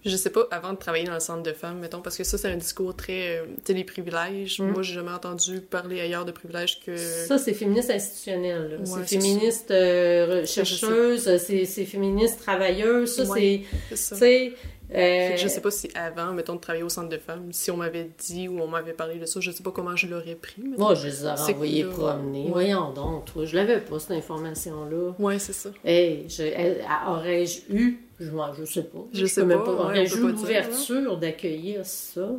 Je 0.06 0.16
sais 0.16 0.30
pas, 0.30 0.48
avant 0.52 0.72
de 0.74 0.78
travailler 0.78 1.04
dans 1.06 1.14
le 1.14 1.20
centre 1.20 1.44
de 1.44 1.52
femmes, 1.52 1.80
mettons, 1.80 2.02
parce 2.02 2.18
que 2.18 2.24
ça, 2.24 2.38
c'est 2.38 2.48
un 2.50 2.56
discours 2.56 2.96
très. 2.96 3.40
euh, 3.40 3.46
tu 3.58 3.62
sais, 3.66 3.74
les 3.74 3.84
privilèges. 3.84 4.60
Mm. 4.60 4.72
Moi, 4.72 4.82
j'ai 4.82 4.94
jamais 4.94 5.12
entendu 5.12 5.60
parler 5.60 6.00
ailleurs 6.00 6.24
de 6.26 6.32
privilèges 6.32 6.80
que. 6.80 6.96
Ça, 6.96 7.38
c'est 7.38 7.54
féministe 7.54 7.90
institutionnel. 7.92 8.80
Ouais, 8.80 8.86
c'est 8.86 9.20
féministe 9.20 9.72
euh, 9.72 10.42
je 10.42 10.46
chercheuse, 10.46 11.38
c'est 11.38 11.86
féministe 11.86 12.40
travailleuse. 12.40 13.14
Ça, 13.16 13.24
Ouais. 13.26 13.64
c'est. 13.90 13.90
Tu 13.90 13.98
sais. 13.98 14.54
Fait 14.92 15.34
euh, 15.36 15.38
je 15.38 15.48
sais 15.48 15.62
pas 15.62 15.70
si 15.70 15.88
avant, 15.94 16.34
mettons, 16.34 16.56
de 16.56 16.60
travailler 16.62 16.84
au 16.84 16.90
centre 16.90 17.10
de 17.10 17.18
femmes, 17.20 17.50
si 17.52 17.70
on 17.70 17.78
m'avait 17.78 18.10
dit 18.26 18.48
ou 18.48 18.60
on 18.60 18.66
m'avait 18.68 18.94
parlé 18.94 19.20
de 19.20 19.26
ça, 19.28 19.40
je 19.40 19.52
sais 19.52 19.62
pas 19.62 19.70
comment 19.70 19.96
je 19.96 20.08
l'aurais 20.08 20.34
pris. 20.34 20.64
Moi, 20.80 20.96
je 20.96 21.06
les 21.08 21.26
aurais 21.26 21.40
envoyés 21.54 21.84
promener. 21.84 22.46
Ouais. 22.46 22.52
Voyons 22.52 22.92
donc, 22.92 23.26
toi. 23.26 23.46
Je 23.46 23.56
l'avais 23.56 23.82
pas, 23.82 24.00
cette 24.00 24.12
information-là. 24.18 25.14
Ouais, 25.20 25.38
c'est 25.38 25.54
ça. 25.54 25.70
Hey, 25.86 26.26
je- 26.28 26.82
aurais-je 27.08 27.72
eu, 27.72 28.00
je, 28.20 28.30
je 28.58 28.66
sais 28.66 28.84
pas, 28.84 29.06
Je 29.14 29.26
sais 29.26 29.42
peux 29.42 29.48
même 29.48 29.64
pas, 29.64 29.88
ouais, 29.88 30.08
on 30.08 30.10
pas 30.10 30.18
l'ouverture 30.18 31.18
d'accueillir 31.18 31.86
ça? 31.86 32.32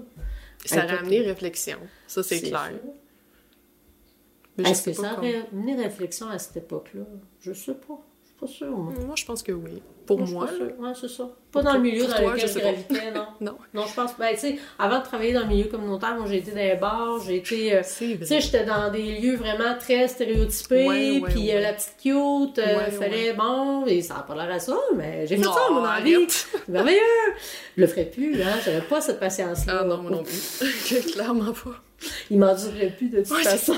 Ça 0.64 0.82
a 0.82 0.98
amené 0.98 1.20
réflexion. 1.22 1.78
Ça, 2.06 2.22
c'est 2.22 2.40
clair. 2.40 2.72
je 4.58 4.62
Est-ce 4.64 4.82
sais 4.82 4.90
que 4.92 4.96
ça 4.98 5.16
aurait 5.16 5.46
amené 5.52 5.74
réflexion 5.76 6.28
à 6.28 6.38
cette 6.38 6.58
époque-là? 6.58 7.04
Je 7.40 7.52
sais 7.52 7.74
pas. 7.74 7.98
Pas 8.40 8.46
sûre, 8.46 8.68
moi. 8.68 8.92
Moi, 9.06 9.14
je 9.16 9.24
pense 9.26 9.42
que 9.42 9.52
oui. 9.52 9.82
Pour 10.06 10.18
moi. 10.26 10.44
Ouais, 10.78 10.92
c'est 10.98 11.08
ça. 11.10 11.28
Pas 11.52 11.62
dans 11.62 11.74
le 11.74 11.80
milieu 11.80 12.06
dans 12.06 12.14
toi, 12.16 12.34
lequel 12.34 12.48
je 12.48 12.58
gravitais, 12.58 13.10
non. 13.14 13.26
Non. 13.40 13.56
Non, 13.74 13.84
je 13.86 13.94
pense, 13.94 14.12
ben, 14.18 14.32
tu 14.32 14.40
sais, 14.40 14.58
avant 14.78 14.98
de 14.98 15.04
travailler 15.04 15.32
dans 15.34 15.42
le 15.42 15.46
milieu 15.48 15.64
communautaire, 15.68 16.16
moi, 16.16 16.24
j'ai 16.26 16.38
été 16.38 16.50
dans 16.52 16.56
les 16.56 16.74
bars, 16.76 17.20
j'ai 17.26 17.36
été, 17.36 17.74
euh, 17.76 17.82
tu 17.82 18.18
sais, 18.24 18.40
j'étais 18.40 18.64
dans 18.64 18.90
des 18.90 19.20
lieux 19.20 19.36
vraiment 19.36 19.76
très 19.78 20.08
stéréotypés, 20.08 20.86
Ouais, 20.88 21.20
ouais, 21.20 21.30
puis 21.30 21.50
euh, 21.50 21.54
ouais. 21.56 21.60
la 21.60 21.72
petite 21.74 21.96
cute, 22.00 22.58
euh, 22.58 22.78
Ouais, 22.78 22.90
fallait, 22.90 23.32
bon, 23.34 23.84
et 23.86 24.00
ça 24.00 24.14
n'a 24.14 24.20
pas 24.22 24.34
l'air 24.34 24.50
à 24.54 24.58
ça, 24.58 24.76
mais 24.96 25.26
j'ai 25.26 25.36
fait 25.36 25.42
Non, 25.42 25.52
ça, 25.52 25.60
mon 25.70 25.84
envie. 25.86 26.26
C'est 26.28 26.68
merveilleux! 26.68 26.98
Je 27.76 27.82
le 27.82 27.86
ferais 27.86 28.06
plus, 28.06 28.42
hein, 28.42 28.54
j'aurais 28.64 28.80
pas 28.82 29.00
cette 29.02 29.20
patience-là. 29.20 29.80
Ah 29.82 29.84
non, 29.84 29.98
moi 29.98 30.10
non 30.10 30.22
plus. 30.22 31.02
Clairement 31.12 31.52
pas. 31.52 31.82
Il 32.30 32.38
m'en 32.38 32.54
durerait 32.54 32.94
plus 32.96 33.10
de 33.10 33.20
toute 33.20 33.30
Ouais, 33.30 33.42
façon. 33.42 33.74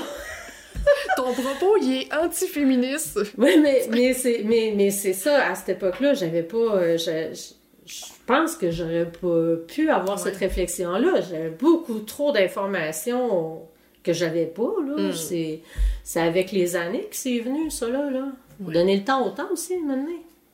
Ton 1.17 1.33
propos, 1.33 1.77
il 1.81 2.01
est 2.01 2.13
anti-féministe. 2.13 3.19
Oui, 3.37 3.59
mais, 3.61 3.87
mais 3.91 4.13
c'est 4.13 4.41
mais, 4.45 4.73
mais 4.75 4.89
ça, 4.91 5.47
à 5.49 5.55
cette 5.55 5.69
époque-là, 5.77 6.13
j'avais 6.13 6.43
pas. 6.43 6.57
euh, 6.57 6.97
je, 6.97 7.33
je- 7.35 7.53
je 7.85 8.01
pense 8.25 8.55
que 8.55 8.71
j'aurais 8.71 9.05
pas 9.11 9.55
pu 9.67 9.89
avoir 9.89 10.17
Ouais. 10.17 10.23
cette 10.23 10.37
réflexion-là. 10.37 11.19
J'avais 11.29 11.49
beaucoup 11.49 11.99
trop 11.99 12.31
d'informations 12.31 13.61
que 14.03 14.13
j'avais 14.13 14.45
pas, 14.45 14.73
là. 14.87 15.09
Mm. 15.09 15.61
C'est 16.03 16.19
avec 16.19 16.51
les 16.51 16.75
années 16.75 17.01
que 17.09 17.15
c'est 17.15 17.39
venu, 17.39 17.69
ça, 17.69 17.87
là. 17.89 18.09
là. 18.09 18.27
Ouais. 18.61 18.73
Donner 18.73 18.97
le 18.97 19.03
temps 19.03 19.25
au 19.25 19.31
temps 19.31 19.49
aussi, 19.51 19.77
maintenant. 19.79 20.07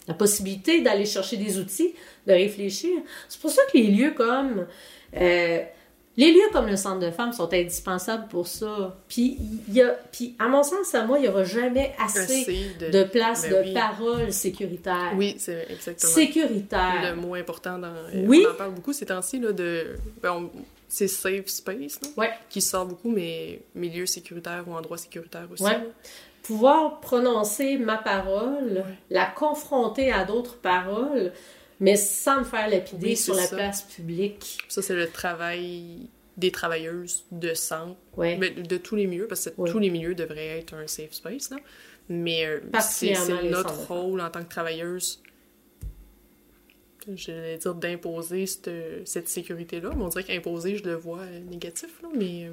La 0.07 0.15
possibilité 0.15 0.81
d'aller 0.81 1.05
chercher 1.05 1.37
des 1.37 1.59
outils, 1.59 1.93
de 2.25 2.33
réfléchir. 2.33 2.89
C'est 3.27 3.39
pour 3.39 3.51
ça 3.51 3.61
que 3.71 3.77
les 3.77 3.87
lieux 3.87 4.11
comme. 4.17 4.65
euh, 5.15 5.59
les 6.19 6.33
lieux 6.33 6.49
comme 6.51 6.67
le 6.67 6.75
centre 6.75 6.99
de 6.99 7.11
femmes 7.11 7.31
sont 7.33 7.51
indispensables 7.53 8.27
pour 8.27 8.47
ça. 8.47 8.95
Puis, 9.07 9.37
y 9.71 9.81
a, 9.81 9.95
puis 10.11 10.35
à 10.37 10.47
mon 10.49 10.63
sens, 10.63 10.93
à 10.93 11.05
moi, 11.05 11.17
il 11.17 11.21
n'y 11.23 11.27
aura 11.29 11.43
jamais 11.45 11.95
assez 11.97 12.19
Assez 12.19 12.71
de... 12.79 12.91
de 12.91 13.03
place 13.05 13.43
Ben 13.43 13.51
de 13.63 13.67
oui. 13.69 13.73
parole 13.73 14.31
sécuritaire. 14.33 15.13
Oui, 15.15 15.35
c'est 15.39 15.65
exactement. 15.69 16.11
Sécuritaire. 16.11 17.15
Le 17.15 17.21
mot 17.21 17.35
important 17.35 17.79
dans. 17.79 17.93
Oui. 18.13 18.45
On 18.47 18.51
en 18.51 18.55
parle 18.55 18.73
beaucoup 18.75 18.93
ces 18.93 19.05
temps-ci, 19.05 19.39
là, 19.39 19.51
de. 19.53 19.95
Ben, 20.21 20.33
on- 20.33 20.51
C'est 20.91 21.07
safe 21.07 21.45
space, 21.47 21.99
là, 22.01 22.07
Ouais. 22.17 22.31
qui 22.49 22.61
sort 22.61 22.85
beaucoup, 22.87 23.11
mais 23.11 23.61
milieu 23.75 24.05
sécuritaire 24.07 24.63
ou 24.67 24.73
endroit 24.73 24.97
sécuritaire 24.97 25.47
aussi. 25.51 25.61
Ouais. 25.63 25.79
Pouvoir 26.41 26.99
prononcer 26.99 27.77
ma 27.77 27.97
parole, 27.97 28.71
Ouais. 28.77 28.95
la 29.11 29.25
confronter 29.27 30.11
à 30.11 30.25
d'autres 30.25 30.57
paroles, 30.57 31.31
mais 31.79 31.95
sans 31.95 32.39
me 32.39 32.43
faire 32.43 32.69
lapider 32.69 33.07
Oui, 33.09 33.15
sur 33.17 33.33
la 33.35 33.45
ça. 33.47 33.55
place 33.55 33.81
publique. 33.83 34.57
Ça, 34.67 34.81
c'est 34.81 34.95
le 34.95 35.07
travail 35.09 36.09
des 36.37 36.51
travailleuses 36.51 37.25
de 37.31 37.53
centre, 37.53 37.97
Ouais. 38.15 38.37
mais 38.37 38.49
de 38.51 38.77
tous 38.77 38.95
les 38.95 39.07
milieux, 39.07 39.27
parce 39.27 39.49
que 39.49 39.69
tous 39.69 39.79
les 39.79 39.89
milieux 39.89 40.15
devraient 40.15 40.59
être 40.59 40.73
un 40.73 40.87
safe 40.87 41.13
space, 41.13 41.49
là. 41.49 41.57
Mais 42.07 42.45
euh, 42.45 42.59
c'est 42.81 43.13
notre 43.49 43.87
rôle 43.87 44.19
en 44.21 44.29
tant 44.31 44.43
que 44.43 44.49
travailleuse, 44.49 45.21
j'allais 47.15 47.57
dire, 47.57 47.75
d'imposer 47.75 48.45
cette, 48.45 48.69
cette 49.05 49.27
sécurité-là. 49.27 49.91
Mais 49.95 50.01
on 50.03 50.07
dirait 50.07 50.23
qu'imposer, 50.23 50.75
je 50.77 50.83
le 50.85 50.95
vois 50.95 51.19
euh, 51.19 51.39
négatif, 51.41 51.89
là, 52.01 52.09
mais 52.15 52.45
euh, 52.45 52.51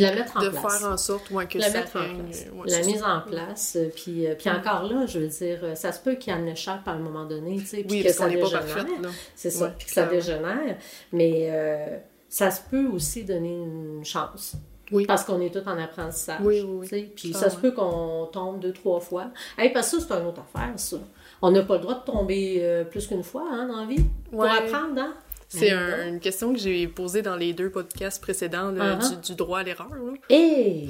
la 0.00 0.14
mettre 0.14 0.36
en 0.36 0.42
de 0.42 0.48
place. 0.50 0.78
faire 0.80 0.90
en 0.90 0.96
sorte 0.96 1.30
ouais, 1.30 1.46
que 1.46 1.58
la 1.58 1.70
ça 1.70 1.78
mettre 1.78 1.96
en 1.96 2.14
place. 2.24 2.46
ouais, 2.52 2.70
la 2.70 2.78
mise 2.86 2.98
ça. 3.00 3.14
en 3.16 3.20
place. 3.20 3.76
euh, 3.76 3.88
Puis, 3.94 4.26
euh, 4.26 4.34
puis 4.34 4.50
encore 4.50 4.84
là, 4.84 5.06
je 5.06 5.18
veux 5.20 5.28
dire, 5.28 5.58
euh, 5.62 5.74
ça 5.74 5.92
se 5.92 6.00
peut 6.00 6.14
qu'il 6.14 6.32
y 6.32 6.36
en 6.36 6.46
échappe 6.46 6.86
à 6.86 6.92
un 6.92 6.98
moment 6.98 7.24
donné, 7.24 7.58
tu 7.58 7.66
sais, 7.66 7.76
puis 7.84 7.86
Oui, 7.90 7.98
que 8.00 8.04
parce 8.08 8.16
ça 8.16 8.24
qu'on 8.24 8.30
n'est 8.30 8.40
pas 8.40 8.60
dégénère. 8.62 9.10
C'est 9.34 9.50
ça, 9.50 9.64
Ouais, 9.66 9.70
puis 9.78 9.86
que 9.86 9.92
ça 9.92 10.06
dégénère. 10.06 10.76
Mais 11.12 11.48
euh, 11.50 11.98
ça 12.28 12.50
se 12.50 12.60
peut 12.68 12.86
aussi 12.88 13.24
donner 13.24 13.54
une 13.54 14.04
chance. 14.04 14.56
Oui. 14.92 15.06
Parce 15.06 15.24
qu'on 15.24 15.40
est 15.40 15.48
tous 15.50 15.66
en 15.68 15.78
apprentissage. 15.78 16.40
Oui, 16.42 16.60
oui, 16.60 16.86
oui. 16.92 17.12
Puis 17.16 17.32
ça 17.32 17.48
se 17.48 17.56
peut 17.56 17.70
qu'on 17.72 18.28
tombe 18.30 18.60
deux, 18.60 18.72
trois 18.72 19.00
fois. 19.00 19.30
Hey, 19.56 19.72
parce 19.72 19.90
que 19.90 19.98
ça, 20.00 20.06
c'est 20.08 20.20
une 20.20 20.26
autre 20.26 20.42
affaire, 20.42 20.72
ça. 20.76 20.98
On 21.40 21.50
n'a 21.50 21.62
pas 21.62 21.74
le 21.76 21.80
droit 21.80 21.94
de 21.94 22.04
tomber 22.04 22.58
euh, 22.60 22.84
plus 22.84 23.06
qu'une 23.06 23.22
fois 23.24 23.44
hein, 23.50 23.66
dans 23.66 23.80
la 23.80 23.86
vie 23.86 24.04
pour 24.30 24.44
apprendre, 24.44 25.00
hein? 25.00 25.14
C'est 25.58 25.70
un- 25.70 26.08
une 26.08 26.20
question 26.20 26.52
que 26.52 26.58
j'ai 26.58 26.86
posée 26.88 27.22
dans 27.22 27.36
les 27.36 27.52
deux 27.52 27.70
podcasts 27.70 28.20
précédents 28.22 28.70
là, 28.70 28.98
Uh-huh. 28.98 29.20
du, 29.20 29.26
du 29.28 29.34
droit 29.34 29.60
à 29.60 29.62
l'erreur. 29.62 29.88
là. 29.90 30.12
Hey! 30.30 30.88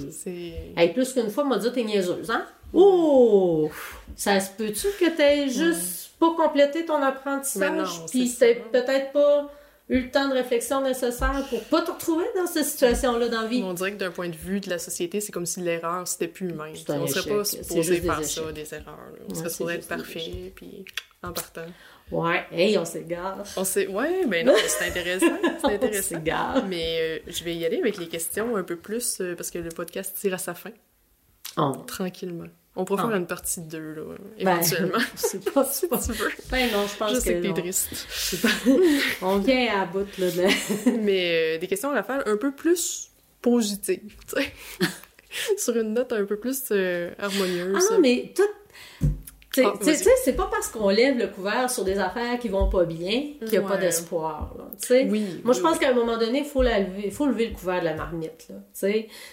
Plus 0.94 1.12
qu'une 1.12 1.30
fois, 1.30 1.44
on 1.44 1.48
m'a 1.48 1.58
dit 1.58 1.70
t'es 1.72 1.84
niaiseuse, 1.84 2.30
hein? 2.30 2.44
Oh! 2.72 3.70
Ça 4.16 4.40
se 4.40 4.50
peut-tu 4.50 4.88
que 5.00 5.16
t'aies 5.16 5.48
juste 5.48 6.10
pas 6.18 6.34
complété 6.36 6.84
ton 6.84 7.00
apprentissage? 7.02 7.88
Puis 8.10 8.28
ça. 8.28 8.46
peut-être 8.72 9.12
pas 9.12 9.50
eu 9.90 10.00
le 10.00 10.10
temps 10.10 10.28
de 10.28 10.34
réflexion 10.34 10.80
nécessaire 10.80 11.44
pour 11.50 11.62
pas 11.64 11.82
te 11.82 11.90
retrouver 11.90 12.24
dans 12.36 12.46
cette 12.46 12.64
situation-là 12.64 13.28
dans 13.28 13.42
la 13.42 13.46
vie. 13.48 13.62
On 13.62 13.74
dirait 13.74 13.92
que 13.92 13.98
d'un 13.98 14.10
point 14.10 14.28
de 14.30 14.36
vue 14.36 14.58
de 14.60 14.70
la 14.70 14.78
société, 14.78 15.20
c'est 15.20 15.30
comme 15.32 15.44
si 15.46 15.60
l'erreur, 15.60 16.08
c'était 16.08 16.28
plus 16.28 16.48
humain. 16.50 16.72
On 16.88 17.06
serait 17.06 17.28
pas 17.36 17.44
supposé 17.44 18.00
faire 18.00 18.24
ça, 18.24 18.52
des 18.52 18.74
erreurs. 18.74 18.96
là. 18.96 19.18
On 19.28 19.32
Ouais, 19.32 19.38
serait 19.38 19.50
supposé 19.50 19.74
être 19.74 19.88
parfait, 19.88 20.52
puis 20.56 20.84
en 21.22 21.32
partant. 21.32 21.66
Ouais, 22.10 22.44
hey, 22.52 22.76
on 22.78 22.84
s'égare. 22.84 23.42
On 23.56 23.64
sait... 23.64 23.86
Ouais, 23.88 24.26
ben 24.26 24.46
non, 24.46 24.52
mais 24.54 24.68
c'est 24.68 24.88
intéressant. 24.88 25.26
C'est 25.42 25.64
On 25.64 25.68
intéressant. 25.70 26.16
s'égare. 26.16 26.64
Mais 26.66 26.98
euh, 27.00 27.18
je 27.26 27.42
vais 27.44 27.54
y 27.56 27.64
aller 27.64 27.78
avec 27.78 27.96
les 27.96 28.08
questions 28.08 28.56
un 28.56 28.62
peu 28.62 28.76
plus, 28.76 29.20
euh, 29.20 29.34
parce 29.34 29.50
que 29.50 29.58
le 29.58 29.70
podcast 29.70 30.14
tire 30.20 30.34
à 30.34 30.38
sa 30.38 30.54
fin, 30.54 30.70
Oh. 31.56 31.72
tranquillement. 31.86 32.46
On 32.76 32.84
pourrait 32.84 33.02
Ah. 33.04 33.08
faire 33.08 33.16
une 33.16 33.26
partie 33.26 33.60
2, 33.60 33.78
là, 33.94 34.02
Ben, 34.42 34.56
éventuellement. 34.58 34.98
pas, 35.54 35.64
c'est 35.64 35.88
pas... 35.88 36.00
si 36.00 36.10
tu 36.12 36.18
veux. 36.18 36.30
Ben 36.50 36.70
non, 36.72 36.86
je 36.86 36.96
pense 36.96 37.14
Je 37.14 37.20
sais 37.20 37.34
que 37.40 37.46
que 37.48 37.52
t'es 37.54 37.60
triste. 37.62 38.42
Pas- 38.42 38.72
On 39.22 39.38
vient 39.38 39.80
à 39.80 39.86
bout, 39.86 40.06
là, 40.18 40.30
de... 40.30 40.90
mais 41.00 41.54
euh, 41.56 41.58
des 41.58 41.66
questions 41.68 41.90
à 41.90 41.94
la 41.94 42.02
faire 42.02 42.22
un 42.26 42.36
peu 42.36 42.52
plus 42.52 43.10
positives, 43.40 44.16
tu 44.28 44.42
sais. 44.42 44.52
Sur 45.58 45.76
une 45.76 45.94
note 45.94 46.12
un 46.12 46.24
peu 46.24 46.36
plus 46.36 46.70
harmonieuse. 47.18 47.76
Ah 47.90 47.94
non, 47.94 48.00
mais 48.00 48.32
tout... 48.36 48.42
Tu 49.54 49.62
sais- 49.62 50.08
Ah, 50.10 50.10
c'est 50.24 50.32
pas 50.36 50.48
parce 50.50 50.68
qu'on 50.68 50.88
lève 50.88 51.16
le 51.16 51.28
couvert 51.28 51.70
sur 51.70 51.84
des 51.84 51.98
affaires 51.98 52.38
qui 52.40 52.48
vont 52.48 52.68
pas 52.68 52.84
bien 52.84 53.22
qu'il 53.38 53.50
n'y 53.50 53.56
a 53.58 53.62
pas 53.62 53.76
d'espoir. 53.76 54.52
Oui. 54.90 55.40
Moi, 55.44 55.52
je 55.54 55.60
oui, 55.60 55.62
pense 55.62 55.78
qu'à 55.78 55.90
un 55.90 55.94
moment 55.94 56.16
donné, 56.18 56.40
il 56.40 56.44
faut, 56.44 56.62
la 56.62 56.80
lever, 56.80 57.10
faut 57.10 57.26
lever 57.26 57.46
le 57.48 57.54
couvert 57.54 57.78
de 57.80 57.84
la 57.84 57.94
marmite. 57.94 58.48
Là, 58.48 58.56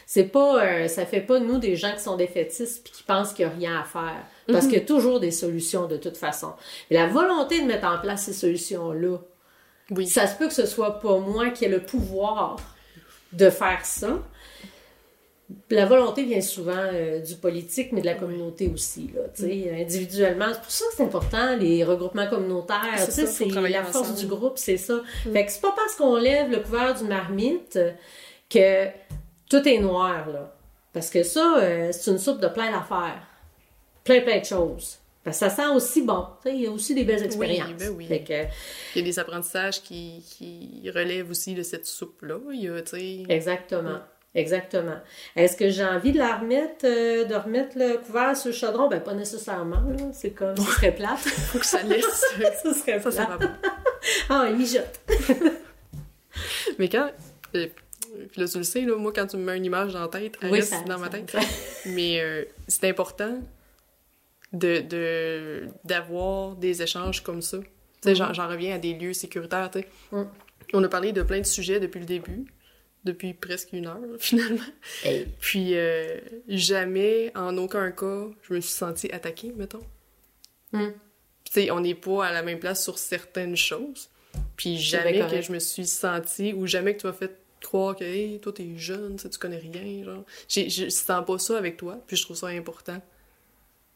c'est 0.06 0.24
pas, 0.26 0.64
euh, 0.64 0.88
ça 0.88 1.06
fait 1.08 1.22
pas 1.22 1.40
nous 1.40 1.58
des 1.58 1.76
gens 1.76 1.94
qui 1.94 2.02
sont 2.04 2.18
défaitistes 2.18 2.84
puis 2.84 2.94
qui 2.94 3.04
pensent 3.04 3.34
qu'il 3.34 3.48
n'y 3.48 3.52
a 3.52 3.56
rien 3.72 3.80
à 3.82 3.84
faire. 3.84 4.24
Parce 4.48 4.66
Mhm. 4.66 4.70
qu'il 4.72 4.80
y 4.80 4.82
a 4.82 4.86
toujours 4.86 5.20
des 5.20 5.32
solutions 5.32 5.88
de 5.88 5.98
toute 5.98 6.18
façon. 6.18 6.54
Mais 6.90 6.98
la 6.98 7.08
volonté 7.08 7.60
de 7.62 7.66
mettre 7.66 7.88
en 7.88 7.98
place 8.00 8.24
ces 8.26 8.34
solutions-là, 8.34 9.18
Oui. 9.92 10.08
ça 10.08 10.28
se 10.28 10.36
peut 10.38 10.48
que 10.48 10.54
ce 10.54 10.66
soit 10.66 11.00
pas 11.00 11.18
moi 11.20 11.50
qui 11.50 11.66
ai 11.66 11.68
le 11.70 11.82
pouvoir 11.82 12.58
de 13.34 13.50
faire 13.50 13.86
ça. 13.86 14.20
La 15.70 15.86
volonté 15.86 16.24
vient 16.24 16.42
souvent 16.42 16.74
euh, 16.76 17.20
du 17.20 17.36
politique, 17.36 17.92
mais 17.92 18.02
de 18.02 18.06
la 18.06 18.16
communauté 18.16 18.70
aussi. 18.74 19.10
Là, 19.16 19.22
sais, 19.34 19.72
Individuellement, 19.82 20.48
c'est 20.52 20.62
pour 20.62 20.72
ça 20.72 20.86
que 20.86 20.96
c'est 20.98 21.04
important, 21.04 21.56
les 21.58 21.84
regroupements 21.84 22.28
communautaires. 22.28 22.98
C'est 22.98 23.46
la 23.46 23.84
force 23.84 24.10
ensemble. 24.10 24.20
du 24.20 24.28
groupe, 24.28 24.58
c'est 24.58 24.78
ça. 24.78 25.02
Fait 25.32 25.46
que 25.46 25.52
c'est 25.52 25.62
pas 25.62 25.74
parce 25.76 25.96
qu'on 25.96 26.16
lève 26.16 26.50
le 26.52 26.60
couvert 26.60 26.94
d'une 26.96 27.08
marmite 27.08 27.80
que 28.50 28.88
tout 29.50 29.68
est 29.68 29.80
noir. 29.80 30.30
Là. 30.30 30.54
Parce 30.94 31.10
que 31.10 31.24
ça, 31.24 31.58
euh, 31.60 31.90
c'est 31.92 32.12
une 32.12 32.20
soupe 32.20 32.40
de 32.40 32.48
plein 32.48 32.72
d'affaires. 32.72 33.28
Plein, 34.04 34.22
plein 34.22 34.40
de 34.40 34.46
choses. 34.46 34.98
Parce 35.24 35.40
que 35.40 35.48
ça 35.48 35.56
sent 35.56 35.68
aussi 35.68 36.02
bon. 36.02 36.26
Il 36.46 36.62
y 36.62 36.68
a 36.68 36.72
aussi 36.72 36.96
des 36.96 37.04
belles 37.04 37.24
expériences. 37.24 37.74
ben 37.78 37.94
oui. 37.96 38.08
Fait 38.08 38.24
que, 38.24 38.44
Il 38.96 39.00
y 39.00 39.02
a 39.02 39.04
des 39.04 39.20
apprentissages 39.20 39.82
qui, 39.84 40.24
qui 40.26 40.90
relèvent 40.90 41.30
aussi 41.30 41.54
de 41.54 41.62
cette 41.62 41.86
soupe-là. 41.86 42.40
Sais... 42.86 43.24
Exactement. 44.34 44.98
Est-ce 45.36 45.58
que 45.58 45.70
j'ai 45.70 45.84
envie 45.84 46.14
de 46.14 46.18
la 46.18 46.38
remettre, 46.38 46.86
euh, 46.86 47.26
de 47.26 47.36
remettre 47.36 47.78
le 47.78 47.98
couvert 47.98 48.36
sur 48.38 48.50
le 48.52 48.56
chaudron? 48.56 48.88
Ben, 48.88 49.02
pas 49.02 49.14
nécessairement, 49.14 49.82
là. 49.82 50.12
C'est 50.14 50.32
comme, 50.32 50.56
ce 50.56 50.64
serait 50.64 50.96
plate. 50.96 51.18
faut 51.20 51.60
que 51.60 51.66
ça 51.66 51.84
laisse... 51.84 52.06
serait 52.64 53.00
ça, 53.02 53.12
ça 53.12 53.26
plate. 53.26 53.40
pas. 53.40 53.58
Ah, 54.30 54.48
il 54.50 54.56
mijote. 54.56 55.00
Mais 56.80 56.88
quand... 56.90 57.10
euh, 57.56 57.68
puis 58.32 58.42
là, 58.42 58.48
tu 58.48 58.58
le 58.58 58.64
sais, 58.64 58.82
là, 58.82 58.96
moi, 58.98 59.12
quand 59.14 59.28
tu 59.28 59.38
me 59.38 59.44
mets 59.44 59.58
une 59.58 59.66
image 59.66 59.94
dans 59.94 60.02
la 60.02 60.08
tête, 60.08 60.36
elle 60.42 60.52
Oui, 60.52 60.60
reste 60.60 60.74
ça- 60.74 60.84
dans 60.86 60.98
ma 61.00 61.10
tête. 61.10 61.36
Mais 61.88 62.20
euh, 62.22 62.44
c'est 62.68 62.90
important 62.90 63.40
de, 64.54 64.80
de, 64.82 65.68
d'avoir 65.86 66.56
des 66.56 66.82
échanges 66.82 67.22
comme 67.24 67.42
ça. 67.42 67.58
sais, 68.04 68.16
j'en, 68.16 68.34
j'en 68.34 68.48
reviens 68.50 68.76
à 68.76 68.80
des 68.80 68.94
lieux 68.94 69.14
sécuritaires, 69.14 69.70
tu 69.72 69.80
sais. 69.80 69.88
Mm. 70.12 70.24
On 70.74 70.84
a 70.84 70.88
parlé 70.90 71.12
de 71.14 71.22
plein 71.24 71.40
de 71.40 71.46
sujets 71.46 71.80
depuis 71.80 72.00
le 72.00 72.06
début, 72.06 72.46
depuis 73.04 73.34
presque 73.34 73.74
une 73.74 73.88
heure, 73.88 74.00
finalement. 74.20 74.62
Hey. 75.04 75.28
Puis 75.40 75.76
euh, 75.76 76.20
jamais, 76.48 77.32
en 77.36 77.58
aucun 77.58 77.92
cas, 77.92 78.28
je 78.44 78.54
me 78.54 78.62
suis 78.62 78.74
sentie 78.74 79.12
attaquée, 79.12 79.54
mettons. 79.56 79.84
Mm. 80.72 80.90
Tu 81.44 81.52
sais, 81.52 81.72
on 81.72 81.80
n'est 81.80 81.96
pas 81.96 82.28
à 82.28 82.32
la 82.32 82.44
même 82.44 82.60
place 82.60 82.84
sur 82.84 82.98
certaines 82.98 83.58
choses. 83.58 84.10
Puis 84.56 84.78
jamais 84.78 85.14
que 85.14 85.20
correct. 85.20 85.48
je 85.48 85.52
me 85.52 85.60
suis 85.60 85.88
sentie, 85.88 86.54
ou 86.54 86.68
jamais 86.68 86.96
que 86.96 87.02
tu 87.02 87.08
m'as 87.08 87.14
fait 87.14 87.36
croire 87.62 87.96
que, 87.96 88.04
hey, 88.04 88.40
toi, 88.40 88.54
t'es 88.54 88.78
jeune, 88.78 89.18
tu 89.18 89.38
connais 89.38 89.58
rien, 89.58 90.04
genre. 90.04 90.24
Je 90.48 90.90
sens 90.90 91.26
pas 91.26 91.38
ça 91.40 91.58
avec 91.58 91.78
toi, 91.78 91.98
puis 92.08 92.16
je 92.16 92.24
trouve 92.24 92.38
ça 92.38 92.48
important. 92.48 93.02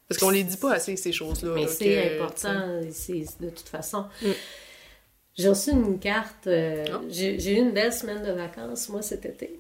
Parce 0.08 0.20
qu'on 0.20 0.30
les 0.30 0.44
dit 0.44 0.58
pas 0.58 0.74
assez, 0.74 0.96
ces 0.98 1.12
choses-là. 1.12 1.54
Mais 1.56 1.68
c'est 1.68 2.16
important, 2.16 2.82
c'est 2.92 3.26
de 3.40 3.50
toute 3.50 3.68
façon. 3.68 4.06
Mm. 4.22 4.32
J'ai 5.36 5.50
reçu 5.50 5.72
une 5.72 6.00
carte. 6.00 6.48
euh, 6.48 6.86
Ah. 6.92 7.02
J'ai 7.10 7.54
eu 7.54 7.60
une 7.60 7.72
belle 7.72 7.92
semaine 7.94 8.24
de 8.24 8.32
vacances, 8.32 8.90
moi, 8.90 9.02
cet 9.02 9.26
été. 9.26 9.60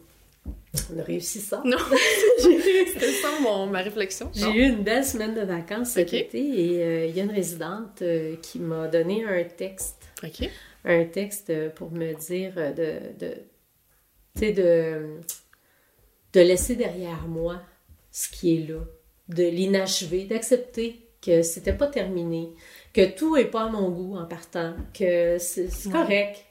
On 0.93 0.99
a 0.99 1.03
réussi 1.03 1.39
ça. 1.39 1.61
Non, 1.65 1.78
c'était 2.39 3.11
ça 3.13 3.30
mon, 3.41 3.67
ma 3.67 3.82
réflexion. 3.82 4.30
J'ai 4.34 4.49
eu 4.51 4.63
une 4.69 4.84
belle 4.84 5.05
semaine 5.05 5.34
de 5.34 5.41
vacances 5.41 5.89
cet 5.91 6.13
été 6.13 6.38
et 6.39 6.84
euh, 6.84 7.05
il 7.07 7.15
y 7.15 7.21
a 7.21 7.23
une 7.23 7.32
résidente 7.32 8.01
euh, 8.01 8.36
qui 8.41 8.59
m'a 8.59 8.88
donné 8.88 9.23
un 9.26 9.43
texte. 9.45 9.97
OK. 10.23 10.49
Un 10.84 11.05
texte 11.05 11.51
pour 11.76 11.91
me 11.91 12.13
dire 12.13 12.53
de. 12.55 12.99
de 13.19 13.34
tu 14.36 14.39
sais, 14.47 14.51
de, 14.51 15.19
de 16.34 16.39
laisser 16.41 16.76
derrière 16.76 17.26
moi 17.28 17.61
ce 18.11 18.28
qui 18.30 18.55
est 18.57 18.67
là, 18.67 18.82
de 19.30 19.43
l'inachevé, 19.43 20.26
d'accepter 20.26 21.07
que 21.21 21.41
c'était 21.41 21.73
pas 21.73 21.88
terminé, 21.88 22.49
que 22.96 23.06
tout 23.18 23.36
est 23.38 23.46
pas 23.46 23.64
à 23.64 23.70
mon 23.70 23.89
goût 23.89 24.16
en 24.18 24.26
partant, 24.26 24.74
que 24.98 25.38
c'est 25.38 25.68
correct. 25.91 26.43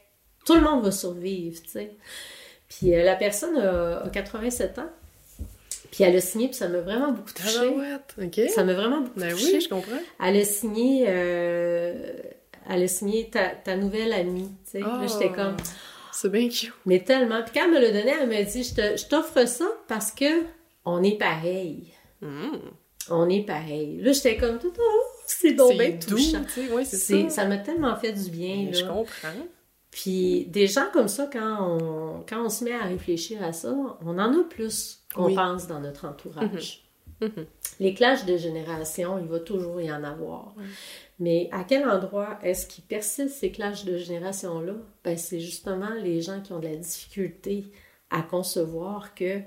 Tout 0.45 0.53
le 0.55 0.61
monde 0.61 0.83
va 0.83 0.91
survivre, 0.91 1.59
tu 1.63 1.69
sais. 1.69 1.91
Puis 2.69 2.93
euh, 2.93 3.03
la 3.03 3.15
personne 3.15 3.57
a, 3.57 4.03
a 4.03 4.09
87 4.09 4.77
ans, 4.79 4.89
puis 5.91 6.03
elle 6.03 6.15
a 6.15 6.21
signé, 6.21 6.47
puis 6.47 6.55
ça 6.55 6.67
m'a 6.67 6.79
vraiment 6.81 7.11
beaucoup 7.11 7.31
touchée. 7.33 7.53
Tabarouette, 7.59 8.15
OK. 8.21 8.41
Ça 8.49 8.63
m'a 8.63 8.73
vraiment 8.73 9.01
beaucoup 9.01 9.19
Ben 9.19 9.31
touchée. 9.31 9.53
oui, 9.55 9.61
je 9.61 9.69
comprends. 9.69 9.97
Elle 10.23 10.37
a 10.37 10.43
signé, 10.45 11.05
euh, 11.07 12.13
elle 12.69 12.83
a 12.83 12.87
signé 12.87 13.29
ta, 13.29 13.47
ta 13.49 13.75
nouvelle 13.75 14.13
amie, 14.13 14.51
tu 14.65 14.71
sais. 14.71 14.79
Là, 14.81 15.05
j'étais 15.07 15.31
Oh. 15.31 15.35
comme, 15.35 15.57
C'est 16.11 16.29
bien 16.31 16.47
cute. 16.49 16.73
mais 16.85 16.99
tellement. 17.03 17.41
Puis 17.43 17.51
quand 17.55 17.65
elle 17.65 17.71
me 17.71 17.79
l'a 17.79 17.91
donné, 17.91 18.13
elle 18.21 18.29
m'a 18.29 18.43
dit, 18.43 18.63
je 18.63 19.07
t'offre 19.07 19.47
ça 19.47 19.65
parce 19.87 20.11
que 20.11 20.43
on 20.85 21.01
est 21.03 21.17
pareil. 21.17 21.91
Mm. 22.21 22.57
On 23.09 23.29
est 23.29 23.43
pareil. 23.45 23.99
Là, 24.01 24.11
j'étais 24.11 24.37
comme, 24.37 24.57
tout, 24.59 24.73
oh, 24.77 25.01
c'est 25.25 25.53
donc 25.53 25.73
bien 25.77 25.91
doux, 25.91 26.15
touchant. 26.15 26.43
ouais, 26.73 26.85
c'est 26.85 26.97
ça. 26.97 27.29
Ça 27.29 27.45
m'a 27.45 27.57
tellement 27.57 27.95
fait 27.95 28.13
du 28.13 28.29
bien, 28.29 28.69
Je 28.71 28.81
comprends. 28.83 29.45
Puis 29.91 30.45
des 30.47 30.67
gens 30.67 30.87
comme 30.91 31.07
ça, 31.07 31.29
quand 31.31 31.57
on, 31.61 32.23
quand 32.27 32.43
on 32.45 32.49
se 32.49 32.63
met 32.65 32.73
à 32.73 32.83
réfléchir 32.83 33.41
à 33.43 33.53
ça, 33.53 33.73
on 34.05 34.19
en 34.19 34.39
a 34.39 34.43
plus 34.43 35.03
qu'on 35.13 35.27
Oui. 35.27 35.35
pense 35.35 35.67
dans 35.67 35.79
notre 35.79 36.05
entourage. 36.05 36.81
Mhm. 37.21 37.45
Les 37.79 37.93
clashs 37.93 38.25
de 38.25 38.35
génération, 38.35 39.17
il 39.19 39.27
va 39.27 39.39
toujours 39.39 39.79
y 39.79 39.89
en 39.89 40.03
avoir. 40.03 40.53
Mais 41.17 41.47
à 41.53 41.63
quel 41.63 41.87
endroit 41.89 42.37
est-ce 42.43 42.67
qu'ils 42.67 42.83
persistent 42.83 43.29
ces 43.37 43.51
clashs 43.51 43.85
de 43.85 43.97
génération-là? 43.97 44.73
Ben, 45.05 45.17
c'est 45.17 45.39
justement 45.39 45.93
les 46.03 46.21
gens 46.21 46.41
qui 46.41 46.51
ont 46.51 46.59
de 46.59 46.67
la 46.67 46.75
difficulté 46.75 47.71
à 48.09 48.21
concevoir 48.21 49.15
que 49.15 49.39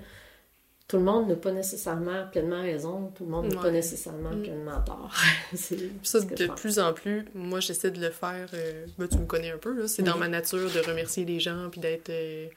tout 0.88 0.96
le 0.96 1.02
monde 1.04 1.28
n'a 1.28 1.36
pas 1.36 1.52
nécessairement 1.52 2.26
pleinement 2.32 2.62
raison, 2.62 3.12
tout 3.14 3.24
le 3.24 3.30
monde 3.30 3.48
n'a 3.48 3.56
pas 3.56 3.64
Ouais. 3.66 3.72
nécessairement 3.72 4.30
Mm. 4.30 4.42
pleinement 4.42 4.80
tort. 4.82 5.14
c'est 5.54 5.90
ça, 6.02 6.20
de 6.20 6.46
plus 6.54 6.78
en 6.78 6.92
plus, 6.94 7.24
moi, 7.34 7.60
j'essaie 7.60 7.90
de 7.90 8.00
le 8.00 8.10
faire. 8.10 8.48
euh, 8.54 8.86
ben, 8.98 9.06
tu 9.06 9.18
me 9.18 9.26
connais 9.26 9.50
un 9.50 9.58
peu, 9.58 9.72
là. 9.78 9.86
C'est 9.86 10.02
Oui. 10.02 10.08
dans 10.08 10.16
ma 10.16 10.28
nature 10.28 10.70
de 10.70 10.80
remercier 10.80 11.24
les 11.24 11.40
gens, 11.40 11.68
puis 11.70 11.80
d'être. 11.80 12.08
euh, 12.10 12.48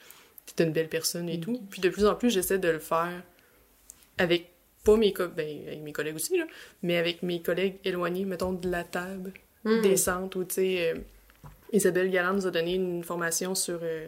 une 0.59 0.71
belle 0.73 0.89
personne 0.89 1.29
et 1.29 1.37
Mhm. 1.37 1.43
tout. 1.43 1.61
Puis 1.69 1.81
de 1.81 1.89
plus 1.89 2.05
en 2.05 2.13
plus, 2.15 2.29
j'essaie 2.29 2.59
de 2.59 2.67
le 2.69 2.79
faire 2.79 3.21
avec. 4.17 4.49
Pas 4.83 4.97
mes, 4.97 5.13
co- 5.13 5.27
ben, 5.27 5.47
avec 5.67 5.81
mes 5.81 5.91
collègues 5.93 6.15
aussi, 6.15 6.37
là, 6.37 6.45
mais 6.81 6.97
avec 6.97 7.21
mes 7.21 7.41
collègues 7.41 7.75
éloignés, 7.85 8.25
mettons, 8.25 8.51
de 8.53 8.67
la 8.69 8.83
table, 8.83 9.31
Mm. 9.63 9.81
descente, 9.81 10.35
ou 10.35 10.43
tu 10.43 10.55
sais. 10.55 10.91
euh, 10.93 10.99
Isabelle 11.71 12.09
Galland 12.09 12.33
nous 12.33 12.47
a 12.47 12.51
donné 12.51 12.73
une 12.75 13.03
formation 13.03 13.53
sur 13.55 13.79
euh, 13.83 14.07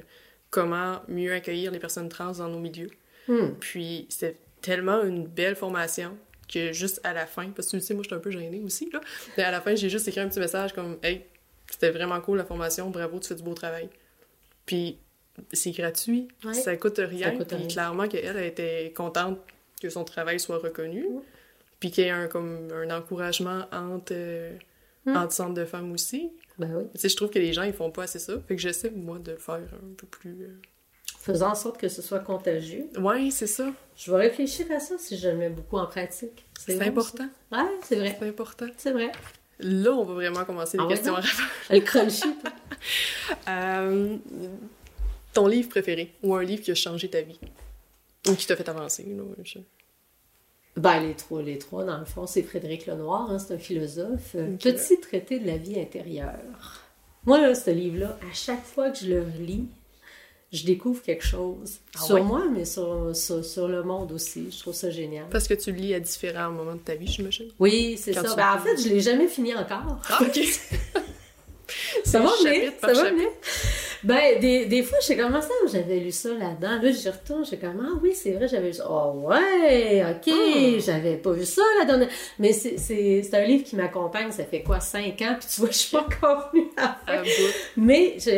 comment 0.49 1.01
mieux 1.07 1.31
accueillir 1.33 1.71
les 1.71 1.79
personnes 1.79 2.09
trans 2.09 2.31
dans 2.33 2.49
nos 2.49 2.59
milieux. 2.59 2.89
Mm. 3.27 3.49
Puis 3.59 4.05
c'est 4.09 4.37
tellement 4.61 5.03
une 5.03 5.25
belle 5.27 5.55
formation 5.55 6.17
que 6.51 6.71
juste 6.73 6.99
à 7.03 7.13
la 7.13 7.25
fin, 7.25 7.49
parce 7.51 7.69
que 7.71 7.77
tu 7.77 7.83
sais, 7.83 7.93
moi 7.93 8.03
je 8.03 8.09
suis 8.09 8.15
un 8.15 8.19
peu 8.19 8.31
gênée 8.31 8.61
aussi, 8.63 8.89
là. 8.91 9.01
Mais 9.37 9.43
à 9.43 9.51
la 9.51 9.61
fin, 9.61 9.75
j'ai 9.75 9.89
juste 9.89 10.07
écrit 10.07 10.21
un 10.21 10.29
petit 10.29 10.39
message 10.39 10.73
comme 10.73 10.97
Hey, 11.03 11.23
c'était 11.69 11.91
vraiment 11.91 12.19
cool 12.21 12.37
la 12.37 12.45
formation, 12.45 12.89
bravo, 12.89 13.19
tu 13.19 13.27
fais 13.29 13.35
du 13.35 13.43
beau 13.43 13.53
travail. 13.53 13.89
Puis 14.65 14.97
c'est 15.51 15.71
gratuit, 15.71 16.27
Ouais. 16.45 16.53
ça 16.53 16.75
coûte 16.77 16.97
rien. 16.99 17.31
coûte 17.37 17.47
puis 17.47 17.57
rien. 17.57 17.67
clairement 17.67 18.07
qu'elle 18.07 18.25
elle 18.37 18.43
était 18.45 18.93
contente 18.95 19.39
que 19.81 19.89
son 19.89 20.03
travail 20.03 20.39
soit 20.39 20.59
reconnu. 20.59 21.03
Mm. 21.03 21.21
Puis 21.79 21.91
qu'il 21.91 22.03
y 22.05 22.07
ait 22.07 22.11
un, 22.11 22.27
comme, 22.27 22.69
un 22.71 22.89
encouragement 22.97 23.65
entre, 23.71 24.13
euh, 24.15 24.51
Mm. 25.05 25.17
entre 25.17 25.33
centres 25.33 25.53
de 25.55 25.65
femmes 25.65 25.91
aussi. 25.91 26.31
Ben 26.57 26.71
oui. 26.75 26.83
Tu 26.93 27.01
sais, 27.01 27.09
je 27.09 27.15
trouve 27.17 27.29
que 27.29 27.39
les 27.39 27.51
gens, 27.51 27.63
ils 27.63 27.73
font 27.73 27.91
pas 27.91 28.03
assez 28.03 28.19
ça. 28.19 28.39
Fait 28.47 28.55
que 28.55 28.61
j'essaie, 28.61 28.89
moi, 28.91 29.19
de 29.19 29.31
le 29.31 29.37
faire 29.37 29.55
un 29.55 29.93
peu 29.97 30.07
plus... 30.07 30.43
euh, 30.43 30.55
Faisant 31.23 31.51
en 31.51 31.55
sorte 31.55 31.77
que 31.77 31.87
ce 31.87 32.01
soit 32.01 32.19
contagieux. 32.19 32.89
Ouais, 32.99 33.29
c'est 33.31 33.47
ça. 33.47 33.71
Je 33.95 34.11
vais 34.11 34.17
réfléchir 34.27 34.65
à 34.71 34.81
ça 34.81 34.95
si 34.97 35.17
je 35.17 35.29
le 35.29 35.35
mets 35.37 35.49
beaucoup 35.49 35.77
en 35.77 35.85
pratique. 35.85 36.43
C'est 36.59 36.75
bon, 36.77 36.85
important. 36.85 37.29
Ouais, 37.49 37.59
c'est 37.81 37.95
vrai. 37.95 38.17
C'est 38.19 38.27
important. 38.27 38.65
C'est 38.75 38.91
vrai. 38.91 39.09
Là, 39.59 39.91
on 39.93 40.03
va 40.03 40.15
vraiment 40.15 40.43
commencer 40.43 40.77
les 40.77 40.83
Ah 40.85 40.89
questions 40.89 41.15
à. 41.15 41.21
Le 41.69 41.79
crunchy. 41.79 42.23
Euh, 43.47 44.17
ton 45.31 45.47
livre 45.47 45.69
préféré 45.69 46.13
ou 46.23 46.35
un 46.35 46.43
livre 46.43 46.61
qui 46.61 46.71
a 46.71 46.75
changé 46.75 47.09
ta 47.09 47.21
vie? 47.21 47.39
Ou 48.27 48.33
qui 48.33 48.45
t'a 48.45 48.57
fait 48.57 48.67
avancer. 48.67 49.03
Là, 49.07 49.23
je- 49.45 49.59
Ben, 50.75 50.99
les 50.99 51.13
trois, 51.13 51.41
les 51.41 51.57
trois, 51.57 51.85
dans 51.85 51.97
le 51.99 52.03
fond, 52.05 52.27
c'est 52.27 52.43
Frédéric 52.43 52.85
Lenoir, 52.85 53.31
hein, 53.31 53.39
c'est 53.39 53.53
un 53.53 53.57
philosophe. 53.57 54.35
Euh. 54.35 54.57
Petit 54.57 54.99
traité 54.99 55.39
de 55.39 55.47
la 55.47 55.55
vie 55.55 55.79
intérieure. 55.79 56.81
Moi, 57.25 57.39
là, 57.39 57.55
ce 57.55 57.69
livre-là, 57.71 58.17
à 58.29 58.33
chaque 58.33 58.65
fois 58.65 58.89
que 58.89 58.97
je 58.99 59.07
le 59.07 59.21
relis, 59.21 59.67
je 60.53 60.65
découvre 60.65 61.01
quelque 61.01 61.25
chose. 61.25 61.79
Ah 61.97 62.01
sur 62.03 62.23
moi, 62.23 62.43
mais 62.53 62.63
sur, 62.63 63.13
sur, 63.15 63.43
sur 63.43 63.67
le 63.67 63.83
monde 63.83 64.11
aussi. 64.13 64.49
Je 64.51 64.59
trouve 64.59 64.73
ça 64.73 64.89
génial. 64.89 65.25
Parce 65.31 65.47
que 65.47 65.55
tu 65.55 65.71
le 65.71 65.77
lis 65.79 65.93
à 65.93 65.99
différents 65.99 66.51
moments 66.51 66.75
de 66.75 66.79
ta 66.79 66.95
vie, 66.95 67.07
j'imagine. 67.07 67.47
Oui, 67.59 67.97
c'est 67.99 68.13
ça. 68.13 68.35
Ben, 68.35 68.53
en 68.55 68.59
fait, 68.59 68.77
je 68.81 68.87
l'ai 68.87 69.01
jamais 69.01 69.27
fini 69.27 69.53
encore. 69.55 69.99
Ah, 70.09 70.19
ok. 70.21 70.39
Ça 72.03 72.19
va 72.19 72.29
venir, 72.43 72.71
ça 72.79 72.93
va 72.93 73.09
venir. 73.09 73.27
Ben, 74.03 74.39
des, 74.39 74.65
des 74.65 74.83
fois, 74.83 74.97
je 75.01 75.07
sais 75.07 75.17
comment 75.17 75.41
ça, 75.41 75.47
j'avais 75.71 75.97
lu 75.99 76.11
ça 76.11 76.29
là-dedans. 76.33 76.81
Là, 76.81 76.91
j'y 76.91 77.09
retourne, 77.09 77.45
j'ai 77.49 77.57
comme, 77.57 77.81
ah 77.83 77.97
oui, 78.03 78.11
c'est 78.13 78.31
vrai, 78.33 78.47
j'avais 78.47 78.67
lu 78.67 78.73
ça. 78.73 78.85
Oh 78.89 79.13
ouais, 79.27 80.03
ok, 80.03 80.27
Hmm. 80.33 80.79
j'avais 80.85 81.15
pas 81.15 81.31
vu 81.31 81.45
ça 81.45 81.61
la 81.79 81.85
dernière. 81.85 82.09
Mais 82.37 82.51
c'est- 82.53 83.33
un 83.33 83.45
livre 83.45 83.63
qui 83.63 83.75
m'accompagne, 83.77 84.31
ça 84.31 84.43
fait 84.43 84.61
quoi, 84.61 84.81
cinq 84.81 85.21
ans, 85.21 85.35
puis 85.39 85.47
tu 85.51 85.61
vois, 85.61 85.71
je 85.71 85.77
suis 85.77 85.91
pas 85.97 86.01
encore 86.05 86.51
venue 86.53 86.67
à 86.77 86.99
la 87.07 87.23
fin. 87.23 87.31
Mais, 87.77 88.17
je... 88.19 88.29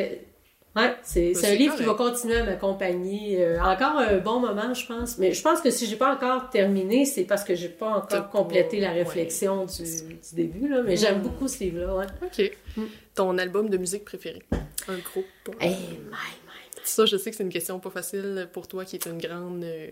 ouais, 0.75 0.95
c'est 1.03 1.31
Ben, 1.31 1.35
c'est 1.35 1.51
un 1.51 1.55
livre 1.55 1.75
qui 1.75 1.83
va 1.83 1.93
continuer 1.93 2.37
à 2.37 2.43
m'accompagner 2.43 3.43
euh, 3.43 3.59
encore 3.61 3.97
un 3.99 4.17
bon 4.17 4.39
moment, 4.39 4.73
je 4.73 4.85
pense. 4.85 5.17
Mais 5.17 5.33
je 5.33 5.41
pense 5.41 5.61
que 5.61 5.69
si 5.71 5.85
j'ai 5.87 5.95
pas 5.95 6.13
encore 6.13 6.49
terminé, 6.49 7.05
c'est 7.05 7.23
parce 7.23 7.43
que 7.43 7.55
j'ai 7.55 7.69
pas 7.69 7.89
encore 7.89 8.29
complété 8.29 8.79
la 8.79 8.89
ouais. 8.89 9.03
réflexion 9.03 9.65
du, 9.65 9.83
du 9.83 10.35
début, 10.35 10.67
là. 10.67 10.81
Mais 10.83 10.95
j'aime 10.97 11.19
Hmm. 11.19 11.23
beaucoup 11.23 11.47
ce 11.47 11.59
livre-là, 11.59 11.95
ouais. 11.95 12.05
Ok. 12.23 12.51
Mm. 12.77 12.83
Ton 13.15 13.37
album 13.37 13.69
de 13.69 13.77
musique 13.77 14.03
préféré? 14.05 14.41
Un 14.87 14.97
groupe 14.97 15.25
Hey, 15.61 15.71
my, 15.71 16.09
my, 16.09 16.81
Ça, 16.83 17.05
je 17.05 17.17
sais 17.17 17.31
que 17.31 17.37
c'est 17.37 17.43
une 17.43 17.49
question 17.49 17.79
pas 17.79 17.89
facile 17.89 18.49
pour 18.51 18.67
toi 18.67 18.83
qui 18.85 18.97
est 18.97 19.05
une 19.05 19.17
grande. 19.17 19.63
euh, 19.63 19.87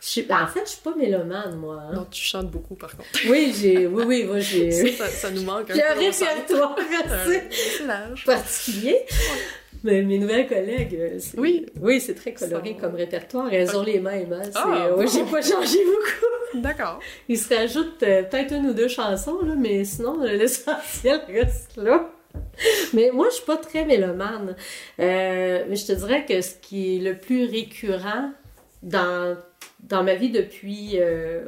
Je 0.00 0.22
ben, 0.22 0.42
en 0.42 0.46
fait, 0.46 0.60
je 0.64 0.70
suis 0.70 0.80
pas 0.82 0.94
mélomane, 0.96 1.56
moi. 1.56 1.82
hein. 1.82 1.92
Non, 1.94 2.06
tu 2.10 2.22
chantes 2.22 2.50
beaucoup 2.50 2.74
par 2.76 2.96
contre. 2.96 3.08
Oui, 3.28 3.52
j'ai. 3.60 3.86
Oui, 3.86 4.04
oui, 4.06 4.24
moi, 4.24 4.36
ça, 4.36 4.40
j'ai. 4.40 4.70
ça, 4.92 5.06
ça 5.08 5.30
nous 5.30 5.42
manque 5.42 5.70
un 5.70 5.74
J'ai 5.74 5.82
un 5.84 5.94
peu. 5.94 6.00
répertoire 6.00 6.76
assez 7.04 7.42
Un- 7.82 7.86
large. 7.86 8.24
particulier. 8.24 9.04
Mais 9.84 10.02
mes 10.02 10.18
nouvelles 10.18 10.48
collègues, 10.48 10.96
euh, 10.98 11.18
Oui. 11.36 11.66
oui, 11.80 12.00
c'est 12.00 12.14
très 12.14 12.32
coloré 12.32 12.70
Sont- 12.72 12.78
comme 12.80 12.94
répertoire. 12.96 13.52
Elles 13.52 13.76
ont 13.76 13.82
les 13.82 14.00
mêmes. 14.00 14.32
Hein. 14.32 14.50
Ah, 14.54 14.90
ouais, 14.94 15.04
bon. 15.04 15.10
j'ai 15.10 15.22
pas 15.24 15.40
changé 15.42 15.78
beaucoup. 15.84 16.60
D'accord. 16.62 16.98
Il 17.28 17.38
se 17.38 17.54
rajoute 17.54 18.02
euh, 18.02 18.22
peut-être 18.24 18.52
une 18.54 18.66
ou 18.70 18.74
deux 18.74 18.88
chansons, 18.88 19.40
là, 19.42 19.54
mais 19.56 19.84
sinon, 19.84 20.20
euh, 20.22 20.32
l'essentiel 20.32 21.20
reste 21.28 21.76
là. 21.76 22.10
Mais 22.92 23.10
moi, 23.12 23.26
je 23.30 23.36
suis 23.36 23.44
pas 23.44 23.56
très 23.56 23.84
mélomane. 23.84 24.56
Euh, 24.98 25.64
mais 25.68 25.76
je 25.76 25.86
te 25.86 25.92
dirais 25.92 26.24
que 26.26 26.40
ce 26.40 26.54
qui 26.56 26.96
est 26.96 27.00
le 27.00 27.16
plus 27.16 27.44
récurrent 27.44 28.32
dans, 28.82 29.36
dans 29.80 30.02
ma 30.02 30.14
vie 30.14 30.30
depuis, 30.30 30.92
euh, 30.94 31.42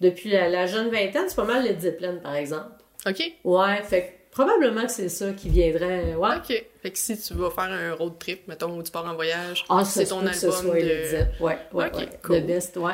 depuis 0.00 0.30
la, 0.30 0.48
la 0.48 0.66
jeune 0.66 0.90
vingtaine, 0.90 1.24
c'est 1.28 1.36
pas 1.36 1.44
mal 1.44 1.66
le 1.66 1.78
Zeppelin, 1.78 2.16
par 2.16 2.34
exemple. 2.36 2.70
Ok. 3.06 3.22
Ouais, 3.44 3.82
fait 3.84 4.02
que 4.02 4.06
probablement 4.44 4.86
que 4.86 4.92
c'est 4.92 5.08
ça 5.08 5.32
qui 5.32 5.48
viendrait. 5.48 6.14
Ouais. 6.14 6.36
Ok. 6.36 6.64
Fait 6.82 6.90
que 6.90 6.98
si 6.98 7.18
tu 7.20 7.34
vas 7.34 7.50
faire 7.50 7.64
un 7.64 7.94
road 7.94 8.14
trip, 8.18 8.46
mettons, 8.48 8.76
où 8.78 8.82
tu 8.82 8.90
pars 8.92 9.04
en 9.06 9.14
voyage, 9.14 9.64
Ah, 9.68 9.84
c'est 9.84 10.06
ton 10.06 10.20
que 10.22 10.32
ce 10.32 10.46
album 10.46 10.62
soit 10.62 10.74
de. 10.76 10.80
le. 10.80 11.44
Ouais, 11.44 11.58
ouais, 11.72 11.96
ouais. 11.96 12.08
cool. 12.22 12.40
Best, 12.42 12.76
ouais. 12.76 12.92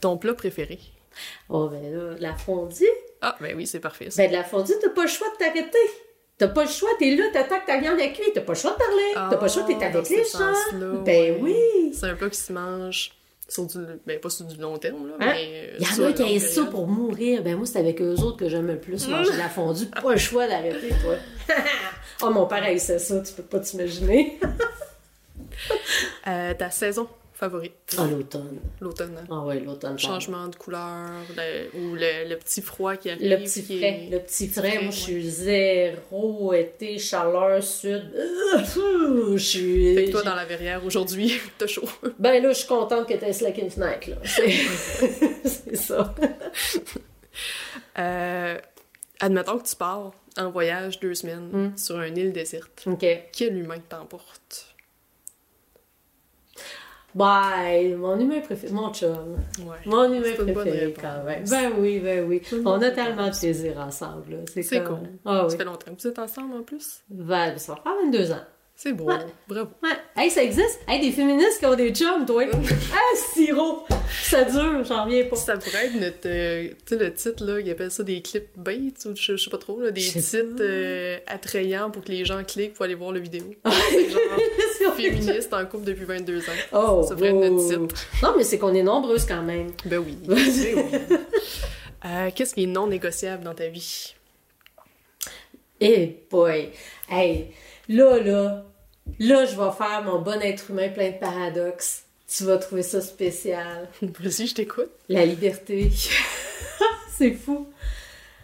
Ton 0.00 0.16
plat 0.18 0.34
préféré? 0.34 0.78
Oh, 1.48 1.68
ben 1.68 1.82
là, 1.94 2.14
la 2.18 2.34
fondue. 2.34 2.84
Ah, 3.20 3.36
ben 3.40 3.54
oui, 3.56 3.66
c'est 3.66 3.80
parfait. 3.80 4.10
ça. 4.10 4.22
Ben, 4.22 4.30
de 4.30 4.36
la 4.36 4.44
fondue, 4.44 4.72
t'as 4.80 4.88
pas 4.90 5.02
le 5.02 5.08
choix 5.08 5.28
de 5.32 5.36
t'arrêter. 5.44 5.78
T'as 6.38 6.48
pas 6.48 6.64
le 6.64 6.70
choix, 6.70 6.88
t'es 6.98 7.14
là, 7.14 7.24
t'attends 7.32 7.60
que 7.60 7.66
ta 7.66 7.78
viande 7.78 8.00
est 8.00 8.12
cuite, 8.12 8.32
t'as 8.34 8.40
pas 8.40 8.54
le 8.54 8.58
choix 8.58 8.72
de 8.72 8.78
parler, 8.78 9.12
t'as 9.14 9.36
pas 9.36 9.46
le 9.46 9.52
choix, 9.52 9.62
t'es 9.62 9.76
Ah, 9.80 9.84
avec 9.86 10.08
les 10.08 10.24
gens. 10.24 11.02
Ben 11.04 11.38
oui! 11.40 11.92
C'est 11.94 12.06
un 12.06 12.14
plat 12.14 12.28
qui 12.30 12.38
se 12.38 12.52
mange 12.52 13.12
sur 13.52 13.66
du... 13.66 13.78
Ben, 14.06 14.18
pas 14.20 14.30
sur 14.30 14.46
du 14.46 14.56
long 14.60 14.78
terme, 14.78 15.08
là, 15.08 15.14
Hein? 15.20 15.32
mais... 15.34 15.70
euh, 15.74 15.76
Il 15.80 15.86
y 15.86 16.00
en 16.02 16.06
a 16.08 16.12
qui 16.12 16.22
aiment 16.22 16.38
ça 16.40 16.64
pour 16.64 16.86
mourir. 16.86 17.42
Ben 17.42 17.56
moi, 17.56 17.66
c'est 17.66 17.78
avec 17.78 18.00
eux 18.00 18.14
autres 18.20 18.36
que 18.38 18.48
j'aime 18.48 18.66
le 18.66 18.78
plus 18.78 19.06
manger 19.08 19.32
de 19.32 19.38
la 19.38 19.48
fondue. 19.48 19.86
Pas 19.86 20.12
le 20.12 20.18
choix 20.18 20.46
d'arrêter, 20.48 20.88
toi. 21.02 21.16
oh, 22.22 22.30
mon 22.34 22.46
père 22.46 22.62
haïssait 22.62 22.98
ça, 22.98 23.20
tu 23.20 23.32
peux 23.34 23.42
pas 23.42 23.60
t'imaginer. 23.60 24.38
Euh, 26.26 26.54
ta 26.54 26.70
saison 26.70 27.08
favorite? 27.46 27.96
Ah, 27.98 28.06
l'automne. 28.06 28.58
L'automne, 28.80 29.16
hein? 29.20 29.26
Ah 29.30 29.40
ouais, 29.44 29.58
l'automne. 29.60 29.98
Changement 29.98 30.46
de 30.48 30.54
couleur, 30.56 31.10
le- 31.36 31.76
ou 31.78 31.94
le, 31.94 32.28
le 32.28 32.36
petit 32.36 32.62
froid 32.62 32.96
qui 32.96 33.10
arrive. 33.10 33.28
Le 33.28 33.36
petit 33.38 33.62
frais, 33.62 33.74
est- 34.06 34.10
le 34.10 34.18
petit 34.20 34.48
frais, 34.48 34.70
frais, 34.70 34.82
moi 34.82 34.90
je 34.92 34.96
suis 34.98 35.28
zéro 35.30 36.52
été, 36.52 36.98
chaleur, 36.98 37.62
sud. 37.62 38.10
Euh, 38.14 38.58
fou, 38.64 39.36
Je 39.36 39.44
suis. 39.44 39.94
Fait 39.96 40.04
que 40.06 40.10
toi, 40.12 40.22
dans 40.22 40.34
la 40.36 40.44
verrière, 40.44 40.84
aujourd'hui, 40.84 41.32
t'as 41.58 41.66
chaud. 41.66 41.88
Ben 42.18 42.42
là, 42.42 42.50
je 42.52 42.58
suis 42.58 42.68
contente 42.68 43.08
que 43.08 43.14
t'aies 43.14 43.32
slacké 43.32 43.62
une 43.62 43.70
fenêtre, 43.70 44.10
là. 44.10 44.16
C'est 44.24 44.50
c'est 45.44 45.76
ça. 45.76 46.14
Euh, 47.98 48.58
admettons 49.20 49.58
que 49.58 49.68
tu 49.68 49.76
pars 49.76 50.12
en 50.38 50.50
voyage 50.50 50.98
deux 51.00 51.14
semaines 51.14 51.50
Mm. 51.52 51.76
sur 51.76 52.00
une 52.00 52.16
île 52.16 52.32
déserte. 52.32 52.84
OK. 52.86 53.04
Quel 53.32 53.58
humain 53.58 53.78
t'emporte? 53.88 54.71
Bye, 57.14 57.94
mon 57.94 58.18
humain 58.18 58.40
préféré, 58.40 58.72
mon 58.72 58.92
chum. 58.92 59.36
Ouais. 59.60 59.76
Mon 59.86 60.04
humain 60.12 60.32
préféré, 60.34 60.94
quand 60.98 61.24
même. 61.24 61.44
Ben 61.48 61.70
oui, 61.78 61.98
ben 62.00 62.26
oui. 62.26 62.40
On 62.64 62.80
a 62.80 62.90
tellement 62.90 63.28
de 63.28 63.38
plaisir 63.38 63.78
ensemble, 63.78 64.30
là. 64.32 64.38
C'est 64.46 64.82
cool. 64.84 64.98
Ah 65.24 65.40
Ça 65.40 65.46
oui. 65.46 65.56
fait 65.58 65.64
longtemps 65.64 65.94
que 65.94 66.00
vous 66.00 66.08
êtes 66.08 66.18
ensemble 66.18 66.54
en 66.56 66.62
plus? 66.62 67.02
Ben, 67.10 67.56
ça 67.58 67.74
va 67.74 67.80
faire 67.82 67.92
22 68.04 68.32
ans. 68.32 68.40
C'est 68.82 68.94
beau. 68.94 69.04
Ouais. 69.04 69.14
Bravo. 69.46 69.70
Ouais. 69.80 69.90
Hey, 70.16 70.28
ça 70.28 70.42
existe? 70.42 70.80
Hey, 70.88 71.00
des 71.00 71.12
féministes 71.12 71.60
qui 71.60 71.66
ont 71.66 71.76
des 71.76 71.94
chums, 71.94 72.26
toi. 72.26 72.42
ah, 72.92 73.16
sirop! 73.32 73.86
Ça 74.24 74.42
dure, 74.42 74.82
j'en 74.82 75.04
reviens 75.04 75.24
pas. 75.26 75.36
Ça 75.36 75.56
pourrait 75.56 75.86
être 75.86 76.00
notre. 76.00 76.26
euh, 76.26 76.68
tu 76.68 76.76
sais, 76.86 76.96
le 76.96 77.14
titre, 77.14 77.44
là, 77.44 77.60
ils 77.60 77.70
appellent 77.70 77.92
ça 77.92 78.02
des 78.02 78.20
clips 78.22 78.48
bait 78.56 78.92
ou 79.04 79.14
je, 79.14 79.36
sais 79.36 79.50
pas 79.50 79.58
trop, 79.58 79.80
là, 79.80 79.92
des 79.92 80.00
titres 80.00 80.56
euh, 80.58 81.16
attrayants 81.28 81.92
pour 81.92 82.02
que 82.02 82.10
les 82.10 82.24
gens 82.24 82.42
cliquent 82.42 82.74
pour 82.74 82.84
aller 82.84 82.96
voir 82.96 83.12
la 83.12 83.20
vidéo. 83.20 83.44
C'est 83.64 84.10
genre 84.10 84.94
féministe 84.96 85.54
en 85.54 85.64
couple 85.64 85.84
depuis 85.84 86.04
22 86.04 86.40
ans. 86.40 86.52
Oh, 86.72 87.04
Ça 87.06 87.14
devrait 87.14 87.28
être 87.28 87.34
notre 87.36 87.76
wow. 87.78 87.86
titre. 87.86 88.06
Non, 88.20 88.34
mais 88.36 88.42
c'est 88.42 88.58
qu'on 88.58 88.74
est 88.74 88.82
nombreuses 88.82 89.26
quand 89.26 89.42
même. 89.42 89.70
Ben 89.84 89.98
oui. 89.98 90.18
Ben 90.26 90.34
oui. 90.34 90.74
Euh, 92.04 92.30
Qu'est-ce 92.34 92.52
qui 92.52 92.64
est 92.64 92.66
non 92.66 92.88
négociable 92.88 93.44
dans 93.44 93.54
ta 93.54 93.68
vie? 93.68 94.12
Eh 95.80 96.26
boy! 96.28 96.70
Hey, 97.08 97.52
là, 97.88 98.18
là, 98.18 98.64
là, 99.18 99.44
je 99.44 99.56
vais 99.56 99.70
faire 99.76 100.02
mon 100.04 100.20
bon 100.20 100.40
être 100.40 100.70
humain 100.70 100.88
plein 100.88 101.10
de 101.10 101.18
paradoxes. 101.18 102.04
Tu 102.34 102.44
vas 102.44 102.56
trouver 102.58 102.82
ça 102.82 103.00
spécial. 103.00 103.88
Vas-y, 104.02 104.46
je 104.46 104.54
t'écoute. 104.54 104.90
La 105.08 105.26
liberté. 105.26 105.90
c'est 107.16 107.32
fou. 107.32 107.66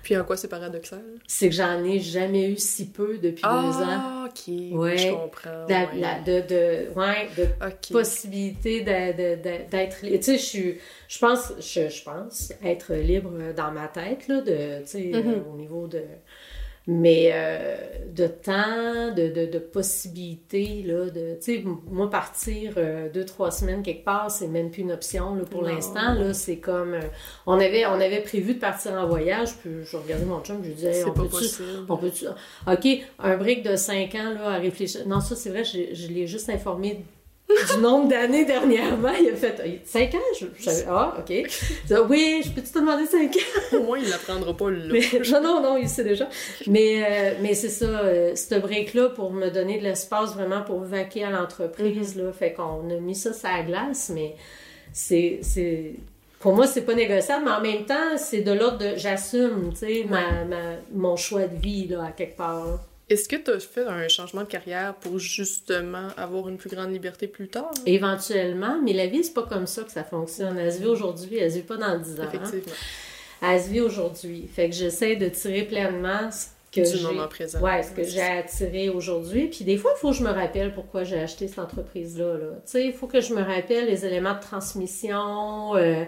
Puis 0.02 0.16
en 0.16 0.24
quoi 0.24 0.36
c'est 0.38 0.48
paradoxal? 0.48 1.02
C'est 1.26 1.50
que 1.50 1.54
j'en 1.54 1.84
ai 1.84 2.00
jamais 2.00 2.50
eu 2.50 2.56
si 2.56 2.86
peu 2.88 3.18
depuis 3.18 3.42
deux 3.42 3.48
ans. 3.48 3.84
Ah, 3.86 4.26
ok. 4.28 4.54
Ouais. 4.72 4.96
Je 4.96 5.10
comprends. 5.10 5.66
La- 5.68 5.80
ouais. 5.84 6.00
la- 6.00 6.20
de, 6.20 6.40
de, 6.48 6.98
ouais, 6.98 7.28
de 7.36 7.92
possibilité 7.92 8.80
d'être 8.82 10.02
li- 10.02 10.18
tu 10.18 10.22
sais 10.24 10.38
je 10.38 10.42
suis 10.42 10.78
je 11.08 11.18
pense 11.18 11.52
je, 11.60 11.88
je 11.90 12.02
pense 12.02 12.52
être 12.64 12.94
libre 12.94 13.32
dans 13.54 13.70
ma 13.70 13.88
tête 13.88 14.28
là 14.28 14.40
de 14.40 14.80
tu 14.82 14.86
sais 14.86 15.10
euh, 15.14 15.22
Mhm. 15.22 15.44
au 15.52 15.56
niveau 15.56 15.86
de 15.86 16.02
mais 16.90 17.30
euh, 17.34 17.76
de 18.14 18.26
temps 18.26 19.14
de, 19.14 19.28
de, 19.28 19.46
de 19.46 19.58
possibilités 19.58 20.82
là 20.82 21.10
de 21.10 21.34
tu 21.34 21.56
sais 21.56 21.64
moi 21.86 22.08
partir 22.08 22.72
euh, 22.78 23.10
deux 23.10 23.26
trois 23.26 23.50
semaines 23.50 23.82
quelque 23.82 24.04
part 24.04 24.30
c'est 24.30 24.48
même 24.48 24.70
plus 24.70 24.82
une 24.82 24.92
option 24.92 25.34
là, 25.34 25.44
pour 25.44 25.62
l'instant 25.62 26.14
là 26.14 26.32
c'est 26.32 26.56
comme 26.56 26.94
euh, 26.94 27.00
on 27.46 27.60
avait 27.60 27.84
on 27.84 28.00
avait 28.00 28.22
prévu 28.22 28.54
de 28.54 28.58
partir 28.58 28.92
en 28.92 29.06
voyage 29.06 29.54
puis 29.56 29.70
je 29.84 29.96
regardais 29.98 30.24
mon 30.24 30.40
chum 30.40 30.60
je 30.62 30.68
lui 30.68 30.74
disais 30.74 31.04
on 31.04 31.12
pas 31.12 31.22
peut 31.22 31.28
possible. 31.28 31.86
on 31.88 31.96
peut 31.98 32.08
OK, 32.66 32.88
un 33.18 33.36
break 33.36 33.62
de 33.62 33.76
5 33.76 34.14
ans 34.14 34.34
là, 34.34 34.50
à 34.50 34.58
réfléchir. 34.58 35.06
Non, 35.06 35.20
ça, 35.20 35.36
c'est 35.36 35.50
vrai, 35.50 35.64
je, 35.64 35.94
je 35.94 36.08
l'ai 36.08 36.26
juste 36.26 36.50
informé 36.50 37.04
du 37.74 37.80
nombre 37.80 38.08
d'années 38.08 38.44
dernièrement. 38.44 39.12
Il 39.20 39.30
a 39.30 39.34
fait 39.36 39.80
5 39.84 40.14
ans? 40.14 40.18
Je, 40.38 40.46
je 40.58 40.62
savais- 40.64 40.84
ah, 40.88 41.14
OK. 41.18 41.26
Dit, 41.26 41.94
oui, 42.08 42.42
je 42.44 42.50
peux-tu 42.50 42.70
te 42.72 42.78
demander 42.78 43.06
5 43.06 43.34
ans? 43.34 43.76
Au 43.78 43.82
moins, 43.84 43.98
il 43.98 44.08
l'apprendra 44.08 44.54
pas 44.56 44.70
là. 44.70 44.92
Mais, 44.92 45.00
non, 45.30 45.40
non, 45.42 45.62
non, 45.62 45.76
il 45.76 45.88
sait 45.88 46.04
déjà. 46.04 46.28
Mais, 46.66 47.04
euh, 47.08 47.34
mais 47.40 47.54
c'est 47.54 47.68
ça, 47.70 47.86
euh, 47.86 48.34
ce 48.36 48.54
break-là 48.54 49.08
pour 49.10 49.32
me 49.32 49.48
donner 49.50 49.78
de 49.78 49.84
l'espace 49.84 50.34
vraiment 50.34 50.62
pour 50.62 50.80
vaquer 50.80 51.24
à 51.24 51.30
l'entreprise. 51.30 52.16
Mm-hmm. 52.16 52.24
là. 52.26 52.32
Fait 52.32 52.52
qu'on 52.52 52.88
a 52.90 53.00
mis 53.00 53.14
ça 53.14 53.32
sur 53.32 53.48
la 53.48 53.62
glace, 53.62 54.10
mais 54.14 54.34
c'est. 54.92 55.38
c'est- 55.42 55.92
Pour 56.40 56.54
moi, 56.54 56.66
c'est 56.66 56.82
pas 56.82 56.94
négociable, 56.94 57.44
mais 57.46 57.50
en 57.50 57.60
même 57.60 57.84
temps, 57.86 58.16
c'est 58.16 58.42
de 58.42 58.52
l'ordre 58.52 58.78
de 58.78 58.96
j'assume, 58.96 59.70
tu 59.72 59.78
sais, 59.78 60.06
ma, 60.08 60.44
ma- 60.44 60.76
mon 60.94 61.16
choix 61.16 61.46
de 61.48 61.56
vie, 61.60 61.88
là, 61.88 62.04
à 62.08 62.12
quelque 62.12 62.36
part. 62.36 62.78
Est-ce 63.10 63.28
que 63.28 63.36
tu 63.36 63.50
as 63.50 63.58
fait 63.60 63.84
un 63.86 64.06
changement 64.08 64.42
de 64.42 64.46
carrière 64.48 64.94
pour 64.94 65.18
justement 65.18 66.08
avoir 66.16 66.48
une 66.48 66.58
plus 66.58 66.68
grande 66.70 66.92
liberté 66.92 67.26
plus 67.26 67.48
tard? 67.48 67.70
Éventuellement, 67.86 68.78
mais 68.84 68.92
la 68.92 69.06
vie, 69.06 69.24
c'est 69.24 69.32
pas 69.34 69.44
comme 69.44 69.66
ça 69.66 69.82
que 69.82 69.90
ça 69.90 70.04
fonctionne. 70.04 70.58
Elle 70.58 70.72
se 70.72 70.78
vit 70.78 70.86
aujourd'hui, 70.86 71.38
elle 71.38 71.50
se 71.50 71.56
vit 71.56 71.62
pas 71.62 71.76
dans 71.76 71.98
10 71.98 72.20
ans. 72.20 72.24
hein? 72.24 72.28
Effectivement. 72.32 72.74
Elle 73.42 73.60
se 73.62 73.68
vit 73.68 73.80
aujourd'hui. 73.80 74.48
Fait 74.54 74.68
que 74.68 74.74
j'essaie 74.74 75.16
de 75.16 75.28
tirer 75.28 75.62
pleinement 75.62 76.30
ce 76.30 76.46
que 76.70 76.80
Du 76.90 76.98
j'ai. 76.98 77.02
moment 77.04 77.28
présent. 77.28 77.60
Ouais, 77.60 77.82
ce 77.82 77.92
que 77.92 78.02
Ouais, 78.02 78.06
j'ai 78.08 78.20
attiré 78.20 78.88
aujourd'hui. 78.90 79.46
Puis 79.48 79.64
des 79.64 79.78
fois, 79.78 79.92
il 79.96 80.00
faut 80.00 80.10
que 80.10 80.16
je 80.16 80.22
me 80.24 80.30
rappelle 80.30 80.74
pourquoi 80.74 81.04
j'ai 81.04 81.18
acheté 81.18 81.48
cette 81.48 81.60
entreprise-là. 81.60 82.34
là. 82.36 82.46
Tu 82.56 82.60
sais, 82.66 82.84
il 82.86 82.92
faut 82.92 83.06
que 83.06 83.20
je 83.22 83.32
me 83.32 83.40
rappelle 83.42 83.86
les 83.86 84.04
éléments 84.04 84.34
de 84.34 84.40
transmission, 84.40 85.76
euh, 85.76 86.04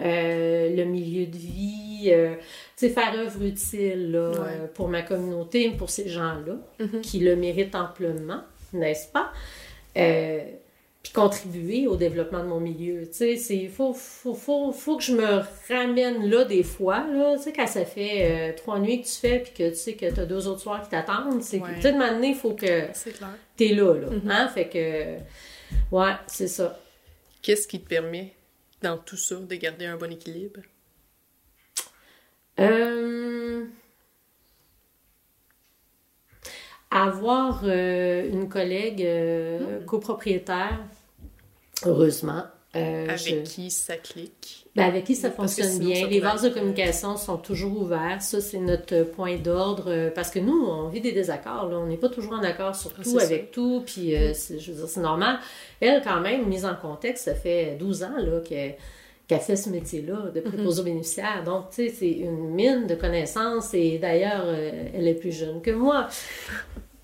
euh, 0.00 0.74
le 0.76 0.84
milieu 0.84 1.26
de 1.26 1.36
vie, 1.36 2.04
euh, 2.12 2.34
tu 2.76 2.86
sais, 2.86 2.88
faire 2.90 3.14
œuvre 3.18 3.42
utile 3.42 4.12
là, 4.12 4.30
Ouais. 4.30 4.36
euh, 4.38 4.66
pour 4.72 4.88
ma 4.88 5.02
communauté, 5.02 5.70
pour 5.70 5.90
ces 5.90 6.08
gens-là, 6.08 6.56
Mhm. 6.78 7.00
qui 7.00 7.18
le 7.20 7.34
méritent 7.36 7.74
amplement, 7.74 8.42
n'est-ce 8.72 9.10
pas? 9.10 9.32
Euh, 9.96 10.40
puis 11.02 11.12
contribuer 11.12 11.86
au 11.86 11.96
développement 11.96 12.40
de 12.42 12.48
mon 12.48 12.60
milieu. 12.60 13.06
Tu 13.06 13.12
sais, 13.14 13.36
c'est 13.36 13.66
faut, 13.68 13.94
faut, 13.94 14.34
faut, 14.34 14.72
faut 14.72 14.96
que 14.96 15.02
je 15.02 15.14
me 15.14 15.40
ramène 15.68 16.28
là 16.28 16.44
des 16.44 16.62
fois, 16.64 17.06
là, 17.12 17.34
tu 17.36 17.44
sais, 17.44 17.52
quand 17.52 17.66
ça 17.66 17.84
fait 17.84 18.30
euh, 18.30 18.52
trois 18.56 18.78
nuits 18.80 19.00
que 19.02 19.06
tu 19.06 19.14
fais 19.14 19.38
puis 19.38 19.52
que 19.52 19.68
tu 19.70 19.76
sais 19.76 19.94
que 19.94 20.12
tu 20.12 20.20
as 20.20 20.26
deux 20.26 20.46
autres 20.48 20.60
soirs 20.60 20.82
qui 20.82 20.90
t'attendent, 20.90 21.42
c'est 21.42 21.58
que, 21.60 21.64
Ouais. 21.64 21.74
tu 21.76 21.82
sais, 21.82 21.92
de 21.92 21.98
moment 21.98 22.12
donné, 22.12 22.28
il 22.28 22.34
faut 22.34 22.52
que 22.52 22.66
clair. 22.66 22.92
t'es 23.56 23.68
là, 23.68 23.94
là. 23.94 24.10
Mhm. 24.10 24.30
Hein? 24.30 24.48
Fait 24.48 24.68
que, 24.68 25.94
ouais, 25.94 26.12
c'est 26.26 26.48
ça. 26.48 26.78
Qu'est-ce 27.42 27.66
qui 27.68 27.80
te 27.80 27.88
permet, 27.88 28.32
dans 28.82 28.98
tout 28.98 29.16
ça, 29.16 29.36
de 29.36 29.54
garder 29.54 29.86
un 29.86 29.96
bon 29.96 30.10
équilibre? 30.12 30.60
Euh, 32.58 33.66
Avoir 36.90 37.60
euh, 37.64 38.26
une 38.30 38.48
collègue 38.48 39.02
euh, 39.04 39.84
copropriétaire, 39.84 40.80
heureusement. 41.84 42.44
Avec 43.06 43.18
je- 43.26 43.42
qui 43.42 43.70
ça 43.70 43.96
clique? 43.96 44.67
Ben, 44.78 44.86
avec 44.86 45.04
qui 45.04 45.14
ça 45.14 45.30
fonctionne 45.30 45.68
sinon, 45.68 45.86
bien. 45.86 46.02
ça 46.02 46.06
Les 46.08 46.20
vases 46.20 46.42
de 46.42 46.48
être, 46.48 46.54
communication 46.54 47.16
sont 47.16 47.36
toujours 47.36 47.82
ouverts. 47.82 48.20
Ça, 48.22 48.40
c'est 48.40 48.58
notre 48.58 49.02
point 49.02 49.36
d'ordre. 49.36 49.84
euh, 49.88 50.10
Parce 50.14 50.30
que 50.30 50.38
nous, 50.38 50.66
on 50.66 50.88
vit 50.88 51.00
des 51.00 51.12
désaccords. 51.12 51.68
Là. 51.68 51.78
On 51.78 51.86
n'est 51.86 51.96
pas 51.96 52.08
toujours 52.08 52.32
en 52.34 52.42
accord 52.42 52.74
sur 52.74 52.90
Ah, 52.98 53.02
tout, 53.02 53.18
avec 53.18 53.50
tout. 53.50 53.82
Puis, 53.84 54.14
euh, 54.16 54.32
c'est- 54.34 54.58
je 54.58 54.72
veux 54.72 54.78
dire, 54.78 54.88
c'est 54.88 55.00
normal. 55.00 55.38
Elle, 55.80 56.02
quand 56.02 56.20
même, 56.20 56.46
mise 56.48 56.64
en 56.64 56.74
contexte, 56.74 57.24
ça 57.26 57.34
fait 57.34 57.76
12 57.78 58.02
ans 58.02 58.16
là, 58.18 58.40
qu'elle 58.40 58.76
qu'elle 59.26 59.40
fait 59.40 59.56
ce 59.56 59.68
métier-là 59.68 60.30
de 60.34 60.40
préposé 60.40 60.80
aux 60.80 60.84
bénéficiaires. 60.84 61.42
Donc, 61.44 61.68
tu 61.68 61.76
sais, 61.86 61.88
c'est 61.90 62.10
une 62.10 62.48
mine 62.54 62.86
de 62.86 62.94
connaissances. 62.94 63.74
Et 63.74 63.98
d'ailleurs, 63.98 64.44
euh, 64.46 64.70
elle 64.94 65.06
est 65.06 65.12
plus 65.12 65.32
jeune 65.32 65.60
que 65.60 65.70
moi. 65.70 66.08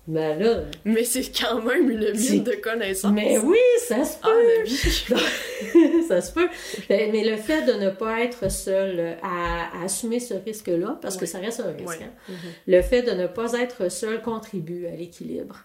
Ben 0.07 0.37
là, 0.39 0.61
Mais 0.83 1.03
c'est 1.03 1.23
quand 1.31 1.61
même 1.63 1.89
une 1.89 2.11
mine 2.13 2.43
de 2.43 2.51
connaissances. 2.61 3.11
mais 3.11 3.39
oui, 3.39 3.57
ça 3.87 4.05
se 4.05 4.17
Ah, 4.21 4.29
peut. 4.29 5.15
ça 6.07 6.21
se 6.21 6.31
peut. 6.31 6.47
Ben, 6.89 7.11
Mais 7.11 7.23
le 7.23 7.37
fait 7.37 7.63
de 7.63 7.73
ne 7.73 7.89
pas 7.89 8.21
être 8.21 8.51
seul 8.51 9.17
à, 9.23 9.79
à 9.81 9.83
assumer 9.85 10.19
ce 10.19 10.35
risque-là, 10.35 10.99
parce 11.01 11.17
que 11.17 11.25
ça 11.25 11.39
reste 11.39 11.59
un 11.61 11.71
risque, 11.71 12.01
hein, 12.03 12.11
Mhm. 12.29 12.35
le 12.67 12.81
fait 12.83 13.01
de 13.01 13.11
ne 13.11 13.25
pas 13.27 13.53
être 13.53 13.89
seul 13.91 14.21
contribue 14.21 14.85
à 14.87 14.91
l'équilibre, 14.95 15.57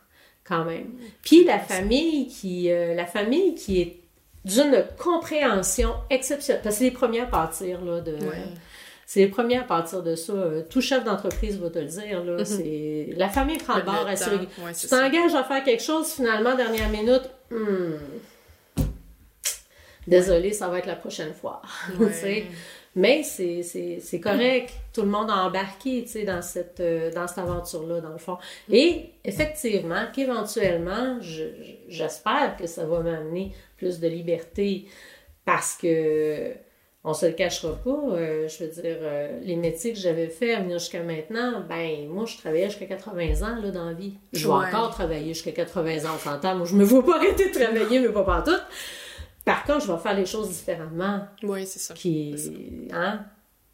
quand 0.45 0.65
même. 0.65 0.91
Puis 1.23 1.45
la 1.45 1.59
famille 1.59 2.29
qui, 2.29 2.71
euh, 2.71 2.95
la 2.95 3.07
famille 3.07 3.55
qui 3.55 3.83
est 3.83 3.97
d'une 4.47 4.85
compréhension 4.99 5.91
exceptionnelle, 6.09 6.63
parce 6.65 6.77
que 6.77 6.79
c'est 6.79 6.85
les 6.85 6.91
premiers 6.93 7.21
à 7.21 7.27
partir 7.27 7.85
là, 7.85 8.01
de... 8.01 8.17
C'est 9.13 9.19
les 9.19 9.27
premiers 9.27 9.57
à 9.59 9.65
partir 9.65 10.05
de 10.05 10.15
ça. 10.15 10.33
Euh, 10.35 10.63
Tout 10.71 10.81
chef 10.81 11.03
d'entreprise 11.03 11.59
va 11.59 11.69
te 11.69 11.81
le 11.81 11.87
dire. 11.87 12.23
Là, 12.23 12.37
Mhm. 12.37 12.45
c'est... 12.45 13.09
La 13.17 13.29
famille 13.29 13.59
prend 13.59 13.75
le 13.77 13.83
bord 13.83 14.07
assez 14.07 14.31
ouais, 14.31 14.73
tu 14.81 14.87
t'engages 14.87 15.35
à 15.35 15.43
faire 15.43 15.65
quelque 15.65 15.83
chose, 15.83 16.13
finalement, 16.13 16.55
dernière 16.55 16.89
minute, 16.91 17.29
hmm, 17.51 17.97
désolé, 20.07 20.53
ça 20.53 20.69
va 20.69 20.79
être 20.79 20.87
la 20.87 20.95
prochaine 20.95 21.35
fois. 21.35 21.61
Ouais. 21.99 22.47
Mais 22.95 23.25
c'est, 23.25 24.21
correct. 24.23 24.75
Tout 24.93 25.03
le 25.03 25.09
monde 25.09 25.29
a 25.29 25.39
embarqué, 25.45 26.05
dans 26.25 26.41
cette, 26.41 26.79
euh, 26.79 27.11
dans 27.11 27.27
cette 27.27 27.39
aventure-là, 27.39 28.01
dans 28.01 28.11
le 28.13 28.19
fond. 28.19 28.39
Et 28.71 29.07
effectivement, 29.25 30.05
qu'éventuellement, 30.15 31.19
je, 31.21 31.47
j'espère 31.89 32.57
que 32.57 32.69
ça 32.69 32.87
va 32.87 33.01
m'amener 33.01 33.53
plus 33.77 33.99
de 33.99 34.07
liberté 34.07 34.87
parce 35.45 35.77
que 35.77 36.55
on 37.03 37.15
se 37.15 37.27
le 37.27 37.33
cachera 37.33 37.75
pas. 37.77 37.91
euh, 37.91 38.47
je 38.49 38.65
veux 38.65 38.71
dire, 38.71 38.97
euh, 39.01 39.41
les 39.43 39.57
métiers 39.57 39.93
que 39.93 39.99
j'avais 39.99 40.29
fait 40.29 40.55
à 40.55 40.61
venir 40.61 40.79
jusqu'à 40.79 41.03
maintenant, 41.03 41.63
ben, 41.69 42.09
moi, 42.09 42.27
je 42.27 42.37
travaillais 42.37 42.69
jusqu'à 42.69 42.87
80 42.87 43.43
ans, 43.43 43.61
là, 43.63 43.71
dans 43.71 43.87
la 43.87 43.93
vie. 43.95 44.15
Je 44.33 44.47
vais 44.47 44.53
Ouais. 44.55 44.67
encore 44.67 44.91
travailler 44.91 45.33
jusqu'à 45.35 45.53
80 45.53 46.05
ans, 46.05 46.15
on 46.15 46.19
s'entend. 46.19 46.55
Moi, 46.57 46.67
je 46.67 46.75
me 46.77 46.85
vois 46.85 47.05
pas 47.05 47.17
arrêter 47.17 47.49
de 47.51 47.55
travailler, 47.59 48.01
mais 48.01 48.11
pas 48.11 48.25
partout. 48.25 48.61
Par 49.45 49.65
contre, 49.65 49.87
je 49.87 49.93
vais 49.93 49.99
faire 49.99 50.15
les 50.15 50.27
choses 50.27 50.49
différemment. 50.51 51.21
Oui, 51.43 51.67
c'est 51.67 51.79
ça. 51.79 51.95
Qui, 51.95 52.89
hein? 52.93 53.25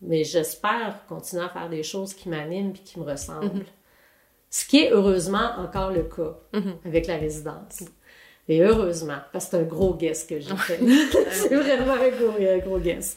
Mais 0.01 0.23
j'espère 0.25 1.01
continuer 1.09 1.43
à 1.45 1.49
faire 1.49 1.69
des 1.69 1.83
choses 1.83 2.15
qui 2.15 2.29
m'animent 2.29 2.71
et 2.71 2.79
qui 2.85 3.01
me 3.01 3.05
ressemblent. 3.05 3.47
Mhm. 3.47 3.65
Ce 4.51 4.65
qui 4.67 4.79
est 4.85 4.93
heureusement 4.93 5.51
encore 5.59 5.91
le 5.91 6.05
cas 6.05 6.37
avec 6.85 7.07
la 7.09 7.17
résidence. 7.17 7.81
Et 8.49 8.61
heureusement, 8.63 9.19
parce 9.33 9.47
que 9.47 9.51
c'est 9.53 9.57
un 9.59 9.63
gros 9.65 9.95
guess 9.95 10.25
que 10.25 10.39
j'ai 10.39 10.57
fait. 10.57 10.79
c'est 11.33 11.55
vraiment 11.55 11.95
un 11.95 12.09
gros, 12.11 12.35
un 12.41 12.59
gros 12.59 12.79
guess. 12.79 13.17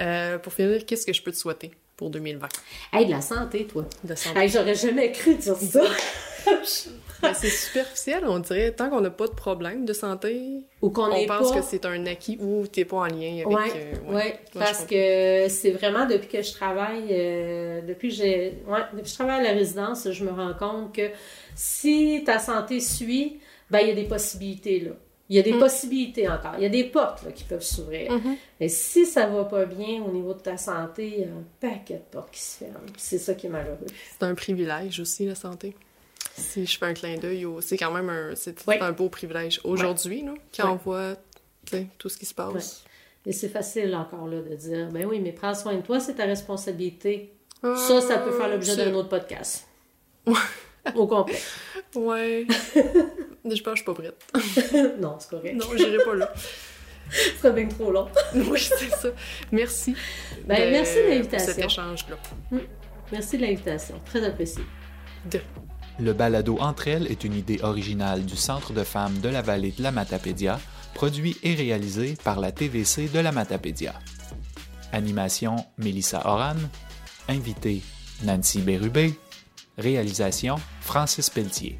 Euh, 0.00 0.38
pour 0.38 0.52
finir, 0.52 0.84
qu'est-ce 0.86 1.06
que 1.06 1.12
je 1.12 1.22
peux 1.22 1.32
te 1.32 1.36
souhaiter 1.36 1.72
pour 1.96 2.10
2020? 2.10 2.48
Hey, 2.92 3.06
de 3.06 3.10
la 3.10 3.20
santé, 3.20 3.66
toi. 3.66 3.84
De 4.02 4.14
santé. 4.14 4.38
Hey, 4.38 4.48
j'aurais 4.48 4.74
jamais 4.74 5.12
cru 5.12 5.34
dire 5.34 5.56
ça. 5.56 5.82
Ben, 7.22 7.34
c'est 7.34 7.48
superficiel, 7.48 8.24
on 8.26 8.40
dirait. 8.40 8.72
Tant 8.72 8.90
qu'on 8.90 9.00
n'a 9.00 9.10
pas 9.10 9.28
de 9.28 9.34
problème 9.34 9.84
de 9.84 9.92
santé, 9.92 10.64
Ou 10.80 10.90
qu'on 10.90 11.08
on 11.08 11.26
pense 11.26 11.52
pas... 11.52 11.60
que 11.60 11.64
c'est 11.64 11.86
un 11.86 12.04
acquis 12.06 12.36
ou 12.40 12.66
t'es 12.66 12.84
pas 12.84 12.96
en 12.96 13.06
lien 13.06 13.44
avec... 13.44 13.46
Oui, 13.46 13.70
euh, 13.76 14.12
ouais, 14.12 14.40
parce 14.52 14.84
que 14.84 15.46
c'est 15.48 15.70
vraiment 15.70 16.06
depuis 16.06 16.26
que 16.26 16.42
je 16.42 16.52
travaille, 16.52 17.06
euh, 17.10 17.80
depuis 17.82 18.08
que 18.08 18.14
j'ai, 18.16 18.62
ouais, 18.66 18.80
depuis 18.92 19.04
que 19.04 19.08
je 19.08 19.14
travaille 19.14 19.38
à 19.38 19.52
la 19.52 19.56
résidence, 19.56 20.10
je 20.10 20.24
me 20.24 20.32
rends 20.32 20.54
compte 20.54 20.94
que 20.96 21.10
si 21.54 22.24
ta 22.26 22.40
santé 22.40 22.80
suit, 22.80 23.38
ben 23.72 23.80
il 23.80 23.88
y 23.88 23.90
a 23.90 23.94
des 23.94 24.04
possibilités 24.04 24.78
là. 24.80 24.92
Il 25.28 25.36
y 25.36 25.38
a 25.38 25.42
des 25.42 25.54
possibilités 25.58 26.28
encore. 26.28 26.52
Il 26.58 26.62
y 26.62 26.66
a 26.66 26.68
des 26.68 26.84
portes 26.84 27.22
là, 27.24 27.32
qui 27.32 27.44
peuvent 27.44 27.62
s'ouvrir. 27.62 28.12
Mhm. 28.12 28.36
Et 28.60 28.68
si 28.68 29.06
ça 29.06 29.26
va 29.28 29.44
pas 29.44 29.64
bien 29.64 30.02
au 30.02 30.10
niveau 30.12 30.34
de 30.34 30.40
ta 30.40 30.58
santé, 30.58 31.06
il 31.08 31.20
y 31.20 31.24
a 31.24 31.28
un 31.28 31.44
paquet 31.58 31.94
de 31.94 32.02
portes 32.10 32.30
qui 32.32 32.40
se 32.42 32.58
ferment. 32.58 32.80
C'est 32.98 33.16
ça 33.18 33.32
qui 33.32 33.46
est 33.46 33.50
malheureux. 33.50 33.86
C'est 34.18 34.26
un 34.26 34.34
privilège 34.34 35.00
aussi, 35.00 35.24
la 35.24 35.34
santé. 35.34 35.74
Si 36.36 36.66
je 36.66 36.76
fais 36.78 36.84
un 36.86 36.92
clin 36.92 37.16
d'œil, 37.16 37.46
c'est 37.60 37.78
quand 37.78 37.90
même 37.92 38.10
un, 38.10 38.34
c'est 38.34 38.56
Oui. 38.66 38.74
un 38.80 38.92
beau 38.92 39.08
privilège. 39.08 39.60
Aujourd'hui, 39.64 40.22
quand 40.54 40.70
on 40.72 40.76
voit 40.76 41.14
tout 41.98 42.08
ce 42.10 42.18
qui 42.18 42.26
se 42.26 42.34
passe. 42.34 42.84
Et 43.24 43.32
c'est 43.32 43.48
facile 43.48 43.94
encore 43.94 44.26
là 44.26 44.42
de 44.42 44.54
dire, 44.54 44.88
ben 44.90 45.06
oui, 45.06 45.18
mais 45.20 45.32
prends 45.32 45.54
soin 45.54 45.76
de 45.76 45.80
toi, 45.82 45.98
c'est 45.98 46.14
ta 46.16 46.24
responsabilité. 46.24 47.32
Ah, 47.62 47.74
Ça, 47.76 48.00
ça 48.02 48.18
peut 48.18 48.32
faire 48.32 48.48
l'objet 48.48 48.76
d'un 48.76 48.92
autre 48.94 49.08
podcast. 49.08 49.66
Au 50.94 51.06
complet. 51.06 51.38
Ouais. 51.94 52.46
je 53.44 53.62
pense 53.62 53.62
que 53.62 53.70
je 53.70 53.74
suis 53.76 53.84
pas 53.84 53.94
prête. 53.94 54.98
non, 55.00 55.16
c'est 55.18 55.30
correct. 55.30 55.54
Non, 55.54 55.66
j'irai 55.76 56.04
pas 56.04 56.14
là. 56.14 56.32
Ce 57.10 57.38
serait 57.38 57.52
bien 57.52 57.68
trop 57.68 57.90
long. 57.90 58.08
oui, 58.34 58.60
c'est 58.60 58.90
ça. 58.90 59.08
Merci. 59.50 59.94
Ben, 60.46 60.70
merci 60.70 60.96
de 60.96 61.08
l'invitation. 61.08 61.52
cet 61.52 61.64
échange-là. 61.64 62.16
Merci 63.10 63.36
de 63.36 63.42
l'invitation. 63.42 64.00
Très 64.04 64.24
apprécié. 64.24 64.62
De... 65.30 65.40
Le 65.98 66.12
balado 66.12 66.56
Entre 66.58 66.88
elles 66.88 67.06
est 67.10 67.24
une 67.24 67.34
idée 67.34 67.60
originale 67.62 68.24
du 68.24 68.36
Centre 68.36 68.72
de 68.72 68.82
femmes 68.82 69.18
de 69.20 69.28
la 69.28 69.42
vallée 69.42 69.72
de 69.72 69.82
la 69.82 69.90
Matapédia, 69.90 70.58
produit 70.94 71.36
et 71.42 71.54
réalisé 71.54 72.16
par 72.24 72.40
la 72.40 72.50
TVC 72.50 73.08
de 73.08 73.18
la 73.18 73.32
Matapédia. 73.32 73.94
Animation 74.92 75.56
Mélissa 75.78 76.22
Oran, 76.24 76.56
invité 77.28 77.82
Nancy 78.24 78.60
Bérubé, 78.60 79.14
réalisation 79.76 80.56
Francis 80.80 81.28
Pelletier. 81.28 81.78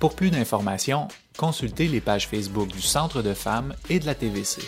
Pour 0.00 0.16
plus 0.16 0.30
d'informations, 0.30 1.08
consultez 1.36 1.86
les 1.86 2.00
pages 2.00 2.26
Facebook 2.26 2.68
du 2.68 2.80
Centre 2.80 3.20
de 3.20 3.34
femmes 3.34 3.74
et 3.90 3.98
de 3.98 4.06
la 4.06 4.14
TVC. 4.14 4.62